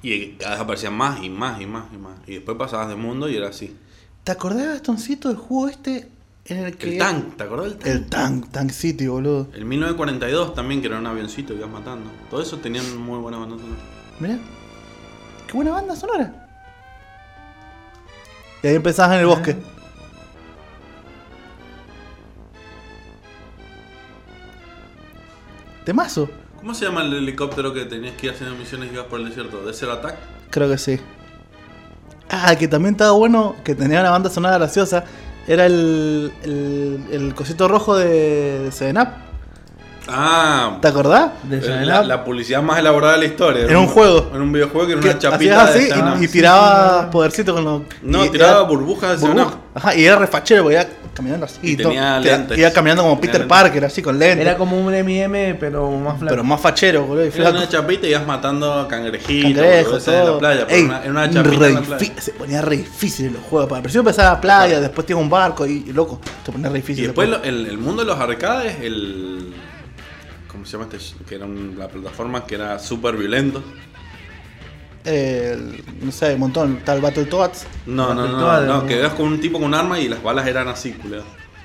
Y 0.02 0.32
cada 0.32 0.52
vez 0.52 0.60
aparecían 0.60 0.94
más 0.94 1.22
y 1.22 1.30
más 1.30 1.60
y 1.60 1.66
más 1.66 1.84
y 1.92 1.96
más. 1.96 2.14
Y 2.26 2.34
después 2.34 2.56
pasabas 2.56 2.88
de 2.88 2.96
mundo 2.96 3.28
y 3.28 3.36
era 3.36 3.48
así. 3.48 3.76
¿Te 4.24 4.32
acordás, 4.32 4.66
Gastoncito, 4.66 5.28
del 5.28 5.36
juego 5.38 5.68
este 5.68 6.08
en 6.44 6.58
el 6.58 6.76
que. 6.76 6.92
El 6.94 6.98
tank, 6.98 7.36
¿te 7.36 7.44
acordás 7.44 7.66
del 7.66 7.78
tank? 7.78 7.86
El 7.86 8.06
Tank, 8.06 8.50
Tank 8.50 8.70
City, 8.70 9.06
boludo. 9.06 9.48
El 9.54 9.64
1942 9.64 10.54
también, 10.54 10.80
que 10.80 10.88
era 10.88 10.98
un 10.98 11.06
avioncito 11.06 11.54
y 11.54 11.56
ibas 11.56 11.70
matando. 11.70 12.10
Todo 12.30 12.42
eso 12.42 12.58
tenían 12.58 12.96
muy 12.98 13.18
buena 13.18 13.38
banda 13.38 13.56
sonora. 13.56 13.80
Mirá. 14.18 14.38
Qué 15.46 15.52
buena 15.52 15.70
banda 15.72 15.96
sonora. 15.96 16.48
Y 18.62 18.66
ahí 18.66 18.74
empezabas 18.74 19.14
en 19.14 19.20
el 19.20 19.26
bosque. 19.26 19.56
Temazo. 25.84 26.28
¿Cómo 26.58 26.74
se 26.74 26.84
llama 26.84 27.02
el 27.02 27.12
helicóptero 27.14 27.72
que 27.74 27.84
tenías 27.86 28.14
que 28.14 28.26
ir 28.26 28.32
haciendo 28.32 28.54
misiones 28.56 28.90
y 28.90 28.94
ibas 28.94 29.06
por 29.06 29.18
el 29.20 29.26
desierto? 29.28 29.64
¿Desert 29.64 29.92
Attack? 29.92 30.14
Creo 30.50 30.68
que 30.70 30.78
sí. 30.78 31.00
Ah, 32.30 32.54
que 32.56 32.68
también 32.68 32.94
estaba 32.94 33.10
bueno, 33.12 33.56
que 33.64 33.74
tenía 33.74 34.00
una 34.00 34.10
banda 34.10 34.30
sonora 34.30 34.56
graciosa. 34.58 35.04
Era 35.46 35.66
el, 35.66 36.32
el, 36.44 37.04
el 37.10 37.34
cosito 37.34 37.66
rojo 37.66 37.96
de, 37.96 38.60
de 38.60 38.72
Seven 38.72 38.96
Up. 38.98 39.08
Ah, 40.08 40.78
¿Te 40.80 40.88
acordás? 40.88 41.30
De 41.44 41.60
Seven 41.60 41.86
la, 41.86 42.00
Up. 42.00 42.06
la 42.06 42.24
publicidad 42.24 42.62
más 42.62 42.78
elaborada 42.78 43.14
de 43.14 43.18
la 43.20 43.24
historia. 43.26 43.64
Era 43.64 43.78
un 43.78 43.86
juego. 43.88 44.30
Era 44.32 44.42
un 44.42 44.52
videojuego 44.52 44.86
que 44.86 44.92
era 44.94 45.00
Que 45.02 45.08
una 45.10 45.18
chapita 45.18 45.66
de 45.72 45.78
así 45.80 45.92
Up. 46.00 46.20
y, 46.20 46.24
y 46.24 46.28
tirabas 46.28 47.06
podercito 47.06 47.54
con 47.54 47.64
los. 47.64 47.82
No, 48.02 48.24
y- 48.24 48.30
tiraba 48.30 48.52
era- 48.60 48.62
burbujas 48.62 49.12
de 49.12 49.18
Seven 49.18 49.36
burbuja. 49.36 49.56
Up. 49.56 49.62
Ajá, 49.74 49.94
y 49.96 50.04
era 50.04 50.16
refachero 50.16 50.62
porque 50.62 50.74
iba 50.76 50.86
caminando 51.14 51.46
así. 51.46 51.58
Y 51.62 51.76
todo. 51.76 51.88
tenía 51.90 52.20
Tira- 52.20 52.36
lentes. 52.38 52.58
Iba 52.58 52.70
caminando 52.70 53.02
como 53.02 53.14
Tenía 53.16 53.20
Peter 53.32 53.40
lentes. 53.42 53.58
Parker, 53.58 53.84
así 53.84 54.02
con 54.02 54.18
lentes. 54.18 54.46
Era 54.46 54.56
como 54.56 54.78
un 54.80 54.92
M&M, 54.94 55.54
pero 55.56 55.90
más 55.90 56.18
flaco. 56.18 56.30
pero 56.32 56.44
más 56.44 56.60
fachero, 56.60 57.04
boludo. 57.04 57.26
Y 57.26 57.28
Era 57.34 57.50
una 57.50 57.68
chapita 57.68 58.06
y 58.06 58.10
ibas 58.10 58.26
matando 58.26 58.86
cangrejitos 58.88 60.08
en 60.08 60.24
la 60.26 60.38
playa. 60.38 60.66
Ey, 60.68 60.84
una- 60.84 61.00
era 61.02 61.10
una 61.10 61.30
chapita 61.30 61.58
re 61.58 61.66
en 61.68 61.74
la 61.74 61.80
playa. 61.82 62.12
Se 62.20 62.32
ponía 62.32 62.62
re 62.62 62.76
difícil 62.78 63.26
en 63.26 63.32
los 63.34 63.42
juegos. 63.42 63.68
Para 63.68 63.82
principio 63.82 64.00
empezaba 64.00 64.34
la 64.34 64.40
playa, 64.40 64.80
después 64.80 65.06
tiene 65.06 65.20
un 65.22 65.28
barco 65.30 65.66
y, 65.66 65.84
y 65.88 65.92
loco. 65.92 66.20
Se 66.44 66.52
ponía 66.52 66.68
re 66.68 66.76
difícil. 66.76 67.04
Y 67.04 67.06
después 67.08 67.28
lo- 67.28 67.42
el, 67.42 67.66
el 67.66 67.78
mundo 67.78 68.02
de 68.02 68.08
los 68.08 68.18
arcades, 68.18 68.76
el. 68.80 69.52
¿Cómo 70.48 70.64
se 70.66 70.72
llama 70.72 70.84
este? 70.84 70.98
sh- 70.98 71.14
Que 71.26 71.36
era 71.36 71.46
un- 71.46 71.76
la 71.78 71.88
plataforma 71.88 72.46
que 72.46 72.54
era 72.56 72.78
súper 72.78 73.16
violento. 73.16 73.62
Eh, 75.04 75.52
el- 75.54 75.84
no 76.06 76.12
sé, 76.12 76.34
un 76.34 76.40
montón. 76.40 76.80
Tal 76.84 77.00
Battletoads. 77.00 77.66
No, 77.86 78.14
no, 78.14 78.26
no, 78.28 78.38
no, 78.38 78.60
¿no? 78.80 78.86
que 78.86 78.96
veas 78.96 79.12
con 79.14 79.26
un 79.26 79.40
tipo 79.40 79.58
con 79.58 79.68
un 79.68 79.74
arma 79.74 79.98
y 79.98 80.08
las 80.08 80.22
balas 80.22 80.46
eran 80.46 80.68
así, 80.68 80.92
culero. 80.92 81.24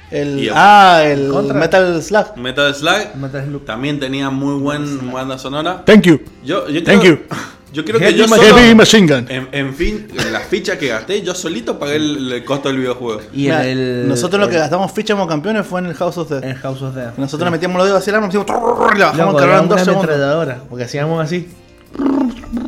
El, 0.09 0.49
ah, 0.53 1.01
el 1.05 1.29
Contra. 1.29 1.53
Metal 1.59 2.01
Slug. 2.01 2.38
Metal 2.38 2.73
Slug 2.73 3.15
Metal 3.15 3.45
Slug. 3.45 3.65
también 3.65 3.99
tenía 3.99 4.29
muy 4.29 4.59
buen 4.61 5.11
banda 5.11 5.38
sonora. 5.38 5.83
Thank 5.85 6.03
you. 6.03 6.21
Yo, 6.45 6.67
yo 6.69 6.81
Thank 6.83 7.01
creo, 7.01 7.15
you. 7.15 7.19
Yo 7.73 7.83
creo 7.83 7.99
que 7.99 8.13
yo 8.13 8.25
solo, 8.29 8.41
Heavy 8.41 8.73
Machine 8.73 9.13
Gun. 9.13 9.25
en, 9.29 9.49
en 9.51 9.75
fin, 9.75 10.07
en 10.17 10.31
las 10.33 10.43
fichas 10.43 10.77
que 10.77 10.88
gasté, 10.88 11.21
yo 11.21 11.35
solito 11.35 11.77
pagué 11.77 11.97
el, 11.97 12.31
el 12.31 12.45
costo 12.45 12.69
del 12.69 12.77
videojuego. 12.77 13.19
Y 13.33 13.41
Mira, 13.43 13.67
el, 13.67 13.77
el- 13.77 14.07
nosotros 14.07 14.39
lo 14.39 14.47
que 14.47 14.57
gastamos 14.57 14.89
ficha 14.93 15.13
como 15.13 15.27
campeones 15.27 15.67
fue 15.67 15.81
en 15.81 15.88
el 15.88 15.93
House 15.93 16.17
of 16.17 16.29
Death. 16.29 16.43
En 16.45 16.55
House 16.55 16.81
of 16.81 16.95
Death. 16.95 17.17
Nosotros 17.17 17.45
le 17.45 17.51
metíamos 17.51 17.77
los 17.77 17.85
dedos 17.88 17.99
hacia 17.99 18.11
el 18.11 18.15
arma, 18.15 18.27
hacíamos 18.29 18.47
y 18.47 18.97
le 18.97 19.03
bajamos 19.03 19.33
una 19.41 19.61
dos 19.63 19.81
segundos. 19.81 20.55
porque 20.69 20.85
hacíamos 20.85 21.21
así. 21.23 21.49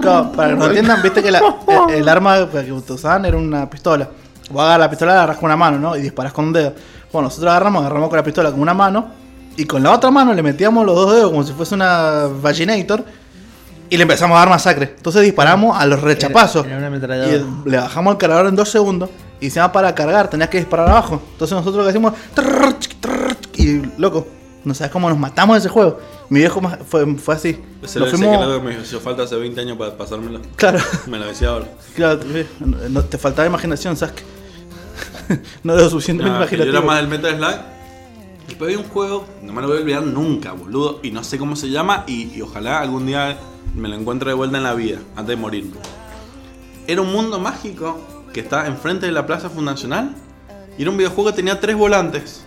Claro, 0.01 0.32
para 0.32 0.49
que 0.49 0.55
no 0.55 0.65
entiendan, 0.67 1.01
viste 1.01 1.22
que 1.24 1.32
la- 1.32 1.41
el, 1.89 1.95
el 1.95 2.09
arma 2.09 2.47
que 2.51 2.72
usaban 2.72 3.26
era 3.26 3.38
una 3.38 3.70
pistola. 3.70 4.07
Vos 4.49 4.61
agarras 4.63 4.80
la 4.80 4.89
pistola, 4.89 5.11
la 5.13 5.17
agarras 5.20 5.38
con 5.38 5.45
una 5.45 5.57
mano, 5.57 5.78
¿no? 5.80 5.95
Y 5.95 6.01
disparas 6.01 6.34
con 6.34 6.45
un 6.45 6.53
dedo. 6.53 6.74
Bueno, 7.11 7.28
nosotros 7.28 7.49
agarramos, 7.49 7.82
agarramos 7.82 8.09
con 8.09 8.17
la 8.17 8.24
pistola 8.24 8.51
con 8.51 8.59
una 8.59 8.74
mano 8.74 9.07
y 9.57 9.65
con 9.65 9.84
la 9.84 9.91
otra 9.91 10.09
mano 10.11 10.34
le 10.34 10.41
metíamos 10.43 10.86
los 10.86 10.95
dos 10.95 11.13
dedos 11.13 11.32
como 11.32 11.43
si 11.43 11.53
fuese 11.53 11.76
una 11.76 12.28
Vaginator 12.41 13.03
y 13.89 13.97
le 13.97 14.03
empezamos 14.03 14.36
a 14.36 14.39
dar 14.39 14.49
masacre. 14.49 14.93
Entonces 14.95 15.22
disparamos 15.24 15.78
a 15.80 15.86
los 15.86 16.01
rechapazos. 16.01 16.65
Era 16.65 16.78
Y 17.28 17.70
le 17.70 17.78
bajamos 17.78 18.11
el 18.13 18.17
cargador 18.17 18.47
en 18.47 18.55
dos 18.55 18.70
segundos. 18.70 19.09
Y 19.41 19.49
se 19.49 19.59
va 19.59 19.72
para 19.72 19.95
cargar, 19.95 20.30
tenías 20.30 20.49
que 20.49 20.57
disparar 20.57 20.89
abajo. 20.89 21.22
Entonces 21.32 21.55
nosotros 21.55 21.78
lo 21.78 21.84
que 21.84 21.88
trrr, 22.36 23.38
Y 23.55 23.82
loco, 23.99 24.28
no 24.70 24.74
sabes 24.74 24.91
cómo 24.91 25.09
nos 25.09 25.17
matamos 25.20 25.55
de 25.55 25.59
ese 25.59 25.70
juego. 25.70 25.99
Mi 26.30 26.39
viejo 26.39 26.61
fue, 26.88 27.05
fue 27.17 27.36
así. 27.36 27.59
Ese 27.84 27.99
Lo 27.99 28.05
ese 28.07 28.15
fuimos- 28.17 28.59
que 28.61 28.65
me 28.65 28.82
hizo 28.82 28.99
falta 29.01 29.24
hace 29.24 29.36
20 29.36 29.59
años 29.61 29.78
para 29.78 29.97
pasármelo. 29.97 30.39
Claro, 30.55 30.80
Me 31.07 31.17
lo 31.20 31.26
decía 31.26 31.49
ahora. 31.49 31.67
claro, 31.95 32.20
no- 32.89 33.03
te 33.03 33.17
faltaba 33.17 33.47
imaginación, 33.47 33.97
Sasuke. 33.97 34.24
no 35.63 35.74
era 35.74 35.89
suficientemente 35.89 36.39
No, 36.39 36.45
que 36.47 36.57
yo 36.57 36.63
imaginativo. 36.63 36.78
era 36.78 36.86
más 36.86 36.97
del 36.97 37.07
Metal 37.07 37.36
Slug. 37.38 37.59
Después 38.47 38.67
había 38.74 38.84
un 38.86 38.89
juego, 38.91 39.28
no 39.43 39.53
me 39.53 39.61
lo 39.61 39.67
voy 39.67 39.78
a 39.78 39.80
olvidar 39.82 40.03
nunca, 40.03 40.53
boludo. 40.53 40.99
Y 41.03 41.11
no 41.11 41.24
sé 41.24 41.38
cómo 41.38 41.55
se 41.55 41.70
llama. 41.70 42.03
Y, 42.07 42.34
y 42.36 42.41
ojalá 42.41 42.80
algún 42.80 43.05
día 43.05 43.38
me 43.76 43.88
lo 43.89 43.95
encuentre 43.95 44.30
de 44.30 44.34
vuelta 44.36 44.57
en 44.57 44.63
la 44.63 44.74
vida, 44.74 44.97
antes 45.15 45.28
de 45.28 45.36
morir. 45.36 45.72
Era 46.88 47.01
un 47.01 47.11
mundo 47.11 47.39
mágico 47.39 47.99
que 48.34 48.39
está 48.39 48.65
enfrente 48.67 49.05
de 49.05 49.11
la 49.11 49.26
Plaza 49.28 49.49
Fundacional. 49.49 50.15
Y 50.78 50.82
era 50.82 50.91
un 50.91 50.97
videojuego 50.97 51.30
que 51.30 51.36
tenía 51.36 51.59
tres 51.59 51.76
volantes. 51.76 52.45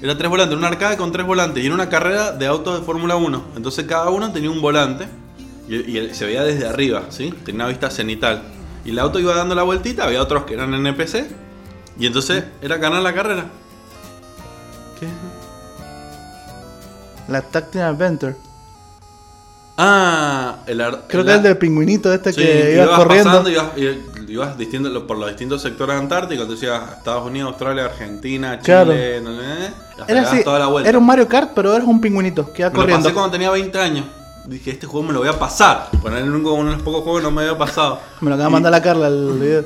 Era 0.00 0.16
tres 0.16 0.30
volantes, 0.30 0.56
una 0.56 0.68
arcade 0.68 0.96
con 0.96 1.10
tres 1.12 1.26
volantes. 1.26 1.62
Y 1.62 1.66
era 1.66 1.74
una 1.74 1.88
carrera 1.88 2.32
de 2.32 2.46
autos 2.46 2.78
de 2.80 2.86
Fórmula 2.86 3.16
1. 3.16 3.44
Entonces 3.56 3.84
cada 3.86 4.10
uno 4.10 4.32
tenía 4.32 4.50
un 4.50 4.60
volante. 4.60 5.08
Y, 5.68 6.14
se 6.14 6.24
veía 6.24 6.44
desde 6.44 6.66
arriba, 6.66 7.02
¿sí? 7.10 7.34
Tenía 7.44 7.62
una 7.62 7.68
vista 7.68 7.90
cenital. 7.90 8.42
Y 8.84 8.90
el 8.90 8.98
auto 9.00 9.18
iba 9.18 9.34
dando 9.34 9.54
la 9.54 9.64
vueltita. 9.64 10.04
Había 10.04 10.22
otros 10.22 10.44
que 10.44 10.54
eran 10.54 10.72
NPC. 10.72 11.26
Y 11.98 12.06
entonces 12.06 12.44
era 12.62 12.76
ganar 12.76 13.02
la 13.02 13.12
carrera. 13.12 13.46
¿Qué? 15.00 15.06
La 17.30 17.42
Tactical 17.42 17.94
Adventure. 17.94 18.36
Ah, 19.76 20.56
el 20.66 20.80
ar- 20.80 21.04
Creo 21.06 21.24
que 21.24 21.30
es 21.30 21.36
el 21.36 21.42
del 21.42 21.56
pingüinito 21.58 22.12
este 22.12 22.32
Sí, 22.32 22.40
que 22.40 22.74
iba 22.74 22.96
corriendo. 22.96 23.30
pasando, 23.30 23.50
ibas, 23.50 23.66
y- 23.76 24.07
ibas 24.28 24.56
distinto- 24.58 25.06
por 25.06 25.18
los 25.18 25.28
distintos 25.28 25.62
sectores 25.62 25.96
antárticos. 25.96 26.42
Entonces 26.44 26.66
ibas 26.68 26.90
a 26.90 26.94
Estados 26.96 27.26
Unidos, 27.26 27.50
Australia, 27.50 27.84
Argentina, 27.86 28.58
Claro. 28.60 28.92
Chile, 28.92 29.20
no 29.22 29.30
sé, 29.36 29.72
hasta 30.00 30.12
Era 30.12 30.22
así, 30.22 30.44
toda 30.44 30.58
la 30.58 30.66
vuelta. 30.66 30.88
era 30.88 30.98
un 30.98 31.06
Mario 31.06 31.26
Kart, 31.28 31.50
pero 31.54 31.74
eras 31.74 31.86
un 31.88 32.00
pingüinito 32.00 32.52
que 32.52 32.62
iba 32.62 32.70
Me 32.70 32.74
lo 32.76 32.80
corriendo. 32.82 33.04
pasé 33.04 33.14
cuando 33.14 33.30
tenía 33.32 33.50
20 33.50 33.78
años. 33.78 34.06
Dije, 34.46 34.70
este 34.70 34.86
juego 34.86 35.06
me 35.06 35.12
lo 35.12 35.18
voy 35.20 35.28
a 35.28 35.38
pasar. 35.38 35.88
El 36.04 36.30
único- 36.32 36.52
uno 36.54 36.70
de 36.70 36.76
los 36.76 36.82
pocos 36.82 37.02
juegos 37.02 37.20
que 37.20 37.24
no 37.24 37.30
me 37.30 37.42
había 37.42 37.58
pasado. 37.58 38.00
Me 38.20 38.30
lo 38.30 38.34
acaba 38.36 38.46
de 38.46 38.50
Y- 38.50 38.52
mandar 38.54 38.72
la 38.72 38.82
Carla 38.82 39.08
el 39.08 39.32
video. 39.38 39.64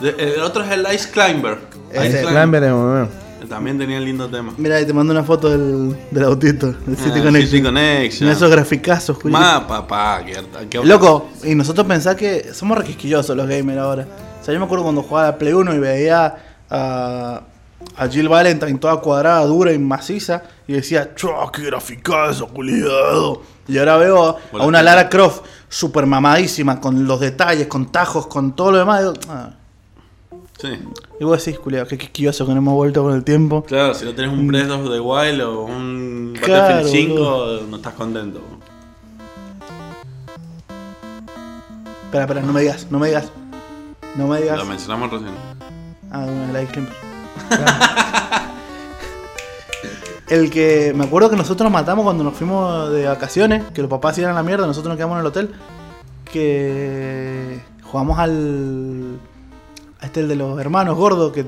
de- 0.00 0.34
el 0.34 0.40
otro 0.42 0.64
es 0.64 0.70
el 0.72 0.86
Ice 0.92 1.10
Climber. 1.10 1.58
Ice. 1.92 2.22
Climber 2.24 2.64
es 2.64 2.72
muy 2.72 2.90
bueno. 2.90 3.08
También 3.50 3.76
tenía 3.78 3.98
el 3.98 4.04
lindo 4.04 4.28
tema. 4.28 4.54
Mira, 4.56 4.86
te 4.86 4.92
mando 4.92 5.12
una 5.12 5.24
foto 5.24 5.50
del, 5.50 5.96
del 6.12 6.22
autito, 6.24 6.68
del 6.68 6.96
City 6.96 7.18
Ah, 7.18 7.22
Connection. 7.24 7.46
City 7.50 7.62
Connection. 7.64 8.20
Mira 8.28 8.36
esos 8.36 8.48
graficazos, 8.48 9.16
Juli. 9.16 9.32
Más, 9.32 9.64
papá, 9.64 10.24
que, 10.24 10.68
que- 10.68 10.78
Loco, 10.84 11.30
y 11.42 11.56
nosotros 11.56 11.84
pensamos 11.84 12.16
que 12.16 12.54
somos 12.54 12.78
requisquillosos 12.78 13.36
los 13.36 13.48
gamers 13.48 13.80
ahora. 13.80 14.06
O 14.40 14.44
sea, 14.44 14.54
yo 14.54 14.60
me 14.60 14.66
acuerdo 14.66 14.84
cuando 14.84 15.02
jugaba 15.02 15.26
a 15.26 15.36
Play 15.36 15.52
1 15.52 15.74
y 15.74 15.78
veía 15.80 16.36
a, 16.70 17.40
a 17.96 18.08
Jill 18.08 18.28
Valentine 18.28 18.78
toda 18.78 18.98
cuadrada, 19.00 19.44
dura 19.46 19.72
y 19.72 19.78
maciza, 19.80 20.44
y 20.68 20.74
decía, 20.74 21.12
¡Chua, 21.16 21.50
qué 21.52 21.62
graficazo, 21.62 22.46
culiado! 22.46 23.42
Y 23.66 23.78
ahora 23.78 23.96
veo 23.96 24.38
a, 24.52 24.64
una 24.64 24.78
¿qué 24.78 24.84
Lara 24.84 25.08
Croft 25.08 25.42
super 25.68 26.06
mamadísima, 26.06 26.80
con 26.80 27.04
los 27.04 27.18
detalles, 27.18 27.66
con 27.66 27.90
tajos, 27.90 28.28
con 28.28 28.54
todo 28.54 28.70
lo 28.70 28.78
demás. 28.78 29.00
Y, 29.00 29.02
digo, 29.02 29.14
ah. 29.28 29.50
Sí. 30.60 30.68
Y 31.18 31.24
vos 31.24 31.42
decís, 31.44 31.58
culiado, 31.58 31.86
qué 31.86 31.96
quisquilloso 31.96 32.44
que 32.46 32.52
no 32.52 32.58
hemos 32.58 32.74
vuelto 32.74 33.02
con 33.02 33.14
el 33.14 33.24
tiempo. 33.24 33.62
Claro, 33.64 33.94
si 33.94 34.04
no 34.04 34.14
tenés 34.14 34.32
un 34.32 34.46
Breath 34.46 34.70
of 34.70 34.90
the 34.90 35.00
Wild 35.00 35.40
o 35.42 35.64
un 35.64 36.32
Mm. 36.32 36.34
Claro, 36.34 36.76
Battlefield 36.76 37.08
5, 37.08 37.14
boludo. 37.14 37.66
no 37.68 37.76
estás 37.76 37.94
contento. 37.94 38.40
Espera, 42.04 42.24
espera, 42.24 42.40
no 42.42 42.52
me 42.52 42.60
digas, 42.60 42.86
no 42.90 42.98
me 42.98 43.08
digas. 43.08 43.30
No 44.16 44.26
me 44.26 44.40
digas. 44.40 44.58
Lo 44.58 44.64
mencionamos 44.64 45.10
recién. 45.10 45.32
Ah, 46.10 46.24
bueno, 46.24 46.58
el 46.58 46.64
Ice 46.64 46.80
el 50.28 50.50
que 50.50 50.92
me 50.94 51.04
acuerdo 51.04 51.30
que 51.30 51.36
nosotros 51.36 51.64
nos 51.64 51.72
matamos 51.72 52.04
cuando 52.04 52.22
nos 52.24 52.34
fuimos 52.34 52.90
de 52.90 53.06
vacaciones, 53.06 53.64
que 53.74 53.82
los 53.82 53.90
papás 53.90 54.16
iban 54.18 54.30
a 54.32 54.34
la 54.34 54.42
mierda, 54.42 54.66
nosotros 54.66 54.88
nos 54.90 54.96
quedamos 54.96 55.16
en 55.16 55.20
el 55.20 55.26
hotel, 55.26 55.50
que 56.24 57.60
jugamos 57.82 58.18
al 58.18 59.18
este 60.02 60.20
el 60.20 60.28
de 60.28 60.36
los 60.36 60.60
hermanos 60.60 60.96
gordos 60.96 61.32
que 61.32 61.44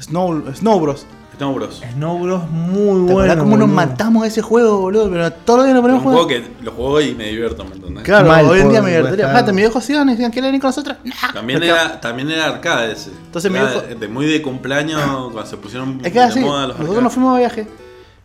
Snow 0.00 0.44
Snow 0.54 0.80
Bros. 0.80 1.06
Snow 1.36 1.54
Bros. 1.54 1.82
Snow 1.94 2.18
Bros 2.18 2.50
muy 2.50 3.06
¿Te 3.06 3.12
bueno. 3.14 3.38
cómo 3.38 3.56
nos 3.56 3.68
matamos 3.68 4.26
ese 4.26 4.42
juego, 4.42 4.78
boludo? 4.80 5.10
Pero 5.10 5.32
todos 5.32 5.58
los 5.60 5.66
días 5.66 5.74
nos 5.74 5.84
un 5.84 5.90
ponemos 5.90 6.02
a 6.02 6.10
juego 6.10 6.26
que 6.26 6.44
lo 6.62 6.72
juego 6.72 7.00
y 7.00 7.14
me 7.14 7.28
divierto, 7.28 7.64
¿me 7.64 7.74
entendés? 7.76 8.04
Claro, 8.04 8.28
Mal, 8.28 8.44
hoy 8.46 8.60
en 8.60 8.68
día 8.70 8.82
me 8.82 8.90
divertiría. 8.90 9.28
Fíjate, 9.28 9.52
mis 9.52 9.62
viejos 9.62 9.88
iban 9.90 10.08
y 10.08 10.12
decían, 10.12 10.30
¿quieren 10.30 10.54
ir 10.54 10.60
con 10.60 10.68
nosotros? 10.68 10.96
Nah. 11.04 11.32
También 11.32 11.62
era, 11.62 12.00
también 12.00 12.30
era 12.30 12.46
arcade 12.46 12.92
ese. 12.92 13.10
Entonces 13.10 13.50
mi 13.50 13.58
viejo- 13.58 13.80
de, 13.80 13.94
de 13.94 14.08
muy 14.08 14.26
de 14.26 14.42
cumpleaños 14.42 15.00
cuando 15.02 15.46
se 15.46 15.56
pusieron 15.56 16.00
Es 16.04 16.12
que 16.12 16.18
era 16.18 16.28
así, 16.28 16.40
de 16.40 16.44
moda 16.46 16.66
los 16.68 16.78
nosotros 16.78 17.02
nos 17.02 17.12
fuimos 17.14 17.34
a 17.36 17.38
viaje. 17.38 17.66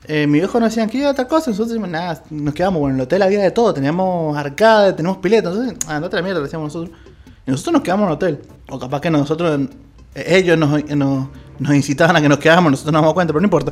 Eh, 0.07 0.27
mi 0.27 0.37
viejo 0.39 0.59
nos 0.59 0.69
decían 0.69 0.87
que 0.89 0.97
iba 0.99 1.07
a 1.07 1.11
otra 1.11 1.27
cosa, 1.27 1.49
nosotros 1.51 1.69
decimos, 1.69 1.89
nada, 1.89 2.21
nos 2.29 2.53
quedamos, 2.53 2.79
bueno, 2.79 2.93
en 2.95 2.99
el 2.99 3.03
hotel 3.05 3.21
había 3.23 3.39
de 3.39 3.49
todo, 3.51 3.73
teníamos 3.73 4.37
arcade, 4.37 4.93
teníamos 4.93 5.17
pileta, 5.19 5.49
entonces, 5.49 5.75
ah, 5.87 5.99
no 5.99 6.05
otra 6.07 6.21
mierda, 6.21 6.39
lo 6.39 6.45
decíamos 6.45 6.73
nosotros. 6.75 6.95
Y 7.47 7.51
nosotros 7.51 7.73
nos 7.73 7.81
quedamos 7.83 8.03
en 8.03 8.07
el 8.09 8.13
hotel. 8.13 8.41
O 8.69 8.79
capaz 8.79 9.01
que 9.01 9.09
nosotros, 9.09 9.59
eh, 10.15 10.23
ellos 10.37 10.57
nos, 10.57 10.83
nos, 10.95 11.27
nos 11.59 11.75
incitaban 11.75 12.15
a 12.15 12.21
que 12.21 12.29
nos 12.29 12.39
quedáramos, 12.39 12.71
nosotros 12.71 12.91
no 12.93 12.97
nos 12.99 13.03
damos 13.03 13.13
cuenta, 13.13 13.33
pero 13.33 13.41
no 13.41 13.45
importa. 13.45 13.71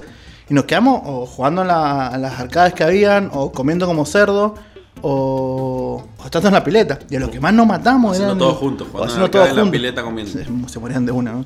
Y 0.49 0.53
nos 0.53 0.65
quedamos 0.65 1.01
o 1.05 1.25
jugando 1.25 1.61
en, 1.61 1.69
la- 1.69 2.11
en 2.13 2.21
las 2.21 2.39
arcades 2.39 2.73
que 2.73 2.83
habían, 2.83 3.29
o 3.33 3.51
comiendo 3.51 3.85
como 3.87 4.05
cerdo, 4.05 4.55
o, 5.01 6.03
o 6.17 6.25
estando 6.25 6.49
en 6.49 6.53
la 6.53 6.63
pileta. 6.63 6.99
Y 7.09 7.15
a 7.15 7.19
lo 7.19 7.31
que 7.31 7.39
más 7.39 7.53
nos 7.53 7.65
matamos 7.65 8.11
Haciendo 8.11 8.33
eran- 8.33 8.39
todos 8.39 8.57
juntos, 8.57 8.87
jugando 8.91 9.03
en 9.03 9.09
haciendo 9.09 9.27
la 9.27 9.31
todos 9.31 9.49
en 9.49 9.55
la 9.55 9.61
juntos. 9.61 9.71
pileta 9.79 10.03
comiendo. 10.03 10.31
Se, 10.31 10.73
se 10.73 10.79
morían 10.79 11.05
de 11.05 11.11
una, 11.11 11.31
¿no? 11.33 11.45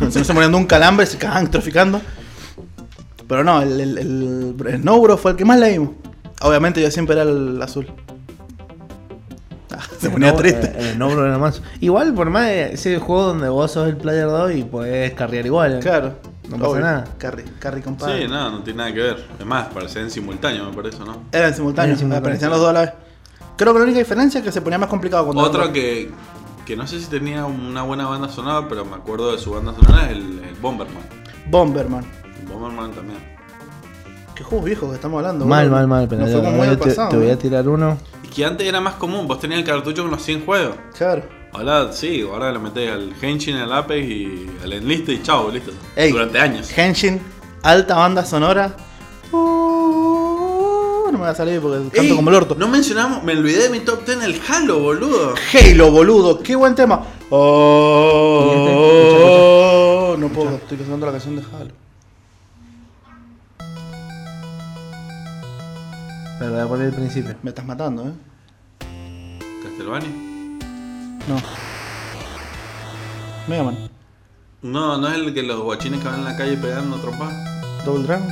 si 0.10 0.18
no 0.18 0.24
se 0.24 0.32
morían 0.32 0.52
de 0.52 0.58
un 0.58 0.66
calambre, 0.66 1.06
se 1.06 1.18
cagaban 1.18 1.50
traficando. 1.50 2.00
Pero 3.28 3.42
no, 3.42 3.60
el, 3.60 3.80
el, 3.80 3.98
el, 3.98 4.56
el 4.66 5.18
fue 5.18 5.32
el 5.32 5.36
que 5.36 5.44
más 5.44 5.58
leímos. 5.58 5.90
Obviamente 6.42 6.80
yo 6.80 6.90
siempre 6.90 7.14
era 7.20 7.24
el 7.28 7.60
azul. 7.60 7.86
Se 10.00 10.10
ponía 10.10 10.32
Snow- 10.32 10.38
triste. 10.38 10.72
El 10.78 10.94
Snow 10.94 11.10
Bros 11.10 11.26
era 11.26 11.38
más. 11.38 11.62
Igual, 11.80 12.14
por 12.14 12.30
más 12.30 12.48
ese 12.50 12.98
juego 12.98 13.22
donde 13.28 13.48
vos 13.48 13.70
sos 13.72 13.88
el 13.88 13.96
player 13.96 14.26
2 14.26 14.52
y 14.54 14.64
podés 14.64 15.12
carrear 15.14 15.46
igual. 15.46 15.76
¿eh? 15.76 15.80
Claro. 15.80 16.14
No 16.48 16.56
pasa 16.58 16.68
Obvio. 16.70 16.80
nada. 16.82 17.04
Carry, 17.18 17.42
carry 17.58 17.82
compadre. 17.82 18.22
Sí, 18.22 18.28
no, 18.28 18.50
no 18.50 18.62
tiene 18.62 18.76
nada 18.78 18.92
que 18.92 19.00
ver. 19.00 19.26
Es 19.38 19.44
más, 19.46 19.66
parecen 19.68 20.02
en 20.02 20.10
simultáneo, 20.10 20.64
me 20.70 20.76
parece, 20.76 20.98
¿no? 21.00 21.22
Era 21.32 21.48
en 21.48 21.54
simultáneo, 21.54 21.86
Era 21.88 21.92
en 21.94 21.98
simultáneo. 21.98 22.18
aparecían 22.18 22.50
los 22.50 22.60
dos 22.60 22.68
a 22.70 22.72
la 22.72 22.80
vez. 22.82 22.92
Creo 23.56 23.72
que 23.72 23.78
la 23.80 23.84
única 23.84 23.98
diferencia 23.98 24.38
es 24.38 24.44
que 24.44 24.52
se 24.52 24.60
ponía 24.60 24.78
más 24.78 24.88
complicado 24.88 25.24
cuando. 25.24 25.42
Otro 25.42 25.72
que, 25.72 26.10
que 26.64 26.76
no 26.76 26.86
sé 26.86 27.00
si 27.00 27.06
tenía 27.06 27.46
una 27.46 27.82
buena 27.82 28.06
banda 28.06 28.28
sonora, 28.28 28.68
pero 28.68 28.84
me 28.84 28.94
acuerdo 28.96 29.32
de 29.32 29.38
su 29.38 29.50
banda 29.50 29.74
sonora, 29.74 30.04
es 30.04 30.12
el, 30.12 30.40
el 30.44 30.54
Bomberman. 30.60 31.02
Bomberman. 31.50 32.04
Bomberman 32.48 32.92
también. 32.92 33.35
Qué 34.36 34.44
juegos 34.44 34.66
viejos 34.66 34.88
que 34.90 34.94
estamos 34.96 35.16
hablando. 35.18 35.46
Mal, 35.46 35.64
boludo. 35.70 35.76
mal, 35.78 35.88
mal. 35.88 36.08
Pero 36.08 36.26
yo- 36.26 36.32
fuimos 36.34 36.52
muy 36.52 36.66
yo 36.68 36.78
te, 36.78 36.88
pasado, 36.88 37.08
te 37.08 37.16
voy 37.16 37.28
a 37.28 37.32
¿no? 37.32 37.38
tirar 37.38 37.68
uno. 37.68 37.98
Y 38.22 38.28
que 38.28 38.44
antes 38.44 38.66
era 38.68 38.80
más 38.80 38.94
común, 38.94 39.26
vos 39.26 39.40
tenías 39.40 39.60
el 39.60 39.66
cartucho 39.66 40.02
con 40.02 40.10
los 40.10 40.22
100 40.22 40.44
juegos. 40.44 40.76
Claro. 40.96 41.22
Ahora 41.52 41.90
sí, 41.92 42.20
ahora 42.30 42.52
le 42.52 42.58
metés 42.58 42.90
al 42.92 43.14
Henshin, 43.20 43.56
al 43.56 43.72
Apex 43.72 44.06
y 44.06 44.46
al 44.62 44.72
Enlist 44.74 45.08
y 45.08 45.22
chao, 45.22 45.50
listo. 45.50 45.72
Ey, 45.96 46.12
Durante 46.12 46.38
años. 46.38 46.70
Henshin, 46.76 47.18
alta 47.62 47.96
banda 47.96 48.24
sonora. 48.26 48.76
Uh, 49.32 51.06
no 51.10 51.12
me 51.12 51.18
va 51.24 51.30
a 51.30 51.34
salir 51.34 51.58
porque 51.60 51.78
canto 51.88 52.02
Ey, 52.02 52.14
como 52.14 52.28
el 52.28 52.36
orto. 52.36 52.54
No 52.58 52.68
mencionamos, 52.68 53.22
me 53.22 53.32
olvidé 53.32 53.62
de 53.64 53.70
mi 53.70 53.80
top 53.80 54.04
10 54.04 54.22
el 54.22 54.38
Halo, 54.46 54.80
boludo. 54.80 55.32
Halo, 55.54 55.90
boludo, 55.90 56.40
qué 56.40 56.54
buen 56.56 56.74
tema. 56.74 57.02
Oh, 57.30 58.54
no 60.18 60.28
puedo, 60.28 60.56
estoy 60.56 60.76
cantando 60.76 61.06
la 61.06 61.12
canción 61.12 61.36
de 61.36 61.42
Halo. 61.42 61.70
Pero 66.38 66.52
voy 66.52 66.60
a 66.60 66.66
poner 66.66 66.86
el 66.88 66.92
principio. 66.94 67.34
Me 67.42 67.50
estás 67.50 67.64
matando, 67.64 68.08
eh. 68.08 68.12
Castlevania. 69.62 70.08
No. 71.28 71.36
Mega 73.48 73.62
Man, 73.62 73.76
No, 74.62 74.98
no 74.98 75.08
es 75.08 75.14
el 75.14 75.32
que 75.32 75.42
los 75.42 75.60
guachines 75.62 76.00
que 76.00 76.08
van 76.08 76.18
en 76.20 76.24
la 76.24 76.36
calle 76.36 76.56
pegando 76.56 76.96
trompas. 76.98 77.32
Double 77.84 78.02
Dragon. 78.06 78.28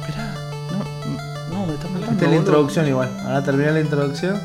Esperá, 0.00 0.34
no, 0.72 1.56
no, 1.58 1.66
me 1.66 1.74
estás 1.74 1.90
matando. 1.90 2.12
Esta 2.12 2.24
es 2.24 2.30
la 2.30 2.36
introducción 2.36 2.88
igual. 2.88 3.10
Ahora 3.24 3.42
termina 3.44 3.70
la 3.72 3.80
introducción. 3.80 4.40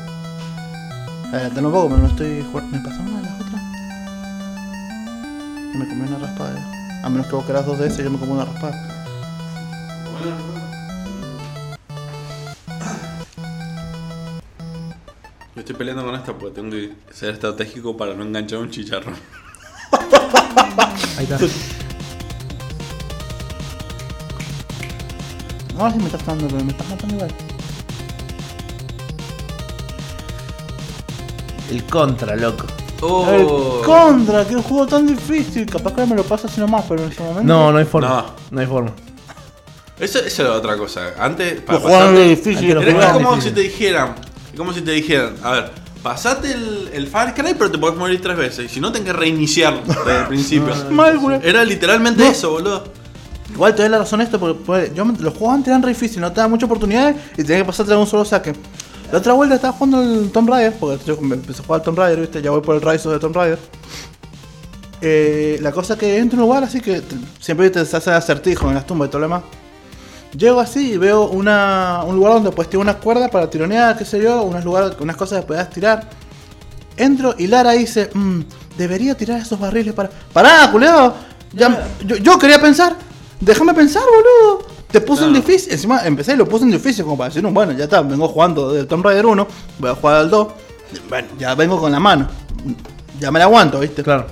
Eh, 1.34 1.50
te 1.54 1.62
lo 1.62 1.72
pongo, 1.72 1.88
pero 1.88 2.00
no 2.02 2.08
estoy 2.08 2.44
jugando. 2.50 2.76
¿Me 2.78 2.84
pasó 2.84 3.00
una 3.02 3.16
de 3.16 3.22
las 3.22 3.34
otras? 3.40 3.62
Me 5.74 5.88
comí 5.88 6.02
una 6.08 6.18
raspada. 6.18 6.58
eh. 6.58 7.00
A 7.04 7.08
menos 7.08 7.26
que 7.26 7.34
vos 7.34 7.44
querás 7.46 7.64
dos 7.66 7.78
de 7.78 7.86
esas, 7.88 8.04
yo 8.04 8.10
me 8.10 8.18
como 8.18 8.34
una 8.34 8.44
raspada. 8.44 8.76
Yo 15.54 15.60
estoy 15.60 15.74
peleando 15.76 16.02
con 16.04 16.14
esta 16.14 16.32
porque 16.32 16.54
tengo 16.54 16.70
que 16.70 16.92
ser 17.12 17.34
estratégico 17.34 17.94
para 17.94 18.14
no 18.14 18.22
enganchar 18.22 18.58
un 18.58 18.70
chicharrón. 18.70 19.14
Ahí 21.18 21.24
está. 21.24 21.38
No, 25.76 25.90
si 25.90 25.98
me 25.98 26.04
estás 26.06 26.20
matando, 26.26 26.46
pero 26.48 26.64
me 26.64 26.70
estás 26.72 26.88
matando 26.88 27.14
igual. 27.16 27.30
El 31.70 31.84
contra, 31.84 32.36
loco. 32.36 32.66
Oh. 33.02 33.28
El 33.30 33.84
contra, 33.84 34.46
que 34.46 34.54
juego 34.56 34.86
tan 34.86 35.06
difícil. 35.06 35.66
Capaz 35.66 35.92
que 35.94 36.00
ahora 36.00 36.14
me 36.14 36.16
lo 36.16 36.24
paso 36.24 36.46
así 36.46 36.60
nomás, 36.60 36.84
pero 36.88 37.02
en 37.04 37.12
ese 37.12 37.22
momento. 37.22 37.42
No, 37.42 37.72
no 37.72 37.78
hay 37.78 37.84
forma. 37.84 38.08
No. 38.08 38.24
No, 38.52 38.60
hay 38.60 38.66
forma. 38.66 38.92
Eso, 39.98 40.18
eso 40.20 40.42
era 40.42 40.52
otra 40.52 40.78
cosa. 40.78 41.12
Antes, 41.18 41.56
Lo 41.56 41.64
para 41.66 41.78
jugaban 41.78 42.16
difícil. 42.16 42.72
Lo 42.74 42.80
Era 42.80 42.92
jugaban 42.92 43.16
es 43.16 43.22
como 43.22 43.36
difícil. 43.36 43.50
si 43.50 43.54
te 43.54 43.60
dijeran, 43.60 44.14
es 44.52 44.58
como 44.58 44.72
si 44.72 44.82
te 44.82 44.90
dijeran, 44.92 45.34
a 45.42 45.50
ver, 45.52 45.70
pasate 46.02 46.52
el, 46.52 46.90
el 46.92 47.06
Far 47.08 47.34
Cry, 47.34 47.54
pero 47.56 47.70
te 47.70 47.78
podés 47.78 47.96
morir 47.96 48.20
tres 48.20 48.36
veces. 48.36 48.66
Y 48.66 48.68
si 48.74 48.80
no, 48.80 48.92
tenés 48.92 49.06
que 49.08 49.12
reiniciar 49.14 49.82
desde 49.84 50.18
el 50.20 50.26
principio. 50.26 50.74
Mal, 50.90 51.18
güey. 51.18 51.40
Era 51.42 51.64
literalmente 51.64 52.22
No. 52.24 52.30
eso, 52.30 52.50
boludo. 52.50 52.84
Igual 53.52 53.74
te 53.74 53.82
doy 53.82 53.90
la 53.90 53.98
razón 53.98 54.20
esto, 54.22 54.38
porque 54.40 54.60
pues, 54.64 54.94
yo 54.94 55.04
me- 55.04 55.18
los 55.18 55.34
juegos 55.34 55.54
antes 55.56 55.68
eran 55.68 55.82
re 55.82 55.90
difíciles, 55.90 56.20
no 56.22 56.30
te 56.30 56.36
daban 56.36 56.50
muchas 56.52 56.64
oportunidades 56.66 57.16
y 57.34 57.42
tenías 57.44 57.58
que 57.58 57.64
pasarte 57.66 57.94
un 57.94 58.06
solo 58.06 58.24
saque. 58.24 58.54
La 59.10 59.18
otra 59.18 59.34
vuelta 59.34 59.56
estaba 59.56 59.74
jugando 59.74 60.00
el 60.02 60.30
Tomb 60.32 60.48
Raider, 60.48 60.72
porque 60.78 61.04
yo 61.04 61.20
me 61.20 61.34
empecé 61.34 61.60
a 61.60 61.64
jugar 61.66 61.80
al 61.80 61.84
Tomb 61.84 61.98
Raider, 61.98 62.20
viste, 62.20 62.40
ya 62.40 62.50
voy 62.50 62.62
por 62.62 62.76
el 62.76 62.80
Rise 62.80 63.06
of 63.08 63.14
the 63.14 63.20
Tomb 63.20 63.36
Raider. 63.36 63.58
Eh, 65.02 65.58
la 65.60 65.72
cosa 65.72 65.98
que 65.98 66.16
entro 66.18 66.36
en 66.36 66.42
un 66.44 66.48
lugar 66.48 66.62
así 66.64 66.80
que 66.80 67.00
te- 67.00 67.16
siempre 67.40 67.68
te 67.70 67.80
hace 67.80 68.10
acertijo 68.10 68.68
en 68.68 68.74
las 68.76 68.86
tumbas 68.86 69.08
y 69.08 69.10
todo 69.10 69.18
lo 69.20 69.24
demás. 69.26 69.42
Llego 70.36 70.60
así 70.60 70.92
y 70.92 70.96
veo 70.96 71.24
una, 71.28 72.02
un 72.06 72.16
lugar 72.16 72.34
donde 72.34 72.50
pues 72.52 72.68
tiene 72.70 72.82
unas 72.82 72.96
cuerdas 72.96 73.30
para 73.30 73.50
tironear, 73.50 73.98
qué 73.98 74.04
sé 74.04 74.20
yo, 74.22 74.42
unos 74.42 74.64
lugares, 74.64 74.92
unas 74.98 75.16
cosas 75.16 75.40
que 75.40 75.46
puedas 75.46 75.68
tirar. 75.70 76.08
Entro 76.96 77.34
y 77.38 77.46
Lara 77.46 77.72
dice, 77.72 78.10
"Mm, 78.14 78.40
debería 78.78 79.14
tirar 79.14 79.40
esos 79.40 79.58
barriles 79.60 79.92
para... 79.94 80.08
¡Pará, 80.32 80.70
culeado! 80.72 81.14
Ya, 81.52 81.86
yo, 82.06 82.16
yo 82.16 82.38
quería 82.38 82.60
pensar, 82.60 82.96
déjame 83.40 83.74
pensar, 83.74 84.02
boludo. 84.04 84.66
Te 84.90 85.00
puse 85.02 85.22
Claro. 85.22 85.34
difícil, 85.34 85.72
encima 85.72 86.00
empecé 86.06 86.32
y 86.34 86.36
lo 86.36 86.46
puse 86.48 86.64
en 86.64 86.70
difícil 86.70 87.04
como 87.04 87.16
para 87.18 87.28
decir, 87.28 87.46
bueno, 87.46 87.72
ya 87.72 87.84
está, 87.84 88.00
vengo 88.02 88.28
jugando 88.28 88.72
del 88.72 88.86
Tomb 88.86 89.04
Raider 89.04 89.24
1, 89.26 89.46
voy 89.78 89.90
a 89.90 89.94
jugar 89.94 90.16
al 90.16 90.30
2, 90.30 90.48
bueno, 91.08 91.28
ya 91.38 91.54
vengo 91.54 91.78
con 91.80 91.92
la 91.92 92.00
mano, 92.00 92.28
ya 93.18 93.30
me 93.30 93.38
la 93.38 93.46
aguanto, 93.46 93.80
¿viste? 93.80 94.02
Claro. 94.02 94.26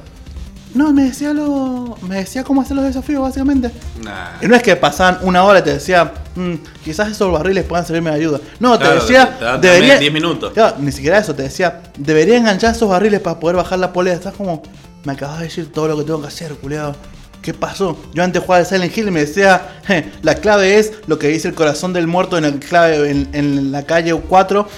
No, 0.74 0.92
me 0.92 1.04
decía 1.04 1.32
lo, 1.32 1.96
me 2.08 2.16
decía 2.16 2.44
cómo 2.44 2.60
hacer 2.62 2.76
los 2.76 2.84
desafíos, 2.84 3.20
básicamente. 3.22 3.70
Nah. 4.02 4.36
Y 4.40 4.46
no 4.46 4.54
es 4.54 4.62
que 4.62 4.76
pasaban 4.76 5.18
una 5.22 5.42
hora 5.42 5.58
y 5.58 5.62
te 5.62 5.74
decía, 5.74 6.12
"Mm, 6.36 6.54
quizás 6.84 7.10
esos 7.10 7.32
barriles 7.32 7.64
puedan 7.64 7.84
servirme 7.84 8.10
de 8.10 8.16
ayuda. 8.16 8.40
No, 8.60 8.78
te 8.78 8.88
decía, 8.88 9.36
te 9.38 9.44
debería. 9.44 9.70
también 9.70 10.00
10 10.00 10.12
minutos. 10.12 10.52
Claro, 10.52 10.76
ni 10.78 10.92
siquiera 10.92 11.18
eso, 11.18 11.34
te 11.34 11.42
decía, 11.42 11.82
debería 11.98 12.36
enganchar 12.36 12.74
esos 12.74 12.88
barriles 12.88 13.20
para 13.20 13.40
poder 13.40 13.56
bajar 13.56 13.78
la 13.80 13.92
polea. 13.92 14.14
Estás 14.14 14.34
como, 14.34 14.62
me 15.04 15.12
acabas 15.12 15.38
de 15.38 15.44
decir 15.46 15.72
todo 15.72 15.88
lo 15.88 15.96
que 15.96 16.04
tengo 16.04 16.20
que 16.20 16.28
hacer, 16.28 16.54
culiado. 16.54 16.94
¿Qué 17.42 17.54
pasó? 17.54 17.98
Yo 18.14 18.22
antes 18.22 18.40
jugaba 18.42 18.58
al 18.60 18.66
Silent 18.66 18.96
Hill 18.96 19.08
y 19.08 19.10
me 19.10 19.20
decía, 19.20 19.80
"Je, 19.86 20.12
la 20.22 20.34
clave 20.36 20.78
es 20.78 20.92
lo 21.06 21.18
que 21.18 21.28
dice 21.28 21.48
el 21.48 21.54
corazón 21.54 21.92
del 21.92 22.06
muerto 22.06 22.36
en, 22.38 22.44
el 22.44 22.58
clave, 22.60 23.10
en, 23.10 23.28
en 23.32 23.72
la 23.72 23.82
calle 23.84 24.14
4 24.14 24.68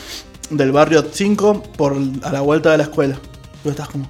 del 0.51 0.70
barrio 0.72 1.05
5 1.12 1.62
por 1.76 1.97
a 2.22 2.32
la 2.32 2.40
vuelta 2.40 2.70
de 2.70 2.78
la 2.78 2.84
escuela. 2.84 3.16
Vos 3.64 3.72
estás 3.72 3.88
como. 3.88 4.09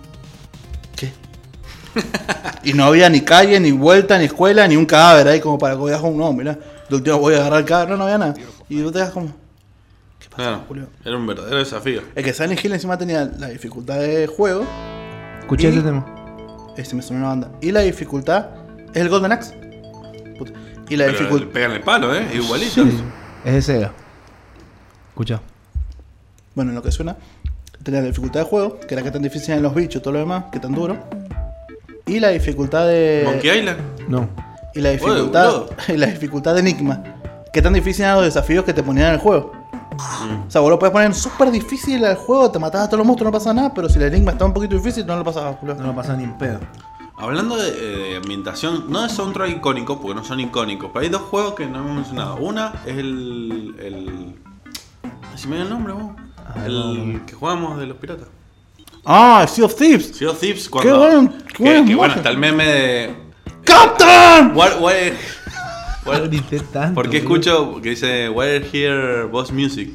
Y 2.64 2.74
no 2.74 2.84
había 2.84 3.08
ni 3.08 3.22
calle, 3.22 3.58
ni 3.58 3.72
vuelta, 3.72 4.16
ni 4.18 4.26
escuela, 4.26 4.68
ni 4.68 4.76
un 4.76 4.86
cadáver 4.86 5.26
ahí 5.26 5.40
como 5.40 5.58
para 5.58 5.76
que 5.76 5.82
veas 5.82 6.00
un 6.00 6.16
no, 6.16 6.32
mirá. 6.32 6.56
Último 6.90 7.18
voy 7.18 7.34
a 7.34 7.38
agarrar 7.38 7.60
el 7.60 7.64
cadáver, 7.64 7.90
no, 7.90 7.96
no 7.96 8.04
había 8.04 8.18
nada. 8.18 8.34
Y 8.68 8.80
tú 8.82 8.92
te 8.92 9.00
das 9.00 9.10
como. 9.10 9.26
¿Qué 10.20 10.28
pasa, 10.30 10.36
Claro, 10.36 10.64
Julio? 10.68 10.86
era 11.04 11.16
un 11.16 11.26
verdadero 11.26 11.58
desafío. 11.58 12.02
El 12.14 12.22
que 12.22 12.32
Silent 12.32 12.64
Hill 12.64 12.72
encima 12.72 12.96
tenía 12.96 13.24
la 13.38 13.48
dificultad 13.48 13.98
de 13.98 14.26
juego. 14.28 14.64
Escuché 15.40 15.70
este 15.70 15.80
tema. 15.82 16.06
Este 16.76 16.94
me 16.94 17.02
sonó 17.02 17.18
una 17.20 17.28
banda. 17.30 17.50
Y 17.60 17.72
la 17.72 17.80
dificultad 17.80 18.46
es 18.94 19.00
el 19.00 19.08
Golden 19.08 19.32
Axe. 19.32 19.54
Puta. 20.38 20.52
Y 20.88 20.96
la 20.96 21.06
Pero 21.06 21.18
le 21.18 21.18
dificultad. 21.18 21.48
pegan 21.52 21.72
el 21.72 21.80
palo, 21.80 22.14
¿eh? 22.14 22.28
Igualito. 22.34 22.84
Es 23.44 23.52
de 23.54 23.62
Sega. 23.62 23.92
Escucha. 25.08 25.40
Bueno, 26.54 26.70
en 26.70 26.76
lo 26.76 26.82
que 26.82 26.92
suena. 26.92 27.16
Tenía 27.82 28.00
la 28.00 28.06
dificultad 28.06 28.40
de 28.40 28.46
juego, 28.46 28.78
que 28.78 28.94
era 28.94 29.02
que 29.02 29.10
tan 29.10 29.22
difícil 29.22 29.50
eran 29.50 29.64
los 29.64 29.74
bichos, 29.74 30.00
todo 30.02 30.12
lo 30.14 30.20
demás, 30.20 30.44
que 30.52 30.60
tan 30.60 30.72
duro. 30.72 30.96
Y 32.06 32.20
la 32.20 32.28
dificultad 32.28 32.86
de. 32.86 33.22
Monkey 33.24 33.58
Island. 33.58 33.78
No. 34.08 34.28
Y 34.74 34.80
la 34.80 34.90
dificultad. 34.90 35.64
y 35.88 35.96
la 35.96 36.06
dificultad 36.06 36.54
de 36.54 36.60
Enigma. 36.60 37.02
Que 37.52 37.60
tan 37.60 37.72
difícil 37.72 38.04
eran 38.04 38.16
los 38.16 38.24
desafíos 38.24 38.64
que 38.64 38.72
te 38.72 38.82
ponían 38.82 39.08
en 39.08 39.14
el 39.14 39.20
juego. 39.20 39.52
Mm. 39.92 40.46
O 40.46 40.50
sea, 40.50 40.60
vos 40.60 40.70
lo 40.70 40.78
puedes 40.78 40.92
poner 40.92 41.14
súper 41.14 41.50
difícil 41.50 42.04
al 42.04 42.16
juego, 42.16 42.50
te 42.50 42.58
matabas 42.58 42.86
a 42.86 42.88
todos 42.88 42.98
los 42.98 43.06
monstruos, 43.06 43.30
no 43.30 43.38
pasa 43.38 43.52
nada, 43.52 43.74
pero 43.74 43.88
si 43.88 43.98
el 43.98 44.04
enigma 44.04 44.32
estaba 44.32 44.48
un 44.48 44.54
poquito 44.54 44.74
difícil, 44.74 45.06
no 45.06 45.16
lo 45.16 45.24
pasabas, 45.24 45.56
culo. 45.56 45.74
No 45.74 45.88
lo 45.88 45.94
pasa 45.94 46.16
ni 46.16 46.24
en 46.24 46.38
pedo. 46.38 46.60
Hablando 47.16 47.56
de, 47.56 47.68
eh, 47.68 48.10
de 48.10 48.16
ambientación, 48.16 48.90
no 48.90 49.02
de 49.02 49.08
soundtrack 49.10 49.50
icónico, 49.50 50.00
porque 50.00 50.14
no 50.14 50.24
son 50.24 50.40
icónicos, 50.40 50.90
pero 50.92 51.04
hay 51.04 51.10
dos 51.10 51.22
juegos 51.22 51.54
que 51.54 51.66
no 51.66 51.80
hemos 51.80 51.94
mencionado. 51.94 52.36
Una 52.36 52.72
es 52.86 52.96
el. 52.96 53.76
el 53.78 54.34
si 55.36 55.46
me 55.48 55.56
dio 55.56 55.64
el 55.64 55.70
nombre, 55.70 55.92
vos. 55.92 56.12
ver, 56.56 56.70
El 56.70 57.22
que 57.26 57.34
jugamos 57.34 57.78
de 57.78 57.86
los 57.86 57.96
piratas. 57.98 58.28
Ah, 59.04 59.46
Sea 59.48 59.64
of 59.64 59.74
Thieves. 59.74 60.16
Sea 60.16 60.30
of 60.30 60.38
Thieves 60.40 60.68
cuando. 60.68 61.30
qué 61.48 61.54
que, 61.54 61.62
buen 61.62 61.86
que 61.86 61.94
bueno, 61.94 62.14
está 62.14 62.30
el 62.30 62.38
meme 62.38 62.64
de. 62.66 63.14
¡Captain! 63.64 64.52
What, 64.56 64.80
what- 64.80 65.12
tanto, 66.72 66.94
¿Por 66.94 67.08
qué 67.08 67.18
escucho 67.18 67.80
que 67.80 67.90
dice 67.90 68.28
Where 68.28 68.66
here 68.72 69.24
boss 69.26 69.52
music? 69.52 69.92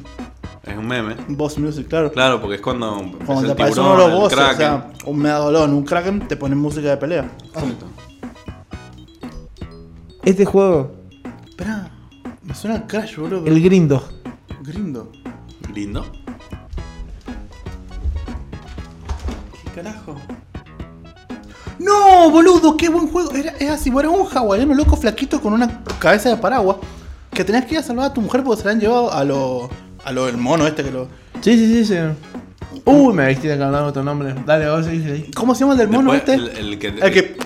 Es 0.64 0.76
un 0.76 0.86
meme. 0.86 1.16
Boss 1.28 1.56
Music, 1.58 1.88
claro. 1.88 2.12
Claro, 2.12 2.40
porque 2.40 2.56
es 2.56 2.60
cuando 2.60 3.12
Cuando 3.24 3.46
te 3.46 3.52
aparece 3.52 3.80
uno 3.80 3.92
de 3.92 3.98
los 3.98 4.12
bosses, 4.12 4.38
o 4.38 4.56
sea, 4.56 4.90
un 5.06 5.18
medalón, 5.18 5.72
un 5.72 5.82
kraken, 5.84 6.28
te 6.28 6.36
ponen 6.36 6.58
música 6.58 6.90
de 6.90 6.96
pelea. 6.98 7.30
Exacto. 7.46 7.86
Este 10.24 10.44
juego, 10.44 10.92
Espera, 11.48 11.90
me 12.42 12.54
suena 12.54 12.76
a 12.76 12.86
Crash, 12.86 13.16
boludo. 13.16 13.46
el 13.46 13.62
Grindo. 13.62 14.06
Grindo. 14.62 15.10
Lindo. 15.74 16.04
Carajo? 19.82 20.16
No, 21.78 22.30
boludo, 22.30 22.76
qué 22.76 22.88
buen 22.88 23.08
juego. 23.08 23.32
Era, 23.32 23.54
era 23.60 23.74
así, 23.74 23.90
era 23.96 24.08
un 24.10 24.26
hawaiano 24.26 24.74
loco 24.74 24.96
flaquito 24.96 25.40
con 25.40 25.52
una 25.52 25.84
cabeza 25.98 26.28
de 26.28 26.36
paraguas 26.36 26.78
que 27.32 27.44
tenías 27.44 27.64
que 27.66 27.74
ir 27.74 27.80
a 27.80 27.82
salvar 27.82 28.06
a 28.06 28.12
tu 28.14 28.20
mujer 28.20 28.42
porque 28.42 28.60
se 28.62 28.66
la 28.66 28.72
han 28.72 28.80
llevado 28.80 29.12
a 29.12 29.22
lo, 29.24 29.70
a 30.04 30.12
lo 30.12 30.26
del 30.26 30.36
mono 30.36 30.66
este 30.66 30.82
que 30.82 30.90
lo... 30.90 31.06
Sí, 31.40 31.56
sí, 31.56 31.84
sí, 31.84 31.84
sí. 31.84 31.94
Uy, 32.84 33.14
me 33.14 33.26
vestí 33.26 33.46
de 33.46 33.56
que 33.56 33.62
hablaba 33.62 33.86
otro 33.86 34.02
nombre. 34.02 34.34
Dale, 34.44 34.68
vos 34.68 34.86
ahí. 34.86 35.30
¿Cómo 35.34 35.54
se 35.54 35.60
llama 35.60 35.72
el 35.74 35.78
del 35.78 35.88
mono 35.88 36.12
Después, 36.12 36.38
este? 36.40 36.58
el, 36.60 36.72
el 36.72 36.78
que, 36.78 36.88
El 36.88 37.12
que... 37.12 37.36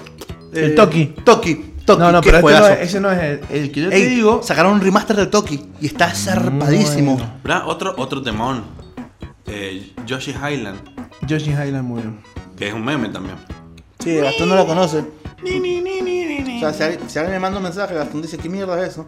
El 0.54 0.74
Toki. 0.74 1.06
Toki. 1.24 1.54
Toki. 1.84 2.00
No, 2.00 2.12
no, 2.12 2.20
pero 2.22 2.38
este 2.38 2.52
no 2.60 2.66
es- 2.68 2.80
ese 2.80 3.00
no 3.00 3.10
es 3.10 3.20
el, 3.22 3.40
el 3.50 3.72
que 3.72 3.80
yo 3.82 3.88
te 3.90 3.96
Ey, 3.96 4.14
digo. 4.14 4.40
sacaron 4.42 4.72
un 4.74 4.80
remaster 4.80 5.16
del 5.16 5.28
Toki 5.30 5.60
y 5.80 5.86
está 5.86 6.10
zarpadísimo. 6.14 7.18
Bueno. 7.44 7.62
Otro, 7.66 7.94
otro 7.98 8.22
temón. 8.22 8.62
Eh, 9.46 9.92
Yoshi 10.06 10.30
Highland. 10.32 10.78
Yoshi 11.26 11.50
Highland 11.50 11.84
muy 11.88 12.02
bien. 12.02 12.18
Que 12.56 12.68
es 12.68 12.74
un 12.74 12.84
meme 12.84 13.08
también. 13.08 13.36
Sí, 13.98 14.16
Gastón 14.16 14.48
no 14.48 14.56
lo 14.56 14.66
conoce. 14.66 14.98
O 14.98 16.60
sea, 16.60 16.72
si, 16.72 16.82
alguien- 16.82 17.10
si 17.10 17.18
alguien 17.18 17.34
me 17.36 17.40
manda 17.40 17.58
un 17.58 17.64
mensaje, 17.64 17.94
Gastón 17.94 18.22
dice, 18.22 18.38
¿qué 18.38 18.48
mierda 18.48 18.80
es 18.84 18.92
eso? 18.92 19.06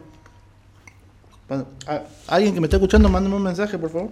A- 1.86 2.02
¿Alguien 2.28 2.54
que 2.54 2.60
me 2.60 2.66
esté 2.66 2.76
escuchando, 2.76 3.08
mándame 3.08 3.36
un 3.36 3.42
mensaje, 3.42 3.78
por 3.78 3.90
favor. 3.90 4.10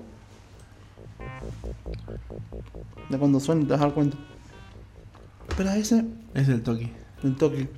De 3.09 3.19
cuando 3.19 3.41
suene 3.41 3.65
te 3.65 3.73
vas 3.73 3.81
a 3.81 3.85
dar 3.87 3.95
cuenta. 3.95 4.17
Espera, 5.49 5.77
ese, 5.77 6.05
Es 6.35 6.49
el 6.49 6.63
Toki. 6.63 6.91
el 7.25 7.37
Toki. 7.37 7.69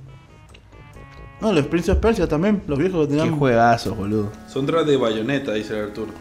No, 1.41 1.51
los 1.51 1.67
Prince 1.67 1.91
of 1.91 1.97
Persia 1.99 2.27
también, 2.27 2.63
los 2.67 2.79
viejos 2.79 3.07
que 3.07 3.13
Qué 3.13 3.17
tenían. 3.19 3.37
juegazos, 3.37 3.95
boludo. 3.97 4.31
Soundtrack 4.47 4.85
de 4.85 4.97
Bayonetta, 4.97 5.53
dice 5.53 5.79
Arturo. 5.79 6.11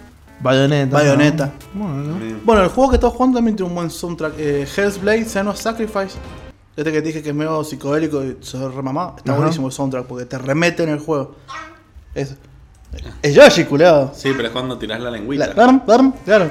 Bayonetta. 0.41 0.97
Bayonetta. 0.99 1.53
¿no? 1.75 2.19
Bueno, 2.45 2.63
el 2.63 2.69
juego 2.69 2.91
que 2.91 2.97
estás 2.97 3.13
jugando 3.13 3.39
también 3.39 3.57
tiene 3.57 3.69
un 3.71 3.75
buen 3.77 3.91
soundtrack. 3.91 4.35
Eh, 4.39 4.67
Hell's 4.77 5.01
Blade, 5.01 5.25
Senua's 5.25 5.59
Sacrifice. 5.59 6.19
Este 6.77 6.91
que 6.91 7.01
te 7.01 7.07
dije 7.07 7.23
que 7.23 7.29
es 7.31 7.35
medio 7.35 7.63
psicodélico 7.65 8.23
y 8.25 8.37
se 8.41 8.59
remamá. 8.69 9.15
Está 9.17 9.33
Ajá. 9.33 9.41
buenísimo 9.41 9.69
el 9.69 9.73
soundtrack 9.73 10.07
porque 10.07 10.27
te 10.27 10.37
remete 10.39 10.83
en 10.83 10.89
el 10.91 10.99
juego. 10.99 11.37
Es, 12.15 12.35
es 13.23 13.35
Yoshi, 13.35 13.65
culeado. 13.65 14.13
Sí, 14.15 14.33
pero 14.37 14.49
es 14.49 14.53
cuando 14.53 14.77
tirás 14.77 15.01
la 15.01 15.11
lengüita. 15.11 15.47
La- 15.49 15.55
Daram, 15.55 15.83
daram, 15.87 16.13
claro. 16.25 16.51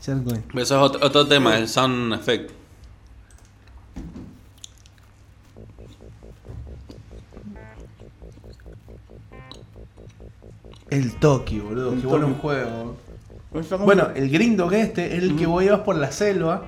Charcoin. 0.00 0.42
Eso 0.54 0.60
es 0.60 0.70
otro, 0.72 1.06
otro 1.06 1.26
tema, 1.28 1.56
el 1.58 1.68
sound 1.68 2.14
effect. 2.14 2.50
El 10.92 11.14
Toki, 11.14 11.58
boludo. 11.60 11.92
El 11.92 12.00
Qué 12.00 12.06
bueno 12.06 12.26
Toki. 12.26 12.34
un 12.34 12.40
juego. 12.40 12.96
Bueno, 13.50 13.78
Bueno, 13.84 14.08
el 14.14 14.30
Grindo 14.30 14.68
que 14.68 14.80
este 14.80 15.16
es 15.16 15.22
el 15.22 15.36
que 15.36 15.46
vos 15.46 15.62
ibas 15.62 15.80
por 15.80 15.96
la 15.96 16.10
selva 16.12 16.62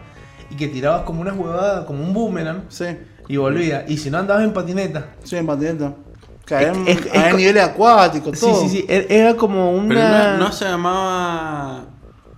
y 0.51 0.57
que 0.57 0.69
tirabas 0.69 1.03
como 1.03 1.21
una 1.23 1.33
huevada, 1.33 1.87
como 1.87 2.03
un 2.05 2.13
boomerang 2.13 2.65
Sí, 2.69 2.85
y 3.29 3.37
volvía. 3.39 3.85
Y 3.89 3.97
si 3.97 4.11
no 4.11 4.19
andabas 4.19 4.45
en 4.45 4.53
patineta. 4.53 5.07
sí, 5.25 5.37
en 5.37 5.47
patineta. 5.47 5.93
Que 6.45 6.57
en- 6.63 6.87
Es- 6.87 7.35
niveles 7.35 7.63
acuáticos, 7.63 8.39
Sí, 8.39 8.45
todo. 8.45 8.61
sí, 8.61 8.69
sí. 8.69 8.85
e- 8.87 9.07
Era 9.09 9.35
como 9.35 9.73
Pero 9.89 10.01
una. 10.01 10.33
no, 10.37 10.45
no 10.45 10.53
se 10.53 10.67
llamaba 10.67 11.85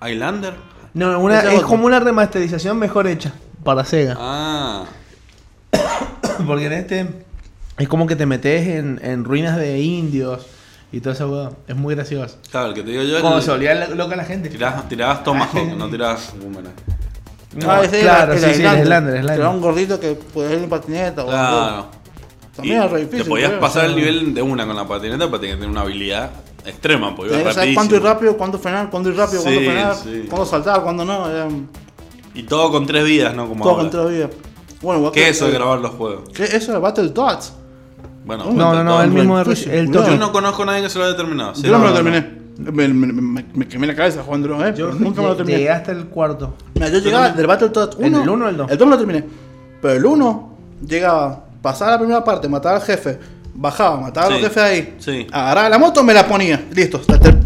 Highlander. 0.01 0.55
No, 0.95 1.19
una- 1.19 1.41
es 1.41 1.45
es 1.49 1.55
otro. 1.57 1.67
como 1.69 1.87
una 1.87 1.99
remasterización 1.99 2.79
mejor 2.79 3.09
hecha 3.09 3.33
para 3.65 3.85
Sega. 3.85 4.17
Ah, 4.19 4.85
Porque 6.47 6.67
en 6.67 6.73
este 6.73 7.07
es 7.79 7.89
como 7.89 8.07
que 8.07 8.15
te 8.17 8.27
metes 8.27 8.67
en, 8.69 9.01
en 9.03 9.25
ruinas 9.25 9.57
de 9.57 9.81
indios 9.81 10.47
y 10.93 11.01
toda 11.01 11.15
esa 11.15 11.27
hueá. 11.27 11.51
Es 11.67 11.77
muy 11.77 11.95
gracioso. 11.95 12.37
claro, 12.51 12.69
el 12.69 12.75
que 12.75 12.83
te 12.83 12.91
digo 12.91 13.03
yo 13.03 13.17
es 13.17 13.21
Cuando 13.21 13.39
el- 13.39 13.45
se 13.45 13.51
volvía 13.51 13.89
loca 13.89 14.17
la 14.17 14.25
gente. 14.25 14.49
tirabas, 14.49 14.89
tirabas 14.89 15.23
Tomahawk, 15.25 15.55
no 15.77 15.89
tirabas 15.91 16.33
Boomerang. 16.41 16.73
No, 17.57 17.71
Ah, 17.71 17.83
ese 17.85 18.01
claro, 18.01 18.33
era 18.35 18.49
sí, 18.49 18.55
sí, 18.55 18.63
el 18.65 18.85
Slander, 18.87 19.17
el 19.17 19.31
Era 19.31 19.49
un 19.49 19.61
gordito 19.61 19.99
que 19.99 20.13
podía 20.15 20.53
ir 20.57 20.59
en 20.65 20.69
patineta. 20.69 21.25
o- 21.25 21.29
Claro. 21.29 21.87
También 22.55 22.77
era 22.79 22.89
re 22.89 23.01
difícil. 23.01 23.25
te 23.25 23.29
podías 23.29 23.49
creo, 23.51 23.61
pasar 23.61 23.85
o 23.85 23.87
sea, 23.89 23.91
el 23.91 23.97
nivel 23.97 24.35
de 24.35 24.43
una 24.43 24.67
con 24.67 24.77
la 24.77 24.87
patineta, 24.89 25.27
pero 25.27 25.41
tenías 25.41 25.57
que 25.57 25.61
tener 25.61 25.71
una 25.71 25.83
habilidad 25.83 26.31
extrema, 26.65 27.15
porque 27.15 27.31
Tenías 27.33 27.43
iba 27.43 27.51
que 27.51 27.55
saber 27.55 27.55
rapidísimo. 27.55 27.75
cuándo 27.81 27.97
ir 27.97 28.03
rápido, 28.03 28.37
cuándo 28.37 28.59
frenar, 28.59 28.91
cuándo 28.91 29.11
ir 29.11 29.17
rápido, 29.17 29.43
cuándo 29.43 29.61
Sí, 29.61 29.67
frenar, 29.67 29.95
sí. 29.95 30.27
cuándo 30.29 30.47
saltar, 30.47 30.83
cuándo 30.83 31.05
no. 31.05 31.31
Era 31.31 31.49
Y 32.35 32.43
todo 32.45 32.71
con 32.71 32.87
tres 32.87 33.05
vidas, 33.05 33.35
¿no? 33.35 33.47
Como 33.49 33.63
todo 33.63 33.75
ahora. 33.75 33.83
con 33.85 33.91
tres 33.91 34.09
vidas. 34.17 34.31
Bueno, 34.83 35.13
¿Qué 35.13 35.29
es 35.29 35.37
eso 35.37 35.47
de 35.47 35.53
grabar 35.53 35.79
los 35.81 35.91
juegos? 35.93 36.29
¿Qué 36.35 36.45
es 36.45 36.55
eso 36.55 36.73
de 36.73 36.79
Battletoads? 36.79 37.53
Bueno, 38.27 38.45
No, 38.47 38.53
No, 38.53 38.75
no, 38.75 38.85
no, 38.85 39.03
el 39.03 39.11
mismo 39.11 39.39
el 39.39 39.45
cuidado. 39.45 40.11
Yo 40.11 40.17
no 40.19 40.33
conozco 40.33 40.65
a 40.65 40.67
nadie 40.67 40.83
que 40.83 40.91
se 40.91 40.99
lo 40.99 41.05
haya 41.05 41.17
terminado. 41.17 41.55
Sí, 41.55 41.63
Yo 41.63 41.73
no 41.73 41.79
me 41.79 41.85
lo 41.85 41.91
no, 41.91 41.97
terminé. 41.97 42.37
Me, 42.59 42.89
me, 42.89 43.07
me, 43.13 43.45
me 43.55 43.69
quemé 43.69 43.87
la 43.87 43.95
cabeza 43.95 44.23
jugándolo, 44.25 44.67
¿eh? 44.67 44.75
Yo 44.77 44.87
Pero 44.89 44.99
nunca 44.99 45.21
me 45.23 45.29
lo 45.29 45.37
terminé. 45.37 45.59
llegué 45.59 45.71
hasta 45.71 45.93
el 45.93 46.07
cuarto. 46.07 46.55
Mira, 46.75 46.89
yo 46.89 46.99
llegaba 46.99 47.29
del 47.31 47.47
Battletoads 47.47 47.97
1. 47.99 48.07
¿En 48.07 48.15
el 48.23 48.29
uno 48.29 48.47
o 48.47 48.49
el 48.49 48.57
dos? 48.57 48.71
El 48.71 48.79
2 48.79 48.87
me 48.89 48.93
lo 48.95 48.99
terminé. 48.99 49.25
Pero 49.83 49.95
el 49.95 50.05
1 50.07 50.57
llegaba, 50.89 51.45
pasaba 51.63 51.93
la 51.93 51.99
primera 51.99 52.25
parte, 52.25 52.49
mataba 52.49 52.77
al 52.77 52.83
jefe, 52.83 53.19
bajaba, 53.55 54.01
mataba 54.01 54.27
a 54.29 54.31
los 54.31 54.39
Sí, 54.39 54.45
jefes 54.45 54.63
ahí, 54.63 54.95
sí. 54.99 55.27
agarraba 55.31 55.69
la 55.69 55.79
moto, 55.79 56.03
me 56.03 56.15
la 56.15 56.27
ponía. 56.27 56.65
Listo. 56.75 56.99
ter- 57.01 57.37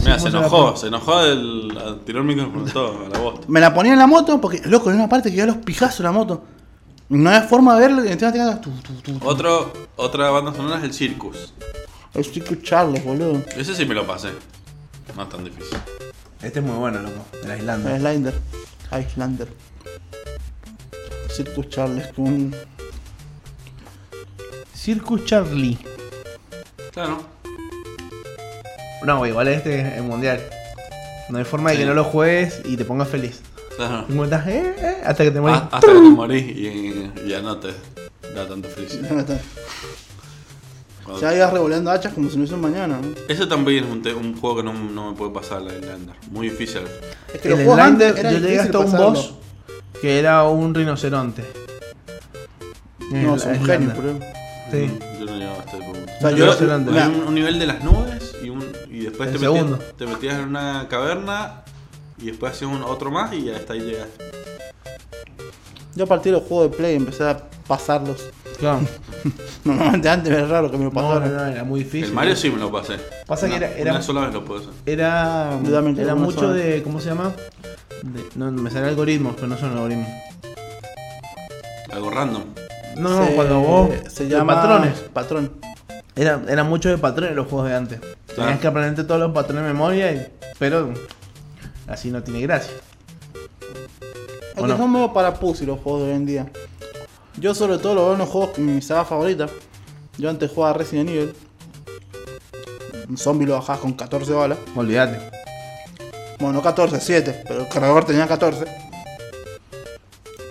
Mira, 0.00 0.18
se 0.18 0.28
enojó, 0.28 0.74
se 0.76 0.86
enojó 0.88 1.20
el, 1.22 2.00
tiró 2.04 2.20
el 2.20 2.24
micrófono 2.24 2.64
todo 2.72 3.06
a 3.06 3.08
la 3.08 3.18
voz. 3.20 3.40
Me 3.46 3.60
la 3.60 3.72
ponía 3.72 3.92
en 3.92 3.98
la 4.00 4.06
moto 4.08 4.40
porque, 4.40 4.60
loco, 4.64 4.90
en 4.90 4.96
una 4.96 5.08
parte 5.08 5.28
que 5.30 5.36
iba 5.36 5.44
a 5.44 5.48
los 5.48 5.58
pijazos 5.58 6.00
la 6.00 6.10
moto. 6.12 6.42
No 7.08 7.28
había 7.28 7.42
forma 7.42 7.78
de 7.78 7.88
verlo. 7.88 8.02
Otro, 9.22 9.72
otra 9.96 10.30
banda 10.30 10.54
sonora 10.54 10.78
es 10.78 10.84
el 10.84 10.94
Circus. 10.94 11.52
El 12.14 12.24
Secret 12.24 12.62
Charles, 12.62 13.04
boludo. 13.04 13.42
Ese 13.56 13.74
sí 13.74 13.86
me 13.86 13.94
lo 13.94 14.06
pasé. 14.06 14.30
No 15.16 15.22
es 15.22 15.28
tan 15.28 15.44
difícil. 15.44 15.78
Este 16.42 16.58
es 16.58 16.64
muy 16.64 16.76
bueno, 16.76 17.00
loco. 17.00 17.24
El 17.42 17.50
El 17.50 17.58
Islander. 17.60 17.96
Islander. 17.96 18.34
Islander. 19.00 19.48
Circus 21.30 21.68
Charles 21.68 22.08
con. 22.08 22.54
Circus 24.74 25.24
Charlie. 25.24 25.78
Claro. 26.92 27.24
No, 29.04 29.26
igual 29.26 29.48
este 29.48 29.80
es 29.80 29.94
el 29.94 30.02
mundial. 30.02 30.40
No 31.28 31.38
hay 31.38 31.44
forma 31.44 31.70
de 31.70 31.78
que 31.78 31.86
no 31.86 31.94
lo 31.94 32.04
juegues 32.04 32.60
y 32.64 32.76
te 32.76 32.84
pongas 32.84 33.08
feliz. 33.08 33.40
Claro. 33.76 34.04
Y 34.08 34.12
estás, 34.24 34.46
eh, 34.46 34.74
eh, 34.78 34.96
hasta 35.04 35.24
que 35.24 35.30
te 35.30 35.40
morís. 35.40 35.56
Ah, 35.56 35.68
hasta 35.72 35.86
que 35.88 35.92
te 35.94 36.00
morís 36.00 36.44
y, 36.56 36.66
y 37.24 37.28
ya 37.28 37.40
no 37.42 37.56
te 37.58 37.68
da 38.34 38.46
tanta 38.48 38.68
felicidad. 38.68 39.08
Cuando- 41.04 41.20
Ya 41.20 41.34
ibas 41.34 41.52
revoleando 41.52 41.90
hachas 41.90 42.14
como 42.14 42.30
si 42.30 42.38
no 42.38 42.44
un 42.44 42.60
mañana. 42.60 42.98
¿no? 43.02 43.08
Ese 43.28 43.46
también 43.46 43.84
es 43.84 43.90
un, 43.90 44.02
te- 44.02 44.14
un 44.14 44.36
juego 44.38 44.56
que 44.58 44.62
no, 44.62 44.72
no 44.72 45.10
me 45.10 45.16
puede 45.16 45.32
pasar, 45.32 45.62
la 45.62 45.72
Highlander. 45.74 46.14
Muy 46.30 46.48
difícil. 46.50 46.82
Es 47.34 47.40
que 47.40 47.48
el 47.48 47.54
los 47.54 47.64
juegos 47.64 47.80
antes 47.80 48.16
era 48.16 48.30
yo 48.30 48.38
llegué 48.38 48.52
difícil 48.52 48.66
hasta 48.66 48.78
un 48.78 48.84
pasarlo. 48.84 49.10
boss 49.10 49.34
que 50.00 50.18
era 50.18 50.44
un 50.44 50.74
rinoceronte. 50.74 51.44
No, 53.10 53.34
El 53.34 53.36
Islander. 53.38 53.66
genios, 53.66 53.96
bro. 53.98 54.18
Sí. 54.70 54.76
Mm, 54.78 55.18
Yo 55.20 55.26
no 55.26 55.36
llegaba 55.36 55.56
a 55.56 55.64
este 55.64 55.76
punto. 55.78 56.12
sea, 56.20 56.30
Yo- 56.30 56.36
yo- 56.46 56.54
Highlander. 56.60 56.98
había 57.02 57.08
un, 57.16 57.22
un 57.28 57.34
nivel 57.34 57.58
de 57.58 57.66
las 57.66 57.84
nubes 57.84 58.34
y, 58.42 58.48
un, 58.48 58.64
y 58.88 59.00
después 59.00 59.28
El 59.30 59.38
te 59.40 59.48
metías, 59.48 59.96
te 59.96 60.06
metías 60.06 60.34
en 60.38 60.44
una 60.48 60.86
caverna 60.88 61.62
y 62.22 62.26
después 62.26 62.52
hacías 62.52 62.70
un, 62.70 62.82
otro 62.82 63.10
más 63.10 63.32
y 63.32 63.50
hasta 63.50 63.72
ahí 63.74 63.80
llegaste. 63.80 64.24
Yo 65.94 66.04
a 66.04 66.06
partir 66.06 66.32
del 66.32 66.42
juego 66.42 66.62
de 66.64 66.68
Play 66.70 66.96
empecé 66.96 67.24
a 67.24 67.36
pasarlos. 67.66 68.30
Claro. 68.58 68.80
Normalmente 69.64 70.08
antes 70.08 70.32
era 70.32 70.46
raro 70.46 70.70
que 70.70 70.78
me 70.78 70.84
lo 70.84 70.90
No, 70.90 71.20
no, 71.20 71.44
era 71.46 71.64
muy 71.64 71.80
difícil. 71.80 72.08
El 72.08 72.12
Mario 72.14 72.34
sí 72.36 72.50
me 72.50 72.58
lo 72.58 72.70
pasé. 72.72 72.94
Pasa 73.26 73.46
que 73.48 73.56
Una- 73.56 73.66
era- 73.66 73.76
era- 73.78 73.90
Una 73.92 74.02
sola 74.02 74.20
vez 74.22 74.32
lo 74.34 74.44
puedo 74.44 74.60
hacer. 74.60 74.72
Era, 74.86 75.58
era 75.98 76.14
mucho 76.14 76.40
sola. 76.40 76.52
de. 76.54 76.82
¿Cómo 76.82 77.00
se 77.00 77.08
llama? 77.10 77.34
De- 78.02 78.24
no, 78.36 78.50
me 78.52 78.70
salen 78.70 78.88
algoritmos, 78.88 79.34
pero 79.36 79.48
no 79.48 79.56
son 79.58 79.72
algoritmos. 79.72 80.08
Algo 81.92 82.10
random. 82.10 82.42
No, 82.96 83.20
no, 83.20 83.26
cuando 83.34 83.60
vos. 83.60 83.90
Se 84.08 84.24
de 84.24 84.30
llama. 84.30 84.54
Patrones. 84.54 84.98
Patrón. 85.12 85.52
Era, 86.16 86.40
era 86.48 86.64
mucho 86.64 86.88
de 86.88 86.98
patrones 86.98 87.34
los 87.36 87.46
juegos 87.48 87.68
de 87.68 87.74
antes. 87.76 88.00
Tenías 88.34 88.56
Ah. 88.56 88.60
que 88.60 88.66
aprenderte 88.66 89.04
todos 89.04 89.20
los 89.20 89.32
patrones 89.32 89.64
de 89.64 89.72
memoria, 89.72 90.12
y- 90.12 90.26
pero 90.58 90.92
así 91.86 92.10
no 92.10 92.22
tiene 92.22 92.40
gracia. 92.42 92.72
Es 94.54 94.58
¿O 94.58 94.62
que 94.62 94.68
no? 94.68 94.76
son 94.76 94.92
medio 94.92 95.12
para 95.12 95.34
pussy 95.34 95.66
los 95.66 95.80
juegos 95.80 96.02
de 96.02 96.08
hoy 96.08 96.16
en 96.16 96.26
día. 96.26 96.50
Yo 97.38 97.54
sobre 97.54 97.78
todo 97.78 97.94
lo 97.94 98.02
veo 98.04 98.12
en 98.12 98.18
los 98.18 98.28
juegos 98.28 98.58
mi 98.58 98.82
saga 98.82 99.04
favorita. 99.04 99.46
Yo 100.18 100.28
antes 100.28 100.50
jugaba 100.50 100.74
Resident 100.74 101.10
Evil. 101.10 101.34
Un 103.08 103.16
zombie 103.16 103.46
lo 103.46 103.54
bajabas 103.54 103.80
con 103.80 103.92
14 103.94 104.32
balas. 104.32 104.58
Olvídate. 104.76 105.18
Bueno, 106.38 106.54
no 106.54 106.62
14, 106.62 107.00
7, 107.00 107.44
pero 107.46 107.60
el 107.60 107.68
cargador 107.68 108.04
tenía 108.04 108.26
14. 108.26 108.64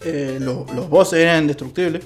Eh, 0.04 0.38
los, 0.42 0.72
los 0.74 0.90
bosses 0.90 1.20
eran 1.20 1.42
indestructibles. 1.44 2.04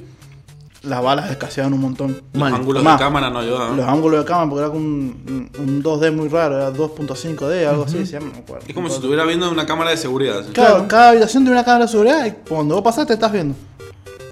Las 0.86 1.02
balas 1.02 1.32
escaseaban 1.32 1.74
un 1.74 1.82
montón. 1.82 2.22
Los 2.34 2.40
Mal. 2.40 2.54
ángulos 2.54 2.84
Más. 2.84 2.98
de 3.00 3.04
cámara 3.06 3.30
no 3.30 3.40
ayudaban. 3.40 3.76
Los 3.78 3.88
ángulos 3.88 4.20
de 4.20 4.26
cámara, 4.26 4.50
porque 4.50 4.62
era 4.64 4.70
con 4.72 4.82
un, 4.82 5.50
un 5.58 5.84
2D 5.84 6.12
muy 6.14 6.28
raro, 6.30 6.58
era 6.58 6.72
2.5D, 6.72 7.68
algo 7.68 7.84
así, 7.86 8.06
se 8.06 8.14
llama, 8.14 8.28
no 8.28 8.34
me 8.34 8.40
acuerdo. 8.40 8.66
Es 8.68 8.74
como 8.76 8.90
si 8.90 8.96
estuviera 8.96 9.24
viendo 9.26 9.50
una 9.52 9.66
cámara 9.66 9.90
de 9.92 9.98
seguridad. 9.98 10.44
¿sí? 10.46 10.52
Claro, 10.54 10.88
cada 10.88 11.10
habitación 11.10 11.44
tiene 11.44 11.58
una 11.58 11.66
cámara 11.66 11.86
de 11.86 11.92
seguridad 11.92 12.26
y 12.26 12.32
cuando 12.48 12.76
vos 12.76 12.84
pasás 12.84 13.08
te 13.08 13.14
estás 13.14 13.32
viendo. 13.32 13.56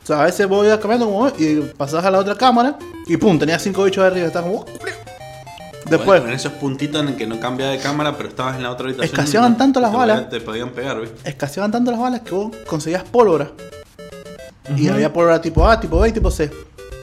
O 0.03 0.05
sea, 0.05 0.21
a 0.21 0.25
veces 0.25 0.47
vos 0.47 0.65
ibas 0.65 0.79
cambiando 0.79 1.05
como 1.05 1.19
vos 1.19 1.33
y 1.39 1.61
pasás 1.77 2.03
a 2.05 2.11
la 2.11 2.19
otra 2.19 2.35
cámara 2.35 2.77
y 3.07 3.17
pum, 3.17 3.39
tenías 3.39 3.61
cinco 3.61 3.83
bichos 3.85 4.03
de 4.03 4.07
arriba, 4.07 4.27
estás 4.27 4.43
como... 4.43 4.65
Después, 5.85 6.05
Bueno, 6.21 6.27
en 6.27 6.33
esos 6.33 6.53
puntitos 6.53 7.01
en 7.01 7.09
el 7.09 7.15
que 7.15 7.27
no 7.27 7.39
cambia 7.39 7.67
de 7.67 7.77
cámara, 7.77 8.15
pero 8.15 8.29
estabas 8.29 8.55
en 8.55 8.63
la 8.63 8.71
otra 8.71 8.85
habitación. 8.87 9.13
Escaseaban 9.19 9.57
tanto 9.57 9.79
las 9.81 9.91
te 9.91 9.97
balas. 9.97 10.15
podían- 10.21 10.29
Te 10.29 10.41
podían 10.41 10.69
pegar, 10.69 11.01
¿viste? 11.01 11.29
escaseaban 11.29 11.71
tanto 11.71 11.91
las 11.91 11.99
balas 11.99 12.21
que 12.21 12.31
vos 12.33 12.51
conseguías 12.65 13.03
pólvora. 13.03 13.51
Y 14.77 14.87
había 14.87 15.11
pólvora 15.11 15.41
tipo 15.41 15.67
A, 15.67 15.79
tipo 15.79 15.99
B 15.99 16.09
y 16.09 16.11
tipo 16.11 16.31
C. 16.31 16.49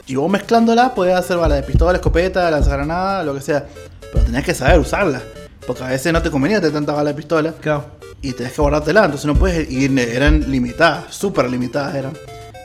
Y 0.07 0.15
vos 0.15 0.29
mezclándola 0.29 0.93
podías 0.95 1.19
hacer 1.19 1.37
balas 1.37 1.57
de 1.59 1.63
pistola, 1.63 1.93
escopeta, 1.97 2.49
lanzagranada, 2.51 3.23
lo 3.23 3.33
que 3.33 3.41
sea. 3.41 3.65
Pero 4.11 4.25
tenías 4.25 4.43
que 4.43 4.53
saber 4.53 4.79
usarla. 4.79 5.21
Porque 5.67 5.83
a 5.83 5.87
veces 5.87 6.11
no 6.11 6.21
te 6.21 6.31
convenía 6.31 6.57
tener 6.59 6.73
tanta 6.73 6.93
bala 6.93 7.09
de 7.11 7.15
pistola. 7.15 7.53
Claro. 7.61 7.85
y 8.23 8.33
tenés 8.33 8.53
que 8.53 8.61
guardártela, 8.61 9.05
entonces 9.05 9.25
no 9.25 9.33
puedes 9.35 9.67
ir, 9.71 9.97
eran 9.97 10.51
limitadas, 10.51 11.05
súper 11.13 11.49
limitadas 11.49 11.95
eran. 11.95 12.13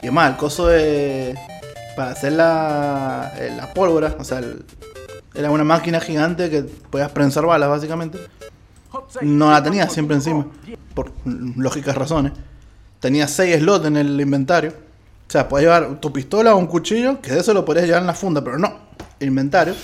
Y 0.02 0.06
además, 0.06 0.30
el 0.32 0.36
coso 0.36 0.66
de. 0.68 1.34
para 1.96 2.10
hacer 2.10 2.32
la, 2.32 3.32
eh, 3.38 3.54
la 3.56 3.72
pólvora, 3.72 4.16
o 4.18 4.24
sea, 4.24 4.40
el- 4.40 4.64
era 5.34 5.50
una 5.50 5.64
máquina 5.64 5.98
gigante 6.00 6.50
que 6.50 6.62
podías 6.62 7.10
prensar 7.10 7.46
balas 7.46 7.68
básicamente. 7.70 8.18
No 9.22 9.50
la 9.50 9.62
tenía 9.62 9.88
siempre 9.88 10.16
encima, 10.16 10.46
por 10.94 11.12
lógicas 11.24 11.94
razones. 11.96 12.32
Tenía 13.00 13.26
6 13.28 13.56
slots 13.58 13.86
en 13.86 13.96
el 13.96 14.20
inventario. 14.20 14.72
O 15.28 15.30
sea, 15.30 15.48
podías 15.48 15.80
llevar 15.80 16.00
tu 16.00 16.12
pistola 16.12 16.54
o 16.54 16.58
un 16.58 16.66
cuchillo, 16.66 17.20
que 17.20 17.32
de 17.32 17.40
eso 17.40 17.52
lo 17.52 17.64
podías 17.64 17.86
llevar 17.86 18.02
en 18.02 18.06
la 18.06 18.14
funda, 18.14 18.42
pero 18.44 18.58
no. 18.58 18.72
Inventario. 19.20 19.74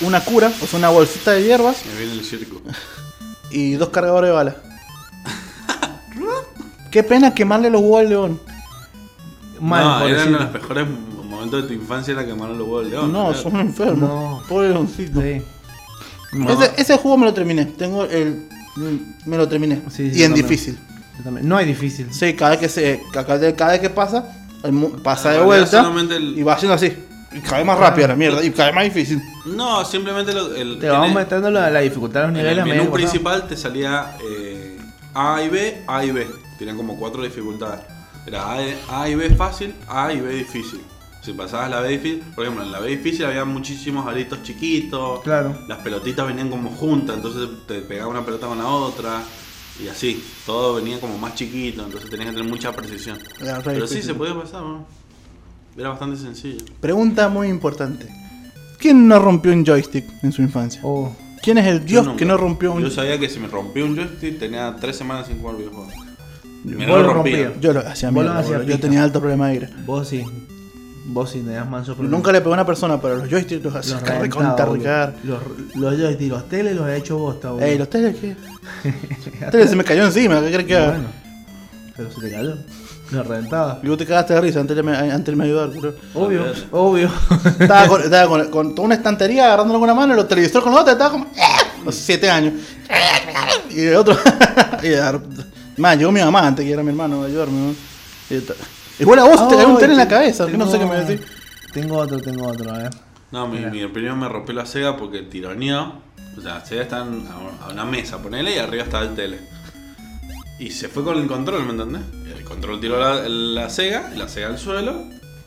Una 0.00 0.20
cura, 0.24 0.52
o 0.62 0.66
sea, 0.66 0.78
una 0.78 0.88
bolsita 0.90 1.32
de 1.32 1.44
hierbas 1.44 1.84
Me 1.86 1.98
viene 1.98 2.12
el 2.12 2.24
circo. 2.24 2.60
y 3.50 3.72
dos 3.74 3.88
cargadores 3.88 4.28
de 4.28 4.34
balas. 4.34 4.54
Qué 6.90 7.02
pena 7.02 7.34
quemarle 7.34 7.70
los 7.70 7.80
huevos 7.80 8.00
al 8.00 8.08
león. 8.08 8.40
Mal, 9.60 9.84
no, 9.84 10.08
eran 10.08 10.32
los 10.32 10.52
mejores 10.52 10.86
momentos 11.16 11.62
de 11.62 11.68
tu 11.68 11.74
infancia 11.74 12.12
era 12.12 12.26
quemaron 12.26 12.58
los 12.58 12.66
huevos 12.66 12.82
del 12.84 12.92
león. 12.92 13.12
No, 13.12 13.32
son 13.32 13.56
enfermos. 13.56 14.08
No. 14.08 14.42
Pobre 14.48 14.68
leoncito. 14.68 15.20
Sí. 15.20 15.42
Ese, 16.48 16.72
ese 16.76 16.96
juego 16.98 17.16
me 17.16 17.26
lo 17.26 17.34
terminé. 17.34 17.64
Tengo 17.64 18.04
el. 18.04 18.48
Me 19.24 19.36
lo 19.36 19.48
terminé. 19.48 19.82
Sí, 19.88 20.10
sí, 20.10 20.20
y 20.20 20.22
en 20.22 20.30
también. 20.30 20.48
difícil. 20.48 20.78
No 21.42 21.56
hay 21.56 21.66
difícil. 21.66 22.12
Sí, 22.12 22.34
cada 22.34 22.52
vez 22.52 22.60
que 22.60 22.68
se. 22.68 23.02
Cada, 23.12 23.36
vez- 23.36 23.54
cada 23.54 23.72
vez 23.72 23.80
que 23.80 23.90
pasa, 23.90 24.32
el 24.64 24.72
pasa 25.02 25.32
En 25.34 25.40
de 25.40 25.44
vuelta. 25.44 25.92
el- 26.10 26.38
Y 26.38 26.42
va 26.42 26.54
haciendo 26.54 26.74
así. 26.74 26.92
Y 27.34 27.40
cada 27.40 27.58
vez 27.58 27.66
más 27.66 27.78
rápido 27.78 28.08
la 28.08 28.16
mierda. 28.16 28.44
Y 28.44 28.50
cada 28.50 28.66
vez 28.66 28.74
más 28.74 28.84
difícil. 28.84 29.20
No, 29.46 29.84
simplemente 29.84 30.32
lo- 30.32 30.54
el, 30.54 30.78
Te 30.78 30.86
en 30.86 30.92
vamos 30.92 31.08
el- 31.08 31.14
metiendo 31.14 31.50
la, 31.50 31.70
la 31.70 31.80
dificultad 31.80 32.20
de 32.22 32.26
los 32.28 32.36
En 32.36 32.42
niveles 32.44 32.52
el 32.52 32.60
a 32.60 32.64
medida 32.64 32.82
menú 32.82 32.94
principal 32.94 33.46
te 33.48 33.56
salía 33.56 34.16
eh, 34.22 34.78
A 35.14 35.42
y 35.42 35.48
B, 35.48 35.82
A 35.86 36.04
y 36.04 36.10
B. 36.10 36.26
Tenían 36.58 36.76
como 36.76 36.96
cuatro 36.98 37.22
dificultades. 37.22 37.80
Era 38.26 38.52
A, 38.52 38.62
y- 38.62 38.76
A 38.90 39.08
y 39.08 39.14
B 39.14 39.30
fácil, 39.30 39.74
A 39.88 40.12
y 40.12 40.20
B 40.20 40.32
difícil. 40.34 40.80
Si 41.22 41.32
pasabas 41.34 41.70
la 41.70 41.80
B 41.80 41.88
difícil, 41.88 42.20
por 42.34 42.44
ejemplo, 42.44 42.64
en 42.64 42.72
la 42.72 42.80
B 42.80 42.88
difícil 42.90 43.24
había 43.24 43.44
muchísimos 43.44 44.06
aritos 44.08 44.42
chiquitos. 44.42 45.20
Claro. 45.22 45.56
Las 45.68 45.78
pelotitas 45.78 46.26
venían 46.26 46.50
como 46.50 46.70
juntas, 46.70 47.16
entonces 47.16 47.48
te 47.66 47.80
pegaba 47.80 48.08
una 48.10 48.24
pelota 48.24 48.46
con 48.48 48.58
la 48.58 48.66
otra. 48.66 49.20
Y 49.80 49.88
así, 49.88 50.22
todo 50.44 50.74
venía 50.74 51.00
como 51.00 51.18
más 51.18 51.34
chiquito, 51.34 51.84
entonces 51.84 52.10
tenías 52.10 52.30
que 52.30 52.36
tener 52.36 52.50
mucha 52.50 52.72
precisión. 52.72 53.18
Era 53.40 53.60
Pero 53.60 53.86
sí, 53.86 54.02
se 54.02 54.14
podía 54.14 54.34
pasar, 54.34 54.62
¿no? 54.62 54.86
Era 55.76 55.90
bastante 55.90 56.18
sencillo. 56.18 56.64
Pregunta 56.80 57.28
muy 57.28 57.48
importante. 57.48 58.06
¿Quién 58.78 59.08
no 59.08 59.18
rompió 59.18 59.52
un 59.52 59.64
joystick 59.64 60.04
en 60.22 60.32
su 60.32 60.42
infancia? 60.42 60.80
Oh, 60.84 61.14
¿Quién 61.42 61.58
es 61.58 61.66
el 61.66 61.80
Yo 61.80 62.02
dios 62.02 62.16
que 62.16 62.24
no 62.24 62.36
rompió 62.36 62.72
un 62.72 62.82
Yo 62.82 62.90
sabía 62.90 63.18
que 63.18 63.28
si 63.28 63.40
me 63.40 63.48
rompía 63.48 63.84
un 63.84 63.96
joystick 63.96 64.38
tenía 64.38 64.76
tres 64.80 64.96
semanas 64.96 65.26
sin 65.26 65.40
jugar 65.40 65.56
videojuegos. 65.56 65.94
Me 66.64 66.86
Vos 66.86 67.00
lo 67.00 67.02
lo 67.02 67.14
rompía. 67.14 67.52
Yo 67.60 67.72
lo 67.72 67.80
hacía 67.80 68.08
lo 68.08 68.14
mierda, 68.14 68.38
hacías 68.38 68.58
boludo. 68.58 68.70
Yo 68.70 68.80
tenía 68.80 69.02
alto 69.02 69.20
problema 69.20 69.48
de 69.48 69.56
ira. 69.56 69.70
vos 69.86 70.08
sí. 70.08 70.24
Vos 71.04 71.34
manso 71.68 71.94
problema. 71.94 72.16
Nunca 72.16 72.32
le 72.32 72.40
pegó 72.40 72.52
a 72.52 72.54
una 72.54 72.66
persona, 72.66 73.00
pero 73.00 73.16
los 73.16 73.28
joysticks 73.28 73.64
los 73.64 73.74
hacía 73.74 73.96
los. 73.96 74.02
Los, 75.24 75.40
los 75.74 75.98
joysticks, 75.98 76.30
los 76.30 76.48
teles 76.48 76.76
los 76.76 76.88
he 76.88 76.96
hecho 76.96 77.18
bosta, 77.18 77.50
boludo. 77.50 77.66
Ey, 77.66 77.78
los 77.78 77.90
teles, 77.90 78.16
¿qué? 78.16 78.36
El 79.44 79.50
tele 79.50 79.68
se 79.68 79.76
me 79.76 79.84
cayó 79.84 80.04
encima, 80.04 80.40
¿qué 80.40 80.52
crees 80.52 80.66
que 80.66 80.76
haga? 80.76 80.90
Bueno, 80.92 81.08
pero 81.96 82.10
se 82.12 82.20
te 82.20 82.30
cayó. 82.30 82.56
Lo 83.10 83.22
reventaba. 83.24 83.80
Y 83.82 83.88
vos 83.88 83.98
te 83.98 84.06
cagaste 84.06 84.32
de 84.34 84.40
risa 84.40 84.60
antes 84.60 84.74
de 84.74 84.82
me, 84.82 84.96
antes 84.96 85.26
de 85.26 85.36
me 85.36 85.44
ayudar, 85.44 85.68
bro. 85.70 85.94
Obvio, 86.14 86.44
obvio. 86.70 87.10
Estaba, 87.58 87.86
con, 87.86 88.02
estaba 88.02 88.28
con, 88.28 88.50
con 88.50 88.74
toda 88.74 88.86
una 88.86 88.94
estantería 88.94 89.46
agarrándolo 89.46 89.80
con 89.80 89.90
una 89.90 89.94
mano 89.94 90.14
y 90.14 90.16
los 90.16 90.28
televisores 90.28 90.64
con 90.64 90.74
la 90.74 90.80
otra, 90.80 90.92
estaba 90.92 91.10
como. 91.10 91.26
Los 91.84 91.94
siete 91.94 92.30
años. 92.30 92.54
Y 93.70 93.80
el 93.80 93.96
otro. 93.96 94.16
y 94.82 95.80
más, 95.80 95.98
llegó 95.98 96.12
mi 96.12 96.20
mamá 96.20 96.46
antes 96.46 96.64
que 96.64 96.72
era 96.72 96.82
mi 96.82 96.90
hermano 96.90 97.22
a 97.22 97.26
ayudarme, 97.26 97.58
¿no? 97.58 97.74
Y 98.30 98.42
Igual 99.02 99.18
a 99.18 99.24
vos 99.24 99.48
te 99.48 99.56
cayó 99.56 99.68
un 99.68 99.78
tele 99.78 99.92
en 99.92 99.98
la 99.98 100.08
cabeza, 100.08 100.46
que 100.46 100.56
no 100.56 100.66
sé 100.70 100.78
qué 100.78 100.86
me 100.86 101.04
decís. 101.04 101.26
Tengo 101.72 101.96
otro, 101.96 102.20
tengo 102.20 102.46
otro, 102.46 102.72
a 102.72 102.78
ver. 102.78 102.90
No, 103.30 103.46
mi, 103.48 103.58
mi 103.66 103.82
opinión 103.82 104.18
me 104.18 104.28
rompió 104.28 104.54
la 104.54 104.66
Sega 104.66 104.96
porque 104.96 105.22
tironeó. 105.22 105.94
O 106.36 106.40
sea, 106.40 106.54
la 106.54 106.64
Sega 106.66 106.82
está 106.82 107.02
en- 107.02 107.26
a 107.62 107.68
una 107.70 107.84
mesa, 107.84 108.18
ponele, 108.18 108.54
y 108.54 108.58
arriba 108.58 108.84
está 108.84 109.00
el 109.00 109.14
tele. 109.14 109.38
Y 110.58 110.70
se 110.70 110.88
fue 110.88 111.02
con 111.02 111.18
el 111.18 111.26
control, 111.26 111.64
¿me 111.64 111.70
entendés? 111.72 112.02
El 112.36 112.44
control 112.44 112.78
tiró 112.80 112.98
la, 113.00 113.26
la 113.28 113.68
Sega, 113.70 114.10
la 114.16 114.28
Sega 114.28 114.48
al 114.48 114.58
suelo. 114.58 115.02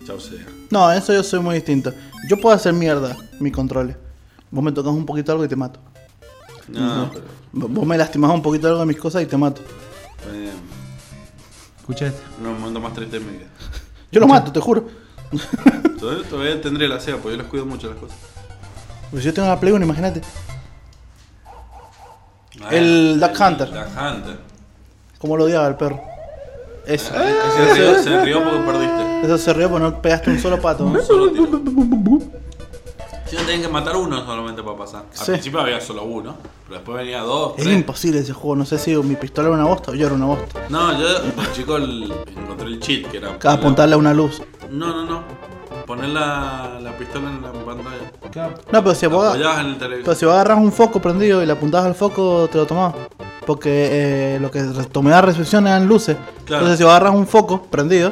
Chau 0.06 0.20
Sega. 0.20 0.46
No, 0.72 0.92
en 0.92 0.98
eso 0.98 1.14
yo 1.14 1.24
soy 1.24 1.40
muy 1.40 1.56
distinto. 1.56 1.94
Yo 2.28 2.38
puedo 2.38 2.56
hacer 2.56 2.74
mierda 2.74 3.16
mi 3.40 3.52
controles. 3.52 3.96
Vos 4.52 4.64
me 4.64 4.72
tocas 4.72 4.92
un 4.94 5.06
poquito 5.06 5.32
algo 5.32 5.46
y 5.46 5.48
te 5.48 5.56
mato. 5.56 5.80
No, 6.68 7.10
pero. 7.14 7.26
Vos 7.54 7.86
me 7.86 7.98
lastimás 7.98 8.32
un 8.32 8.42
poquito 8.42 8.68
algo 8.68 8.80
de 8.80 8.86
mis 8.88 8.98
cosas 8.98 9.22
y 9.24 9.26
te 9.28 9.38
mato. 9.38 9.62
eh, 10.34 10.52
Escucha 11.86 12.12
uno 12.40 12.48
de 12.48 12.52
los 12.52 12.60
momentos 12.60 12.82
más 12.82 12.94
tristes 12.94 13.24
de 13.24 13.32
mi 13.32 13.38
vida. 13.38 13.48
Yo 14.12 14.20
lo 14.20 14.28
mato, 14.28 14.52
te 14.52 14.60
juro. 14.60 14.88
Todavía, 16.00 16.28
todavía 16.28 16.62
tendré 16.62 16.88
la 16.88 17.00
Sega, 17.00 17.18
porque 17.18 17.38
yo 17.38 17.44
les 17.44 17.50
cuido 17.52 17.66
mucho 17.66 17.88
las 17.90 17.98
cosas. 17.98 18.18
Pues 19.12 19.24
yo 19.24 19.34
tengo 19.34 19.48
la 19.48 19.60
Play 19.60 19.72
1, 19.72 19.86
imagínate. 19.86 20.22
Ah, 22.62 22.70
El 22.72 23.20
Duck 23.20 23.40
Hunter. 23.40 23.68
Duck 23.70 23.88
Hunter. 23.98 24.38
Cómo 25.20 25.38
lo 25.38 25.44
odiaba 25.46 25.68
el 25.68 25.76
perro. 25.76 26.02
Eso. 26.88 27.14
Se 27.14 27.74
rió, 27.74 28.04
se 28.04 28.26
rió 28.26 28.44
porque 28.44 28.60
perdiste. 28.66 29.26
Eso 29.26 29.38
se 29.38 29.54
rió 29.54 29.70
porque 29.70 29.84
no 29.84 30.02
pegaste 30.02 30.32
un 30.32 30.40
solo 30.40 30.60
pato. 30.60 30.86
¿no? 30.86 31.00
Un 31.00 31.06
solo 31.06 31.32
tiro. 31.32 31.62
Sí, 33.26 33.36
tenían 33.38 33.62
que 33.62 33.68
matar 33.68 33.96
uno 33.96 34.24
solamente 34.26 34.62
para 34.62 34.78
pasar. 34.78 35.06
Al 35.12 35.18
Sí. 35.26 35.32
principio 35.32 35.60
había 35.60 35.82
solo 35.82 36.04
uno, 36.04 36.36
pero 36.66 36.76
después 36.80 36.98
venía 36.98 37.22
dos, 37.22 37.54
Es 37.58 37.64
tres. 37.64 37.76
imposible 37.76 38.20
ese 38.20 38.34
juego. 38.34 38.56
No 38.56 38.66
sé 38.66 38.78
si 38.78 38.96
mi 38.98 39.16
pistola 39.16 39.48
era 39.48 39.58
una 39.58 39.66
bosta 39.66 39.92
o 39.92 39.96
yo 39.96 40.06
era 40.06 40.16
una 40.16 40.26
bosta. 40.26 40.62
No, 40.70 40.98
yo, 41.00 41.08
chico, 41.54 41.78
el- 41.78 42.14
encontré 42.38 42.68
el 42.68 42.80
cheat 42.80 43.10
que 43.10 43.18
era. 43.18 43.38
Cada 43.40 43.56
apuntarle 43.56 43.96
a 43.96 43.98
una 43.98 44.14
luz. 44.14 44.42
No, 44.70 44.88
no, 44.88 45.06
no. 45.06 45.24
Poner 45.88 46.10
la, 46.10 46.80
la 46.82 46.98
pistola 46.98 47.30
en 47.30 47.42
la 47.42 47.52
pantalla. 47.52 48.12
Claro. 48.32 48.54
No, 48.72 48.84
pero 48.84 48.96
si 48.96 49.06
vos, 49.08 49.28
Apoyabas 49.28 49.60
en 49.60 49.66
el 49.68 49.78
televisor. 49.78 50.04
pero 50.06 50.16
si 50.16 50.26
vos 50.26 50.34
agarras 50.34 50.58
un 50.58 50.72
foco 50.72 51.00
prendido 51.02 51.44
y 51.44 51.46
le 51.46 51.52
apuntabas 51.54 51.88
al 51.88 51.96
foco, 51.96 52.48
te 52.52 52.58
lo 52.58 52.66
tomabas. 52.66 52.96
Porque 53.46 53.70
eh, 54.36 54.40
lo 54.40 54.50
que 54.50 54.64
re- 54.64 54.86
tomaba 54.86 55.22
recepción 55.22 55.68
eran 55.68 55.88
luces. 55.88 56.18
Claro. 56.46 56.62
Entonces, 56.64 56.78
si 56.80 56.84
vos 56.84 56.92
agarras 56.92 57.14
un 57.14 57.28
foco 57.28 57.62
prendido, 57.64 58.12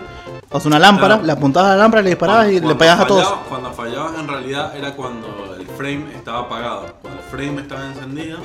o 0.54 0.60
sea, 0.60 0.70
una 0.70 0.80
lámpara, 0.80 1.16
Claro. 1.16 1.24
le 1.26 1.32
apuntabas 1.32 1.72
a 1.72 1.76
la 1.76 1.82
lámpara, 1.84 2.04
le 2.04 2.10
disparabas 2.12 2.50
y 2.52 2.60
le 2.60 2.76
pegabas 2.76 3.02
a 3.04 3.08
todos. 3.08 3.28
Cuando 3.50 3.72
fallabas 3.74 4.20
en 4.20 4.28
realidad 4.28 4.76
era 4.78 4.94
cuando 4.96 5.56
el 5.60 5.66
frame 5.68 6.06
estaba 6.16 6.40
apagado. 6.42 6.94
Cuando 7.02 7.20
el 7.20 7.26
frame 7.26 7.62
estaba 7.62 7.86
encendido, 7.88 8.38
eh, 8.38 8.42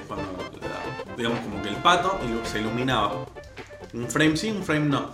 es 0.00 0.06
cuando 0.08 0.26
daba. 0.60 1.14
digamos 1.16 1.38
como 1.40 1.62
que 1.62 1.68
el 1.68 1.76
pato 1.76 2.18
se 2.44 2.60
iluminaba. 2.60 3.12
Un 3.92 4.08
frame 4.08 4.36
sí, 4.36 4.50
un 4.50 4.62
frame 4.62 4.86
no. 4.88 5.10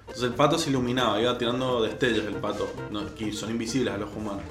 Entonces 0.00 0.24
el 0.24 0.34
pato 0.34 0.58
se 0.58 0.70
iluminaba, 0.70 1.20
iba 1.20 1.38
tirando 1.38 1.80
destellos 1.82 2.26
el 2.26 2.34
pato, 2.34 2.68
no, 2.90 3.14
que 3.14 3.32
son 3.32 3.50
invisibles 3.50 3.94
a 3.94 3.98
los 3.98 4.10
humanos. 4.16 4.42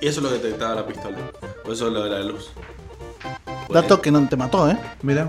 Y 0.00 0.08
eso 0.08 0.20
es 0.20 0.24
lo 0.24 0.30
que 0.30 0.42
detectaba 0.44 0.74
la 0.74 0.86
pistola. 0.86 1.18
Por 1.62 1.72
eso 1.72 1.88
lo 1.90 2.02
de 2.02 2.10
la 2.10 2.20
luz. 2.20 2.50
Dato 3.70 4.00
que 4.00 4.10
no 4.10 4.26
te 4.28 4.36
mató, 4.36 4.68
¿eh? 4.70 4.78
Mira. 5.02 5.28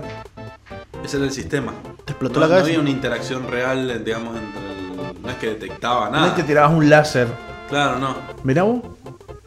Ese 1.04 1.16
era 1.18 1.26
el 1.26 1.32
sistema. 1.32 1.72
Explotó 2.20 2.40
No, 2.40 2.46
la 2.48 2.58
no 2.58 2.64
había 2.66 2.80
una 2.80 2.90
interacción 2.90 3.48
real, 3.48 4.04
digamos, 4.04 4.36
entre 4.36 4.60
el... 4.60 5.22
No 5.22 5.30
es 5.30 5.36
que 5.36 5.46
detectaba 5.48 6.06
No 6.06 6.10
nada. 6.12 6.26
es 6.28 6.32
que 6.34 6.42
tirabas 6.42 6.76
un 6.76 6.90
láser. 6.90 7.28
Claro, 7.70 7.98
no. 7.98 8.14
Mirá 8.44 8.64
vos. 8.64 8.82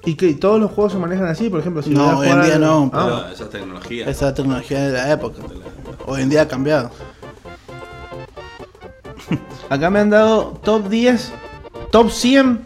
¿Y 0.06 0.16
que 0.16 0.34
todos 0.34 0.60
los 0.60 0.72
juegos 0.72 0.94
se 0.94 0.98
manejan 0.98 1.28
así? 1.28 1.52
Por 1.52 1.60
ejemplo, 1.60 1.84
si 1.84 1.91
No, 1.91 2.18
hoy 2.18 2.30
en 2.30 2.41
día 2.41 2.56
al- 2.56 2.62
no, 2.62 2.90
Ah, 2.91 3.22
Pero 3.22 3.28
esa 3.34 3.50
tecnología. 3.50 4.10
Esa 4.10 4.34
tecnología 4.34 4.82
de 4.88 4.91
la 4.91 5.12
época. 5.12 5.44
de 5.44 5.50
la- 5.56 5.64
Hoy 6.08 6.22
en 6.24 6.30
día 6.30 6.41
ha 6.41 6.48
cambiado. 6.48 6.90
Acá 9.70 9.90
me 9.91 10.00
han 10.00 10.10
dado 10.10 10.60
top 10.64 10.90
10, 10.90 11.32
top 11.91 12.10
100 12.10 12.60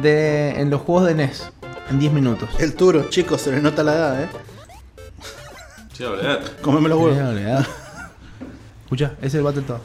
de, 0.00 0.58
en 0.58 0.70
los 0.70 0.80
juegos 0.80 1.06
de 1.06 1.14
NES. 1.16 1.52
En 1.90 1.98
10 1.98 2.12
minutos. 2.14 2.48
El 2.58 2.74
Turo, 2.74 3.10
chicos, 3.10 3.42
se 3.42 3.52
le 3.52 3.60
nota 3.60 3.82
la 3.84 3.94
edad, 3.94 4.22
eh. 4.22 4.28
Sí. 5.92 6.04
Comeme 6.62 6.88
los 6.88 6.98
huevos. 6.98 7.66
Eh. 8.84 8.86
Escucha, 8.86 9.12
ese 9.18 9.26
es 9.26 9.34
el 9.34 9.42
Battletoad. 9.42 9.78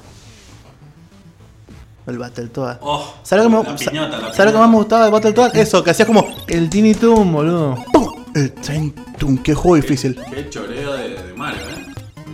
El 2.07 2.17
Battletoad. 2.17 2.77
Oh, 2.81 3.13
¿Sabes 3.23 3.45
lo 3.45 3.49
que, 3.61 3.67
la 3.67 3.73
me, 3.73 3.77
piñata, 3.77 4.17
la 4.17 4.27
sa- 4.29 4.33
¿sabes 4.33 4.45
lo 4.45 4.57
que 4.57 4.61
más 4.63 4.69
me 4.69 4.75
gustaba 4.77 5.05
de 5.05 5.11
Battletoad? 5.11 5.55
Eso, 5.55 5.83
que 5.83 5.91
hacías 5.91 6.07
como. 6.07 6.25
El 6.47 6.69
Tiny 6.69 6.95
Toon, 6.95 7.31
boludo. 7.31 7.75
¡pum! 7.93 8.25
El 8.35 8.51
Tiny 8.53 8.93
Toon, 9.17 9.37
qué 9.39 9.53
juego 9.53 9.75
difícil. 9.75 10.19
Qué 10.33 10.49
choreo 10.49 10.93
de, 10.93 11.09
de 11.09 11.33
Mario, 11.35 11.61
¿eh? 11.69 11.85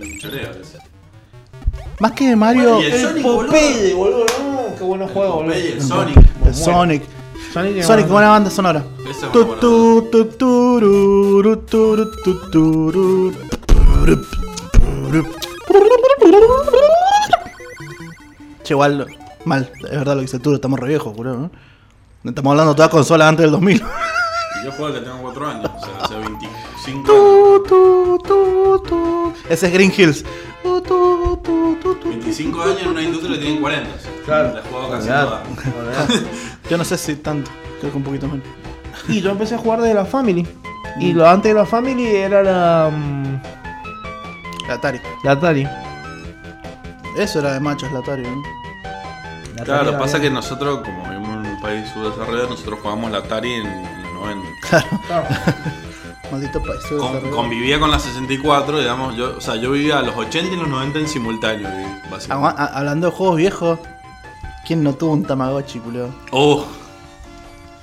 Un 0.01 0.17
choreo 0.19 0.51
ese. 0.51 0.77
Más 1.99 2.11
que 2.13 2.29
de 2.29 2.35
Mario, 2.35 2.75
Bueno, 2.75 2.81
y 2.89 2.91
el 2.91 3.01
Sonic, 3.01 3.23
Popeye, 3.23 3.93
boludo. 3.93 4.25
No, 4.43 4.75
qué 4.77 4.83
buenos 4.83 5.11
juegos, 5.11 5.35
boludo. 5.35 5.53
El 5.53 5.81
Sonic. 5.81 6.17
el 6.45 6.55
Sonic. 6.55 7.03
Sonic, 7.53 7.83
Sonic, 7.83 8.07
buena 8.07 8.29
banda 8.29 8.49
sonora. 8.49 8.83
Esa 9.09 9.27
es 9.27 9.31
Che, 18.63 18.73
igual, 18.73 19.05
mal, 19.45 19.71
es 19.83 19.91
verdad 19.91 20.13
lo 20.13 20.19
que 20.19 20.25
dice 20.25 20.39
Turo, 20.39 20.55
estamos 20.55 20.79
re 20.79 20.87
viejos, 20.87 21.15
boludo, 21.15 21.37
¿no? 21.37 21.51
Estamos 22.29 22.51
hablando 22.51 22.73
de 22.73 22.77
todas 22.77 22.89
consolas 22.91 23.27
antes 23.29 23.43
del 23.43 23.51
2000. 23.51 23.77
Y 23.77 23.79
yo 24.65 24.71
juego 24.71 24.93
que 24.93 24.99
tengo 25.01 25.21
4 25.21 25.47
años, 25.47 25.71
o 25.75 25.85
sea, 25.85 25.97
hace 26.01 26.15
25 26.15 26.97
años. 26.97 27.05
Tu, 27.05 27.63
tu, 27.67 28.17
tu, 28.25 28.83
tu. 28.87 29.33
Ese 29.47 29.67
es 29.67 29.73
Green 29.73 29.93
Hills. 29.95 30.25
Tu, 30.63 30.81
tu, 30.81 31.39
tu, 31.43 31.75
tu, 31.81 31.95
tu. 31.95 32.09
25 32.09 32.61
años 32.63 32.81
en 32.81 32.87
una 32.89 33.03
industria 33.03 33.35
que 33.35 33.41
tienen 33.41 33.61
40. 33.61 33.89
o 33.95 33.99
sea, 33.99 34.11
Claro. 34.25 34.53
La 34.55 34.59
he 34.59 34.63
jugado 34.63 34.89
casi 34.91 35.07
toda. 35.07 35.43
Yo 36.69 36.77
no 36.79 36.83
sé 36.83 36.97
si 36.97 37.15
tanto, 37.17 37.51
creo 37.79 37.91
que 37.91 37.97
un 37.97 38.03
poquito 38.03 38.27
menos. 38.27 38.45
Y 39.07 39.21
yo 39.21 39.29
empecé 39.29 39.53
a 39.53 39.57
jugar 39.59 39.81
de 39.81 39.93
la 39.93 40.03
Family. 40.05 40.47
Y 40.99 41.13
lo 41.13 41.29
antes 41.29 41.53
de 41.53 41.59
la 41.59 41.65
Family 41.67 42.07
era 42.15 42.41
la. 42.41 42.89
mm, 42.91 43.41
La 44.67 44.73
Atari. 44.75 44.99
La 45.23 45.31
Atari. 45.31 45.67
Eso 47.17 47.39
era 47.39 47.53
de 47.53 47.59
machos, 47.59 47.91
la 47.91 47.99
Atari, 47.99 48.23
¿no? 48.23 48.41
La 49.55 49.63
Claro, 49.63 49.73
Atari 49.73 49.85
lo 49.85 49.91
que 49.93 49.97
pasa 49.97 50.05
es 50.05 50.15
había- 50.15 50.29
que 50.29 50.33
nosotros, 50.35 50.79
como 50.83 51.03
vivimos 51.09 51.45
en 51.45 51.51
un 51.53 51.61
país 51.61 51.89
subdesarrollado, 51.93 52.49
nosotros 52.49 52.79
jugamos 52.81 53.11
la 53.11 53.19
Atari 53.19 53.53
en, 53.53 53.67
en 53.67 54.03
los 54.03 54.13
90. 54.13 54.47
Claro. 55.07 55.27
Maldito 56.31 56.61
país. 56.61 56.81
Con- 56.89 57.29
convivía 57.31 57.79
con 57.79 57.91
la 57.91 57.99
64, 57.99 58.79
digamos, 58.79 59.15
yo, 59.15 59.35
o 59.37 59.41
sea, 59.41 59.55
yo 59.55 59.71
vivía 59.71 60.01
los 60.01 60.15
80 60.15 60.53
y 60.55 60.57
los 60.57 60.67
90 60.67 60.99
en 60.99 61.07
simultáneo, 61.07 61.69
básicamente. 62.11 62.61
a- 62.61 62.65
hablando 62.65 63.09
de 63.11 63.15
juegos 63.15 63.37
viejos, 63.37 63.79
¿quién 64.65 64.83
no 64.83 64.93
tuvo 64.93 65.13
un 65.13 65.23
Tamagotchi, 65.23 65.79
culeo? 65.79 66.09
Oh, 66.31 66.65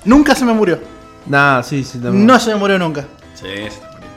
Nunca 0.05 0.35
se 0.35 0.43
me 0.43 0.51
murió. 0.53 0.79
Nah, 1.25 1.63
sí, 1.63 1.85
sí, 1.85 1.97
también. 1.99 2.25
No 2.25 2.37
se 2.37 2.51
me 2.51 2.57
murió 2.57 2.77
nunca. 2.77 3.05
sí, 3.35 3.47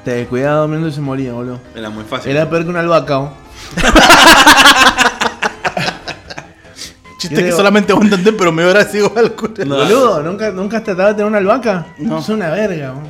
Te 0.07 0.24
cuidado 0.28 0.61
durmiendo 0.62 0.87
y 0.87 0.93
se 0.93 1.01
moría, 1.01 1.33
boludo. 1.33 1.59
era 1.74 1.91
muy 1.91 2.05
fácil. 2.05 2.31
Era 2.31 2.49
peor 2.49 2.62
que 2.62 2.70
una 2.70 2.78
albahaca. 2.78 3.19
¿o? 3.19 3.33
Chiste 7.19 7.35
que 7.35 7.45
digo- 7.47 7.57
solamente 7.57 7.93
vos 7.93 8.05
entendés, 8.05 8.33
pero 8.39 8.53
me 8.53 8.62
sido 8.85 9.07
igual, 9.07 9.33
culeo. 9.33 9.66
No. 9.66 9.74
Boludo, 9.78 10.23
¿nunca, 10.23 10.51
¿nunca 10.53 10.77
has 10.77 10.85
tratado 10.85 11.09
de 11.09 11.15
tener 11.15 11.27
una 11.27 11.39
albahaca? 11.39 11.87
No. 11.99 12.20
Es 12.20 12.28
una 12.28 12.51
verga, 12.51 12.93
¿o? 12.95 13.03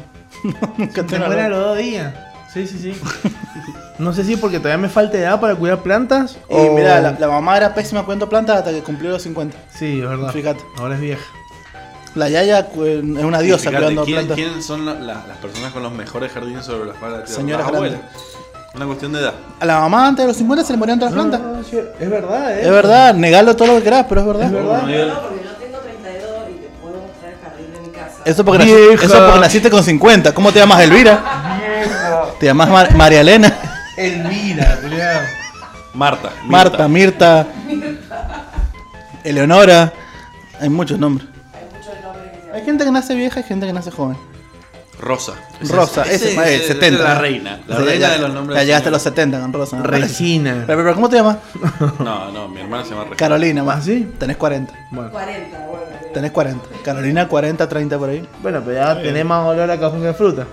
Nunca 0.79 1.03
Te 1.03 1.03
tengo 1.03 1.27
muere 1.27 1.43
a 1.43 1.49
la- 1.51 1.57
los 1.59 1.67
dos 1.67 1.77
días. 1.77 2.15
Sí, 2.55 2.67
sí, 2.67 2.79
sí. 2.79 2.99
No 3.99 4.13
sé 4.15 4.25
si 4.25 4.33
es 4.35 4.39
porque 4.41 4.59
todavía 4.59 4.77
me 4.79 4.89
falta 4.91 5.17
edad 5.19 5.39
para 5.41 5.55
cuidar 5.55 5.83
plantas. 5.83 6.37
Y 6.51 6.55
o... 6.55 6.73
mira, 6.75 6.99
la, 7.01 7.13
la 7.13 7.29
mamá 7.29 7.57
era 7.59 7.75
pésima 7.75 8.05
cuidando 8.05 8.27
plantas 8.29 8.59
hasta 8.59 8.71
que 8.71 8.83
cumplió 8.83 9.11
los 9.11 9.23
50. 9.23 9.57
Sí, 9.75 10.01
es 10.03 10.09
verdad. 10.09 10.31
Fíjate. 10.33 10.63
Ahora 10.79 10.95
es 10.95 11.01
vieja. 11.01 11.23
La 12.17 12.29
Yaya 12.31 12.61
es 12.61 12.77
una 12.77 13.41
diosa 13.41 13.69
fíjate, 13.71 13.77
cuidando 13.77 14.05
¿quién- 14.05 14.17
plantas. 14.17 14.37
¿Quiénes 14.37 14.65
son 14.67 14.85
la- 14.87 14.95
la- 14.95 15.25
las 15.29 15.37
personas 15.37 15.73
con 15.73 15.83
los 15.83 15.93
mejores 15.93 16.33
jardines 16.33 16.65
sobre 16.65 16.87
las 16.89 16.97
palas? 16.97 17.29
Señoras 17.31 17.67
Las 17.67 17.75
abuelas. 17.75 18.01
Una 18.75 18.87
cuestión 18.87 19.13
de 19.13 19.21
edad. 19.21 19.35
A 19.61 19.65
la 19.65 19.81
mamá 19.81 20.07
antes 20.09 20.25
de 20.25 20.29
los 20.29 20.37
50 20.37 20.65
se 20.65 20.73
le 20.73 20.79
morían 20.79 20.99
todas 20.99 21.15
las 21.15 21.27
plantas. 21.27 21.41
No, 21.41 21.63
sí, 21.65 21.79
es 22.01 22.11
verdad, 22.11 22.59
¿eh? 22.59 22.63
Es 22.63 22.71
verdad, 22.71 23.15
negalo 23.15 23.55
todo 23.57 23.69
lo 23.69 23.75
que 23.79 23.83
querás, 23.85 24.07
pero 24.09 24.21
es 24.23 24.27
verdad. 24.27 24.47
Es 24.47 24.53
verdad. 24.53 24.83
No, 24.83 25.21
porque 25.21 25.45
yo 25.45 25.51
tengo 25.53 25.79
32 25.79 26.31
y 26.51 26.61
te 26.61 26.69
puedo 26.83 26.97
mostrar 27.01 27.33
el 27.33 27.39
jardín 27.41 27.73
de 27.73 27.81
mi 27.81 27.89
casa. 27.95 28.21
Eso 28.25 28.45
porque, 28.45 28.65
Vieja. 28.65 29.03
naci- 29.03 29.05
eso 29.05 29.25
porque 29.27 29.41
naciste 29.41 29.71
con 29.71 29.85
50. 29.85 30.33
¿Cómo 30.35 30.53
te 30.53 30.59
llamas, 30.59 30.81
Elvira? 30.83 31.23
Te 32.41 32.47
llamas 32.47 32.69
Mar- 32.69 32.95
María 32.97 33.21
Elena, 33.23 33.55
Elvira. 33.97 34.79
Marta. 35.95 36.31
Marta, 36.45 36.89
Mirta, 36.89 37.47
Eleonora. 39.25 39.93
Hay 40.61 40.69
muchos 40.69 40.99
nombres. 40.99 41.29
Hay 42.57 42.65
gente 42.65 42.85
que 42.85 42.91
nace 42.91 43.15
vieja 43.15 43.41
y 43.41 43.43
gente 43.43 43.67
que 43.67 43.73
nace 43.73 43.91
joven. 43.91 44.17
Rosa. 44.99 45.35
Rosa, 45.69 46.03
ese, 46.05 46.33
ese- 46.33 46.55
ese- 46.57 46.67
70. 46.69 46.87
esa 46.87 46.95
es 46.97 47.01
la 47.15 47.19
reina. 47.21 47.61
La 47.67 47.77
Sí, 47.77 47.83
reina 47.85 48.09
ya- 48.09 48.13
de 48.15 48.19
los 48.21 48.33
nombres. 48.33 48.57
Ya 48.59 48.65
llegaste 48.65 48.89
a 48.89 48.93
los 48.93 49.03
señora. 49.03 49.15
70 49.23 49.41
con 49.41 49.53
Rosa. 49.53 49.83
Regina. 49.83 50.65
Pero, 50.67 50.79
pero, 50.79 50.95
¿cómo 50.95 51.09
te 51.11 51.17
llamas? 51.17 51.37
No, 51.99 52.33
no, 52.33 52.49
mi 52.49 52.61
hermana 52.63 52.83
se 52.85 52.91
llama 52.91 53.03
Regina. 53.03 53.17
Carolina, 53.19 53.61
¿Ah, 53.61 53.65
más. 53.65 53.85
sí? 53.85 54.11
Tenés 54.19 54.39
40. 54.39 54.73
Bueno. 54.91 55.11
40, 55.11 55.59
bueno. 55.67 55.83
Tenés 56.15 56.31
40. 56.33 56.65
Carolina 56.83 57.29
40, 57.29 57.69
30 57.69 57.99
por 57.99 58.09
ahí. 58.09 58.27
bueno, 58.43 58.63
pero 58.65 58.73
ya 58.79 59.03
tenés 59.03 59.25
más 59.27 59.45
olor 59.47 59.71
a 59.71 59.79
cajón 59.79 60.01
que 60.01 60.15
fruta. 60.15 60.47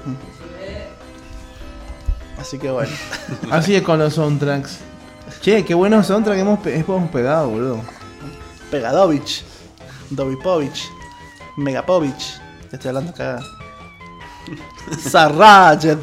Así 2.38 2.57
que 2.59 2.69
bueno. 2.69 2.91
Así 3.51 3.75
es 3.75 3.81
con 3.81 3.97
los 3.99 4.13
soundtracks. 4.13 4.80
Che, 5.41 5.63
qué 5.63 5.73
buenos 5.73 6.07
soundtracks 6.07 6.41
hemos, 6.41 6.59
pe- 6.59 6.75
hemos 6.77 7.09
pegado, 7.11 7.49
boludo. 7.49 7.80
Pegadovich. 8.69 9.45
Dovipovich. 10.09 10.84
Megapovich. 11.57 12.39
Te 12.69 12.75
estoy 12.77 12.89
hablando 12.89 13.11
acá. 13.11 13.39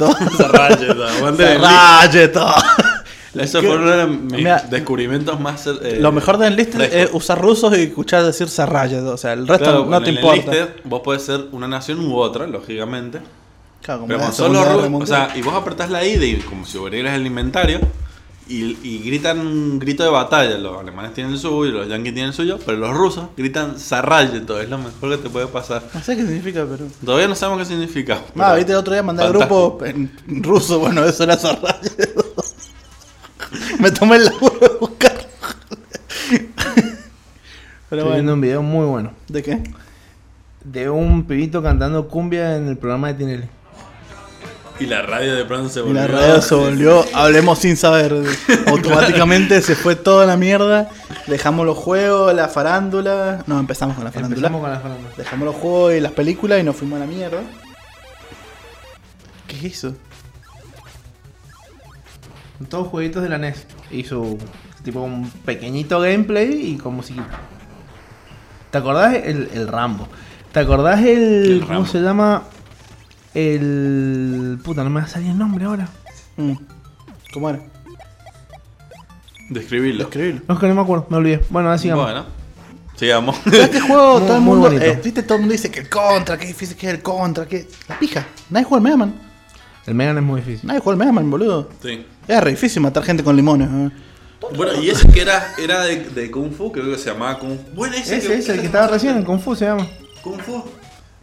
Aguante 0.07 1.53
el 1.55 1.61
Sarrayeto. 1.61 2.55
Eso 3.35 3.61
fue 3.61 3.77
uno 3.77 3.91
de 3.91 4.07
mis 4.09 4.33
Mira, 4.33 4.59
descubrimientos 4.69 5.39
más. 5.39 5.65
eh, 5.67 5.99
Lo 6.01 6.11
mejor 6.11 6.37
del 6.39 6.57
list 6.57 6.75
frescos. 6.75 6.97
es 6.99 7.11
usar 7.13 7.41
rusos 7.41 7.77
y 7.79 7.83
escuchar 7.83 8.25
decir 8.25 8.49
Sarrayeto. 8.49 9.13
O 9.13 9.17
sea, 9.17 9.35
el 9.35 9.47
resto 9.47 9.65
Claro, 9.67 9.85
no 9.87 9.97
en 9.99 10.05
te 10.05 10.11
el 10.11 10.17
importa. 10.17 10.37
enlisted 10.41 10.69
vos 10.85 11.01
podés 11.03 11.23
ser 11.23 11.45
una 11.53 11.69
nación 11.69 12.01
u 12.01 12.17
otra, 12.17 12.47
lógicamente. 12.49 13.21
Claro, 13.83 14.01
como 14.01 14.09
Pero 14.09 14.21
con 14.21 14.33
solo 14.33 14.59
Guerra 14.61 14.75
ru- 14.89 15.03
O 15.03 15.07
sea, 15.07 15.31
y 15.37 15.43
vos 15.43 15.55
apretás 15.55 15.91
la 15.91 16.05
I 16.05 16.15
y 16.23 16.37
como 16.41 16.65
si 16.67 16.77
abrieras 16.79 17.15
el 17.15 17.25
inventario. 17.27 17.79
Y, 18.51 18.77
y 18.83 18.99
gritan 19.05 19.39
un 19.39 19.79
grito 19.79 20.03
de 20.03 20.11
batalla. 20.11 20.59
Los 20.59 20.81
alemanes 20.81 21.15
tienen 21.15 21.35
el 21.35 21.39
suyo, 21.39 21.71
los 21.71 21.89
yankees 21.89 22.13
tienen 22.13 22.31
el 22.31 22.35
suyo. 22.35 22.59
Pero 22.67 22.79
los 22.79 22.97
rusos 22.97 23.29
gritan 23.37 23.79
Sarrayeto. 23.79 24.61
Es 24.61 24.69
lo 24.69 24.79
mejor 24.79 25.11
que 25.11 25.19
te 25.19 25.31
puede 25.31 25.47
pasar. 25.47 25.85
No 25.95 26.03
sé 26.03 26.17
qué 26.17 26.23
significa, 26.23 26.67
pero. 26.69 26.87
Todavía 27.05 27.29
no 27.29 27.37
sabemos 27.37 27.63
qué 27.63 27.73
significa. 27.73 28.21
Ah, 28.37 28.55
viste 28.57 28.73
el 28.73 28.79
otro 28.79 28.93
día 28.93 29.05
mandé 29.05 29.23
al 29.23 29.33
grupo 29.33 29.79
en 29.85 30.11
ruso. 30.43 30.81
Bueno, 30.81 31.05
eso 31.05 31.23
era 31.23 31.37
Sarrayeto. 31.37 32.35
Me 33.79 33.91
tomé 33.93 34.17
el 34.17 34.25
laburo 34.25 34.59
de 34.61 34.79
buscar. 34.81 35.13
Pero 37.89 38.03
Estoy 38.03 38.15
viendo 38.15 38.35
un 38.35 38.41
video 38.41 38.63
muy 38.63 38.87
bueno. 38.87 39.13
¿De 39.29 39.43
qué? 39.43 39.63
De 40.65 40.91
un 40.91 41.25
pibito 41.25 41.63
cantando 41.63 42.09
cumbia 42.09 42.57
en 42.57 42.69
el 42.69 42.77
programa 42.77 43.09
de 43.09 43.15
Tinelli. 43.15 43.49
Y 44.81 44.87
la 44.87 45.03
radio 45.03 45.35
de 45.37 45.45
pronto 45.45 45.69
se 45.69 45.81
Y 45.81 45.83
volvió. 45.83 46.01
la 46.01 46.07
radio 46.07 46.41
se 46.43 46.55
volvió, 46.55 47.05
hablemos 47.13 47.59
sin 47.59 47.77
saber. 47.77 48.15
Automáticamente 48.67 49.61
se 49.61 49.77
fue 49.77 49.95
toda 49.95 50.25
la 50.27 50.37
mierda. 50.39 50.89
Dejamos 51.27 51.67
los 51.67 51.77
juegos, 51.77 52.35
la 52.35 52.49
farándula. 52.49 53.45
No, 53.47 53.61
empezamos 53.61 53.95
con 53.97 54.05
la 54.05 54.11
farándula. 54.11 54.37
Empezamos 54.39 54.61
con 54.63 54.71
la 54.71 54.81
farándula. 54.81 55.11
Dejamos 55.17 55.45
los 55.47 55.55
juegos 55.57 55.95
y 55.95 56.01
las 56.01 56.13
películas 56.13 56.61
y 56.61 56.63
nos 56.63 56.77
fuimos 56.77 56.97
a 56.97 57.01
la 57.01 57.07
mierda. 57.07 57.43
¿Qué 59.47 59.57
es 59.59 59.65
eso? 59.77 59.95
Todos 62.69 62.89
jueguitos 62.89 63.23
de 63.23 63.29
la 63.29 63.39
NES. 63.39 63.67
Hizo 63.91 64.39
tipo 64.83 65.01
un 65.03 65.29
pequeñito 65.45 66.01
gameplay 66.01 66.73
y 66.73 66.77
con 66.79 66.95
musiquita. 66.95 67.27
¿Te 68.71 68.79
acordás 68.79 69.15
el, 69.15 69.51
el 69.53 69.69
Rambo? 69.69 70.09
¿Te 70.53 70.61
acordás 70.61 71.01
el. 71.01 71.53
El 71.53 71.67
¿Cómo 71.67 71.87
se 71.87 72.01
llama? 72.01 72.45
El. 73.35 74.59
Puta, 74.65 74.83
no 74.85 74.91
me 74.91 75.01
va 75.01 75.07
a 75.07 75.09
salir 75.09 75.31
el 75.31 75.39
nombre 75.39 75.65
ahora. 75.65 75.89
Mm. 76.37 76.53
¿Cómo 77.33 77.51
era? 77.51 77.61
Describirlo. 79.49 80.05
Escribirlo. 80.05 80.43
No, 80.49 80.55
es 80.55 80.61
que 80.61 80.67
no 80.69 80.75
me 80.75 80.81
acuerdo, 80.83 81.07
me 81.11 81.17
olvidé. 81.17 81.41
Bueno, 81.51 81.71
así 81.71 81.83
sigamos. 81.85 82.05
Bueno, 82.05 82.25
sigamos. 82.97 83.37
¿Sabes 83.45 83.69
qué 83.71 83.81
juego 83.81 84.19
Muy- 84.19 84.27
todo 84.27 84.37
el 84.37 84.43
muy 84.43 84.53
mundo. 84.55 84.69
bonito. 84.69 84.85
eh, 84.85 85.01
¿Viste? 85.03 85.23
Todo 85.23 85.35
el 85.37 85.41
mundo 85.43 85.53
dice 85.53 85.71
que 85.71 85.81
el 85.81 85.89
contra, 85.89 86.39
que 86.39 86.47
difícil 86.47 86.77
que 86.77 86.87
es 86.89 86.95
el 86.95 87.03
contra, 87.03 87.47
que. 87.47 87.67
La 87.89 87.99
pija. 87.99 88.27
Nadie 88.51 88.65
juega 88.65 88.79
al 88.79 88.83
Mega 88.85 88.97
Man. 88.97 89.15
El 89.87 89.95
Megan 89.95 90.19
es 90.19 90.23
muy 90.25 90.41
difícil. 90.41 90.67
Nadie 90.67 90.81
juega 90.81 90.95
al 90.95 90.99
Mega 90.99 91.13
Man, 91.13 91.31
boludo. 91.31 91.69
sí. 91.83 92.07
Es 92.29 92.41
re 92.45 92.51
difícil 92.53 92.81
matar 92.81 93.03
gente 93.03 93.25
con 93.25 93.35
limones. 93.35 93.69
¿eh? 93.73 93.91
Bueno, 94.57 94.81
y 94.81 94.89
ese 94.89 95.09
que 95.09 95.21
era, 95.23 95.53
era 95.59 95.81
de, 95.83 96.05
de 96.11 96.31
Kung 96.31 96.53
Fu, 96.53 96.71
creo 96.71 96.85
que 96.93 96.97
se 96.99 97.11
llamaba 97.11 97.39
Kung 97.41 97.57
Fu. 97.59 97.75
Bueno, 97.75 97.97
ese, 97.97 98.19
Ese 98.19 98.35
es 98.39 98.49
el 98.51 98.61
que 98.61 98.67
estaba 98.67 98.87
recién 98.87 99.17
en 99.17 99.25
Kung 99.25 99.41
Fu, 99.41 99.57
se 99.57 99.65
llama. 99.65 99.85
Kung 100.23 100.39
Fu. 100.39 100.63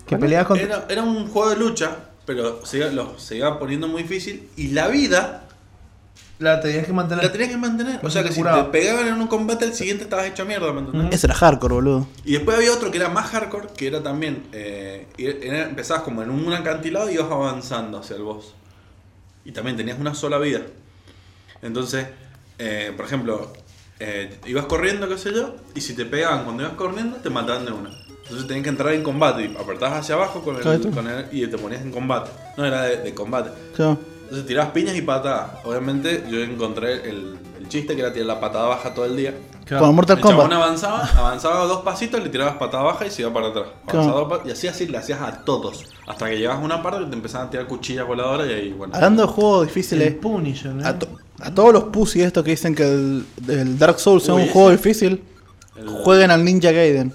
Que 0.07 0.17
peleas 0.17 0.45
contra. 0.47 0.65
Era, 0.65 0.85
era 0.89 1.03
un 1.03 1.27
juego 1.27 1.49
de 1.49 1.57
lucha, 1.57 1.97
pero 2.25 2.65
se 2.65 2.77
iba, 2.77 2.87
lo, 2.87 3.19
se 3.19 3.37
iba 3.37 3.59
poniendo 3.59 3.87
muy 3.87 4.03
difícil. 4.03 4.49
Y 4.55 4.69
la 4.69 4.87
vida 4.87 5.43
La 6.39 6.59
tenías 6.61 6.85
que 6.85 6.93
mantener. 6.93 7.23
La 7.25 7.31
tenías 7.31 7.49
que 7.49 7.57
mantener. 7.57 7.99
O 8.03 8.09
sea 8.09 8.21
se 8.23 8.29
que 8.29 8.33
si 8.35 8.41
te 8.43 8.63
pegaban 8.71 9.07
en 9.07 9.15
un 9.19 9.27
combate, 9.27 9.65
el 9.65 9.73
siguiente 9.73 10.03
estabas 10.03 10.27
hecho 10.27 10.45
mierda, 10.45 10.71
¿me 10.71 10.79
entendés? 10.81 11.13
Ese 11.15 11.27
era 11.27 11.35
hardcore, 11.35 11.73
boludo. 11.75 12.07
Y 12.25 12.33
después 12.33 12.57
había 12.57 12.71
otro 12.73 12.89
que 12.91 12.97
era 12.97 13.09
más 13.09 13.25
hardcore, 13.31 13.67
que 13.75 13.87
era 13.87 14.01
también. 14.03 14.43
eh, 14.53 15.07
era- 15.17 15.63
empezabas 15.67 16.03
como 16.03 16.21
en 16.23 16.29
un 16.29 16.53
acantilado 16.53 17.09
y 17.09 17.15
ibas 17.15 17.31
avanzando 17.31 17.97
hacia 17.99 18.15
el 18.15 18.23
boss. 18.23 18.53
Y 19.45 19.51
también 19.51 19.77
tenías 19.77 19.99
una 19.99 20.13
sola 20.13 20.37
vida. 20.37 20.61
Entonces, 21.61 22.05
eh, 22.59 22.93
por 22.95 23.05
ejemplo, 23.05 23.51
eh, 23.99 24.39
ibas 24.45 24.65
corriendo, 24.65 25.07
qué 25.09 25.17
sé 25.17 25.33
yo, 25.33 25.55
y 25.73 25.81
si 25.81 25.93
te 25.95 26.05
pegaban 26.05 26.43
cuando 26.43 26.63
ibas 26.63 26.75
corriendo, 26.75 27.17
te 27.17 27.29
mataban 27.29 27.65
de 27.65 27.71
una. 27.71 27.89
Entonces 28.29 28.47
tenías 28.47 28.63
que 28.63 28.69
entrar 28.69 28.93
en 28.93 29.03
combate 29.03 29.43
y 29.45 29.55
apretabas 29.59 29.99
hacia 30.01 30.15
abajo 30.15 30.41
con 30.41 30.55
el, 30.57 30.91
con 30.91 31.07
el- 31.07 31.25
y 31.31 31.47
te 31.47 31.57
ponías 31.57 31.81
en 31.81 31.91
combate. 31.91 32.29
No 32.57 32.65
era 32.65 32.83
de, 32.83 32.97
de 32.97 33.13
combate. 33.13 33.51
Claro. 33.75 33.97
Entonces 34.23 34.45
tirabas 34.45 34.71
piñas 34.71 34.95
y 34.97 35.01
patadas. 35.01 35.51
Obviamente 35.63 36.25
yo 36.29 36.41
encontré 36.41 37.09
el, 37.09 37.37
el 37.57 37.69
chiste 37.69 37.95
que 37.95 38.01
era 38.01 38.11
tirar 38.11 38.27
la 38.27 38.39
patada 38.41 38.67
baja 38.67 38.93
todo 38.93 39.05
el 39.05 39.15
día. 39.15 39.33
Claro. 39.63 39.85
Con 39.85 39.95
Mortal 39.95 40.17
El 40.17 40.23
Kombat. 40.23 40.51
avanzaba, 40.51 41.05
avanzaba 41.17 41.65
dos 41.65 41.81
pasitos, 41.83 42.21
le 42.21 42.29
tirabas 42.29 42.55
patada 42.55 42.83
baja 42.83 43.05
y 43.05 43.11
se 43.11 43.21
iba 43.21 43.33
para 43.33 43.47
atrás. 43.47 43.65
Claro. 43.87 44.41
Y 44.45 44.51
así 44.51 44.67
así 44.67 44.87
le 44.87 44.97
hacías 44.97 45.21
a 45.21 45.43
todos. 45.45 45.85
Hasta 46.07 46.29
que 46.29 46.37
llegabas 46.37 46.61
a 46.61 46.65
una 46.65 46.83
parte 46.83 46.99
que 47.01 47.05
te 47.07 47.15
empezaban 47.15 47.47
a 47.47 47.49
tirar 47.49 47.67
cuchillas 47.67 48.05
voladoras 48.05 48.47
y 48.49 48.53
ahí, 48.53 48.73
bueno. 48.73 48.93
Hablando 48.95 49.21
de 49.23 49.27
juegos 49.29 49.67
difíciles, 49.67 50.13
Punisher, 50.15 50.73
¿no? 50.73 50.85
a, 50.85 50.99
to- 50.99 51.07
a 51.39 51.51
todos 51.53 51.71
los 51.73 51.83
pussy 51.85 52.21
estos 52.21 52.43
que 52.43 52.51
dicen 52.51 52.75
que 52.75 52.83
el, 52.83 53.25
el 53.47 53.77
Dark 53.79 53.99
Souls 53.99 54.23
es 54.23 54.29
un 54.29 54.41
ese- 54.41 54.51
juego 54.51 54.71
difícil, 54.71 55.21
El- 55.77 55.87
jueguen 55.87 56.31
al 56.31 56.43
Ninja 56.43 56.71
Gaiden. 56.71 57.13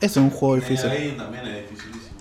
Ese 0.00 0.06
es 0.06 0.16
un 0.24 0.30
juego 0.30 0.54
el 0.56 0.60
difícil. 0.60 0.90
ahí 0.90 1.14
también 1.16 1.46
es 1.46 1.68
dificilísimo. 1.70 2.16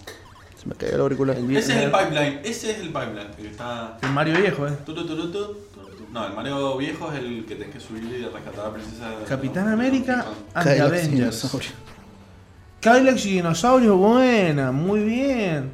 Se 0.60 0.68
me 0.68 0.76
cayó 0.76 0.96
el 0.96 1.02
auricular. 1.02 1.38
El- 1.38 1.56
Ese 1.56 1.74
es 1.78 1.84
el 1.84 1.92
pipeline, 1.92 2.40
ese 2.44 2.72
es 2.72 2.78
el 2.80 2.88
pipeline. 2.88 3.28
El 3.38 3.44
que 3.44 3.48
está. 3.52 3.98
El 4.02 4.10
Mario 4.12 4.38
viejo, 4.40 4.68
¿eh? 4.68 4.72
tu, 4.86 4.94
tu. 4.96 5.58
No, 6.12 6.26
el 6.26 6.34
Mario 6.34 6.78
viejo 6.78 7.12
es 7.12 7.20
el 7.20 7.46
que 7.46 7.56
tenés 7.56 7.74
que 7.76 7.80
subir 7.80 8.04
y 8.04 8.24
rescatar 8.24 8.62
a 8.62 8.68
la 8.70 8.74
princesa. 8.74 9.10
de- 9.10 9.26
Capitán 9.26 9.68
América 9.68 10.26
and 10.54 10.68
the 10.68 10.78
Cadillac 10.78 10.88
Avengers. 10.88 11.12
Dinosaurio. 11.42 11.70
Cadillac 12.82 13.18
y 13.26 13.30
Dinosaurio, 13.34 13.98
buena, 13.98 14.72
muy 14.72 15.02
bien. 15.02 15.72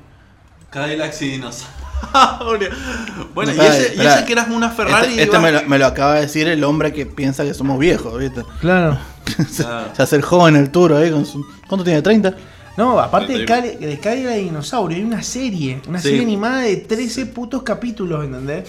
Cadillac 0.70 1.14
y 1.22 1.30
dinosaurio. 1.32 2.70
Bueno, 3.34 3.52
y 3.52 3.56
Espera, 3.56 3.78
ese, 3.78 3.96
y 3.96 4.06
ese 4.06 4.26
que 4.26 4.34
eras 4.34 4.50
una 4.50 4.70
Ferrari. 4.70 5.08
Este, 5.12 5.24
este 5.24 5.38
ibas- 5.38 5.42
me, 5.42 5.52
lo, 5.54 5.70
me 5.70 5.80
lo 5.80 5.86
acaba 5.86 6.16
de 6.16 6.22
decir 6.22 6.48
el 6.50 6.64
hombre 6.66 6.92
que 6.92 7.06
piensa 7.06 7.44
que 7.46 7.54
somos 7.54 7.80
viejos, 7.80 8.20
¿viste? 8.20 8.44
Claro. 8.60 8.98
se, 9.50 9.64
Claro. 9.64 9.90
se 9.96 10.02
hace 10.04 10.16
el 10.16 10.22
joven 10.22 10.56
el 10.56 10.70
tour 10.72 10.94
ahí 10.94 11.12
con 11.12 11.26
su... 11.26 11.46
¿Cuánto 11.68 11.84
tiene? 11.84 12.02
¿30? 12.04 12.36
No, 12.78 13.00
aparte 13.00 13.38
de. 13.38 13.46
Cali- 13.46 13.76
de 13.78 14.38
Dinosaurio, 14.38 14.98
hay 14.98 15.04
una 15.04 15.22
serie, 15.22 15.80
una 15.88 16.00
Sí. 16.00 16.08
serie 16.10 16.24
animada 16.24 16.62
de 16.62 16.78
13 16.78 17.28
putos 17.28 17.62
capítulos, 17.62 18.24
¿entendés? 18.26 18.68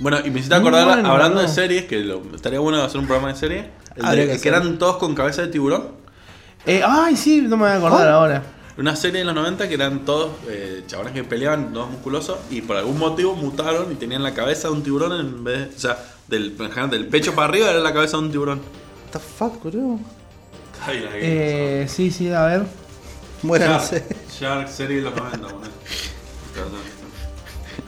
Bueno, 0.00 0.18
y 0.24 0.30
me 0.30 0.40
hiciste 0.40 0.56
acordar, 0.56 0.84
bueno, 0.86 1.08
hablando 1.12 1.40
de 1.40 1.46
series, 1.48 1.84
que 1.84 2.00
lo- 2.00 2.22
estaría 2.34 2.58
bueno 2.58 2.82
hacer 2.82 2.98
un 3.00 3.06
programa 3.06 3.32
de 3.32 3.38
series. 3.38 3.66
el 3.94 4.02
de- 4.02 4.08
Habría 4.08 4.38
que 4.40 4.48
eran 4.48 4.78
todos 4.78 4.96
con 4.96 5.14
cabeza 5.14 5.42
de 5.42 5.48
tiburón. 5.48 5.88
Eh, 6.66 6.82
ay, 6.84 7.16
sí, 7.16 7.42
no 7.42 7.56
me 7.56 7.64
voy 7.64 7.70
a 7.72 7.76
acordar 7.76 7.98
¿Cuál? 7.98 8.08
ahora. 8.08 8.42
Una 8.78 8.96
serie 8.96 9.18
de 9.20 9.26
los 9.26 9.34
90 9.34 9.68
que 9.68 9.74
eran 9.74 10.04
todos 10.04 10.30
eh, 10.48 10.82
chabones 10.86 11.12
que 11.12 11.22
peleaban, 11.24 11.72
todos 11.72 11.90
musculosos, 11.90 12.38
y 12.50 12.62
por 12.62 12.76
algún 12.76 12.98
motivo 12.98 13.34
mutaron 13.36 13.92
y 13.92 13.96
tenían 13.96 14.22
la 14.22 14.32
cabeza 14.34 14.68
de 14.68 14.74
un 14.74 14.82
tiburón 14.82 15.12
en 15.20 15.44
vez 15.44 15.68
de. 15.70 15.76
O 15.76 15.78
sea, 15.78 15.98
del, 16.26 16.46
en 16.58 16.68
general, 16.70 16.90
del 16.90 17.06
pecho 17.06 17.34
para 17.34 17.48
arriba 17.48 17.70
era 17.70 17.80
la 17.80 17.92
cabeza 17.92 18.16
de 18.16 18.22
un 18.24 18.30
tiburón. 18.32 18.60
What 19.12 19.20
the 19.20 19.28
fuck, 19.28 19.62
boludo? 19.62 19.98
Ay, 20.86 21.00
la 21.00 21.10
Eh, 21.14 21.86
sí, 21.86 22.10
sí, 22.10 22.32
a 22.32 22.44
ver. 22.46 22.62
Muéranse. 23.42 23.98
Shark, 23.98 24.16
Shark, 24.40 24.68
serie 24.70 24.96
de 24.96 25.02
los 25.02 25.14
90, 25.14 25.48
boludo. 25.48 25.70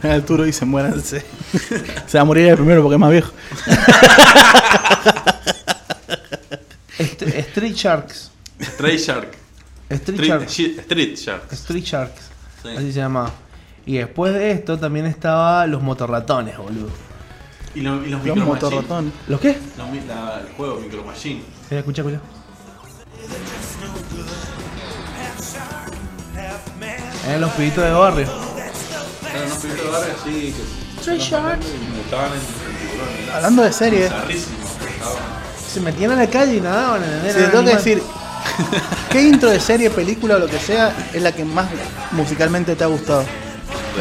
El 0.03 0.23
Turo 0.23 0.43
dice 0.43 0.65
muéranse. 0.65 1.25
Se 2.05 2.17
va 2.19 2.21
a 2.21 2.25
morir 2.25 2.49
el 2.49 2.55
primero 2.57 2.83
porque 2.83 2.93
es 2.95 2.99
más 2.99 3.09
viejo. 3.11 3.31
Est- 6.99 7.21
Street 7.23 7.73
Sharks. 7.73 8.29
Stray 8.61 8.97
Shark. 8.97 9.29
Street 9.89 10.19
Street, 10.19 10.29
Sharks. 10.29 10.59
Street 10.79 11.15
Shark. 11.15 11.51
Street 11.53 11.83
Sharks. 11.83 12.21
Sí. 12.61 12.69
Así 12.69 12.91
se 12.93 12.99
llama. 12.99 13.31
Y 13.87 13.97
después 13.97 14.31
de 14.33 14.51
esto 14.51 14.77
también 14.77 15.07
estaba 15.07 15.65
los 15.65 15.81
motorratones, 15.81 16.55
boludo. 16.57 16.89
Y, 17.75 17.81
lo- 17.81 18.03
y 18.05 18.09
los 18.09 18.25
Los 18.25 18.37
motorratones. 18.37 19.13
¿Los 19.27 19.39
qué? 19.41 19.57
Los 19.77 20.05
la- 20.07 20.41
el 20.47 20.53
juego 20.55 20.79
Micro 20.79 21.03
Machine. 21.03 21.41
Eh, 21.69 21.79
escucha, 21.79 22.01
escucha. 22.01 22.21
Eh, 27.27 27.37
los 27.39 27.51
pibitos 27.51 27.83
de 27.83 27.91
barrio. 27.91 28.27
Eran 28.27 29.45
unos 29.47 29.57
pibitos 29.57 29.85
de 29.85 29.91
barrio 29.91 30.13
así 30.21 30.53
que. 30.53 31.01
Mutaban 31.57 32.31
en, 32.31 32.37
en 32.37 32.89
tiburones. 32.91 33.33
Hablando 33.35 33.63
de 33.63 33.73
series, 33.73 34.11
Se 35.67 35.81
metían 35.81 36.11
a 36.11 36.15
la 36.15 36.27
calle 36.29 36.55
y 36.57 36.61
nadaban, 36.61 37.01
te 37.01 37.29
Eran 37.29 37.51
tengo 37.51 37.65
que 37.65 37.75
decir, 37.75 38.01
¿qué 39.11 39.21
intro 39.23 39.49
de 39.49 39.59
serie, 39.59 39.89
película 39.89 40.35
o 40.35 40.39
lo 40.39 40.47
que 40.47 40.57
sea 40.59 40.95
es 41.13 41.21
la 41.21 41.31
que 41.33 41.43
más 41.43 41.67
musicalmente 42.11 42.75
te 42.75 42.83
ha 42.83 42.87
gustado? 42.87 43.25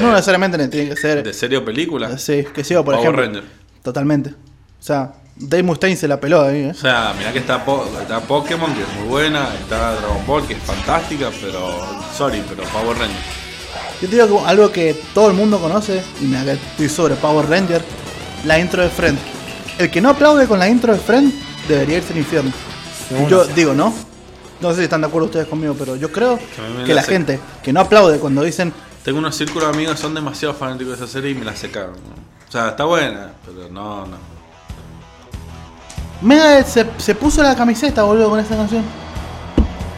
No 0.01 0.11
necesariamente 0.13 0.69
tiene 0.69 0.91
que 0.91 0.97
ser. 0.97 1.23
¿De 1.23 1.33
serie 1.33 1.59
o 1.59 1.65
película? 1.65 2.17
Sí, 2.19 2.45
que 2.55 2.63
sea, 2.65 2.83
por 2.83 2.95
Power 2.95 3.01
ejemplo. 3.01 3.23
Ranger. 3.25 3.64
Totalmente. 3.85 4.31
O 4.31 4.83
sea, 4.83 5.13
Dave 5.37 5.63
Mustaine 5.63 5.97
se 5.97 6.09
la 6.09 6.19
peló 6.19 6.43
ahí, 6.43 6.63
¿eh? 6.65 6.71
O 6.71 6.75
sea, 6.75 7.15
mirá 7.17 7.33
que 7.33 7.39
está, 7.39 7.65
Po- 7.65 7.87
está 8.01 8.19
Pokémon, 8.21 8.75
que 8.75 8.83
es 8.83 8.89
muy 8.99 9.09
buena, 9.09 9.55
está 9.55 9.93
Dragon 9.95 10.27
Ball, 10.27 10.45
que 10.47 10.55
es 10.55 10.63
fantástica, 10.63 11.31
pero. 11.41 11.81
Sorry, 12.17 12.43
pero 12.49 12.65
Power 12.71 12.97
Ranger. 12.99 13.17
Yo 14.01 14.09
te 14.09 14.17
digo 14.17 14.43
que 14.43 14.49
algo 14.49 14.73
que 14.73 15.01
todo 15.15 15.29
el 15.29 15.35
mundo 15.35 15.61
conoce, 15.61 16.03
y 16.21 16.25
me 16.25 16.53
estoy 16.53 16.89
sobre 16.89 17.15
Power 17.15 17.49
Ranger, 17.49 17.85
la 18.45 18.59
intro 18.59 18.83
de 18.83 18.89
Friend. 18.89 19.19
El 19.79 19.91
que 19.91 20.01
no 20.01 20.11
aplaude 20.11 20.47
con 20.47 20.59
la 20.59 20.69
intro 20.69 20.93
de 20.93 20.99
Friend 20.99 21.33
debería 21.69 21.99
irse 21.99 22.13
al 22.13 22.19
infierno. 22.19 22.53
Yo 23.29 23.45
digo, 23.45 23.75
¿no? 23.75 23.93
No 24.61 24.71
sé 24.71 24.77
si 24.79 24.83
están 24.85 25.03
de 25.03 25.09
acuerdo 25.09 25.27
ustedes 25.27 25.47
conmigo, 25.47 25.75
pero 25.79 25.95
yo 25.97 26.11
creo 26.11 26.39
Que 26.87 26.95
la 26.95 27.03
gente 27.03 27.41
que 27.63 27.73
no 27.73 27.81
aplaude 27.81 28.19
cuando 28.19 28.43
dicen 28.43 28.73
Tengo 29.03 29.19
unos 29.19 29.37
círculos 29.37 29.69
de 29.69 29.75
amigos 29.75 29.97
que 29.97 30.01
son 30.03 30.15
demasiado 30.15 30.55
fanáticos 30.55 30.99
de 30.99 31.05
esa 31.05 31.13
serie 31.13 31.33
y 31.33 31.35
me 31.35 31.45
la 31.45 31.55
secaron. 31.55 31.93
¿no? 31.93 32.34
O 32.55 32.57
sea, 32.57 32.69
está 32.69 32.85
buena, 32.85 33.33
pero 33.45 33.69
no, 33.69 34.07
no. 34.07 34.17
Megadeth 36.23 36.69
se, 36.69 36.87
se 36.99 37.17
puso 37.17 37.43
la 37.43 37.57
camiseta, 37.57 38.05
boludo, 38.05 38.31
con 38.31 38.39
esa 38.39 38.55
canción. 38.57 38.85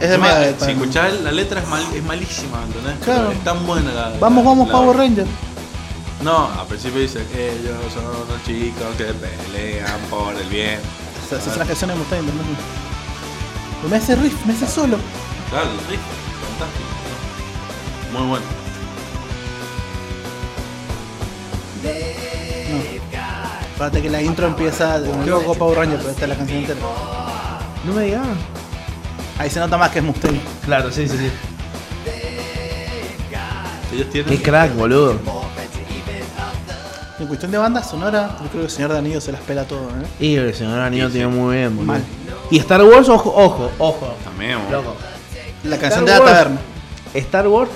Es 0.01 0.09
de 0.09 0.15
Encima, 0.15 0.27
Megadeth. 0.27 0.53
Si 0.55 0.59
para 0.61 0.73
mí. 0.73 0.81
escuchás 0.81 1.21
la 1.21 1.31
letra 1.33 1.61
es, 1.61 1.67
mal, 1.67 1.83
es 1.93 2.03
malísima, 2.03 2.63
¿entendés? 2.63 2.95
Claro. 3.05 3.25
Pero 3.27 3.31
Es 3.33 3.43
tan 3.43 3.67
buena 3.67 3.91
la. 3.93 4.09
Vamos, 4.19 4.43
la- 4.43 4.49
vamos, 4.49 4.67
la- 4.69 4.73
Power 4.73 4.97
Ranger. 4.97 5.27
No, 6.23 6.49
al 6.59 6.65
principio 6.65 6.99
dice 6.99 7.23
que 7.31 7.51
ellos 7.59 7.75
son 7.93 8.05
unos 8.07 8.43
chicos 8.43 8.87
que 8.97 9.03
pelean 9.03 9.99
por 10.09 10.33
el 10.33 10.47
bien. 10.49 10.79
Esa, 11.27 11.37
esa 11.37 11.51
es 11.51 11.57
la 11.57 11.65
canción 11.65 11.91
de 11.91 11.95
Mustaine 11.95 12.25
también. 12.27 12.57
Pero 13.83 13.89
me 13.89 13.97
hace 13.97 14.15
riff, 14.15 14.45
me 14.47 14.53
hace 14.53 14.65
solo. 14.65 14.97
Claro, 15.51 15.69
el 15.69 15.77
riff, 15.91 16.01
fantástico. 16.57 18.17
Muy 18.17 18.27
bueno. 18.29 18.45
Fíjate 23.77 24.01
que 24.01 24.09
la 24.09 24.21
intro 24.21 24.47
empieza 24.47 24.99
de 24.99 25.09
un 25.09 25.29
loco 25.29 25.53
Power 25.53 25.77
Ranger, 25.77 25.97
pero 25.99 26.09
esta 26.09 26.23
es 26.23 26.29
la 26.29 26.35
canción 26.35 26.57
entera. 26.59 26.79
No 27.85 27.93
me 27.93 28.03
digas. 28.05 28.25
Ahí 29.37 29.49
se 29.51 29.59
nota 29.59 29.77
más 29.77 29.91
que 29.91 29.99
es 29.99 30.05
Mustaine. 30.05 30.41
Claro, 30.65 30.91
sí, 30.91 31.07
sí, 31.07 31.15
sí. 31.17 31.31
Ellos 33.93 34.09
tienen. 34.09 34.35
Qué 34.35 34.41
crack, 34.41 34.75
boludo. 34.75 35.19
En 37.19 37.25
cuestión 37.27 37.51
de 37.51 37.57
banda 37.57 37.81
sonora, 37.83 38.37
yo 38.43 38.47
creo 38.49 38.61
que 38.61 38.65
el 38.65 38.69
señor 38.69 38.93
Danilo 38.93 39.19
se 39.19 39.31
las 39.31 39.41
pela 39.41 39.63
todo, 39.63 39.89
¿eh? 39.89 40.23
Y 40.23 40.35
el 40.35 40.53
señor 40.53 40.79
Anillo 40.79 41.07
Sí, 41.07 41.13
tiene 41.13 41.31
sí. 41.31 41.37
muy 41.37 41.55
bien, 41.55 41.75
boludo. 41.75 41.93
Mal. 41.93 42.03
Y 42.51 42.59
Star 42.59 42.83
Wars, 42.83 43.09
ojo, 43.09 43.33
ojo, 43.35 43.71
ojo. 43.79 44.15
También, 44.23 44.57
boludo. 44.65 44.81
Loco. 44.83 44.95
La 45.63 45.77
canción 45.77 46.03
Star 46.03 46.05
de 46.05 46.11
la 46.11 46.19
Wars. 46.19 46.31
taberna. 46.43 46.59
Star 47.15 47.47
Wars. 47.47 47.69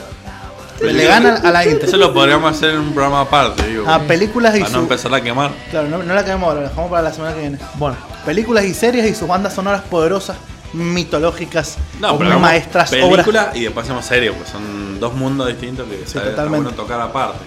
Le 0.82 1.06
gana 1.06 1.36
a 1.44 1.52
la 1.52 1.66
intro. 1.66 1.88
Eso 1.88 1.98
lo 1.98 2.14
podríamos 2.14 2.52
hacer 2.56 2.72
en 2.72 2.80
un 2.80 2.94
programa 2.94 3.22
aparte, 3.22 3.68
digo. 3.68 3.88
A 3.88 4.00
películas 4.00 4.56
y 4.56 4.60
para 4.60 4.72
no 4.72 4.78
su... 4.78 4.84
empezar 4.84 5.14
a 5.14 5.22
quemar. 5.22 5.52
Claro, 5.70 5.88
no, 5.90 6.02
no 6.04 6.14
la 6.14 6.24
queremos 6.26 6.48
ahora, 6.48 6.62
la 6.62 6.70
dejamos 6.70 6.90
para 6.90 7.04
la 7.04 7.14
semana 7.14 7.34
que 7.36 7.42
viene. 7.42 7.58
Bueno, 7.76 7.98
Películas 8.26 8.66
y 8.66 8.74
series 8.74 9.06
y 9.10 9.16
sus 9.16 9.28
bandas 9.28 9.54
sonoras 9.54 9.82
poderosas, 9.82 10.38
mitológicas, 10.74 11.78
No, 12.00 12.14
o 12.14 12.18
pero 12.20 12.40
maestras 12.40 12.92
obras. 12.94 13.26
película 13.26 13.52
y 13.54 13.64
después 13.64 13.84
hacemos 13.86 14.06
serie, 14.06 14.32
pues 14.32 14.50
son 14.50 15.00
dos 15.00 15.14
mundos 15.16 15.48
distintos 15.48 15.88
que 15.88 16.02
está, 16.04 16.28
está 16.30 16.46
bueno 16.46 16.72
tocar 16.72 17.00
aparte. 17.02 17.40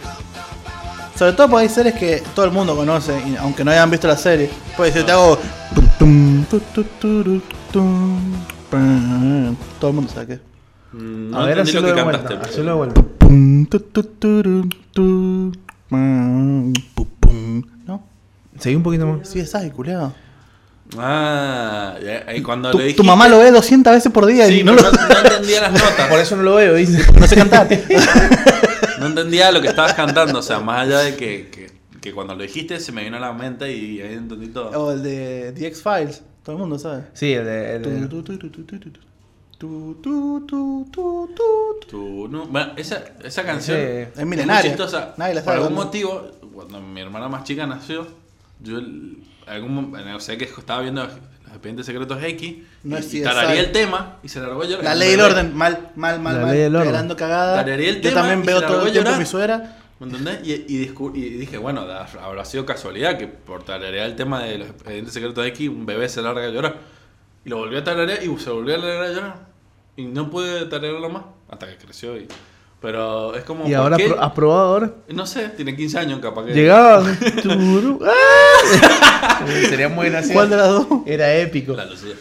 Sobre 1.17 1.33
todo 1.33 1.49
porque 1.49 1.63
hay 1.63 1.69
series 1.69 1.95
que 1.95 2.23
todo 2.35 2.45
el 2.45 2.51
mundo 2.51 2.75
conoce, 2.75 3.17
y 3.27 3.37
aunque 3.37 3.65
no 3.65 3.71
hayan 3.71 3.89
visto 3.91 4.09
la 4.09 4.17
serie. 4.17 4.51
Pues 4.77 4.93
si 4.95 5.03
te 5.05 5.13
hago. 5.13 5.39
Todo 9.81 9.91
el 9.91 9.95
mundo 9.95 10.11
sabe 10.13 10.27
qué. 10.27 10.54
No 10.97 11.39
a 11.41 11.47
ver, 11.47 11.59
entendí 11.59 11.73
lo 11.81 11.89
de 11.89 11.95
que 11.95 12.03
vuelta. 12.03 12.23
cantaste. 12.29 12.51
Hacelo 12.51 12.71
de 12.71 12.77
vuelta. 12.77 13.05
Tu, 13.71 13.81
tu, 13.81 14.69
tu. 14.93 15.53
¿No? 17.87 18.03
Seguí 18.59 18.77
un 18.77 18.83
poquito 18.83 19.07
más. 19.07 19.29
Sí, 19.29 19.41
es 19.41 19.55
ahí, 19.55 19.71
culiado. 19.71 20.15
Ah, 20.99 21.95
y- 22.37 22.43
cuando 22.43 22.71
Tu, 22.71 22.79
le 22.79 22.85
tu 22.85 22.89
dijiste... 22.89 23.07
mamá 23.07 23.27
lo 23.29 23.39
ve 23.39 23.51
200 23.51 23.93
veces 23.93 24.13
por 24.13 24.27
día 24.27 24.47
Sí, 24.47 24.61
y 24.61 24.65
no, 24.65 24.75
lo, 24.75 24.83
no, 24.83 24.91
no 24.93 25.19
entendía 25.25 25.63
las 25.63 25.73
notas. 25.73 26.09
Por 26.09 26.21
eso 26.21 26.37
no 26.37 26.43
lo 26.43 26.55
veo, 26.57 26.75
dice. 26.75 27.05
no 27.19 27.27
sé 27.27 27.37
cantar. 27.37 27.67
No 29.01 29.07
entendía 29.07 29.51
lo 29.51 29.61
que 29.61 29.69
estabas 29.69 29.93
cantando. 29.95 30.39
O 30.39 30.43
sea, 30.43 30.61
más 30.61 30.87
allá 30.87 31.01
de 31.01 31.17
que, 31.17 31.49
que, 31.51 31.71
que 32.01 32.13
cuando 32.13 32.35
lo 32.37 32.43
dijiste 32.43 32.79
se 32.81 32.93
me 32.93 33.03
vino 33.05 33.17
a 33.17 33.21
la 33.21 33.33
mente 33.33 33.71
y 33.77 34.01
ahí 34.01 34.15
entendí 34.15 34.47
todo. 34.49 34.71
O 34.71 34.93
el 34.93 35.03
de 35.03 35.53
The 35.57 35.67
X-Files. 35.67 36.23
Todo 36.43 36.57
el 36.57 36.61
mundo 36.61 36.79
sabe. 36.79 37.03
Sí, 37.13 37.33
el 37.33 37.45
de. 37.45 37.77
el 37.77 37.83
de- 37.83 38.09
Tu, 39.65 39.95
tu, 40.03 40.47
tu, 40.47 40.91
tu, 40.93 41.81
tu, 41.89 42.29
no, 42.29 42.45
bueno, 42.49 42.73
esa, 42.77 43.03
esa 43.25 43.45
canción 43.45 43.79
Sí. 43.79 43.83
es 43.83 44.19
Es 44.19 44.27
milenaria. 44.27 44.61
muy 44.61 44.69
chistosa. 44.71 45.15
Nadie 45.17 45.35
la 45.37 45.43
Por 45.43 45.55
algún 45.55 45.73
motivo, 45.73 46.31
cuando 46.53 46.83
mi 46.83 47.01
hermana 47.01 47.31
más 47.31 47.45
chica 47.45 47.67
nació, 47.67 48.07
yo 48.61 48.77
el- 48.77 49.23
algún, 49.47 49.91
no 49.93 50.21
sé 50.21 50.37
que 50.37 50.45
estaba 50.45 50.83
viendo 50.83 51.03
los 51.03 51.13
expedientes 51.49 51.87
secretos 51.87 52.23
X 52.23 52.57
No 52.83 52.97
y, 52.97 53.01
es 53.01 53.07
y 53.07 53.21
CSI. 53.21 53.23
tararía 53.23 53.61
el 53.61 53.73
tema 53.73 54.19
y 54.23 54.29
se 54.29 54.41
largó 54.41 54.63
a 54.63 54.67
llorar. 54.67 54.85
La 54.85 54.95
ley 54.95 55.13
del 55.13 55.21
orden, 55.23 55.57
mal, 55.57 55.93
mal, 55.97 56.21
mal, 56.21 56.35
La 56.35 56.41
mal. 56.43 56.51
ley 56.53 56.61
del 56.65 56.77
orden. 56.77 56.91
Quedando 56.91 57.17
cagada. 57.17 57.57
Tararía 57.57 57.89
el 57.89 57.97
Yo 58.03 58.11
tema 58.11 58.21
también 58.21 58.43
y 58.43 58.47
veo 58.47 58.61
se 58.61 58.67
todo 58.67 58.77
el 58.85 58.93
tiempo 58.93 59.05
llorar. 59.09 59.19
mi 59.19 59.27
suegra. 59.27 59.79
¿Me 59.99 60.07
entendés? 60.09 60.41
Y, 60.47 60.53
y, 60.53 60.87
descu- 60.87 61.17
y 61.17 61.21
dije, 61.31 61.57
bueno, 61.57 61.87
da- 61.87 62.07
habrá 62.23 62.45
sido 62.45 62.67
casualidad 62.67 63.17
que 63.17 63.29
por 63.29 63.63
tararear 63.65 64.05
el 64.09 64.15
tema 64.17 64.43
de 64.43 64.59
los 64.59 64.69
expedientes 64.69 65.15
secretos 65.15 65.47
X, 65.47 65.71
un 65.71 65.87
bebé 65.87 66.07
se 66.11 66.21
larga 66.21 66.45
a 66.45 66.51
llorar. 66.51 66.77
Y 67.47 67.49
lo 67.51 67.59
volvió 67.59 67.79
a 67.79 67.85
tararear 67.85 68.23
y 68.23 68.39
se 68.39 68.51
volvió 68.51 68.75
a 68.75 68.79
largar 68.79 69.03
a 69.05 69.13
llorar. 69.13 69.54
Y 69.97 70.05
no 70.07 70.31
pude 70.31 70.67
tararearlo 70.67 71.09
más 71.09 71.25
hasta 71.49 71.67
que 71.69 71.77
creció. 71.77 72.17
Y... 72.17 72.27
Pero 72.81 73.35
es 73.35 73.45
como. 73.45 73.65
Y 73.67 73.69
¿por 73.71 73.77
ahora 73.77 73.97
qué? 73.97 74.15
has 74.19 74.33
probado 74.33 74.61
ahora. 74.75 74.93
No 75.09 75.27
sé, 75.27 75.49
tiene 75.51 75.75
15 75.75 75.99
años 75.99 76.21
capaz 76.21 76.45
que. 76.45 76.53
Llegaba. 76.53 77.03
¡Ah! 78.07 79.47
Sería 79.69 79.89
muy 79.89 80.11
gracioso. 80.11 80.35
¿Cuál 80.35 80.51
de 80.51 80.57
las 80.57 80.69
dos? 80.69 80.87
Era 81.07 81.35
épico. 81.35 81.73
La 81.75 81.87
Lucía. 81.87 82.15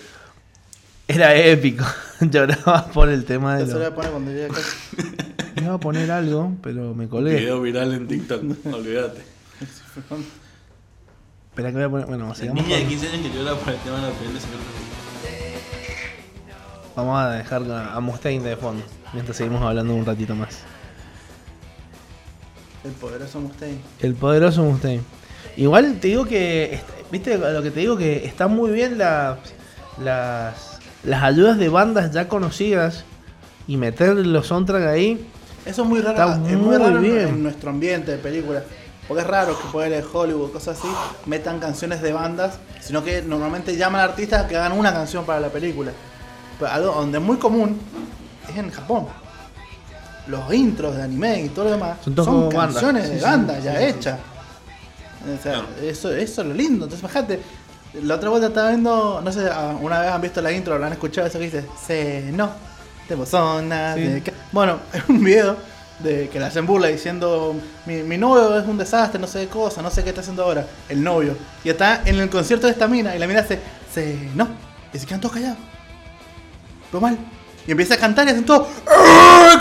Era 1.08 1.36
épico. 1.36 1.84
Lloraba 2.22 2.86
por 2.94 3.10
el 3.10 3.26
tema 3.26 3.58
de 3.58 3.66
Se 3.66 3.74
lo 3.74 3.80
voy 3.80 3.88
a 3.88 3.96
poner 3.96 4.12
cuando 4.12 4.32
llegue 4.32 4.46
a 4.46 4.50
casa. 4.50 4.78
Iba 5.62 5.74
a 5.74 5.80
poner 5.80 6.10
algo, 6.12 6.54
pero 6.62 6.94
me 6.96 7.08
colgué. 7.10 7.36
Video 7.36 7.62
viral 7.62 7.94
en 7.94 8.08
TikTok, 8.08 8.42
olvídate. 8.74 9.22
Espera 11.50 11.70
que 11.70 11.76
voy 11.76 11.84
a 11.84 11.90
poner. 11.90 12.06
Bueno, 12.08 12.30
La 12.30 12.36
sigamos 12.36 12.64
niña 12.64 12.78
de 12.78 12.82
con- 12.84 12.90
15 12.90 13.08
años 13.10 13.28
que 13.32 13.38
llora 13.38 13.56
por 13.56 13.74
el 13.74 13.80
tema 13.80 13.96
de 13.98 14.02
los 14.04 14.12
expedientes 14.12 14.44
secretos. 14.44 14.93
Vamos 16.96 17.20
a 17.20 17.30
dejar 17.32 17.64
a 17.72 18.00
Mustaine 18.00 18.44
de 18.44 18.56
fondo. 18.56 18.84
Mientras 19.14 19.38
seguimos 19.38 19.62
hablando 19.64 19.94
un 19.94 20.06
ratito 20.06 20.36
más. 20.36 20.60
El 22.84 22.92
poderoso 22.92 23.40
Mustaine. 23.40 23.80
El 24.00 24.14
poderoso 24.16 24.64
Mustaine. 24.64 25.02
Igual 25.58 25.98
te 26.00 26.10
digo 26.10 26.26
que. 26.26 26.80
¿Viste 27.12 27.38
lo 27.38 27.62
que 27.62 27.72
te 27.72 27.80
digo? 27.80 27.98
Que 27.98 28.26
están 28.26 28.56
muy 28.56 28.72
bien 28.72 28.98
las. 28.98 29.38
Las. 30.04 30.80
Las 31.04 31.24
ayudas 31.24 31.58
de 31.58 31.70
bandas 31.70 32.12
ya 32.12 32.28
conocidas. 32.28 33.06
Y 33.68 33.78
meter 33.78 34.14
los 34.16 34.48
soundtrack 34.48 34.84
ahí. 34.88 35.26
Eso 35.66 35.84
es 35.84 35.88
muy 35.88 36.02
raro, 36.02 36.34
Está 36.34 36.52
es 36.52 36.58
muy 36.58 36.76
raro 36.78 37.00
bien. 37.00 37.28
en 37.30 37.44
nuestro 37.44 37.70
ambiente 37.70 38.12
de 38.12 38.18
películas. 38.18 38.64
Porque 39.08 39.22
es 39.24 39.28
raro 39.28 39.58
que 39.58 39.68
poder 39.70 39.94
en 39.94 40.04
Hollywood, 40.12 40.52
cosas 40.52 40.78
así, 40.80 40.88
metan 41.26 41.60
canciones 41.60 42.02
de 42.02 42.12
bandas, 42.14 42.60
sino 42.82 43.04
que 43.04 43.22
normalmente 43.22 43.76
llaman 43.78 44.02
a 44.02 44.06
artistas 44.06 44.46
que 44.48 44.56
hagan 44.58 44.74
una 44.78 44.94
canción 44.94 45.26
para 45.26 45.40
la 45.40 45.50
película. 45.50 45.92
Pero 46.60 46.72
algo 46.72 46.92
donde 46.94 47.18
es 47.18 47.24
muy 47.24 47.38
común 47.38 47.80
es 48.50 48.58
en 48.58 48.70
Japón. 48.72 49.08
Los 50.28 50.54
intros 50.54 50.96
de 50.96 51.04
anime 51.04 51.42
y 51.44 51.50
todo 51.50 51.66
lo 51.66 51.72
demás 51.72 51.98
Son 52.04 52.16
son, 52.16 52.50
canciones 52.50 53.06
Sí, 53.08 53.12
de 53.14 53.18
sí, 53.20 53.24
bandas 53.26 53.58
sí, 53.58 53.64
ya 53.64 53.72
sí, 53.74 53.78
sí. 53.80 53.84
hechas. 53.90 54.20
O 55.40 55.42
sea, 55.44 55.66
eso, 55.82 56.12
eso 56.14 56.42
es 56.42 56.48
lo 56.48 56.54
lindo. 56.54 56.86
Entonces, 56.86 57.08
fíjate, 57.10 57.40
la 58.02 58.16
otra 58.16 58.30
vuelta 58.30 58.48
estaba 58.48 58.70
viendo, 58.70 59.22
no 59.24 59.32
sé, 59.32 59.48
ah, 59.52 59.76
una 59.82 60.00
vez 60.02 60.12
han 60.12 60.22
visto 60.22 60.42
la 60.42 60.52
intro, 60.52 60.78
la 60.80 60.88
han 60.88 60.94
escuchado, 60.94 61.28
eso 61.28 61.40
que 61.40 61.46
dice, 61.46 61.66
se 61.86 62.30
no, 62.34 62.50
tengo 63.08 63.26
zona 63.26 63.96
Sí. 63.96 64.02
de 64.02 64.22
ca-". 64.22 64.32
Bueno, 64.52 64.80
es 64.94 65.04
un 65.10 65.24
video 65.24 65.56
de 66.00 66.28
que 66.30 66.40
la 66.40 66.48
hacen 66.48 66.66
burla 66.66 66.88
diciendo, 66.88 67.56
mi, 67.86 68.04
mi 68.04 68.18
novio 68.18 68.58
es 68.58 68.66
un 68.68 68.78
desastre, 68.78 69.20
no 69.20 69.28
sé 69.28 69.42
qué 69.42 69.48
cosa, 69.48 69.82
no 69.82 69.90
sé 69.92 70.04
qué 70.04 70.10
está 70.10 70.22
haciendo 70.22 70.44
ahora, 70.44 70.66
el 70.90 71.04
novio. 71.04 71.36
Y 71.64 71.70
está 71.70 72.02
en 72.06 72.20
el 72.20 72.30
concierto 72.30 72.68
de 72.68 72.74
esta 72.74 72.88
mina 72.88 73.16
y 73.16 73.20
la 73.20 73.28
mina 73.28 73.42
hace, 73.42 73.60
se 73.94 74.30
no, 74.36 74.48
y 74.94 74.98
se 75.00 75.06
quedan 75.06 75.22
todos 75.22 75.36
callados. 75.36 75.58
Mal. 77.02 77.18
Y 77.66 77.72
empieza 77.72 77.94
a 77.94 77.98
cantar 77.98 78.28
y 78.28 78.32
hacen 78.32 78.46
todo 78.46 78.68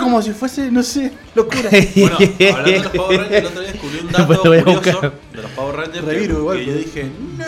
como 0.01 0.21
si 0.23 0.33
fuese, 0.33 0.71
no 0.73 0.83
sé, 0.83 1.13
locura. 1.35 1.71
Bueno, 1.97 2.17
hablando 2.57 2.63
de 2.65 2.83
los 2.83 2.93
Power 2.93 3.21
Rangers, 3.21 3.39
el 3.41 3.47
otro 3.47 3.61
día 3.63 3.73
descubrí 3.73 3.99
un 4.01 4.09
dato 4.13 4.27
voy 4.27 4.59
a 4.59 4.65
curioso 4.65 4.81
buscar. 4.93 5.13
de 5.33 5.43
los 5.43 5.51
Power 5.53 5.77
Rangers 5.77 6.05
Reviru 6.05 6.35
que, 6.35 6.41
igual, 6.41 6.59
que 6.59 6.67
yo 6.67 6.75
dije, 6.75 7.11
"No". 7.39 7.45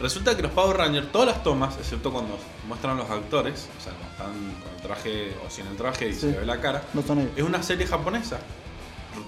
Resulta 0.00 0.34
que 0.36 0.42
los 0.42 0.50
Power 0.52 0.76
Rangers, 0.76 1.12
todas 1.12 1.28
las 1.28 1.42
tomas, 1.42 1.76
excepto 1.78 2.10
cuando 2.12 2.38
muestran 2.68 2.96
los 2.96 3.08
actores, 3.10 3.68
o 3.78 3.82
sea, 3.82 3.92
cuando 3.92 4.10
están 4.12 4.62
con 4.62 4.74
el 4.74 4.82
traje 4.82 5.34
o 5.46 5.50
sin 5.50 5.66
el 5.66 5.76
traje 5.76 6.08
y 6.08 6.12
Sí. 6.14 6.20
se 6.20 6.32
ve 6.32 6.46
la 6.46 6.60
cara, 6.60 6.82
No 6.94 7.02
son 7.02 7.18
ellos. 7.20 7.32
es 7.36 7.42
una 7.44 7.62
serie 7.62 7.86
japonesa. 7.86 8.38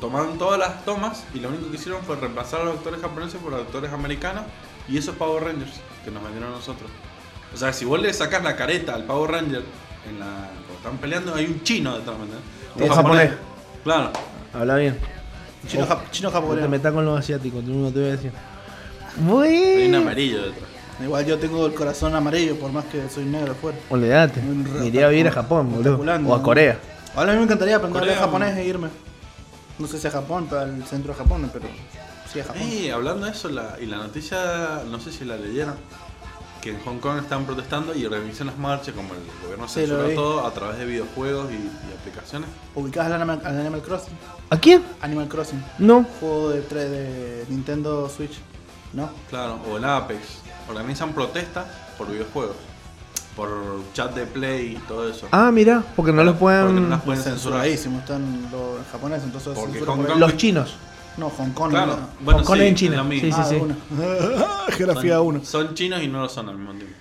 Tomaron 0.00 0.38
todas 0.38 0.58
las 0.58 0.84
tomas 0.84 1.24
y 1.34 1.40
lo 1.40 1.48
único 1.48 1.70
que 1.70 1.76
hicieron 1.76 2.02
fue 2.02 2.16
reemplazar 2.16 2.60
a 2.62 2.64
los 2.64 2.76
actores 2.76 3.00
japoneses 3.00 3.40
por 3.40 3.54
actores 3.54 3.92
americanos 3.92 4.44
y 4.88 4.96
esos 4.96 5.14
Power 5.16 5.44
Rangers 5.44 5.72
que 6.04 6.10
nos 6.10 6.22
vendieron 6.22 6.50
a 6.52 6.56
nosotros. 6.56 6.90
O 7.54 7.56
sea, 7.56 7.72
si 7.72 7.84
vos 7.84 8.00
le 8.00 8.12
sacas 8.12 8.42
la 8.42 8.56
careta 8.56 8.94
al 8.94 9.04
Power 9.04 9.30
Ranger 9.30 9.62
en 10.08 10.18
la, 10.20 10.26
cuando 10.26 10.74
están 10.78 10.98
peleando, 10.98 11.34
hay 11.34 11.46
un 11.46 11.62
chino 11.62 11.96
detrás, 11.98 12.16
¿me 12.76 12.84
Es 12.86 12.90
japonés. 12.92 13.30
Claro. 13.84 14.10
Habla 14.54 14.76
bien. 14.76 14.98
Chino, 15.68 15.86
jap- 15.86 16.10
chino 16.10 16.30
No 16.30 16.34
te 16.38 16.40
japonés. 16.42 16.68
metas 16.68 16.92
con 16.92 17.04
los 17.04 17.18
asiáticos, 17.18 17.64
tú 17.64 17.72
no 17.72 17.90
te 17.92 18.00
voy 18.00 18.08
a 18.08 18.12
decir. 18.12 18.32
Hay 19.14 19.20
un 19.20 19.26
Muy. 19.26 19.94
amarillo 19.94 20.42
detrás. 20.46 20.68
Igual 21.02 21.26
yo 21.26 21.38
tengo 21.38 21.66
el 21.66 21.74
corazón 21.74 22.14
amarillo, 22.14 22.56
por 22.58 22.70
más 22.72 22.84
que 22.86 23.08
soy 23.08 23.24
negro 23.24 23.52
afuera. 23.52 23.76
Olvídate. 23.90 24.40
Me 24.40 24.86
iría 24.86 25.06
a 25.06 25.08
vivir 25.08 25.28
a 25.28 25.32
Japón, 25.32 25.70
boludo. 25.72 25.98
O 26.00 26.10
a 26.12 26.18
¿no? 26.18 26.42
Corea. 26.42 26.78
Ahora 27.14 27.30
a 27.32 27.34
mí 27.34 27.38
me 27.38 27.44
encantaría 27.44 27.76
aprender 27.76 28.00
Corea, 28.02 28.18
japonés 28.18 28.56
e 28.56 28.64
irme. 28.64 28.88
No 29.78 29.86
sé 29.86 29.98
si 29.98 30.06
a 30.06 30.10
Japón, 30.10 30.46
para 30.46 30.64
el 30.64 30.84
centro 30.84 31.12
de 31.12 31.18
Japón, 31.18 31.50
pero 31.52 31.66
sí 32.32 32.40
a 32.40 32.44
Japón. 32.44 32.62
Ey, 32.62 32.90
hablando 32.90 33.26
de 33.26 33.32
eso, 33.32 33.48
la, 33.48 33.76
y 33.80 33.86
la 33.86 33.96
noticia, 33.98 34.82
no 34.90 35.00
sé 35.00 35.10
si 35.12 35.24
la 35.24 35.36
leyeron, 35.36 35.74
que 36.62 36.70
en 36.70 36.80
Hong 36.84 36.98
Kong 36.98 37.18
están 37.18 37.44
protestando 37.44 37.94
y 37.94 38.06
organizan 38.06 38.46
las 38.46 38.56
marchas, 38.56 38.94
como 38.94 39.12
el 39.14 39.20
gobierno 39.42 39.68
Sí, 39.68 39.80
lo 39.80 39.86
censuró 39.96 40.08
vi. 40.08 40.14
todo 40.14 40.46
a 40.46 40.54
través 40.54 40.78
de 40.78 40.84
videojuegos 40.86 41.50
y, 41.50 41.54
y 41.56 41.92
aplicaciones. 41.98 42.48
¿Ubicás 42.74 43.06
al 43.06 43.14
Animal, 43.14 43.42
al 43.44 43.60
Animal 43.60 43.82
Crossing? 43.82 44.14
¿A 44.48 44.56
quién? 44.58 44.82
Animal 45.02 45.28
Crossing, 45.28 45.62
No. 45.78 46.04
juego 46.20 46.50
de, 46.50 46.62
tre- 46.66 46.88
de 46.88 47.44
Nintendo 47.50 48.08
Switch. 48.08 48.38
¿No? 48.92 49.10
Claro, 49.28 49.58
o 49.70 49.76
el 49.76 49.84
Apex. 49.84 50.20
Organizan 50.68 51.12
protestas 51.12 51.64
por 51.98 52.08
videojuegos, 52.10 52.56
por 53.34 53.48
chat 53.94 54.14
de 54.14 54.26
play 54.26 54.76
y 54.76 54.86
todo 54.86 55.08
eso. 55.08 55.26
Ah, 55.32 55.50
mira, 55.50 55.82
porque 55.96 56.12
no 56.12 56.22
los 56.22 56.36
Porque 56.36 56.54
no 56.58 56.64
pueden. 56.68 56.90
las 56.90 57.02
pueden 57.02 57.22
censurar. 57.22 57.66
Están 57.66 58.48
los 58.52 58.86
japoneses, 58.92 59.24
entonces 59.24 59.54
Porque 59.54 59.72
censura 59.78 59.92
Hong 59.92 60.00
por 60.02 60.06
ahí. 60.06 60.12
Kong- 60.12 60.20
Los 60.20 60.36
chinos. 60.36 60.74
No, 61.18 61.28
Hong 61.30 61.50
Kong. 61.50 61.70
Claro, 61.70 61.96
no. 61.96 62.08
bueno, 62.20 62.38
Hong 62.40 62.46
Kong 62.46 62.58
sí, 62.58 62.64
en 62.66 62.74
China. 62.74 62.92
es 62.92 62.98
lo 62.98 63.04
mismo. 63.04 63.28
Sí, 63.28 63.34
Ah, 63.36 63.44
sí. 64.68 64.72
Geografía 64.76 65.16
Son- 65.16 65.26
1. 65.26 65.44
Son 65.44 65.74
chinos 65.74 66.02
y 66.02 66.08
no 66.08 66.20
lo 66.20 66.28
son 66.28 66.48
al 66.48 66.56
mismo 66.56 66.72
tiempo. 66.74 66.94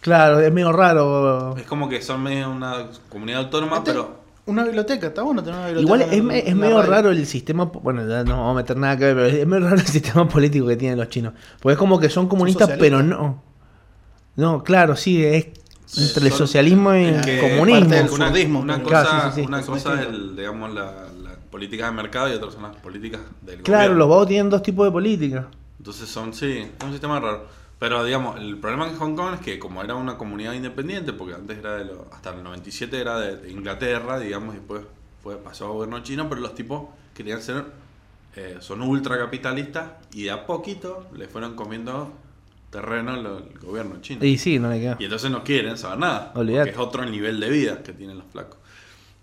Claro, 0.00 0.40
es 0.40 0.52
medio 0.52 0.72
raro. 0.72 1.56
Es 1.56 1.64
como 1.66 1.88
que 1.88 2.00
son 2.00 2.22
medio 2.22 2.50
una 2.50 2.86
comunidad 3.08 3.40
autónoma, 3.44 3.78
Este- 3.78 3.92
pero 3.92 4.18
Una 4.46 4.64
biblioteca, 4.64 5.08
está 5.08 5.22
bueno 5.22 5.42
tener 5.42 5.58
una 5.58 5.68
biblioteca. 5.68 6.04
Igual 6.06 6.30
es, 6.32 6.46
es 6.46 6.54
medio 6.56 6.78
radio. 6.78 6.90
raro 6.90 7.10
el 7.10 7.26
sistema. 7.26 7.64
Bueno, 7.66 8.08
ya 8.08 8.24
no 8.24 8.38
vamos 8.38 8.52
a 8.52 8.54
meter 8.56 8.76
nada 8.78 8.96
que 8.96 9.04
ver, 9.04 9.14
pero 9.16 9.26
es 9.26 9.46
medio 9.46 9.64
raro 9.64 9.76
el 9.80 9.86
sistema 9.86 10.26
político 10.28 10.66
que 10.66 10.76
tienen 10.76 10.98
los 10.98 11.08
chinos. 11.10 11.34
Porque 11.60 11.74
es 11.74 11.78
como 11.78 11.98
que 12.00 12.08
son 12.08 12.28
comunistas, 12.28 12.70
pero 12.78 13.02
no. 13.02 13.42
No, 14.36 14.62
claro, 14.62 14.94
sí, 14.96 15.22
es 15.24 15.48
entre 15.96 16.24
el 16.26 16.30
son- 16.30 16.38
socialismo 16.38 16.94
y 16.94 17.04
es 17.06 17.26
el 17.26 17.40
comunismo. 17.40 18.60
una, 18.60 18.82
cosa, 18.82 18.88
Claro, 18.88 19.08
sí, 19.10 19.16
sí, 19.34 19.40
sí. 19.42 19.46
una 19.46 19.58
es 19.60 20.36
digamos, 20.36 20.72
la, 20.72 20.94
la 21.48 21.50
política 21.50 21.86
de 21.86 21.92
mercado 21.92 22.28
y 22.28 22.32
otra 22.34 22.50
son 22.50 22.62
las 22.62 22.76
políticas 22.76 23.22
del 23.40 23.62
Claro, 23.62 23.84
gobierno. 23.84 23.98
los 23.98 24.08
vagos 24.08 24.28
tienen 24.28 24.50
dos 24.50 24.62
tipos 24.62 24.86
de 24.86 24.92
política. 24.92 25.48
Entonces 25.78 26.08
son, 26.08 26.34
sí, 26.34 26.58
es 26.58 26.84
un 26.84 26.90
sistema 26.90 27.18
raro. 27.18 27.46
Pero 27.78 28.04
digamos, 28.04 28.38
el 28.38 28.58
problema 28.58 28.88
en 28.88 28.96
Hong 28.96 29.14
Kong 29.14 29.34
es 29.34 29.40
que 29.40 29.58
como 29.58 29.82
era 29.82 29.94
una 29.94 30.18
comunidad 30.18 30.52
independiente, 30.52 31.12
porque 31.12 31.34
antes 31.34 31.58
era 31.58 31.76
de 31.76 31.86
lo, 31.86 32.06
hasta 32.12 32.34
el 32.34 32.42
97 32.42 33.00
era 33.00 33.18
de, 33.18 33.50
Inglaterra, 33.50 34.18
digamos, 34.18 34.54
y 34.54 34.58
después 34.58 34.82
fue, 35.22 35.36
pasó 35.36 35.66
a 35.66 35.68
gobierno 35.68 36.00
chino, 36.02 36.28
pero 36.28 36.40
los 36.40 36.54
tipos 36.54 36.88
querían 37.14 37.40
ser, 37.40 37.64
eh, 38.36 38.56
son 38.60 38.82
ultra 38.82 39.16
capitalistas 39.16 39.92
y 40.12 40.24
de 40.24 40.32
a 40.32 40.44
poquito 40.44 41.06
le 41.16 41.28
fueron 41.28 41.54
comiendo 41.54 42.12
terreno 42.70 43.12
al 43.12 43.24
al 43.24 43.58
gobierno 43.60 44.00
chino. 44.02 44.24
Y 44.24 44.36
sí, 44.36 44.58
no 44.58 44.68
le 44.70 44.80
queda. 44.80 44.96
Y 44.98 45.04
entonces 45.04 45.30
no 45.30 45.42
quieren 45.44 45.78
saber 45.78 45.98
nada. 45.98 46.32
Olvídate. 46.34 46.72
Porque 46.72 46.82
es 46.82 46.86
otro 46.88 47.06
nivel 47.06 47.40
de 47.40 47.48
vida 47.48 47.82
que 47.82 47.92
tienen 47.92 48.18
los 48.18 48.26
flacos. 48.26 48.58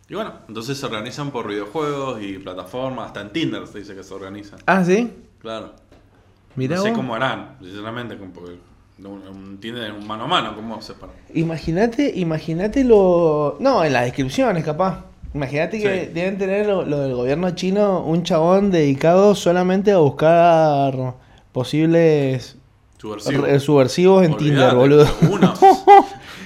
Y 0.07 0.13
bueno, 0.15 0.33
entonces 0.47 0.77
se 0.77 0.85
organizan 0.85 1.31
por 1.31 1.47
videojuegos 1.47 2.21
y 2.21 2.37
plataformas, 2.37 3.07
hasta 3.07 3.21
en 3.21 3.31
Tinder 3.31 3.65
se 3.67 3.79
dice 3.79 3.95
que 3.95 4.03
se 4.03 4.13
organizan. 4.13 4.59
Ah, 4.67 4.83
sí. 4.83 5.11
Claro. 5.39 5.71
Mirá 6.55 6.75
no 6.77 6.83
sé 6.83 6.89
vos. 6.89 6.97
cómo 6.97 7.15
harán, 7.15 7.57
sinceramente, 7.61 8.17
como 8.17 8.31
porque 8.31 8.57
un, 9.03 9.57
Tinder 9.59 9.91
un 9.91 10.05
mano 10.07 10.25
a 10.25 10.27
mano, 10.27 10.55
¿cómo 10.55 10.79
se 10.81 10.93
para? 10.93 11.11
Imagínate, 11.33 12.11
imagínate 12.15 12.83
lo. 12.83 13.57
No, 13.59 13.83
en 13.83 13.93
las 13.93 14.03
descripciones, 14.05 14.63
capaz. 14.63 15.05
Imagínate 15.33 15.81
que 15.81 16.05
Sí. 16.05 16.11
deben 16.13 16.37
tener 16.37 16.65
lo, 16.67 16.85
lo 16.85 16.99
del 16.99 17.13
gobierno 17.13 17.49
chino 17.55 18.01
un 18.05 18.23
chabón 18.23 18.71
dedicado 18.71 19.35
solamente 19.35 19.91
a 19.91 19.97
buscar 19.97 21.15
posibles 21.51 22.55
subversivos 23.59 24.23
en 24.23 24.37
Tinder, 24.37 24.75
boludo. 24.75 25.07
Uno. 25.29 25.53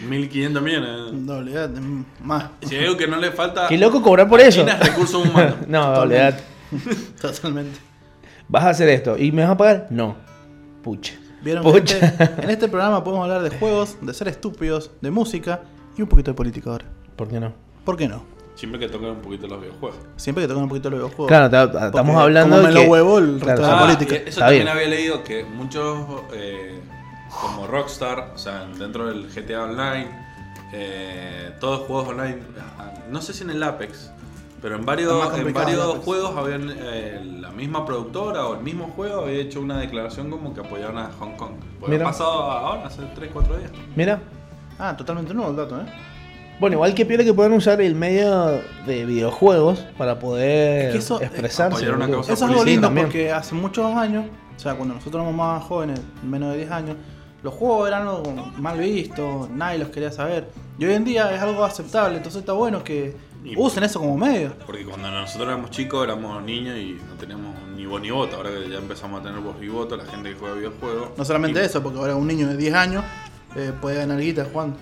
1500 0.10 0.62
millones. 0.64 1.14
No, 1.14 1.34
olvidate, 1.38 1.80
más. 2.24 2.46
Si 2.62 2.76
hay 2.76 2.86
algo 2.86 2.98
que 2.98 3.08
no 3.08 3.18
le 3.18 3.32
falta. 3.32 3.68
Qué 3.68 3.78
loco 3.78 4.02
cobrar 4.02 4.28
por 4.28 4.40
eso. 4.42 4.62
China 4.62 4.78
es 4.82 4.88
recursos 4.90 5.26
humanos. 5.26 5.56
no, 5.68 5.94
olvidate. 6.00 6.44
Totalmente. 7.22 7.80
vas 8.48 8.64
a 8.64 8.70
hacer 8.70 8.90
esto 8.90 9.18
y 9.18 9.32
me 9.32 9.42
vas 9.44 9.52
a 9.52 9.58
pagar, 9.58 9.88
no. 9.90 10.16
Pucha. 10.84 11.14
¿Vieron 11.42 11.64
que 11.64 11.72
Pucha. 11.72 11.98
este- 11.98 12.44
en 12.44 12.50
este 12.50 12.68
programa 12.68 13.04
podemos 13.04 13.24
hablar 13.24 13.42
de 13.42 13.58
juegos, 13.58 13.98
de 14.02 14.14
ser 14.14 14.28
estúpidos, 14.28 14.92
de 15.02 15.10
música 15.12 15.62
y 15.98 16.02
un 16.02 16.08
poquito 16.10 16.32
de 16.32 16.36
política 16.36 16.70
ahora. 16.72 16.86
¿Por 17.16 17.28
qué 17.30 17.40
no? 17.40 17.54
¿Por 17.86 17.96
qué 17.98 18.08
no? 18.08 18.24
Siempre 18.56 18.78
que 18.80 18.90
toquen 18.90 19.10
un 19.12 19.22
poquito 19.22 19.48
los 19.48 19.62
videojuegos. 19.62 19.98
Siempre 20.18 20.44
que 20.44 20.48
tocan 20.50 20.64
un 20.64 20.70
poquito 20.70 20.90
los 20.90 21.00
videojuegos. 21.00 21.28
Claro, 21.30 21.50
ta- 21.50 21.72
ta- 21.72 21.86
estamos 21.88 22.16
hablando 22.18 22.58
como 22.58 22.68
de 22.68 22.74
me 22.74 22.80
que... 22.80 22.86
lo 22.86 22.92
huevo 22.92 23.18
el 23.20 23.40
resto 23.40 23.46
Claro, 23.46 23.62
de 23.62 23.68
la 23.68 23.78
ah, 23.78 23.82
política. 23.86 24.16
y 24.16 24.18
eso 24.18 24.28
Está 24.28 24.42
también 24.42 24.64
bien. 24.66 24.76
había 24.76 24.88
leído 24.90 25.24
que 25.24 25.46
muchos, 25.46 25.98
eh, 26.34 26.78
como 27.42 27.68
Rockstar, 27.68 28.32
o 28.34 28.38
sea, 28.38 28.66
dentro 28.78 29.08
del 29.08 29.28
GTA 29.34 29.64
Online, 29.64 30.08
eh, 30.74 31.52
todos 31.60 31.82
juegos 31.88 32.10
online, 32.10 32.38
ah, 32.78 32.92
no 33.10 33.22
sé 33.22 33.34
si 33.34 33.44
en 33.44 33.50
el 33.52 33.64
Apex, 33.64 34.12
pero 34.62 34.76
en 34.76 34.86
varios, 34.86 35.38
en 35.38 35.54
varios 35.54 35.98
juegos 36.00 36.36
habían 36.38 36.70
eh, 36.76 37.22
la 37.40 37.50
misma 37.52 37.86
productora 37.86 38.46
o 38.46 38.56
el 38.56 38.62
mismo 38.64 38.92
juego 38.96 39.22
había 39.22 39.40
hecho 39.42 39.62
una 39.62 39.80
declaración 39.80 40.30
como 40.30 40.54
que 40.54 40.60
apoyaban 40.62 40.98
a 40.98 41.12
Hong 41.20 41.36
Kong. 41.38 41.54
Porque 41.80 41.94
Mira. 41.96 42.06
ha 42.06 42.12
pasado 42.12 42.32
ahora, 42.32 42.86
hace 42.88 43.02
3, 43.16 43.30
4 43.34 43.58
días. 43.58 43.72
Mira. 43.96 44.20
Ah, 44.78 44.96
totalmente 44.96 45.34
nuevo 45.34 45.52
el 45.52 45.58
dato, 45.58 45.80
¿eh? 45.80 45.86
Bueno, 46.60 46.76
igual 46.76 46.94
que 46.94 47.06
pierde 47.06 47.24
que 47.24 47.34
puedan 47.34 47.54
usar 47.54 47.80
el 47.82 47.96
medio 47.96 48.62
de 48.86 49.06
videojuegos 49.06 49.80
para 49.98 50.20
poder 50.20 50.88
Es 50.88 50.92
que 50.92 50.98
eso- 50.98 51.22
expresarse. 51.22 51.86
causa 51.86 52.20
Eso 52.20 52.34
es 52.34 52.42
algo 52.42 52.66
lindo 52.66 52.88
también. 52.88 53.08
porque 53.08 53.32
hace 53.32 53.56
muchos 53.56 53.96
años, 53.96 54.26
o 54.58 54.60
sea, 54.60 54.76
cuando 54.76 54.94
nosotros 54.96 55.22
éramos 55.24 55.36
más 55.36 55.64
jóvenes, 55.64 56.02
menos 56.22 56.52
de 56.52 56.58
10 56.58 56.72
años, 56.72 56.98
los 57.44 57.54
juegos 57.54 57.88
eran 57.88 58.08
algo 58.08 58.34
mal 58.58 58.78
visto, 58.78 59.50
nadie 59.54 59.80
los 59.80 59.90
quería 59.90 60.12
saber. 60.12 60.50
Y 60.78 60.86
hoy 60.86 60.94
en 60.94 61.04
día 61.06 61.34
es 61.34 61.42
algo 61.42 61.64
aceptable, 61.64 62.18
entonces 62.18 62.40
está 62.42 62.54
bueno 62.54 62.84
que 62.84 63.16
Y- 63.44 63.54
usen 63.58 63.84
eso 63.84 64.00
como 64.00 64.18
medio. 64.18 64.54
Porque 64.66 64.84
cuando 64.86 65.10
nosotros 65.10 65.48
éramos 65.48 65.72
chicos 65.72 66.04
éramos 66.04 66.44
niños 66.44 66.78
y 66.78 66.98
no 67.08 67.16
teníamos 67.16 67.56
ni 67.76 67.86
voz 67.86 68.02
ni 68.02 68.12
voto. 68.12 68.36
Ahora 68.38 68.50
que 68.52 68.70
ya 68.70 68.78
empezamos 68.78 69.22
a 69.22 69.24
tener 69.24 69.40
voz 69.40 69.56
y 69.62 69.68
voto, 69.70 69.96
la 69.96 70.06
gente 70.06 70.32
que 70.32 70.36
juega 70.40 70.56
videojuegos. 70.56 71.10
No 71.18 71.24
solamente 71.26 71.62
Y- 71.62 71.66
eso, 71.66 71.82
porque 71.82 72.00
ahora 72.00 72.16
un 72.16 72.28
niño 72.28 72.48
de 72.48 72.58
10 72.58 72.74
años 72.74 73.04
eh, 73.56 73.72
puede 73.82 73.96
ganar 73.98 74.20
guita 74.20 74.46
jugando. 74.52 74.78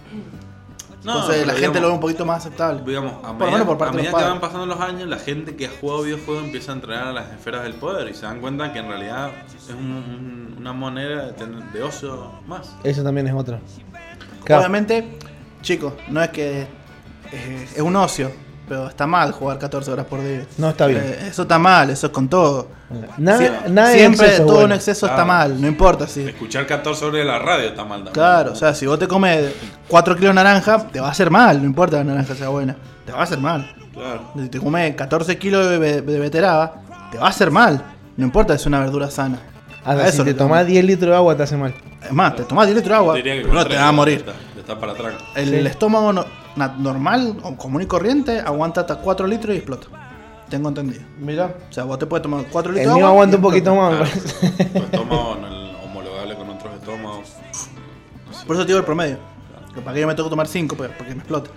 No, 1.04 1.14
Entonces 1.14 1.46
la 1.48 1.54
gente 1.54 1.60
digamos- 1.68 1.82
lo 1.82 1.88
ve 1.90 1.94
un 1.94 2.00
poquito 2.00 2.26
más 2.26 2.38
aceptable. 2.46 2.82
Digamos, 2.86 3.14
a 3.14 3.16
Por 3.22 3.26
lo 3.28 3.34
medida, 3.38 3.52
menos 3.52 3.68
por 3.68 3.78
parte 3.78 3.94
a 3.94 4.02
medida 4.02 4.18
que 4.18 4.24
van 4.24 4.40
pasando 4.42 4.66
los 4.66 4.80
años, 4.80 5.08
la 5.08 5.20
gente 5.20 5.56
que 5.56 5.68
ha 5.68 5.70
jugado 5.80 6.04
videojuegos 6.04 6.44
empieza 6.46 6.72
a 6.72 6.76
entrenar 6.76 7.08
a 7.08 7.14
las 7.14 7.32
esferas 7.32 7.64
del 7.64 7.76
poder 7.76 8.10
y 8.10 8.14
se 8.14 8.24
dan 8.26 8.42
cuenta 8.42 8.74
que 8.74 8.80
en 8.80 8.88
realidad 8.90 9.32
es 9.56 9.70
un- 9.70 9.78
un- 9.86 10.56
una 10.60 10.74
moneda 10.74 11.28
de, 11.28 11.34
tener- 11.34 11.64
de 11.72 11.84
ocio 11.84 12.32
más. 12.48 12.76
Eso 12.84 13.04
también 13.04 13.28
es 13.28 13.34
otro. 13.34 13.60
Claro. 14.44 14.62
Obviamente, 14.62 15.18
chicos, 15.62 15.94
no 16.10 16.22
es 16.22 16.30
que 16.30 16.68
eh, 17.32 17.68
es 17.76 17.82
un 17.82 17.96
ocio, 17.96 18.32
pero 18.68 18.88
está 18.88 19.08
mal 19.08 19.32
jugar 19.32 19.58
14 19.60 19.92
horas 19.92 20.06
por 20.06 20.22
día. 20.24 20.46
No 20.58 20.70
está 20.70 20.88
bien. 20.88 21.02
Eh, 21.04 21.28
eso 21.30 21.44
está 21.44 21.58
mal, 21.58 21.90
eso 21.90 22.08
es 22.08 22.14
con 22.14 22.28
todo. 22.28 22.68
Nada, 23.18 23.38
Sie- 23.40 23.70
nada 23.70 23.92
en 23.94 23.98
siempre 24.16 24.38
todo 24.38 24.46
bueno. 24.48 24.66
en 24.66 24.72
exceso 24.74 25.06
está 25.08 25.26
mal, 25.26 25.60
no 25.60 25.68
importa 25.68 26.08
si. 26.08 26.22
Escuchar 26.22 26.66
14 26.66 27.06
horas 27.06 27.18
de 27.20 27.26
la 27.26 27.40
radio 27.40 27.68
está 27.70 27.84
mal 27.84 27.98
también. 28.00 28.14
Claro, 28.14 28.52
o 28.52 28.56
sea, 28.56 28.74
si 28.74 28.86
vos 28.86 28.98
te 29.00 29.08
comes 29.08 29.52
4 29.88 30.16
kilos 30.16 30.30
de 30.32 30.34
naranja, 30.36 30.88
te 30.92 31.00
va 31.00 31.08
a 31.08 31.12
hacer 31.12 31.30
mal, 31.32 31.60
no 31.62 31.66
importa 31.66 31.98
que 31.98 32.04
la 32.06 32.12
naranja 32.12 32.36
sea 32.36 32.50
buena, 32.50 32.76
te 33.06 33.12
va 33.12 33.20
a 33.20 33.24
hacer 33.24 33.40
mal. 33.40 33.74
Claro. 33.94 34.32
Si 34.40 34.48
te 34.50 34.60
comes 34.60 34.96
14 34.96 35.38
kilos 35.38 35.70
de, 35.70 35.78
be- 35.80 36.02
de 36.02 36.20
beteraba, 36.20 36.82
te 37.12 37.18
va 37.18 37.28
a 37.28 37.30
hacer 37.30 37.52
mal, 37.52 37.82
no 38.16 38.26
importa 38.26 38.54
que 38.54 38.58
es 38.58 38.66
una 38.66 38.80
verdura 38.80 39.10
sana. 39.10 39.40
A 39.84 39.96
si 39.96 40.02
eso 40.10 40.24
te 40.26 40.34
tomás 40.34 40.60
llamo. 40.64 40.70
10 40.72 40.86
litros 40.86 41.10
de 41.12 41.16
agua 41.16 41.36
te 41.38 41.44
hace 41.44 41.56
mal. 41.58 41.74
Es 42.04 42.12
más, 42.12 42.36
te 42.36 42.44
tomás 42.44 42.68
10 42.68 42.76
litros 42.76 42.90
de 42.92 42.96
agua, 42.96 43.14
pero 43.24 43.48
con 43.50 43.68
te 43.70 43.76
vas 43.76 43.84
a 43.84 43.92
morir. 43.92 44.18
Está, 44.18 44.34
está 44.60 44.80
para 44.80 44.92
atrás. 44.92 45.14
El 45.36 45.50
Sí. 45.50 45.68
estómago 45.68 46.12
no- 46.14 46.26
normal, 46.58 47.38
o 47.44 47.56
común 47.56 47.82
y 47.82 47.86
corriente, 47.86 48.40
aguanta 48.40 48.82
hasta 48.82 48.96
4 48.98 49.28
litros 49.28 49.54
y 49.54 49.58
explota. 49.58 49.88
Tengo 50.50 50.70
entendido. 50.70 51.02
Mira. 51.20 51.56
O 51.70 51.74
sea, 51.74 51.84
vos 51.84 52.00
te 52.00 52.06
puedes 52.06 52.24
tomar 52.24 52.46
4 52.50 52.72
litros 52.72 52.88
El 52.88 52.94
mío 52.96 53.06
agua. 53.06 53.10
aguanta 53.16 53.36
un 53.36 53.42
poquito 53.44 53.76
más. 53.76 53.96
Claro. 53.98 54.12
Tu 54.74 54.80
estómago 54.80 55.36
no 55.42 55.48
es 55.48 55.76
homologable 55.86 56.36
con 56.36 56.50
otros 56.50 56.74
estómagos. 56.76 57.28
No 58.28 58.34
sé. 58.34 58.46
Por 58.46 58.56
eso 58.56 58.64
te 58.66 58.68
digo 58.68 58.80
el 58.80 58.86
promedio. 58.86 59.18
Que 59.74 59.82
para 59.82 59.94
que 59.94 60.02
yo 60.02 60.08
me 60.08 60.16
tengo 60.16 60.30
que 60.30 60.32
tomar 60.32 60.48
5 60.48 60.76
para 60.78 60.96
que 60.98 61.04
me 61.04 61.20
explote. 61.20 61.50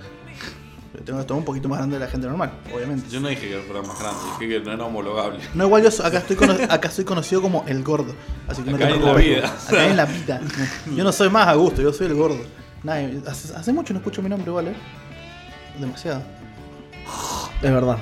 Yo 0.92 1.04
tengo 1.04 1.18
el 1.18 1.22
estómago 1.22 1.38
un 1.38 1.44
poquito 1.44 1.68
más 1.68 1.78
grande 1.78 1.98
de 1.98 2.04
la 2.04 2.10
gente 2.10 2.26
normal, 2.26 2.50
obviamente. 2.74 3.08
Yo 3.08 3.20
no 3.20 3.28
dije 3.28 3.48
que 3.48 3.58
fuera 3.60 3.80
más 3.80 3.98
grande, 3.98 4.18
dije 4.40 4.58
que 4.58 4.60
no 4.66 4.72
era 4.72 4.84
homologable. 4.84 5.38
No, 5.54 5.64
igual 5.66 5.82
yo 5.88 6.04
acá 6.04 6.18
estoy, 6.18 6.34
cono- 6.36 6.56
acá 6.68 6.90
soy 6.90 7.04
conocido 7.04 7.40
como 7.40 7.64
el 7.68 7.82
gordo. 7.84 8.12
Así 8.48 8.62
que 8.62 8.72
no 8.72 8.76
te 8.76 8.84
en 8.90 9.04
la 9.04 9.14
vida. 9.14 9.54
Acá 9.68 9.86
en 9.86 9.96
la 9.96 10.04
vida. 10.04 10.40
Yo 10.94 11.04
no 11.04 11.12
soy 11.12 11.30
más 11.30 11.46
a 11.46 11.54
gusto, 11.54 11.80
yo 11.80 11.92
soy 11.92 12.08
el 12.08 12.14
gordo. 12.14 12.40
Nadie- 12.84 13.22
hace, 13.28 13.54
hace 13.54 13.72
mucho 13.72 13.92
no 13.92 13.98
escucho 14.00 14.22
mi 14.22 14.28
nombre 14.28 14.48
igual, 14.50 14.68
¿eh? 14.68 14.74
Demasiado. 15.78 16.22
Es 17.62 17.70
verdad. 17.70 17.98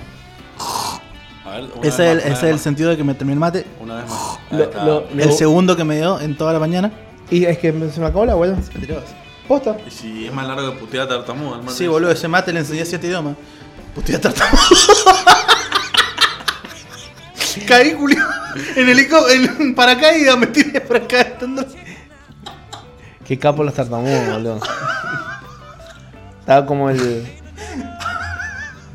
A 1.44 1.50
ver, 1.50 1.62
una 1.74 1.88
Ese 1.88 1.90
vez 1.90 2.00
es 2.00 2.00
el, 2.00 2.18
una 2.18 2.26
ese 2.36 2.46
es 2.46 2.52
el 2.54 2.58
sentido 2.60 2.90
de 2.90 2.96
que 2.96 3.04
me 3.04 3.14
terminé 3.14 3.34
el 3.34 3.40
mate. 3.40 3.66
Una 3.80 3.96
vez 3.96 4.04
más. 4.10 4.38
Lo- 4.84 4.84
lo- 4.84 5.08
El 5.22 5.32
segundo 5.32 5.76
que 5.76 5.84
me 5.84 5.96
dio 5.96 6.20
en 6.20 6.36
toda 6.36 6.52
la 6.52 6.58
mañana. 6.58 6.92
Y 7.30 7.44
es 7.44 7.58
que 7.58 7.72
se 7.92 8.00
me 8.00 8.06
acabó 8.06 8.24
la 8.26 8.32
abuela. 8.32 8.54
Mentiroso. 8.54 9.06
Posta. 9.46 9.76
Y 9.86 9.90
si 9.90 10.26
es 10.26 10.32
más 10.32 10.46
largo 10.46 10.72
que 10.72 10.78
putear 10.78 11.08
tartamudo, 11.08 11.54
hermano. 11.56 11.70
Sí, 11.70 11.86
boludo, 11.86 12.10
ese 12.10 12.28
mate 12.28 12.52
le 12.52 12.60
enseñé 12.60 12.84
siete 12.84 13.06
idiomas. 13.06 13.36
Putea 13.94 14.20
tartamudo. 14.20 14.60
Caí, 17.66 17.92
Julio. 17.94 18.24
En 18.76 18.88
helicóptero, 18.88 19.52
en 19.60 19.74
paracaídas, 19.74 20.38
me 20.38 20.46
tiré 20.48 20.80
para 20.80 21.04
acá. 21.04 21.20
estando- 21.22 21.66
Qué 23.28 23.38
capo 23.38 23.62
los 23.62 23.74
tartamudos, 23.74 24.26
boludo. 24.32 24.58
Estaba 26.40 26.64
como 26.66 26.88
el. 26.88 27.26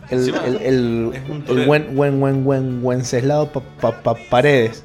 El, 0.10 0.30
el, 0.30 0.55
el, 0.57 1.11
el 1.14 1.43
torero. 1.43 1.68
buen, 1.68 1.95
buen, 1.95 2.19
buen, 2.19 2.43
buen, 2.43 2.80
Wenceslao 2.85 3.51
pa, 3.51 3.61
pa- 3.80 4.01
pa- 4.01 4.15
Paredes. 4.30 4.84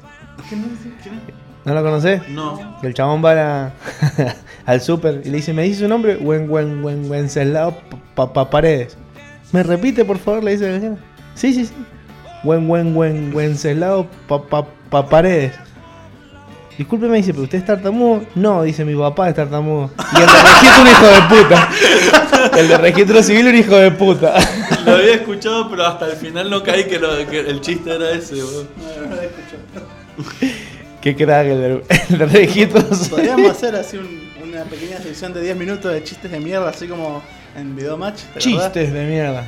¿No 1.65 1.73
lo 1.73 1.83
conoces? 1.83 2.27
No. 2.29 2.77
El 2.81 2.93
chabón 2.93 3.23
va 3.23 3.31
a 3.65 3.71
al 4.65 4.81
súper 4.81 5.21
y 5.25 5.29
le 5.29 5.37
dice, 5.37 5.53
¿me 5.53 5.63
dice 5.63 5.81
su 5.81 5.87
nombre? 5.87 6.15
Buen, 6.15 6.47
buen, 6.47 6.81
buen, 6.81 7.09
Wenceslao 7.09 7.75
pa, 8.15 8.31
pa- 8.33 8.49
Paredes. 8.49 8.97
¿Me 9.51 9.61
repite, 9.63 10.05
por 10.05 10.17
favor? 10.19 10.43
Le 10.43 10.51
dice 10.51 10.79
señora. 10.79 10.97
Sí, 11.35 11.53
sí, 11.53 11.65
sí. 11.65 11.73
Buen, 12.43 12.67
buen, 12.67 12.93
buen, 12.93 13.31
pa, 14.27 14.41
pa, 14.41 14.65
pa- 14.89 15.09
Paredes. 15.09 15.53
Discúlpeme, 16.79 17.17
dice, 17.17 17.33
¿pero 17.33 17.43
usted 17.43 17.57
es 17.57 17.65
tartamudo? 17.65 18.23
No, 18.35 18.63
dice, 18.63 18.85
mi 18.85 18.95
papá 18.95 19.27
es 19.27 19.35
tartamudo. 19.35 19.91
Y 20.13 20.21
el 20.21 20.25
de 20.27 20.31
registro 20.31 20.81
un 20.81 20.87
hijo 20.87 21.05
de 21.05 21.21
puta. 21.43 21.69
El 22.57 22.67
de 22.69 22.77
registro 22.77 23.21
civil 23.23 23.47
un 23.47 23.55
hijo 23.55 23.75
de 23.75 23.91
puta. 23.91 24.33
Lo 24.85 24.95
había 24.95 25.15
escuchado, 25.15 25.69
pero 25.69 25.85
hasta 25.85 26.05
el 26.05 26.13
final 26.13 26.49
no 26.49 26.63
caí 26.63 26.85
que, 26.85 26.97
lo- 26.97 27.27
que 27.29 27.41
el 27.41 27.59
chiste 27.59 27.93
era 27.93 28.11
ese, 28.11 28.35
weón. 28.35 28.67
Qué 31.01 31.15
crack 31.17 31.47
el 31.47 31.59
de, 31.61 31.83
el 32.11 32.17
de 32.17 32.25
registro 32.25 32.81
civil. 32.81 33.09
Podríamos 33.09 33.51
hacer 33.51 33.75
así 33.75 33.97
un- 33.97 34.29
una 34.49 34.63
pequeña 34.63 34.99
sección 34.99 35.33
de 35.33 35.41
10 35.41 35.57
minutos 35.57 35.91
de 35.91 36.01
chistes 36.03 36.31
de 36.31 36.39
mierda, 36.39 36.69
así 36.69 36.87
como 36.87 37.21
en 37.57 37.75
Video 37.75 37.97
Match. 37.97 38.21
¿te 38.33 38.39
acordás? 38.39 38.71
Chistes 38.73 38.93
de 38.93 39.05
mierda. 39.05 39.43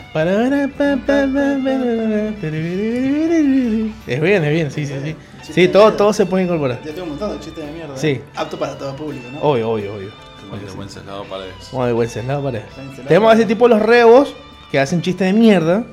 Es 4.07 4.21
bien, 4.21 4.43
es 4.43 4.51
bien, 4.51 4.69
sí, 4.71 4.85
sí, 4.85 4.93
sí. 5.03 5.15
Sí, 5.51 5.67
todo, 5.67 5.93
todo 5.93 6.13
se 6.13 6.25
puede 6.25 6.45
incorporar. 6.45 6.79
Ya 6.83 6.91
tengo 6.91 7.03
un 7.03 7.09
montón 7.09 7.31
de 7.31 7.39
chistes 7.39 7.65
de 7.65 7.71
mierda. 7.71 7.97
Sí. 7.97 8.07
¿eh? 8.07 8.23
Apto 8.35 8.57
para 8.57 8.77
todo 8.77 8.95
público, 8.95 9.27
¿no? 9.31 9.41
Obvio, 9.41 9.71
obvio, 9.71 9.95
obvio. 9.95 10.11
Como 10.41 10.55
el 10.55 10.67
de 10.67 10.73
buen 10.73 10.89
ceslado 10.89 11.23
paredes. 11.25 11.53
Como 11.69 11.85
de 11.85 11.93
Wenceslao 11.93 12.43
Paredes. 12.43 12.65
Wenceslao 12.77 13.07
Tenemos 13.07 13.31
a 13.31 13.35
ese 13.35 13.45
tipo 13.45 13.67
los 13.67 13.81
rebos 13.81 14.33
que 14.71 14.79
hacen 14.79 15.01
chistes 15.01 15.33
de 15.33 15.39
mierda. 15.39 15.85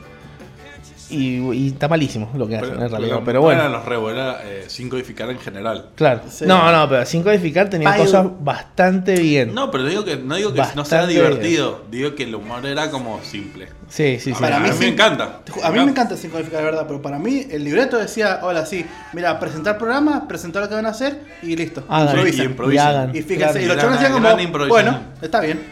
Y, 1.11 1.39
y 1.53 1.69
está 1.69 1.89
malísimo 1.89 2.31
lo 2.35 2.47
que 2.47 2.57
hacen, 2.57 2.81
en 2.81 2.91
realidad. 2.91 3.21
Pero 3.25 3.41
no 3.43 3.51
eran 3.51 3.65
bueno, 3.67 3.79
los 3.79 3.85
rebos, 3.87 4.13
era 4.13 4.41
eh, 4.45 4.65
sin 4.69 4.89
codificar 4.89 5.31
en 5.31 5.39
general. 5.39 5.87
claro. 5.95 6.21
Sí. 6.31 6.45
No, 6.47 6.71
no, 6.71 6.89
pero 6.89 7.05
sin 7.07 7.23
codificar 7.23 7.71
tenía 7.71 7.97
cosas 7.97 8.27
bastante 8.41 9.15
bien. 9.19 9.55
No, 9.55 9.71
pero 9.71 9.85
digo 9.85 10.05
que 10.05 10.17
no 10.17 10.37
digo 10.37 10.53
que 10.53 10.63
no 10.75 10.85
sea 10.85 11.07
divertido, 11.07 11.83
digo 11.91 12.15
que 12.15 12.25
el 12.25 12.35
humor 12.35 12.65
era 12.67 12.91
como 12.91 13.21
simple. 13.23 13.69
Sí, 13.89 14.19
sí, 14.21 14.35
sí. 14.35 14.41
Para 14.41 14.57
a 14.59 14.61
mí 14.61 14.69
mí 14.69 14.75
sí. 14.75 14.81
me 14.85 14.89
encanta. 14.89 15.41
A 15.63 15.71
mí 15.71 15.79
me 15.79 15.91
encanta 15.91 16.15
sin 16.17 16.31
codificar, 16.31 16.59
de 16.61 16.65
verdad, 16.67 16.85
pero 16.87 17.01
para 17.01 17.19
mí 17.19 17.47
el 17.51 17.65
libreto 17.65 17.97
decía, 17.97 18.41
hola, 18.43 18.67
sí, 18.67 18.85
mira, 19.15 19.41
presentar 19.41 19.79
programa, 19.79 20.29
presentar 20.29 20.63
lo 20.63 20.69
que 20.69 20.75
van 20.75 20.85
a 20.87 20.91
hacer 20.91 21.21
y 21.43 21.57
listo. 21.57 21.85
Hagan. 21.89 22.09
Improvisen. 22.09 22.43
Y 22.43 22.47
improvisen. 22.47 22.85
Y 22.85 22.87
hagan. 22.87 23.17
Y 23.17 23.23
fíjense, 23.23 23.39
Claro. 23.39 23.61
y 23.61 23.67
los 23.67 23.77
chavales 23.79 24.01
decían 24.01 24.49
como, 24.49 24.69
bueno, 24.69 25.01
está 25.23 25.41
bien. 25.41 25.63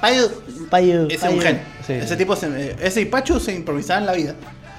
Payo, 0.00 0.30
Payo, 0.68 1.06
ese 1.06 1.14
es 1.14 1.20
payo. 1.20 1.36
un. 1.36 1.58
Sí, 1.86 1.92
ese 1.94 2.08
sí. 2.08 2.16
tipo, 2.16 2.34
se, 2.36 2.76
ese 2.80 3.00
y 3.00 3.04
Pachu 3.04 3.38
se 3.40 3.54
improvisaba 3.54 4.00
en 4.00 4.06
la 4.06 4.12
vida. 4.14 4.34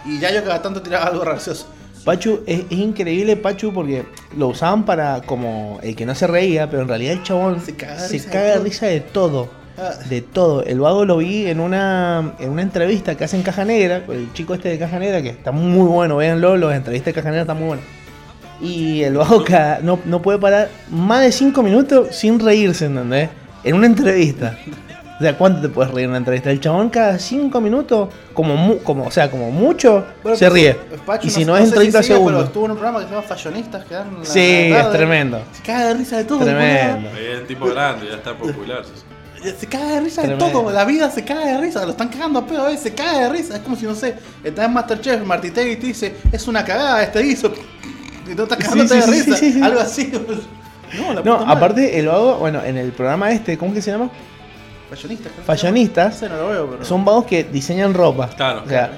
Y 0.06 0.19
ya 0.19 0.32
yo 0.32 0.44
cada 0.44 0.61
tanto 0.61 0.82
tiraba 0.82 1.06
algo 1.06 1.22
gracioso. 1.22 1.68
Pachu, 2.03 2.41
es, 2.48 2.61
es 2.69 2.78
increíble 2.80 3.36
Pachu 3.38 3.72
porque 3.73 4.06
lo 4.36 4.48
usaban 4.48 4.86
para 4.86 5.22
como 5.22 5.80
el 5.84 5.95
que 5.95 6.06
no 6.06 6.15
se 6.15 6.26
reía, 6.28 6.69
pero 6.69 6.82
en 6.82 6.88
realidad 6.88 7.14
el 7.14 7.23
chabón 7.23 7.61
Se 7.61 7.76
caga 7.76 7.99
se 7.99 8.14
risa 8.14 8.32
de 8.32 8.34
caga 8.34 8.45
de 8.48 8.53
todo. 8.56 8.64
risa 8.64 8.86
de 8.88 9.02
todo. 9.02 9.49
Ah. 9.78 9.91
De 10.10 10.22
todo. 10.22 10.64
El 10.64 10.80
vago 10.80 11.06
lo 11.06 11.18
vi 11.18 11.48
en 11.48 11.60
una, 11.60 12.34
en 12.40 12.49
una 12.49 12.61
entrevista 12.61 13.15
que 13.15 13.23
hace 13.23 13.38
en 13.38 13.44
Caja 13.44 13.65
Negra, 13.65 14.06
con 14.06 14.15
el 14.15 14.34
chico 14.34 14.53
este 14.53 14.69
de 14.69 14.80
Caja 14.80 14.99
Negra, 14.99 15.22
que 15.22 15.30
está 15.30 15.52
muy 15.52 15.88
bueno, 15.88 16.18
véanlo, 16.18 16.57
los 16.57 16.73
entrevistas 16.73 17.14
de 17.14 17.14
Caja 17.14 17.30
Negra 17.30 17.41
están 17.41 17.57
muy 17.57 17.68
buenos. 17.68 17.86
Y 18.61 19.02
el 19.03 19.15
vago 19.18 19.44
no, 19.84 19.99
no 20.06 20.22
puede 20.22 20.40
parar 20.40 20.69
más 20.90 21.22
de 21.22 21.32
5 21.32 21.64
minutos 21.64 22.15
sin 22.15 22.40
reírse, 22.40 22.86
¿entendés? 22.86 23.30
En 23.64 23.76
una 23.76 23.88
entrevista. 23.88 24.57
O 25.22 25.23
sea, 25.23 25.38
¿cuánto 25.38 25.61
te 25.61 25.69
puedes 25.69 25.91
reír 25.93 26.06
en 26.06 26.10
una 26.10 26.18
entrevista? 26.18 26.49
El 26.49 26.60
chabón 26.60 26.89
cada 26.89 27.19
5 27.19 27.61
minutos, 27.61 28.10
como, 28.34 28.56
mu- 28.57 28.80
como, 28.80 29.06
o 29.06 29.11
sea, 29.11 29.30
como 29.30 29.52
mucho, 29.52 30.03
Bueno, 30.23 30.35
se 30.35 30.45
pero 30.45 30.56
ríe. 30.56 30.73
Pacho 31.06 31.27
y 31.27 31.30
si 31.30 31.45
no, 31.45 31.56
sé 31.56 31.60
es 31.61 31.65
en 31.68 31.69
si 31.69 31.76
30 31.77 32.02
sigue, 32.03 32.14
Pero 32.15 32.18
segundos. 32.26 32.43
estuvo 32.45 32.65
en 32.65 32.72
un 32.72 32.77
programa 32.77 32.99
que 33.02 33.06
se 33.06 33.11
llama 33.11 33.27
Fashionistas, 33.27 33.85
que 33.85 33.93
dan 33.93 34.07
en 34.07 34.19
la 34.19 34.26
Sí, 34.26 34.39
es 34.39 34.73
tarde. 34.81 34.98
tremendo. 34.98 35.41
Se 35.53 35.61
caga 35.61 35.85
de 35.85 35.93
risa 35.93 36.18
de 36.18 36.23
todo. 36.23 36.39
Tremendo. 36.39 37.10
Es 37.10 37.39
el 37.39 37.48
tipo 37.48 37.65
grande, 37.68 38.07
ya 38.10 38.15
está 38.15 38.35
popular. 38.35 38.81
Se 39.57 39.68
caga 39.68 39.85
de 39.95 40.02
risa 40.02 40.22
Tremendo. 40.22 40.45
de 40.48 40.52
todo. 40.52 40.72
La 40.72 40.85
vida 40.85 41.10
se 41.11 41.23
caga 41.23 41.45
de 41.45 41.57
risa. 41.60 41.84
Lo 41.85 41.91
están 41.91 42.10
cagando 42.10 42.39
a 42.39 42.45
pedo, 42.48 42.68
¿eh? 42.68 42.77
Se 42.77 42.93
caga 42.95 43.19
de 43.19 43.30
risa. 43.30 43.56
Es 43.56 43.61
como 43.61 43.76
si, 43.76 43.85
no 43.85 43.93
sé, 43.95 44.15
estás 44.43 44.65
en 44.65 44.73
Masterchef, 44.73 45.23
Martitegui 45.23 45.76
te 45.77 45.88
dice, 45.88 46.15
es 46.31 46.48
una 46.48 46.65
cagada 46.65 47.03
este 47.03 47.22
guiso. 47.22 47.52
Y 48.31 48.34
tú 48.35 48.43
estás 48.43 48.57
cagándote 48.57 48.89
sí, 48.89 48.95
de 48.95 49.02
sí, 49.02 49.11
risa. 49.11 49.38
sí, 49.38 49.45
sí, 49.52 49.53
sí. 49.53 49.61
Algo 49.64 49.80
así. 49.80 50.06
boludo. 50.07 50.41
No, 50.98 51.14
la 51.14 51.14
No, 51.14 51.22
puta 51.22 51.38
madre. 51.45 51.52
aparte, 51.57 51.99
el 51.99 52.07
vago, 52.07 52.35
bueno, 52.35 52.61
en 52.64 52.77
el 52.77 52.91
programa 52.91 53.31
este, 53.31 53.57
¿cómo 53.57 53.73
que 53.73 53.81
se 53.81 53.91
llama? 53.91 54.10
Fashionistas. 54.92 55.32
Fashionistas. 55.46 56.16
se 56.20 56.28
llama. 56.28 56.38
No 56.38 56.44
sé, 56.44 56.48
no 56.48 56.54
lo 56.54 56.66
veo, 56.66 56.72
pero. 56.74 56.86
Son 56.86 57.04
vagos 57.04 57.26
que 57.26 57.44
diseñan 57.44 57.94
ropa. 57.96 58.30
Claro. 58.36 58.62
O 58.66 58.70
sea, 58.70 58.92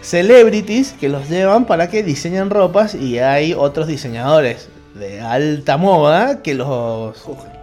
celebrities 0.00 0.92
que 1.00 1.08
los 1.08 1.28
llevan 1.28 1.64
para 1.64 1.88
que 1.88 2.02
diseñen 2.02 2.50
ropas 2.50 2.94
y 2.94 3.18
hay 3.18 3.52
otros 3.54 3.86
diseñadores 3.88 4.68
de 4.94 5.20
alta 5.20 5.76
moda 5.76 6.42
que 6.42 6.54
los 6.54 7.14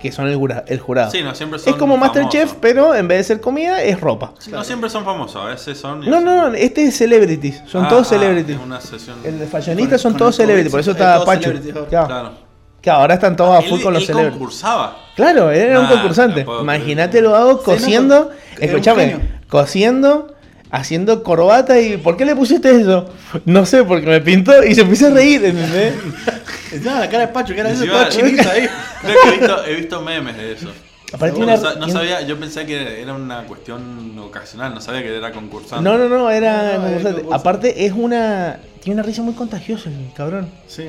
que 0.02 0.12
son 0.12 0.28
el, 0.28 0.36
jura- 0.38 0.64
el 0.68 0.80
jurado. 0.80 1.12
Sí, 1.12 1.22
no 1.24 1.34
siempre 1.36 1.60
son 1.60 1.74
es 1.74 1.80
como 1.80 1.98
Masterchef, 1.98 2.53
pero 2.62 2.94
en 2.95 3.07
vez 3.07 3.18
de 3.20 3.24
ser 3.24 3.41
comida 3.41 3.82
es 3.82 3.99
ropa. 3.99 4.34
Sí, 4.40 4.52
No 4.52 4.64
siempre 4.64 4.90
son 4.90 5.03
famosos, 5.03 5.41
a 5.44 5.45
veces 5.48 5.78
son. 5.78 6.02
No, 6.02 6.22
no, 6.22 6.49
no, 6.49 6.56
este 6.56 6.86
es 6.86 6.95
celebrities, 6.98 7.62
son 7.68 7.86
Ah, 7.86 7.90
todos 7.90 8.07
ah, 8.07 8.10
celebrities. 8.16 8.57
es 8.57 8.64
una 8.64 8.80
sesión. 8.80 9.18
El 9.24 9.40
de 9.40 9.48
fashionistas 9.48 9.99
son 10.02 10.16
todos 10.16 10.36
celebrities, 10.36 10.72
por 10.72 10.80
eso 10.80 10.91
está 10.91 11.26
Pacho. 11.26 11.52
Claro. 11.90 12.44
Que 12.86 12.91
ahora 12.91 13.16
están 13.16 13.36
todos 13.36 13.57
a 13.57 13.64
full 13.64 13.80
Él- 13.80 13.84
con 13.84 13.94
los 13.95 14.07
él 14.07 14.16
concursaba. 14.16 14.95
Claro, 15.16 15.49
él 15.49 15.60
era 15.60 15.80
un 15.80 15.88
concursante. 15.88 16.44
no 16.44 16.62
Imagínate 16.62 17.20
lo 17.20 17.36
hago 17.36 17.53
Sí, 17.53 17.57
no, 17.57 17.64
cosiendo, 17.64 18.28
un 18.28 18.64
escúchame, 18.64 19.20
cosiendo, 19.49 20.36
haciendo 20.70 21.24
corbata 21.24 21.80
y 21.82 21.98
¿por 21.98 22.16
qué 22.16 22.26
le 22.26 22.36
pusiste 22.36 22.70
eso? 22.80 23.10
No 23.45 23.66
sé, 23.66 23.84
porque 23.84 24.06
me 24.06 24.22
pintó 24.22 24.64
y 24.64 24.76
se 24.76 24.82
empieza 24.82 25.07
a 25.07 25.10
reír, 25.10 25.44
¿entendés? 25.44 25.95
Encima 26.72 26.99
la 26.99 27.10
cara 27.10 27.26
de 27.26 27.34
Pacho, 27.34 27.56
que 27.56 27.62
era 27.62 27.72
eso, 27.72 27.86
toda 27.86 28.07
chinita 28.10 28.52
ahí. 28.52 28.70
Creo 29.02 29.16
que 29.24 29.28
he 29.30 29.40
visto, 29.40 29.66
he 29.66 29.74
visto 29.74 30.02
memes 30.03 30.38
de 30.38 30.52
eso. 30.52 30.68
Aparte 31.12 31.40
no, 31.40 31.90
sabía, 31.90 32.22
yo 32.22 32.40
pensé 32.40 32.68
que 32.68 33.02
era 33.02 33.16
una 33.16 33.45
cuestión 33.45 34.16
ocasional, 34.20 34.76
no 34.76 34.82
sabía 34.82 35.02
que 35.02 35.18
era 35.18 35.32
concursante. 35.32 35.84
No, 35.84 35.98
no, 35.98 36.07
no, 36.07 36.30
era 36.30 36.78
No, 36.78 36.84
concursante. 36.84 37.24
Aparte 37.32 37.84
es 37.84 37.94
una 37.94 38.60
tiene 38.84 38.99
una 38.99 39.07
risa 39.07 39.24
muy 39.24 39.34
contagiosa 39.34 39.90
el 39.90 40.14
cabrón. 40.16 40.52
Sí. 40.68 40.84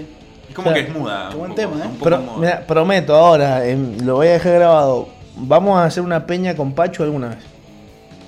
Es 0.49 0.55
como 0.55 0.71
O 0.71 0.73
sea, 0.73 0.83
que 0.83 0.89
es 0.91 0.97
muda. 0.97 1.29
qué 1.31 1.35
un 1.35 1.41
buen 1.41 1.51
poco, 1.53 1.61
tema, 1.63 1.85
¿eh? 1.85 2.39
mira, 2.39 2.67
prometo 2.67 3.15
ahora, 3.15 3.67
em, 3.67 3.99
lo 4.05 4.17
voy 4.17 4.29
a 4.29 4.33
dejar 4.33 4.55
grabado. 4.55 5.09
Vamos 5.37 5.79
a 5.79 5.85
hacer 5.85 6.03
una 6.03 6.27
peña 6.27 6.55
con 6.55 6.73
Pacho 6.73 7.03
alguna 7.03 7.29
vez. 7.31 7.39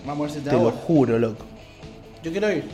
Vamos 0.07 0.21
a 0.21 0.23
ver 0.23 0.31
si 0.31 0.45
te 0.45 0.51
Te 0.51 0.57
lo 0.57 0.71
juro, 0.71 1.19
loco. 1.19 1.45
Yo 2.23 2.31
quiero 2.31 2.51
ir. 2.53 2.65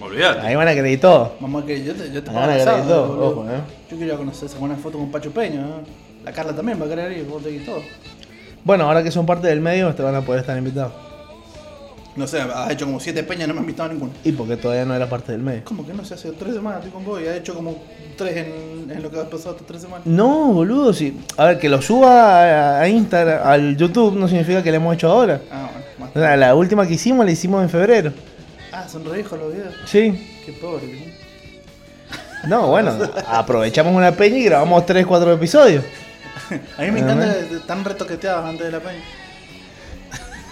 Olvídate. 0.00 0.46
Ahí 0.46 0.54
van 0.54 0.68
a 0.68 0.72
creer 0.72 1.00
todo. 1.00 1.34
Vamos 1.40 1.64
a 1.64 1.66
que 1.66 1.84
yo 1.84 1.94
te, 1.94 2.12
yo 2.12 2.22
te 2.22 2.30
cara 2.32 2.56
y 2.56 2.60
asado, 2.60 3.04
todo, 3.04 3.30
ojo, 3.30 3.50
eh. 3.50 3.60
Yo 3.90 3.96
quiero 3.96 4.14
a 4.14 4.16
conocer, 4.18 4.48
sacar 4.48 4.64
una 4.64 4.76
foto 4.76 4.98
con 4.98 5.10
Pacho 5.10 5.30
Peña. 5.32 5.60
¿eh? 5.60 5.82
La 6.24 6.32
Carla 6.32 6.54
también 6.54 6.80
va 6.80 6.86
a 6.86 6.88
querer 6.88 7.12
ir, 7.12 7.24
vos 7.24 7.42
te 7.42 7.58
todo. 7.60 7.82
Bueno, 8.64 8.84
ahora 8.84 9.02
que 9.02 9.10
son 9.10 9.26
parte 9.26 9.48
del 9.48 9.60
medio, 9.60 9.94
te 9.94 10.02
van 10.02 10.14
a 10.14 10.20
poder 10.20 10.40
estar 10.42 10.56
invitados. 10.56 10.92
No 12.18 12.26
sé, 12.26 12.40
has 12.40 12.70
hecho 12.72 12.84
como 12.84 12.98
siete 12.98 13.22
peñas, 13.22 13.46
no 13.46 13.54
me 13.54 13.60
has 13.60 13.64
invitado 13.64 13.90
a 13.90 13.92
ninguna. 13.92 14.12
Y 14.24 14.32
porque 14.32 14.56
todavía 14.56 14.84
no 14.84 14.92
era 14.92 15.08
parte 15.08 15.30
del 15.30 15.40
medio. 15.40 15.62
¿Cómo 15.62 15.86
que 15.86 15.94
no 15.94 16.04
sé? 16.04 16.14
Hace 16.14 16.32
tres 16.32 16.52
semanas 16.52 16.80
estoy 16.80 16.90
con 16.90 17.04
vos 17.04 17.20
y 17.22 17.28
has 17.28 17.36
hecho 17.36 17.54
como 17.54 17.80
tres 18.16 18.38
en, 18.38 18.90
en 18.90 19.02
lo 19.04 19.08
que 19.08 19.20
ha 19.20 19.30
pasado 19.30 19.52
estas 19.52 19.68
tres 19.68 19.82
semanas. 19.82 20.04
No, 20.04 20.52
boludo, 20.52 20.92
sí. 20.92 21.16
A 21.36 21.46
ver, 21.46 21.60
que 21.60 21.68
lo 21.68 21.80
suba 21.80 22.78
a, 22.80 22.80
a 22.80 22.88
Instagram, 22.88 23.46
al 23.46 23.76
YouTube, 23.76 24.16
no 24.16 24.26
significa 24.26 24.64
que 24.64 24.70
lo 24.70 24.76
hemos 24.78 24.94
hecho 24.96 25.08
ahora. 25.12 25.40
Ah, 25.48 25.70
bueno, 25.72 25.86
más. 26.00 26.10
O 26.16 26.18
sea, 26.18 26.36
la 26.36 26.56
última 26.56 26.88
que 26.88 26.94
hicimos 26.94 27.24
la 27.24 27.30
hicimos 27.30 27.62
en 27.62 27.70
febrero. 27.70 28.12
Ah, 28.72 28.88
son 28.88 29.04
re 29.04 29.22
los 29.22 29.52
videos. 29.52 29.74
Sí. 29.86 30.42
Qué 30.44 30.54
pobre. 30.54 31.14
No, 32.48 32.66
bueno, 32.66 32.98
aprovechamos 33.28 33.94
una 33.94 34.10
peña 34.10 34.38
y 34.38 34.42
grabamos 34.42 34.84
3, 34.86 35.06
4 35.06 35.34
episodios. 35.34 35.84
A 36.78 36.82
mí 36.82 36.90
me 36.90 36.98
encanta 36.98 37.32
que 37.48 37.54
están 37.54 37.84
retoqueteados 37.84 38.44
antes 38.44 38.66
de 38.66 38.72
la 38.72 38.80
peña. 38.80 39.04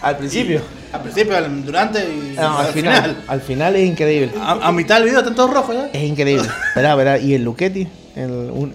Al 0.03 0.17
principio. 0.17 0.61
Al 0.93 1.03
principio, 1.03 1.37
al- 1.37 1.65
durante 1.65 2.01
y 2.01 2.35
No, 2.37 2.59
al 2.59 2.67
final. 2.73 3.25
Al 3.27 3.41
final 3.41 3.77
es 3.77 3.87
increíble. 3.89 4.33
A, 4.41 4.69
a 4.69 4.73
mitad 4.73 4.97
del 4.97 5.05
video 5.05 5.19
están 5.21 5.35
todos 5.35 5.53
rojos 5.53 5.75
ya. 5.77 5.87
Es 5.93 6.03
increíble. 6.05 6.49
Verá, 6.75 6.95
verá. 6.95 7.19
Y 7.19 7.35
el 7.35 7.43
Luchetti, 7.45 7.87
el, 8.15 8.31
un- 8.31 8.75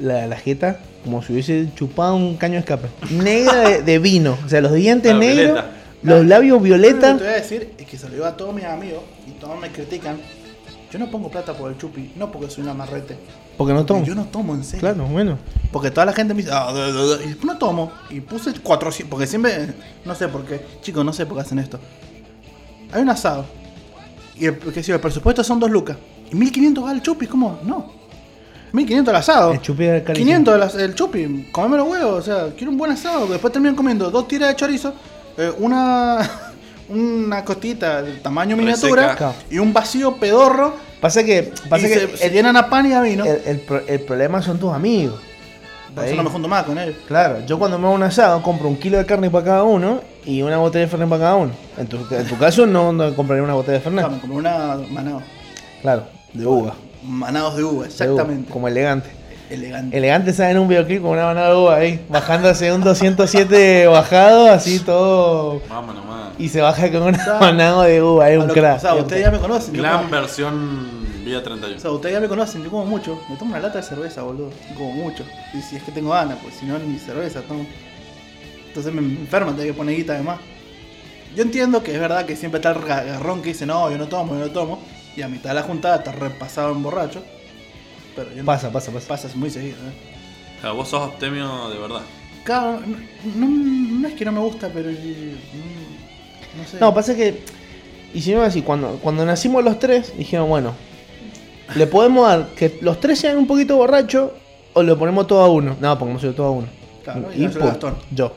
la, 0.00 0.26
la 0.26 0.36
jeta, 0.36 0.78
como 1.04 1.22
si 1.22 1.32
hubiese 1.32 1.68
chupado 1.74 2.14
un 2.16 2.36
caño 2.36 2.54
de 2.54 2.60
escape. 2.60 2.88
Negra 3.10 3.68
de, 3.68 3.82
de 3.82 3.98
vino. 3.98 4.36
O 4.44 4.48
sea, 4.48 4.60
los 4.60 4.72
dientes 4.74 5.14
negros, 5.14 5.46
violeta. 5.52 5.70
los 6.02 6.26
labios 6.26 6.56
Lo 6.56 6.62
único 6.62 6.76
violeta. 6.78 7.12
que 7.12 7.18
te 7.18 7.24
voy 7.24 7.32
a 7.32 7.36
decir 7.36 7.72
es 7.78 7.86
que 7.86 7.96
se 7.98 8.06
lo 8.08 8.14
digo 8.14 8.24
a 8.26 8.36
todos 8.36 8.54
mis 8.54 8.64
amigos 8.64 9.02
y 9.26 9.32
todos 9.32 9.58
me 9.60 9.68
critican. 9.68 10.16
Yo 10.92 10.98
no 10.98 11.10
pongo 11.10 11.30
plata 11.30 11.54
por 11.54 11.70
el 11.72 11.78
chupi, 11.78 12.12
no 12.16 12.30
porque 12.30 12.50
soy 12.50 12.64
un 12.64 12.70
amarrete. 12.70 13.16
Porque 13.56 13.72
no 13.72 13.84
tomo. 13.84 14.04
Yo 14.04 14.14
no 14.14 14.24
tomo 14.24 14.54
en 14.54 14.64
serio. 14.64 14.80
Claro, 14.80 15.04
bueno. 15.06 15.38
Porque 15.70 15.90
toda 15.90 16.06
la 16.06 16.12
gente 16.12 16.34
me 16.34 16.42
dice, 16.42 16.52
ah, 16.54 16.72
da, 16.72 16.92
da, 16.92 17.16
da", 17.16 17.22
y 17.24 17.36
no 17.44 17.56
tomo. 17.58 17.92
Y 18.10 18.20
puse 18.20 18.52
400, 18.54 19.10
porque 19.10 19.26
siempre, 19.26 19.74
no 20.04 20.14
sé 20.14 20.28
por 20.28 20.44
qué, 20.44 20.64
chicos, 20.82 21.04
no 21.04 21.12
sé 21.12 21.26
por 21.26 21.36
qué 21.36 21.42
hacen 21.42 21.58
esto. 21.58 21.78
Hay 22.92 23.02
un 23.02 23.08
asado. 23.10 23.44
Y 24.36 24.46
el, 24.46 24.58
que 24.58 24.82
si 24.82 24.90
el 24.92 25.00
presupuesto 25.00 25.44
son 25.44 25.60
2 25.60 25.70
lucas. 25.70 25.96
Y 26.30 26.34
1500 26.34 26.84
va 26.84 26.92
el 26.92 27.02
chupi, 27.02 27.26
¿cómo? 27.26 27.58
No. 27.62 27.92
1500 28.72 29.12
el 29.12 29.16
asado. 29.16 29.52
El 29.52 29.60
chupi 29.60 29.84
era 29.84 30.02
carísimo. 30.02 30.26
500 30.26 30.54
el, 30.54 30.62
as- 30.62 30.74
el 30.76 30.94
chupi, 30.94 31.48
comeme 31.52 31.76
los 31.76 31.88
huevos, 31.88 32.18
o 32.18 32.22
sea, 32.22 32.54
quiero 32.56 32.70
un 32.72 32.78
buen 32.78 32.90
asado. 32.92 33.26
Después 33.26 33.52
terminan 33.52 33.76
comiendo 33.76 34.10
dos 34.10 34.26
tiras 34.26 34.48
de 34.48 34.56
chorizo, 34.56 34.94
eh, 35.36 35.52
una 35.58 36.18
una 36.88 37.44
costita 37.44 38.02
de 38.02 38.12
tamaño 38.16 38.56
miniatura 38.56 39.08
Reseca. 39.08 39.32
y 39.50 39.58
un 39.58 39.72
vacío 39.72 40.16
pedorro. 40.16 40.74
Pasa 41.02 41.22
que, 41.24 41.52
pasa 41.68 41.86
y 41.86 41.90
que 41.90 41.98
se, 41.98 42.16
se 42.16 42.26
el, 42.28 42.32
llenan 42.32 42.56
a 42.56 42.70
pan 42.70 42.86
y 42.90 42.94
a 42.94 43.02
vino. 43.02 43.24
el- 43.26 43.42
el 43.44 43.58
pro- 43.60 43.82
el 43.86 44.00
problema 44.00 44.40
son 44.40 44.58
tus 44.58 44.72
amigos. 44.72 45.20
Por 45.94 46.04
eso 46.06 46.14
no 46.16 46.22
me 46.22 46.30
junto 46.30 46.48
más 46.48 46.62
con 46.62 46.78
ellos. 46.78 46.94
Claro, 47.06 47.44
yo 47.46 47.58
cuando 47.58 47.78
me 47.78 47.84
hago 47.86 47.94
un 47.94 48.02
asado 48.02 48.40
compro 48.40 48.66
un 48.68 48.76
kilo 48.78 48.96
de 48.96 49.04
carne 49.04 49.28
para 49.28 49.44
cada 49.44 49.62
uno 49.64 50.00
y 50.24 50.40
una 50.40 50.56
botella 50.56 50.86
de 50.86 50.90
Fernet 50.90 51.08
para 51.10 51.20
cada 51.20 51.36
uno. 51.36 51.50
En 51.76 51.86
tu, 51.86 51.98
en 52.14 52.26
tu 52.26 52.38
caso 52.38 52.66
no, 52.66 52.92
no 52.94 53.14
compraría 53.14 53.44
una 53.44 53.52
botella 53.52 53.74
de 53.74 53.80
Fernet. 53.80 54.00
Claro, 54.06 54.14
me 54.14 54.20
compré 54.20 54.38
una 54.38 54.78
manado. 54.90 55.22
Claro, 55.82 56.04
de 56.32 56.46
uva. 56.46 56.74
Manados 57.02 57.56
de 57.56 57.64
uva, 57.64 57.72
de 57.72 57.78
uva, 57.80 57.86
exactamente. 57.88 58.50
como 58.50 58.68
elegante. 58.68 59.10
Elegante. 59.50 59.98
Elegante 59.98 60.32
sale 60.32 60.52
en 60.52 60.58
un 60.60 60.68
videoclip 60.68 61.02
con 61.02 61.10
una 61.10 61.24
banana 61.24 61.48
de 61.48 61.56
uva 61.56 61.76
ahí, 61.76 62.00
bajándose 62.08 62.72
un 62.72 62.80
207 62.82 63.86
bajado, 63.88 64.50
así 64.50 64.78
todo. 64.78 65.60
Vamos 65.68 65.94
nomás. 65.94 66.11
Y 66.38 66.48
se 66.48 66.60
baja 66.60 66.90
con 66.90 67.02
una 67.02 67.22
sea, 67.24 67.34
banana 67.34 67.82
de 67.84 68.02
uva, 68.02 68.30
es 68.30 68.38
un 68.38 68.48
que- 68.48 68.54
crack. 68.60 68.78
o 68.78 68.80
sea, 68.80 68.94
ustedes 68.94 69.22
ya 69.22 69.30
me 69.30 69.38
conocen. 69.38 69.74
Glam 69.74 69.98
como- 69.98 70.10
versión 70.10 71.02
Vía 71.24 71.38
o 71.38 71.42
31. 71.42 71.78
sea, 71.80 71.90
ustedes 71.92 72.14
ya 72.14 72.20
me 72.20 72.28
conocen, 72.28 72.64
yo 72.64 72.70
como 72.70 72.84
mucho. 72.86 73.20
Me 73.28 73.36
tomo 73.36 73.50
una 73.52 73.60
lata 73.60 73.78
de 73.78 73.84
cerveza, 73.84 74.22
boludo. 74.22 74.50
Yo 74.70 74.74
como 74.76 74.92
mucho. 74.92 75.24
Y 75.54 75.60
si 75.62 75.76
es 75.76 75.82
que 75.82 75.92
tengo 75.92 76.10
ganas, 76.10 76.38
pues 76.42 76.54
si 76.56 76.66
no, 76.66 76.78
ni 76.78 76.98
cerveza 76.98 77.42
tomo. 77.42 77.64
Entonces 78.68 78.92
me 78.92 79.00
enferma, 79.00 79.52
tengo 79.52 79.64
que 79.64 79.74
poner 79.74 79.94
guita 79.96 80.14
además. 80.14 80.40
Yo 81.36 81.42
entiendo 81.42 81.82
que 81.82 81.94
es 81.94 82.00
verdad 82.00 82.26
que 82.26 82.36
siempre 82.36 82.58
está 82.58 82.72
el 82.72 82.78
ga- 82.78 83.04
garrón 83.06 83.40
que 83.42 83.50
dice, 83.50 83.64
no, 83.66 83.90
yo 83.90 83.98
no 83.98 84.08
tomo, 84.08 84.34
yo 84.34 84.46
no 84.46 84.50
tomo. 84.50 84.82
Y 85.16 85.22
a 85.22 85.28
mitad 85.28 85.50
de 85.50 85.54
la 85.56 85.62
juntada 85.62 85.96
está 85.96 86.12
repasado 86.12 86.72
en 86.72 86.82
borracho. 86.82 87.22
Pero 88.16 88.30
yo 88.30 88.36
no. 88.38 88.44
Pasa, 88.44 88.70
pasa, 88.72 88.90
pasa. 88.90 89.08
Pasa 89.08 89.28
muy 89.34 89.50
seguido, 89.50 89.76
¿eh? 89.76 90.56
O 90.58 90.60
sea, 90.62 90.72
vos 90.72 90.88
sos 90.88 91.02
abstemio 91.02 91.68
de 91.70 91.78
verdad. 91.78 92.02
Claro, 92.44 92.80
no, 92.84 92.96
no- 93.46 93.98
no 94.00 94.08
es 94.08 94.14
que 94.14 94.24
no 94.24 94.32
me 94.32 94.40
gusta, 94.40 94.68
pero. 94.72 94.90
No 96.56 96.64
sé. 96.68 96.78
No, 96.80 96.92
pasa 96.94 97.14
que. 97.14 97.42
Hicimos 98.14 98.46
así, 98.46 98.60
cuando, 98.62 98.98
cuando 99.02 99.24
nacimos 99.24 99.64
los 99.64 99.78
tres, 99.78 100.12
dijimos, 100.18 100.46
bueno, 100.48 100.74
le 101.76 101.86
podemos 101.86 102.28
dar 102.28 102.48
que 102.54 102.78
los 102.82 103.00
tres 103.00 103.18
sean 103.20 103.38
un 103.38 103.46
poquito 103.46 103.76
borrachos 103.76 104.32
o 104.74 104.82
le 104.82 104.94
ponemos 104.96 105.26
todo 105.26 105.40
a 105.42 105.48
uno. 105.50 105.76
No, 105.80 105.98
pongámoslo 105.98 106.34
todo 106.34 106.46
a 106.46 106.50
uno. 106.50 106.68
Claro, 107.04 107.30
y 107.34 107.38
y 107.38 107.42
dárselo 107.44 107.64
a 107.64 107.72
pum, 107.72 107.72
Gastón. 107.90 107.94
yo, 108.14 108.32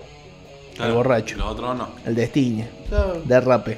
el 0.82 0.92
borracho, 0.94 1.36
Los 1.38 1.48
otros 1.48 1.78
no. 1.78 1.90
el 2.06 2.16
destiñe, 2.16 2.68
Claro. 2.88 3.22
derrape, 3.26 3.78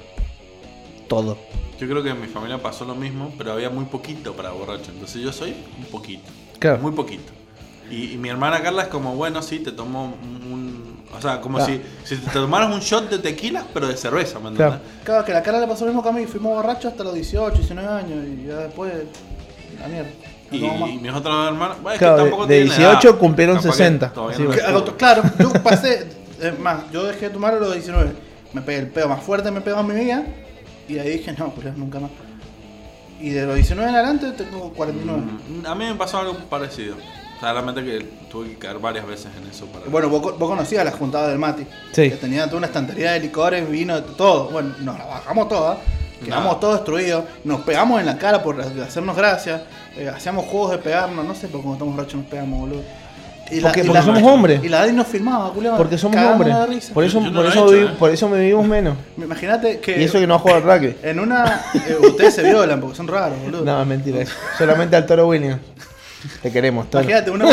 todo. 1.07 1.37
Yo 1.79 1.87
creo 1.87 2.03
que 2.03 2.09
en 2.09 2.21
mi 2.21 2.27
familia 2.27 2.61
pasó 2.61 2.85
lo 2.85 2.95
mismo, 2.95 3.33
pero 3.37 3.51
había 3.53 3.69
muy 3.71 3.85
poquito 3.85 4.33
para 4.33 4.51
borracho. 4.51 4.91
Entonces 4.91 5.21
yo 5.21 5.31
soy 5.33 5.55
un 5.79 5.85
poquito. 5.85 6.23
Claro. 6.59 6.77
Muy 6.79 6.91
poquito. 6.91 7.31
Y, 7.91 8.13
y 8.13 8.17
mi 8.17 8.29
hermana 8.29 8.61
Carla 8.61 8.83
es 8.83 8.87
como, 8.89 9.15
bueno, 9.15 9.41
sí, 9.41 9.59
te 9.59 9.71
tomo 9.71 10.05
un... 10.21 10.51
un- 10.51 10.66
o 11.15 11.21
sea, 11.21 11.39
como 11.41 11.57
Claro. 11.57 11.73
si, 12.03 12.15
si 12.15 12.21
te 12.21 12.29
tomaras 12.31 12.73
un 12.73 12.79
shot 12.79 13.09
de 13.09 13.19
tequila, 13.19 13.63
pero 13.73 13.87
de 13.87 13.97
cerveza, 13.97 14.39
¿me 14.39 14.51
Claro. 14.55 14.73
entendés? 14.75 15.03
Claro, 15.03 15.25
que 15.25 15.33
la 15.33 15.41
cara 15.43 15.59
le 15.59 15.67
pasó 15.67 15.85
lo 15.85 15.91
mismo 15.91 16.03
que 16.03 16.09
a 16.09 16.11
mí. 16.11 16.25
Fuimos 16.25 16.53
borrachos 16.53 16.91
hasta 16.91 17.03
los 17.03 17.13
18, 17.13 17.55
19 17.57 17.87
años. 17.87 18.25
Y 18.25 18.47
ya 18.47 18.55
después. 18.57 18.93
La 19.81 19.87
mierda. 19.87 20.09
Y, 20.49 20.57
y 20.65 20.99
mis 21.01 21.11
otros 21.13 21.47
hermanos... 21.47 21.77
Bueno, 21.81 21.93
es 21.93 21.99
que 21.99 22.05
de- 22.05 22.15
tampoco 22.15 22.47
de 22.47 22.55
tienen 22.55 22.77
18 22.77 23.09
edad. 23.09 23.17
cumplieron 23.19 23.55
Capaz 23.57 23.67
que 23.69 23.77
60. 23.77 24.13
todavía 24.13 24.35
Así 24.35 24.43
no 24.43 24.49
va. 24.49 24.55
Que, 24.55 24.61
les 24.61 24.69
algo- 24.69 24.79
ocurre. 24.79 24.97
claro, 24.97 25.23
yo 25.39 25.53
pasé. 25.63 26.07
Es 26.41 26.59
más, 26.59 26.91
yo 26.91 27.03
dejé 27.03 27.27
de 27.27 27.29
tomar 27.31 27.53
a 27.55 27.59
los 27.59 27.73
19. 27.73 28.11
Me 28.53 28.61
pegué 28.61 28.79
el 28.79 28.87
pedo 28.87 29.09
más 29.09 29.21
fuerte, 29.23 29.51
me 29.51 29.61
pegó 29.61 29.79
en 29.81 29.87
mi 29.87 29.95
vida. 29.95 30.23
Y 30.87 30.99
ahí 30.99 31.17
dije, 31.17 31.33
no, 31.37 31.49
pues 31.51 31.75
nunca 31.75 31.99
más. 31.99 32.11
Y 33.19 33.31
de 33.31 33.45
los 33.45 33.55
19 33.55 33.89
en 33.89 33.95
adelante 33.95 34.31
tengo 34.31 34.71
49. 34.73 35.21
Mm, 35.49 35.65
A 35.65 35.75
mí 35.75 35.85
me 35.85 35.95
pasó 35.95 36.19
algo 36.19 36.35
parecido. 36.49 36.95
Solamente 37.39 37.83
que 37.83 38.03
tuve 38.31 38.49
que 38.49 38.55
caer 38.55 38.79
varias 38.79 39.05
veces 39.05 39.27
en 39.41 39.47
eso 39.49 39.65
para. 39.67 39.85
Bueno, 39.85 40.09
vos, 40.09 40.21
vos 40.37 40.49
conocías 40.49 40.83
la 40.83 40.91
juntada 40.91 41.27
del 41.29 41.37
Mati. 41.37 41.63
Sí. 41.91 42.09
Que 42.09 42.15
tenía 42.17 42.45
toda 42.45 42.57
una 42.57 42.67
estantería 42.67 43.11
de 43.11 43.19
licores, 43.19 43.69
vino, 43.69 44.01
todo. 44.03 44.49
Bueno, 44.49 44.73
nos 44.79 44.97
la 44.97 45.05
bajamos 45.05 45.47
todas. 45.47 45.77
Quedamos 46.23 46.53
No. 46.53 46.57
todos 46.57 46.75
destruidos. 46.77 47.25
Nos 47.43 47.61
pegamos 47.61 47.99
en 47.99 48.07
la 48.07 48.17
cara 48.17 48.41
por 48.41 48.59
hacernos 48.59 49.15
gracia. 49.15 49.63
eh, 49.95 50.09
hacíamos 50.09 50.45
juegos 50.45 50.71
de 50.71 50.77
pegarnos. 50.79 51.25
No 51.25 51.33
sé 51.35 51.47
por 51.47 51.61
cuando 51.61 51.73
estamos 51.73 51.95
borrachos 51.95 52.15
nos 52.21 52.25
pegamos, 52.29 52.59
boludo. 52.59 52.81
Y 53.49 53.61
Porque- 53.61 53.81
y 53.81 53.83
porque 53.85 54.01
somos 54.01 54.23
hombres. 54.23 54.63
Y 54.63 54.67
la 54.69 54.79
Daddy 54.79 54.93
nos 54.93 55.07
filmaba, 55.07 55.51
culiao. 55.53 55.77
Porque 55.77 55.97
somos 55.97 56.19
hombres. 56.21 56.89
Por 56.93 57.03
eso, 57.03 57.19
Yo- 57.19 57.25
yo 57.25 57.31
no 57.31 57.37
por, 57.39 57.45
he 57.45 57.49
eso 57.49 57.65
hecho, 57.65 57.73
vivi- 57.75 57.91
eh. 57.91 57.95
por 57.97 58.09
eso 58.11 58.29
me 58.29 58.39
vivimos 58.39 58.67
menos. 58.67 58.97
Imagínate 59.17 59.79
que 59.79 60.01
Y 60.01 60.03
eso 60.03 60.19
que 60.19 60.27
no 60.27 60.37
juego 60.39 60.57
al 60.57 60.63
rugby. 60.63 60.95
en 61.01 61.19
una. 61.19 61.61
eh, 61.73 61.97
ustedes 62.01 62.33
se 62.35 62.43
violan 62.43 62.81
porque 62.81 62.95
son 62.97 63.07
raros, 63.07 63.39
boludo. 63.41 63.63
No, 63.63 63.81
es 63.81 63.87
mentira. 63.87 64.19
Solamente 64.57 64.95
al 64.97 65.05
Toro 65.05 65.27
Williams. 65.27 65.61
Te 66.41 66.51
queremos, 66.51 66.89
Toro. 66.89 67.03
Imagínate, 67.03 67.31
una 67.31 67.45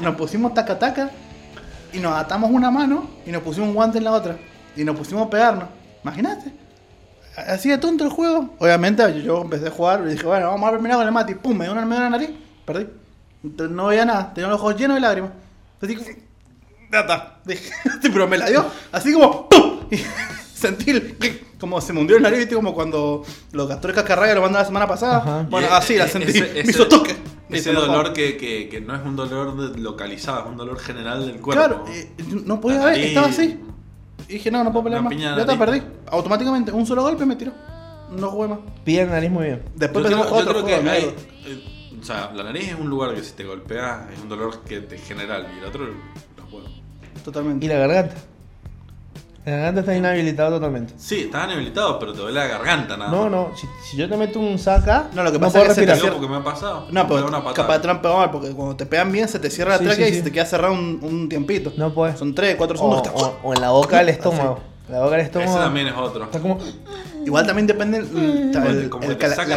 nos 0.00 0.14
pusimos, 0.16 0.50
nos 0.50 0.54
taca 0.54 0.78
taca 0.78 1.10
y 1.92 1.98
nos 1.98 2.16
atamos 2.16 2.50
una 2.50 2.70
mano 2.70 3.08
y 3.26 3.30
nos 3.30 3.42
pusimos 3.42 3.68
un 3.68 3.74
guante 3.74 3.98
en 3.98 4.04
la 4.04 4.12
otra. 4.12 4.36
Y 4.76 4.84
nos 4.84 4.96
pusimos 4.96 5.26
a 5.26 5.30
pegarnos. 5.30 5.68
Imagínate. 6.02 6.52
Así 7.36 7.68
de 7.68 7.78
tonto 7.78 8.04
el 8.04 8.10
juego. 8.10 8.54
Obviamente 8.58 9.22
yo, 9.22 9.42
empecé 9.42 9.68
a 9.68 9.70
jugar 9.70 10.02
y 10.06 10.10
dije, 10.10 10.24
bueno, 10.26 10.48
vamos 10.48 10.68
a 10.68 10.72
terminar 10.72 10.98
con 10.98 11.06
el 11.06 11.12
mate. 11.12 11.32
Y 11.32 11.34
pum, 11.36 11.56
me 11.56 11.64
dio 11.64 11.72
una 11.72 11.84
medio 11.84 12.04
en 12.04 12.12
la 12.12 12.18
nariz. 12.18 12.30
Perdí. 12.64 12.88
Entonces, 13.42 13.74
no 13.74 13.86
veía 13.86 14.04
nada. 14.04 14.32
Tenía 14.34 14.48
los 14.50 14.60
ojos 14.60 14.76
llenos 14.76 14.96
de 14.96 15.00
lágrimas. 15.00 15.30
Así 15.80 15.96
que. 15.96 16.22
Ya 16.92 17.00
está. 17.00 17.38
Pero 18.02 18.28
me 18.28 18.38
la 18.38 18.48
dio. 18.48 18.64
Así 18.92 19.12
como. 19.12 19.48
¡pum! 19.48 19.80
Sentí 20.54 20.90
el- 20.90 21.16
como 21.64 21.80
se 21.80 21.92
me 21.92 22.00
hundió 22.00 22.16
el 22.16 22.22
nariz, 22.22 22.38
¿viste? 22.40 22.54
Como 22.54 22.74
cuando 22.74 23.22
los 23.52 23.68
castores 23.68 23.94
cascarrabias 23.96 24.34
lo 24.36 24.42
mandaron 24.42 24.62
la 24.62 24.66
semana 24.66 24.86
pasada. 24.86 25.16
Ajá. 25.18 25.46
Bueno, 25.50 25.66
Y 25.70 25.70
así 25.72 25.96
la 25.96 26.04
ese- 26.04 26.12
sentí. 26.20 26.38
ese- 26.38 26.52
me 26.64 26.70
hizo 26.70 26.86
toque. 26.88 27.16
Ese 27.50 27.72
no 27.72 27.82
dolor 27.82 28.12
que, 28.12 28.36
que, 28.36 28.68
que 28.68 28.80
no 28.80 28.94
es 28.96 29.02
un 29.04 29.14
dolor 29.16 29.78
localizado, 29.78 30.40
es 30.44 30.46
un 30.50 30.56
dolor 30.56 30.78
general 30.78 31.24
del 31.26 31.40
cuerpo. 31.40 31.62
Claro, 31.62 31.84
eh, 31.88 32.10
no 32.44 32.60
podía 32.60 32.80
nariz. 32.80 33.06
estaba 33.06 33.26
así. 33.28 33.60
Y 34.28 34.32
dije, 34.34 34.50
no, 34.50 34.64
no 34.64 34.72
puedo 34.72 34.84
pelear 34.84 35.02
más. 35.02 35.16
Ya 35.16 35.44
te 35.46 35.56
perdí. 35.56 35.82
Automáticamente, 36.10 36.72
un 36.72 36.84
solo 36.86 37.02
golpe 37.02 37.24
me 37.26 37.36
tiró. 37.36 37.52
No 38.10 38.30
jugué 38.30 38.48
más. 38.48 38.58
La 38.86 39.06
nariz 39.06 39.30
muy 39.30 39.44
bien. 39.46 39.62
Después 39.74 40.04
yo 40.04 40.10
creo, 40.16 40.24
jugar 40.24 40.44
yo 40.44 40.50
otro 40.50 40.64
creo 40.64 40.66
que 40.66 40.82
juego, 40.82 40.90
hay, 40.90 41.02
mierda. 41.02 41.20
eh, 41.46 41.98
o 42.00 42.04
sea, 42.04 42.32
la 42.34 42.42
nariz 42.44 42.68
es 42.68 42.74
un 42.78 42.88
lugar 42.88 43.14
que 43.14 43.22
si 43.22 43.32
te 43.32 43.44
golpea 43.44 44.08
es 44.12 44.20
un 44.20 44.28
dolor 44.28 44.60
que 44.60 44.80
te 44.80 44.98
general 44.98 45.46
y 45.54 45.58
el 45.60 45.64
otro 45.66 45.84
los 45.86 46.52
huevos. 46.52 46.70
Totalmente. 47.24 47.64
Y 47.64 47.68
la 47.68 47.76
garganta. 47.78 48.16
La 49.44 49.52
garganta 49.52 49.80
está 49.80 49.94
inhabilitada 49.94 50.50
totalmente. 50.50 50.94
Sí, 50.96 51.20
estaban 51.24 51.50
habilitados, 51.50 51.98
pero 52.00 52.12
te 52.14 52.20
duele 52.20 52.38
la 52.40 52.46
garganta 52.46 52.96
nada 52.96 53.10
No, 53.10 53.22
más. 53.24 53.30
no. 53.30 53.50
Si, 53.56 53.66
si 53.90 53.96
yo 53.98 54.08
te 54.08 54.16
meto 54.16 54.40
un 54.40 54.58
saca, 54.58 55.08
No, 55.12 55.22
lo 55.22 55.30
que 55.32 55.38
pasa 55.38 55.52
puedo 55.58 55.64
es 55.64 55.68
que 55.78 55.86
se 55.86 56.00
te 56.02 56.10
porque 56.10 56.28
me 56.28 56.36
ha 56.36 56.42
pasado. 56.44 56.86
No, 56.90 57.06
patada. 57.06 57.52
capaz 57.52 57.74
de 57.74 57.80
trampa 57.80 58.16
mal, 58.16 58.30
porque 58.30 58.50
cuando 58.52 58.74
te 58.76 58.86
pegan 58.86 59.12
bien 59.12 59.28
se 59.28 59.38
te 59.38 59.50
cierra 59.50 59.76
Sí, 59.76 59.84
la 59.84 59.90
tráquea 59.90 60.06
sí, 60.06 60.12
y 60.12 60.16
se 60.16 60.22
te 60.22 60.32
queda 60.32 60.46
cerrado 60.46 60.72
un, 60.72 60.98
un 61.02 61.28
tiempito. 61.28 61.72
No 61.76 61.92
puedes. 61.92 62.18
Son 62.18 62.34
3, 62.34 62.56
4 62.56 62.74
O, 62.74 62.78
segundos. 63.02 63.22
o- 63.22 63.36
o 63.48 63.54
en 63.54 63.60
la 63.60 63.70
boca 63.70 63.98
del 63.98 64.08
estómago. 64.08 64.60
La 64.88 65.00
boca 65.00 65.16
del 65.16 65.26
estómago. 65.26 65.50
Ese 65.52 65.60
también 65.60 65.86
es 65.88 65.94
otro. 65.94 66.24
Está 66.24 66.40
como. 66.40 66.58
Igual 67.26 67.46
también 67.46 67.66
depende 67.66 67.98
el, 67.98 68.50
la 68.52 68.62
aire. 68.62 68.88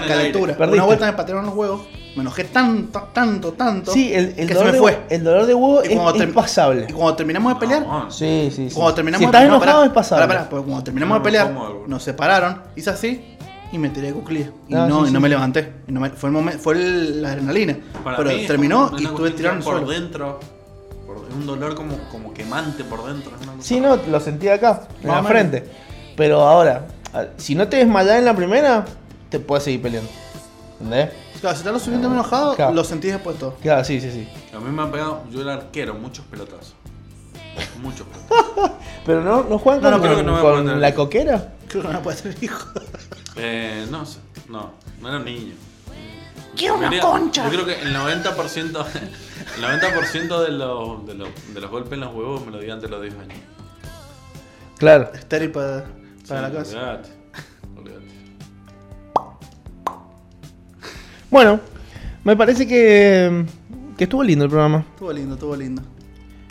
calentura. 0.07 0.55
Una 0.59 0.83
vuelta 0.83 1.05
me 1.05 1.13
patearon 1.13 1.45
los 1.45 1.55
huevos, 1.55 1.81
me 2.17 2.23
enojé 2.23 2.43
tanto, 2.45 2.99
tanto, 3.13 3.53
tanto. 3.53 3.91
Sí, 3.93 4.13
el, 4.13 4.33
el 4.37 4.47
que 4.47 4.53
dolor 4.53 4.65
se 4.65 4.65
me 4.65 4.71
de, 4.73 4.79
fue. 4.79 4.99
el 5.09 5.23
dolor 5.23 5.45
de 5.45 5.53
huevo 5.53 5.81
Y 5.83 5.93
es, 5.93 5.99
cuando 5.99 6.23
es 6.23 6.29
pasable. 6.33 6.85
Y 6.89 6.91
cuando 6.93 7.15
terminamos 7.15 7.53
de 7.53 7.59
pelear, 7.59 7.81
No, 7.83 8.11
Sí, 8.11 8.49
sí, 8.53 8.69
sí. 8.69 8.75
Cuando 8.75 8.93
terminamos 8.95 9.19
si 9.19 9.25
de- 9.25 9.37
estás 9.37 9.49
no, 9.49 9.55
enojado 9.55 9.83
es 9.85 9.91
pasable. 9.91 10.27
pará, 10.27 10.39
pará, 10.39 10.49
porque 10.49 10.65
cuando 10.65 10.83
terminamos 10.83 11.17
No, 11.17 11.19
de 11.19 11.23
pelear, 11.23 11.53
nos 11.87 12.03
separaron, 12.03 12.61
hice 12.75 12.89
así 12.89 13.37
y 13.71 13.77
me 13.77 13.89
tiré 13.89 14.07
de 14.07 14.13
cuclillas. 14.13 14.49
Y 14.67 14.73
no, 14.73 14.85
sí, 14.87 14.89
y 14.89 14.91
no 14.91 15.05
sí, 15.05 15.13
me 15.13 15.21
sí. 15.21 15.29
levanté. 15.29 15.73
Y 15.87 15.91
no 15.91 15.99
me- 15.99 16.09
fue 16.09 16.29
el 16.29 16.33
momento, 16.33 16.59
fue 16.59 16.73
el- 16.73 17.21
la 17.21 17.29
adrenalina. 17.29 17.77
Para 18.03 18.17
pero 18.17 18.29
mí 18.31 18.45
terminó 18.47 18.91
y 18.97 19.05
estuve 19.05 19.29
el 19.29 19.35
por 19.35 19.63
suelo. 19.63 19.87
dentro. 19.87 20.39
por- 21.05 21.17
un 21.33 21.45
dolor 21.45 21.75
como, 21.75 21.97
como 22.11 22.33
quemante 22.33 22.83
por 22.83 23.05
dentro. 23.05 23.31
Sí, 23.59 23.79
no, 23.79 23.95
lo 23.95 24.19
sentí 24.19 24.49
acá, 24.49 24.87
en 25.01 25.07
la 25.07 25.23
frente. 25.23 25.63
Pero 26.17 26.41
ahora, 26.41 26.87
si 27.37 27.53
no 27.55 27.67
te 27.67 27.77
desmayás 27.77 28.17
en 28.17 28.25
la 28.25 28.35
primera, 28.35 28.83
te 29.29 29.39
puedes 29.39 29.63
seguir 29.63 29.81
peleando. 29.83 30.09
¿Entendés? 30.81 31.09
Claro, 31.41 31.55
si 31.55 31.59
estás 31.59 31.73
lo 31.73 31.79
suficientemente 31.79 32.19
enojado, 32.19 32.55
Claro. 32.55 32.73
lo 32.73 32.83
sentís 32.83 33.11
después 33.13 33.37
todo. 33.37 33.55
Claro, 33.61 33.83
sí, 33.83 34.01
sí, 34.01 34.11
sí. 34.11 34.27
A 34.55 34.59
mí 34.59 34.71
me 34.71 34.81
han 34.81 34.91
pegado, 34.91 35.23
yo 35.31 35.41
era 35.41 35.53
arquero, 35.53 35.93
muchos 35.93 36.25
pelotazos. 36.25 36.73
Muchos 37.81 38.05
pelotazos. 38.07 38.71
Pero 39.05 39.23
no, 39.23 39.43
no 39.43 39.57
juegan 39.59 39.81
No, 39.83 39.89
con, 39.91 39.97
no, 39.99 40.03
creo 40.03 40.17
que 40.17 40.23
no 40.23 40.41
con 40.41 40.81
la 40.81 40.93
coquera. 40.93 41.53
Creo 41.67 41.83
que 41.83 41.89
no 41.89 42.01
puede 42.01 42.17
ser 42.17 42.35
hijo. 42.43 42.67
Eh, 43.35 43.85
no 43.91 44.05
sé, 44.05 44.19
no, 44.49 44.71
no 45.01 45.07
era 45.09 45.17
un 45.17 45.25
niño. 45.25 45.53
¡Quiero 46.55 46.75
una 46.75 46.89
Quería- 46.89 47.01
concha! 47.03 47.43
Yo 47.43 47.49
creo 47.51 47.65
que 47.65 47.81
el 47.83 47.95
90%, 47.95 48.85
el 49.55 49.61
90 49.61 49.87
de, 50.41 50.49
los, 50.51 51.05
de, 51.05 51.13
los, 51.13 51.29
de 51.53 51.61
los 51.61 51.69
golpes 51.69 51.93
en 51.93 51.99
los 51.99 52.13
huevos 52.15 52.43
me 52.45 52.51
lo 52.51 52.59
di 52.59 52.69
antes 52.71 52.89
de 52.89 52.95
los 52.95 53.01
10 53.01 53.13
años. 53.13 53.37
Claro. 54.77 55.11
Estéril 55.13 55.51
para, 55.51 55.85
para 56.27 56.47
Sí, 56.47 56.53
la 56.53 56.59
casa. 56.59 57.01
Bueno, 61.29 61.59
me 62.23 62.35
parece 62.35 62.67
que, 62.67 63.45
que 63.97 64.03
estuvo 64.05 64.23
lindo 64.23 64.45
el 64.45 64.49
programa. 64.51 64.85
Estuvo 64.93 65.11
lindo, 65.11 65.33
estuvo 65.35 65.55
lindo. 65.55 65.81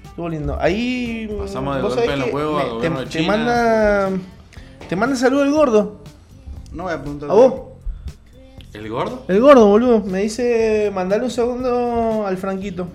Estuvo 0.05 0.29
lindo. 0.29 0.59
Ahí. 0.61 1.29
Pasamos 1.39 1.77
de 1.77 1.83
vos 1.83 1.95
golpe 1.97 2.13
en 2.13 2.19
los 2.21 2.33
huevos 2.33 2.63
a 2.63 2.67
gobierno 2.67 2.99
te, 2.99 3.05
de 3.05 3.11
te 3.11 3.19
China. 3.19 3.37
manda. 3.37 4.11
Te 4.89 4.97
manda 4.97 5.17
saludo 5.17 5.43
el 5.45 5.51
gordo. 5.51 6.01
No 6.73 6.85
voy 6.85 6.93
a 6.93 7.01
preguntar. 7.01 7.31
¿A 7.31 7.35
vos? 7.35 7.55
¿El 8.73 8.89
gordo? 8.91 9.25
El 9.29 9.41
gordo, 9.41 9.67
boludo. 9.67 10.01
Me 10.05 10.21
dice 10.21 10.91
mandale 10.95 11.25
un 11.25 11.31
segundo 11.31 12.27
al 12.27 12.37
Franquito. 12.37 12.89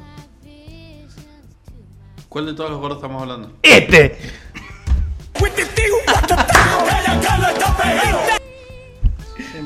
¿Cuál 2.30 2.46
de 2.46 2.54
todos 2.54 2.70
los 2.70 2.80
gordos 2.80 3.00
estamos 3.00 3.22
hablando? 3.24 3.52
¡Este! 3.62 4.18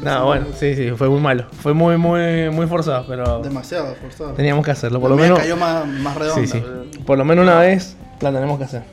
No, 0.03 0.25
bueno, 0.25 0.45
sí, 0.57 0.75
sí, 0.75 0.91
fue 0.91 1.09
muy 1.09 1.19
malo. 1.21 1.45
Fue 1.61 1.73
muy, 1.73 1.97
muy, 1.97 2.49
muy 2.51 2.67
forzado, 2.67 3.05
pero 3.07 3.41
Demasiado 3.41 3.95
forzado. 3.95 4.31
teníamos 4.33 4.63
que 4.65 4.71
hacerlo. 4.71 4.99
Por 4.99 5.09
La 5.11 5.15
lo 5.15 5.21
menos. 5.21 5.39
cayó 5.39 5.57
más, 5.57 5.87
más 5.87 6.15
redonda. 6.15 6.41
Sí, 6.41 6.47
sí. 6.47 6.61
pero- 6.63 7.05
Por 7.05 7.17
lo 7.17 7.25
menos 7.25 7.43
una 7.43 7.59
vez 7.59 7.95
la 8.21 8.31
tenemos 8.31 8.57
que 8.57 8.63
hacer. 8.65 8.83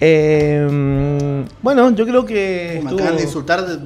Eh, 0.00 1.44
bueno, 1.62 1.90
yo 1.90 2.04
creo 2.06 2.24
que. 2.26 2.72
Me 2.74 2.78
estuvo- 2.90 2.98
acaban 2.98 3.16
de 3.16 3.22
insultar 3.22 3.64
de- 3.66 3.78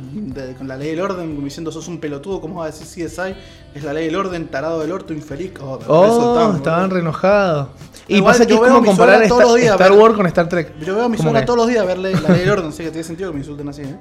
de- 0.42 0.54
con 0.54 0.66
la 0.66 0.76
ley 0.76 0.90
del 0.90 1.00
orden, 1.00 1.34
como 1.34 1.44
diciendo 1.44 1.70
sos 1.70 1.86
un 1.88 1.98
pelotudo, 2.00 2.40
¿cómo 2.40 2.56
vas 2.60 2.74
a 2.76 2.78
decir 2.80 3.06
CSI? 3.08 3.34
Es 3.74 3.84
la 3.84 3.92
ley 3.92 4.06
del 4.06 4.16
orden, 4.16 4.48
tarado 4.48 4.80
del 4.80 4.90
orto, 4.92 5.12
infeliz. 5.12 5.52
Oh, 5.60 5.78
Oh, 5.86 6.54
estaban 6.56 6.80
boludo. 6.88 6.94
re 6.94 7.00
enojados. 7.00 7.68
Y 8.08 8.16
Igual 8.16 8.32
pasa 8.34 8.46
que 8.46 8.54
yo 8.54 8.64
es 8.64 8.72
como 8.72 8.86
comparar 8.86 9.22
Star, 9.24 9.46
días, 9.54 9.78
Wars 9.90 10.14
con 10.16 10.26
Star 10.26 10.48
Trek. 10.48 10.72
Yo 10.80 10.94
veo 10.96 11.04
a 11.04 11.08
mi 11.10 11.18
suegra 11.18 11.44
todos 11.44 11.58
los 11.58 11.68
días 11.68 11.86
verle 11.86 12.12
la 12.12 12.28
ley 12.30 12.40
del 12.40 12.50
orden, 12.50 12.68
así 12.70 12.82
que 12.82 12.90
tiene 12.90 13.04
sentido 13.04 13.30
que 13.30 13.34
me 13.34 13.40
insulten 13.40 13.68
así, 13.68 13.82
¿eh? 13.82 13.96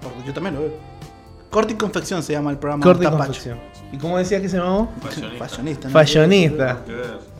Porque 0.00 0.18
yo 0.26 0.32
también 0.32 0.54
lo 0.54 0.60
veo. 0.60 0.70
Corte 1.56 1.72
y 1.72 1.76
confección 1.76 2.22
se 2.22 2.34
llama 2.34 2.50
el 2.50 2.58
programa. 2.58 2.84
Corte 2.84 3.04
y 3.04 3.06
Tapacho. 3.06 3.24
confección. 3.28 3.58
¿Y 3.90 3.96
cómo 3.96 4.18
decías 4.18 4.42
que 4.42 4.48
se 4.50 4.58
llamaba? 4.58 4.88
Fashionista. 5.00 5.38
Fashionista. 5.38 5.88
¿no? 5.88 5.92
Fashionista. 5.94 6.80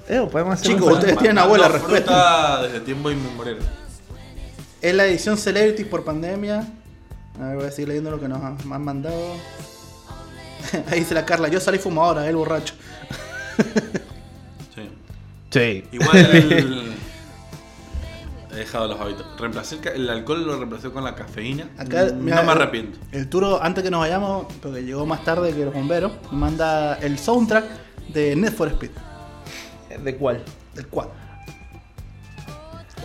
Eh, 0.09 0.29
podemos 0.33 0.55
hacer 0.55 0.73
Chicos, 0.73 0.91
ustedes 0.95 1.19
tienen 1.19 1.37
abuela, 1.37 1.69
fruta 1.69 2.63
desde 2.63 2.81
tiempo 2.81 3.11
inmemorial. 3.11 3.59
Es 4.81 4.95
la 4.95 5.05
edición 5.05 5.37
Celebrities 5.37 5.87
por 5.87 6.03
pandemia. 6.03 6.67
A 7.39 7.45
ver, 7.49 7.57
voy 7.57 7.67
a 7.67 7.71
seguir 7.71 7.89
leyendo 7.89 8.11
lo 8.11 8.19
que 8.19 8.27
nos 8.27 8.43
han 8.43 8.83
mandado. 8.83 9.35
Ahí 10.91 11.01
dice 11.01 11.13
la 11.13 11.27
Carla, 11.27 11.49
yo 11.49 11.61
salí 11.61 11.77
fumadora, 11.77 12.27
él 12.27 12.37
borracho. 12.37 12.73
Sí. 14.75 14.91
Sí. 15.51 15.85
Igual 15.93 16.17
el- 16.17 16.95
he 18.57 18.61
dejado 18.61 18.89
los 18.89 19.01
hábitos. 19.01 19.27
Reemplacé 19.39 19.79
el, 19.83 20.03
el 20.03 20.11
alcohol 20.11 20.47
lo 20.47 20.57
reemplacé 20.57 20.91
con 20.91 21.05
la 21.05 21.15
cafeína. 21.15 21.69
Acá, 21.79 22.07
Mm, 22.13 22.25
mira, 22.25 22.43
me 22.43 22.53
arrepiento. 22.53 22.99
El 23.13 23.29
Turo, 23.29 23.63
antes 23.63 23.85
que 23.85 23.91
nos 23.91 24.01
vayamos, 24.01 24.47
porque 24.63 24.83
llegó 24.83 25.07
más 25.07 25.25
tarde 25.25 25.53
que 25.55 25.65
los 25.65 25.75
bomberos, 25.75 26.13
manda 26.33 26.95
el 26.95 27.19
soundtrack 27.19 27.65
de 28.09 28.37
Need 28.37 28.53
for 28.53 28.69
Speed, 28.69 28.91
¿De 30.03 30.17
cuál? 30.17 30.43
del 30.75 30.87
4. 30.89 31.13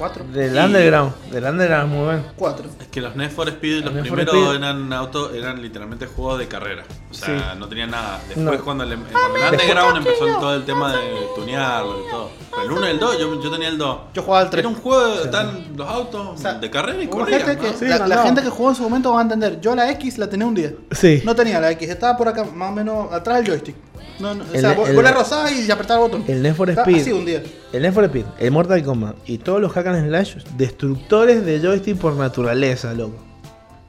4. 0.02 0.24
Del 0.34 0.56
Y- 0.56 0.58
Underground. 0.58 1.14
Del 1.32 1.44
Underground, 1.44 1.94
muy 1.94 2.04
bueno. 2.06 2.24
4. 2.36 2.70
Es 2.82 2.88
que 2.88 3.02
los 3.02 3.16
Need 3.16 3.30
for 3.30 3.48
Speed, 3.50 3.84
los 3.84 3.94
primeros 3.94 4.34
Speed. 4.36 4.56
eran 4.56 4.92
auto, 4.94 5.32
eran 5.34 5.62
literalmente 5.62 6.08
juegos 6.08 6.40
de 6.40 6.48
carrera. 6.48 6.84
O 7.12 7.14
sea, 7.14 7.28
Sí. 7.54 7.60
no 7.60 7.68
tenían 7.68 7.92
nada. 7.92 8.20
Después 8.28 8.58
No. 8.60 8.64
cuando 8.66 8.84
el, 8.84 8.94
el 8.94 8.98
Underground 9.00 9.98
empezó 9.98 10.28
el- 10.28 10.34
todo 10.40 10.56
el 10.56 10.64
tema 10.66 10.92
de 10.94 11.28
tunearlo 11.36 12.00
y 12.08 12.10
todo. 12.10 12.30
Pero 12.50 12.64
el 12.64 12.72
1 12.72 12.88
y 12.88 12.90
el 12.90 13.00
2, 13.00 13.20
yo, 13.20 13.42
yo 13.44 13.52
tenía 13.52 13.68
el 13.68 13.78
2. 13.78 13.98
Yo 14.14 14.24
jugaba 14.24 14.44
al 14.44 14.50
3. 14.50 14.60
Era 14.62 14.70
un 14.70 14.76
juego 14.82 15.08
de 15.18 15.24
están 15.24 15.68
los 15.78 15.88
autos 15.88 16.40
sea, 16.40 16.54
de 16.56 16.70
carrera 16.72 17.04
y 17.04 17.08
corrían. 17.08 17.42
gente 17.42 17.58
que- 17.62 17.72
¿no? 17.72 17.78
Sí, 17.78 17.86
la, 17.88 18.00
no, 18.00 18.08
la 18.08 18.24
gente 18.24 18.42
que 18.42 18.50
jugó 18.50 18.70
en 18.70 18.76
su 18.76 18.82
momento 18.84 19.14
va 19.14 19.20
a 19.20 19.22
entender. 19.22 19.62
Yo 19.62 19.76
la 19.76 19.90
X 19.92 20.18
la 20.18 20.28
tenía 20.28 20.48
un 20.48 20.56
día. 20.56 20.74
Sí. 20.92 21.22
No 21.24 21.36
tenía 21.36 21.60
la 21.60 21.70
X, 21.72 21.88
estaba 21.90 22.18
por 22.18 22.28
acá, 22.28 22.44
más 22.44 22.72
o 22.72 22.74
menos 22.74 23.14
atrás 23.14 23.38
del 23.38 23.46
joystick. 23.48 23.76
No, 24.22 24.36
no, 24.36 24.44
o 24.44 24.54
El- 24.54 24.62
sea, 24.62 24.74
vos, 24.74 24.88
el- 24.90 24.96
vos 24.96 25.04
la 25.04 25.12
rozabas 25.12 25.52
y 25.52 25.70
apretaba 25.72 26.04
el 26.06 26.12
botón. 26.12 26.24
El 26.28 26.42
Need 26.44 26.54
for 26.56 26.70
Speed. 26.70 27.02
Así 27.02 27.12
un 27.12 27.26
día. 27.26 27.42
El 27.74 27.82
Need 27.82 27.94
for 27.94 28.04
Speed, 28.06 28.26
el 28.40 28.52
Mortal 28.52 28.84
Kombat 28.84 29.16
y 29.26 29.38
todos 29.40 29.60
los 29.60 29.72
hack 29.74 29.88
and 29.88 30.08
slash, 30.08 30.36
destructores 30.58 31.44
de 31.46 31.60
joystick 31.60 31.98
por 31.98 32.14
naturaleza, 32.16 32.94
loco. 32.94 33.16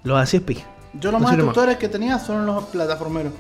Los 0.05 0.19
hacías 0.21 0.43
pija. 0.43 0.67
Yo 0.95 1.11
los 1.13 1.21
No 1.21 1.27
más 1.29 1.37
destructores 1.37 1.77
que 1.77 1.89
tenía 1.89 2.19
son 2.19 2.47
los 2.47 2.65
plataformeros. 2.65 3.33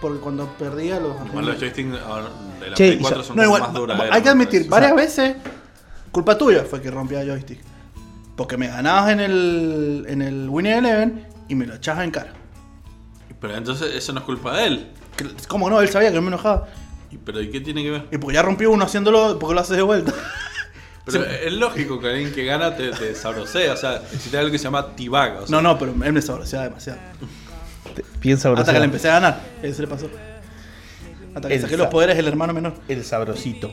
porque 0.00 0.18
cuando 0.18 0.46
perdía 0.58 0.98
los. 0.98 1.14
Igual 1.28 1.46
los 1.46 1.58
joysticks 1.60 1.96
ahora 2.04 2.26
de 2.60 2.70
la 2.70 2.76
Che, 2.76 2.86
Play 2.88 2.98
4 3.00 3.20
ya- 3.20 3.24
son 3.28 3.36
No, 3.36 3.44
igual, 3.44 3.60
más 3.62 3.72
duraderos. 3.72 4.14
hay 4.16 4.22
que 4.22 4.28
admitir, 4.30 4.68
varias 4.68 4.96
veces, 4.96 5.36
culpa 6.10 6.36
tuya 6.36 6.64
fue 6.68 6.80
que 6.82 6.90
rompía 6.90 7.24
joystick. 7.24 7.60
Porque 8.36 8.56
me 8.56 8.66
ganabas 8.66 9.10
en 9.12 9.20
el, 9.20 10.04
en 10.08 10.22
el 10.22 10.48
Win 10.48 10.66
Eleven 10.66 11.26
y 11.48 11.54
me 11.54 11.66
lo 11.66 11.74
echabas 11.76 12.02
en 12.04 12.10
cara. 12.10 12.32
Pero 13.40 13.54
entonces 13.56 13.94
eso 13.94 14.12
no 14.12 14.20
es 14.20 14.26
culpa 14.26 14.56
de 14.56 14.66
él. 14.66 14.86
¿Cómo 15.48 15.68
no? 15.70 15.80
Él 15.80 15.88
sabía 15.88 16.08
que 16.10 16.16
no 16.16 16.22
me 16.22 16.28
enojaba. 16.28 16.68
¿Y 17.10 17.16
¿Pero 17.18 17.40
¿y 17.40 17.50
qué 17.50 17.60
tiene 17.60 17.82
que 17.82 17.90
ver? 17.90 18.06
Y 18.10 18.18
porque 18.18 18.34
ya 18.34 18.42
rompió 18.42 18.70
uno 18.70 18.84
haciéndolo, 18.84 19.38
porque 19.38 19.54
lo 19.54 19.60
haces 19.60 19.76
de 19.76 19.82
vuelta. 19.82 20.12
Pero 21.04 21.24
es 21.24 21.52
lógico 21.52 21.98
que 21.98 22.06
alguien 22.08 22.32
que 22.32 22.44
gana 22.44 22.76
te, 22.76 22.90
te 22.90 23.14
sabrosea. 23.16 23.72
O 23.72 23.76
sea, 23.76 23.96
existe 24.12 24.38
algo 24.38 24.52
que 24.52 24.58
se 24.58 24.64
llama 24.64 24.94
tibaga. 24.94 25.40
O 25.40 25.46
sea, 25.48 25.56
No, 25.56 25.60
no, 25.60 25.76
pero 25.76 25.92
él 26.04 26.12
me 26.12 26.22
sabroseaba 26.22 26.66
demasiado. 26.66 27.00
Piensa 28.20 28.52
Hasta 28.52 28.72
que 28.72 28.78
le 28.78 28.84
empecé 28.84 29.10
a 29.10 29.14
ganar. 29.14 29.40
Eso 29.64 29.82
le 29.82 29.88
pasó. 29.88 30.08
Hasta 31.34 31.48
que 31.48 31.54
El 31.56 31.60
saqué 31.60 31.74
sa- 31.74 31.78
los 31.82 31.88
poderes 31.88 32.16
del 32.16 32.28
hermano 32.28 32.52
menor. 32.54 32.74
El 32.86 33.02
sabrosito. 33.04 33.72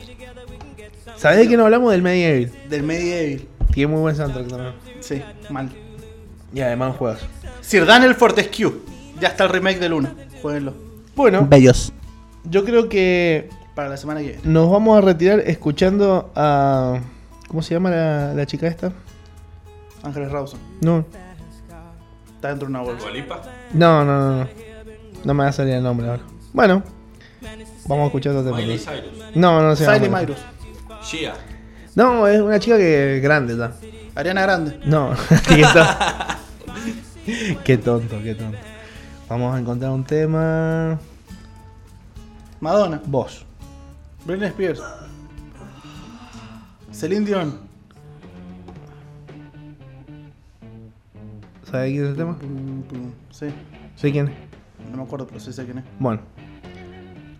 ¿Sabés 1.16 1.38
de 1.38 1.48
qué 1.48 1.56
no 1.56 1.64
hablamos? 1.66 1.92
Del 1.92 2.02
Medieval. 2.02 2.50
Del 2.68 2.82
Medieval. 2.82 3.46
Tiene 3.72 3.92
muy 3.92 4.00
buen 4.00 4.16
soundtrack 4.16 4.48
también. 4.48 4.72
Sí, 4.98 5.22
mal. 5.50 5.70
Y 6.52 6.60
además 6.62 6.96
juegas. 6.96 7.20
Sir 7.60 7.86
Daniel 7.86 8.16
Fortescue. 8.16 8.72
Ya 9.20 9.28
está 9.28 9.44
el 9.44 9.50
remake 9.50 9.78
del 9.78 9.92
1. 9.92 10.10
Jueguenlo. 10.42 10.74
Bueno, 11.16 11.46
Bellos. 11.48 11.92
yo 12.44 12.64
creo 12.64 12.88
que 12.88 13.48
Para 13.74 13.88
la 13.88 13.96
semana 13.96 14.20
que 14.20 14.26
viene. 14.26 14.42
nos 14.44 14.70
vamos 14.70 14.98
a 14.98 15.00
retirar 15.00 15.40
escuchando 15.40 16.30
a. 16.34 17.00
¿Cómo 17.48 17.62
se 17.62 17.74
llama 17.74 17.90
la, 17.90 18.34
la 18.34 18.46
chica 18.46 18.66
esta? 18.68 18.92
Ángeles 20.02 20.30
Rawson. 20.30 20.60
No, 20.80 21.04
Está 22.36 22.48
dentro 22.48 22.66
de 22.68 22.70
una 22.70 22.80
bolsa. 22.82 23.06
No, 23.74 24.04
no, 24.04 24.18
no. 24.18 24.36
No, 24.44 24.48
no 25.24 25.34
me 25.34 25.44
va 25.44 25.50
a 25.50 25.52
salir 25.52 25.74
el 25.74 25.82
nombre 25.82 26.08
ahora. 26.08 26.22
Bueno, 26.54 26.82
vamos 27.86 28.04
a 28.04 28.06
escuchar 28.06 28.34
otro 28.36 28.54
Miley. 28.54 28.78
Cyrus. 28.78 29.34
No, 29.34 29.60
no 29.62 29.76
se 29.76 29.84
llama. 29.84 29.96
Siley 29.96 30.08
Miley. 30.08 30.26
Myrus. 30.26 30.38
Shia. 31.04 31.34
No, 31.96 32.26
es 32.26 32.40
una 32.40 32.58
chica 32.58 32.78
que 32.78 33.16
es 33.16 33.22
grande 33.22 33.56
ya. 33.58 33.72
Ariana 34.14 34.40
Grande. 34.42 34.80
No, 34.86 35.10
qué 37.64 37.76
tonto, 37.76 38.16
qué 38.22 38.34
tonto. 38.34 38.58
Vamos 39.30 39.54
a 39.54 39.60
encontrar 39.60 39.92
un 39.92 40.02
tema. 40.02 40.98
Madonna. 42.58 43.00
Vos. 43.06 43.46
Britney 44.26 44.48
Spears. 44.48 44.82
Celine 46.90 47.24
Dion. 47.24 47.60
¿Sabes 51.62 51.92
quién 51.92 52.02
es 52.02 52.10
el 52.10 52.16
tema? 52.16 52.36
Sí. 53.30 53.46
¿Sé 53.94 54.10
quién 54.10 54.26
es? 54.26 54.34
No 54.90 54.96
me 54.96 55.02
acuerdo, 55.04 55.28
pero 55.28 55.38
sí 55.38 55.52
sé 55.52 55.64
quién 55.64 55.78
es. 55.78 55.84
Bueno. 56.00 56.22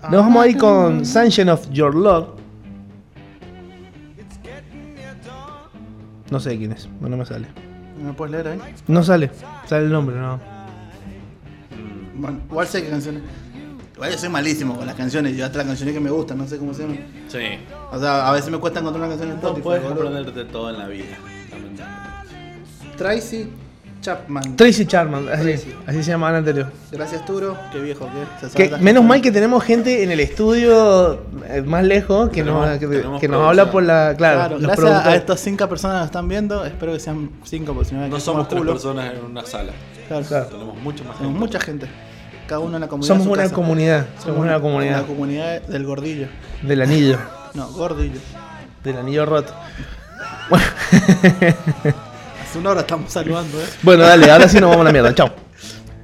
Nos 0.02 0.12
vamos 0.12 0.44
a 0.44 0.46
ir 0.46 0.58
con 0.58 1.04
Sunshine 1.04 1.48
of 1.48 1.68
Your 1.70 1.92
Love. 1.92 2.28
No 6.30 6.38
sé 6.38 6.56
quién 6.56 6.70
es, 6.70 6.88
no 7.00 7.16
me 7.16 7.26
sale. 7.26 7.48
¿Me 8.00 8.12
puedes 8.12 8.30
leer 8.30 8.46
ahí? 8.46 8.60
No 8.86 9.02
sale, 9.02 9.32
sale 9.66 9.86
el 9.86 9.90
nombre, 9.90 10.14
no. 10.14 10.59
Bueno, 12.14 12.40
igual 12.50 12.66
sé 12.66 12.82
qué 12.82 12.90
canciones. 12.90 13.22
Igual 13.94 14.12
yo 14.12 14.18
soy 14.18 14.28
malísimo 14.30 14.76
con 14.76 14.86
las 14.86 14.94
canciones. 14.94 15.36
Yo 15.36 15.44
hasta 15.44 15.58
las 15.58 15.66
canciones 15.66 15.94
que 15.94 16.00
me 16.00 16.10
gustan, 16.10 16.38
no 16.38 16.46
sé 16.46 16.56
cómo 16.58 16.72
se 16.74 16.82
llaman. 16.82 16.98
Sí. 17.28 17.38
O 17.92 17.98
sea, 18.00 18.28
a 18.28 18.32
veces 18.32 18.50
me 18.50 18.58
cuesta 18.58 18.80
encontrar 18.80 19.00
una 19.04 19.10
canción 19.10 19.30
en 19.30 19.36
No 19.36 19.40
Spotify. 19.48 19.62
puedes 19.62 19.82
boludo. 19.82 20.08
aprenderte 20.08 20.44
todo 20.50 20.70
en 20.70 20.78
la 20.78 20.88
vida. 20.88 21.16
Tracy 22.96 23.48
Chapman. 24.02 24.56
Tracy 24.56 24.86
Charman, 24.86 25.28
así, 25.28 25.42
Tracy. 25.42 25.74
así 25.86 26.02
se 26.02 26.10
llamaba 26.10 26.30
el 26.32 26.36
anterior. 26.38 26.72
Gracias, 26.90 27.24
Turo. 27.26 27.56
Qué 27.70 27.80
viejo 27.80 28.08
que 28.40 28.46
es. 28.46 28.52
Se 28.52 28.56
Que, 28.70 28.76
menos 28.78 29.04
mal 29.04 29.20
que 29.20 29.30
tenemos 29.30 29.62
gente 29.62 30.02
en 30.02 30.10
el 30.10 30.20
estudio 30.20 31.20
eh, 31.48 31.62
más 31.62 31.84
lejos 31.84 32.30
que, 32.30 32.42
Tenemos- 32.42 32.66
nos, 32.80 33.20
que, 33.20 33.28
nos 33.28 33.46
habla 33.46 33.70
por 33.70 33.82
la. 33.82 34.14
Claro, 34.16 34.38
Claro, 34.38 34.58
los 34.58 34.62
gracias 34.78 35.06
a 35.06 35.16
estas 35.16 35.40
cinco 35.40 35.68
personas 35.68 35.96
que 35.96 35.98
nos 36.00 36.06
están 36.06 36.28
viendo. 36.28 36.64
Espero 36.64 36.92
que 36.94 37.00
sean 37.00 37.30
cinco, 37.44 37.74
porque 37.74 37.90
si 37.90 37.94
no, 37.94 38.08
No 38.08 38.20
somos 38.20 38.48
tres 38.48 38.60
culo. 38.60 38.72
personas 38.72 39.14
en 39.14 39.24
una 39.24 39.44
sala. 39.44 39.72
Claro, 40.10 40.26
Claro. 40.26 40.46
Tenemos 40.46 40.76
mucho 40.82 41.04
más 41.04 41.16
gente. 41.18 41.32
mucha 41.38 41.60
gente. 41.60 41.86
Cada 42.48 42.58
uno 42.58 42.76
en 42.76 42.80
la 42.80 42.88
comunidad. 42.88 43.14
Somos 43.14 43.26
una 43.28 43.42
casa. 43.44 43.54
comunidad, 43.54 44.06
somos 44.20 44.38
una 44.40 44.60
comunidad 44.60 45.00
La 45.02 45.06
comunidad 45.06 45.62
del 45.62 45.84
gordillo. 45.86 46.26
del 46.62 46.82
anillo, 46.82 47.16
No, 47.54 47.68
gordillo. 47.68 48.18
del 48.82 48.96
anillo 48.98 49.24
roto. 49.24 49.52
Hace 52.42 52.58
una 52.58 52.70
hora 52.70 52.80
estamos 52.80 53.12
saludando, 53.12 53.60
¿eh? 53.60 53.64
Bueno, 53.82 54.02
dale, 54.02 54.28
ahora 54.30 54.48
sí 54.48 54.58
nos 54.58 54.70
vamos 54.70 54.80
a 54.82 54.84
la 54.84 54.92
mierda. 54.92 55.14
Chao. 55.14 55.28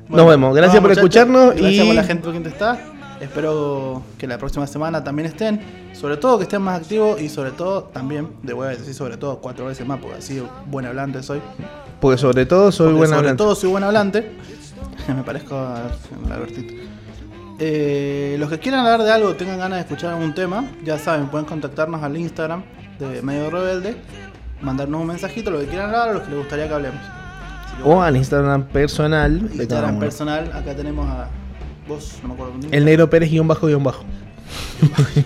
Bueno, 0.09 0.23
nos 0.23 0.27
vemos. 0.31 0.55
Gracias 0.55 0.81
por 0.81 0.93
escucharnos 0.93 1.55
Gracias 1.57 1.73
y 1.73 1.87
por 1.87 1.95
la 1.97 2.05
gente 2.05 2.31
que 2.43 2.49
está. 2.49 2.79
Espero 3.21 4.03
que 4.19 4.27
la 4.27 4.39
próxima 4.39 4.67
semana 4.67 5.03
también 5.03 5.27
estén. 5.27 5.61
Sobre 5.93 6.17
todo 6.19 6.37
que 6.39 6.45
estén 6.45 6.61
más 6.63 6.81
activos 6.81 7.21
y 7.21 7.29
sobre 7.29 7.51
todo 7.53 7.85
también, 7.85 8.29
de 8.43 8.53
voy 8.53 8.67
a 8.67 8.71
decir 8.71 8.93
sobre 8.95 9.17
todo 9.17 9.39
cuatro 9.39 9.67
veces 9.67 9.87
más, 9.87 9.99
porque 10.01 10.17
así 10.19 10.43
buen 10.67 10.85
hablante 10.87 11.23
soy. 11.23 11.41
porque 12.01 12.19
sobre 12.19 12.45
todo 12.47 12.71
soy 12.71 12.87
Porque 12.89 12.99
buen 12.99 13.09
sobre 13.09 13.19
hablante. 13.21 13.39
todo 13.39 13.55
soy 13.55 13.71
buen 13.71 13.85
hablante. 13.85 14.37
Me 15.09 15.23
parezco 15.23 15.57
a 15.57 15.83
Albertito. 16.31 16.75
Eh, 17.59 18.37
los 18.39 18.51
que 18.51 18.59
quieran 18.59 18.81
hablar 18.81 19.03
de 19.03 19.13
algo, 19.13 19.35
tengan 19.35 19.59
ganas 19.59 19.79
de 19.79 19.83
escuchar 19.83 20.13
algún 20.13 20.35
tema, 20.35 20.65
ya 20.85 20.99
saben, 20.99 21.29
pueden 21.29 21.47
contactarnos 21.47 22.03
al 22.03 22.15
Instagram 22.17 22.63
de 22.99 23.23
Medio 23.23 23.49
Rebelde, 23.49 23.97
mandarnos 24.61 25.01
un 25.01 25.07
mensajito, 25.07 25.51
lo 25.51 25.61
que 25.61 25.67
quieran 25.67 25.87
hablar 25.87 26.11
o 26.11 26.13
lo 26.15 26.23
que 26.23 26.29
les 26.29 26.39
gustaría 26.39 26.69
que 26.69 26.75
hablemos. 26.75 27.01
O 27.83 28.03
al 28.03 28.17
Instagram 28.17 28.65
personal 28.69 29.51
Instagram 29.55 29.99
personal, 29.99 30.51
acá 30.55 30.75
tenemos 30.75 31.09
a 31.09 31.29
Vos, 31.87 32.19
no 32.23 32.29
me 32.29 32.35
acuerdo. 32.35 32.55
El 32.71 32.85
negro 32.85 33.09
Pérez 33.09 33.31
guion 33.31 33.47
bajo 33.47 33.67
guion 33.67 33.85
bajo. 33.85 34.05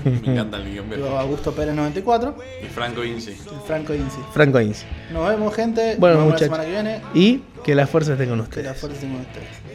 Me 0.04 0.32
encanta 0.32 0.58
el 0.58 0.70
guion 0.70 0.90
bajo. 0.90 1.18
Augusto 1.18 1.52
Pérez 1.52 1.74
94. 1.74 2.36
Y 2.62 2.66
Franco 2.66 3.04
Inci. 3.04 3.32
Franco 3.66 3.94
Inci. 3.94 4.18
Franco 4.32 4.60
Inci. 4.60 4.84
Nos 5.12 5.28
vemos, 5.28 5.54
gente. 5.54 5.96
Bueno, 5.98 6.16
Nos 6.16 6.24
vemos. 6.24 6.40
La 6.40 6.46
semana 6.46 6.64
que 6.64 6.70
viene. 6.70 7.00
Y 7.14 7.42
que 7.64 7.74
las 7.74 7.88
fuerzas 7.88 8.12
estén 8.12 8.28
con 8.30 8.40
ustedes. 8.40 8.64
Que 8.64 8.70
las 8.70 8.78
fuerzas 8.78 9.02
estén 9.02 9.16
con 9.16 9.26
ustedes. 9.26 9.70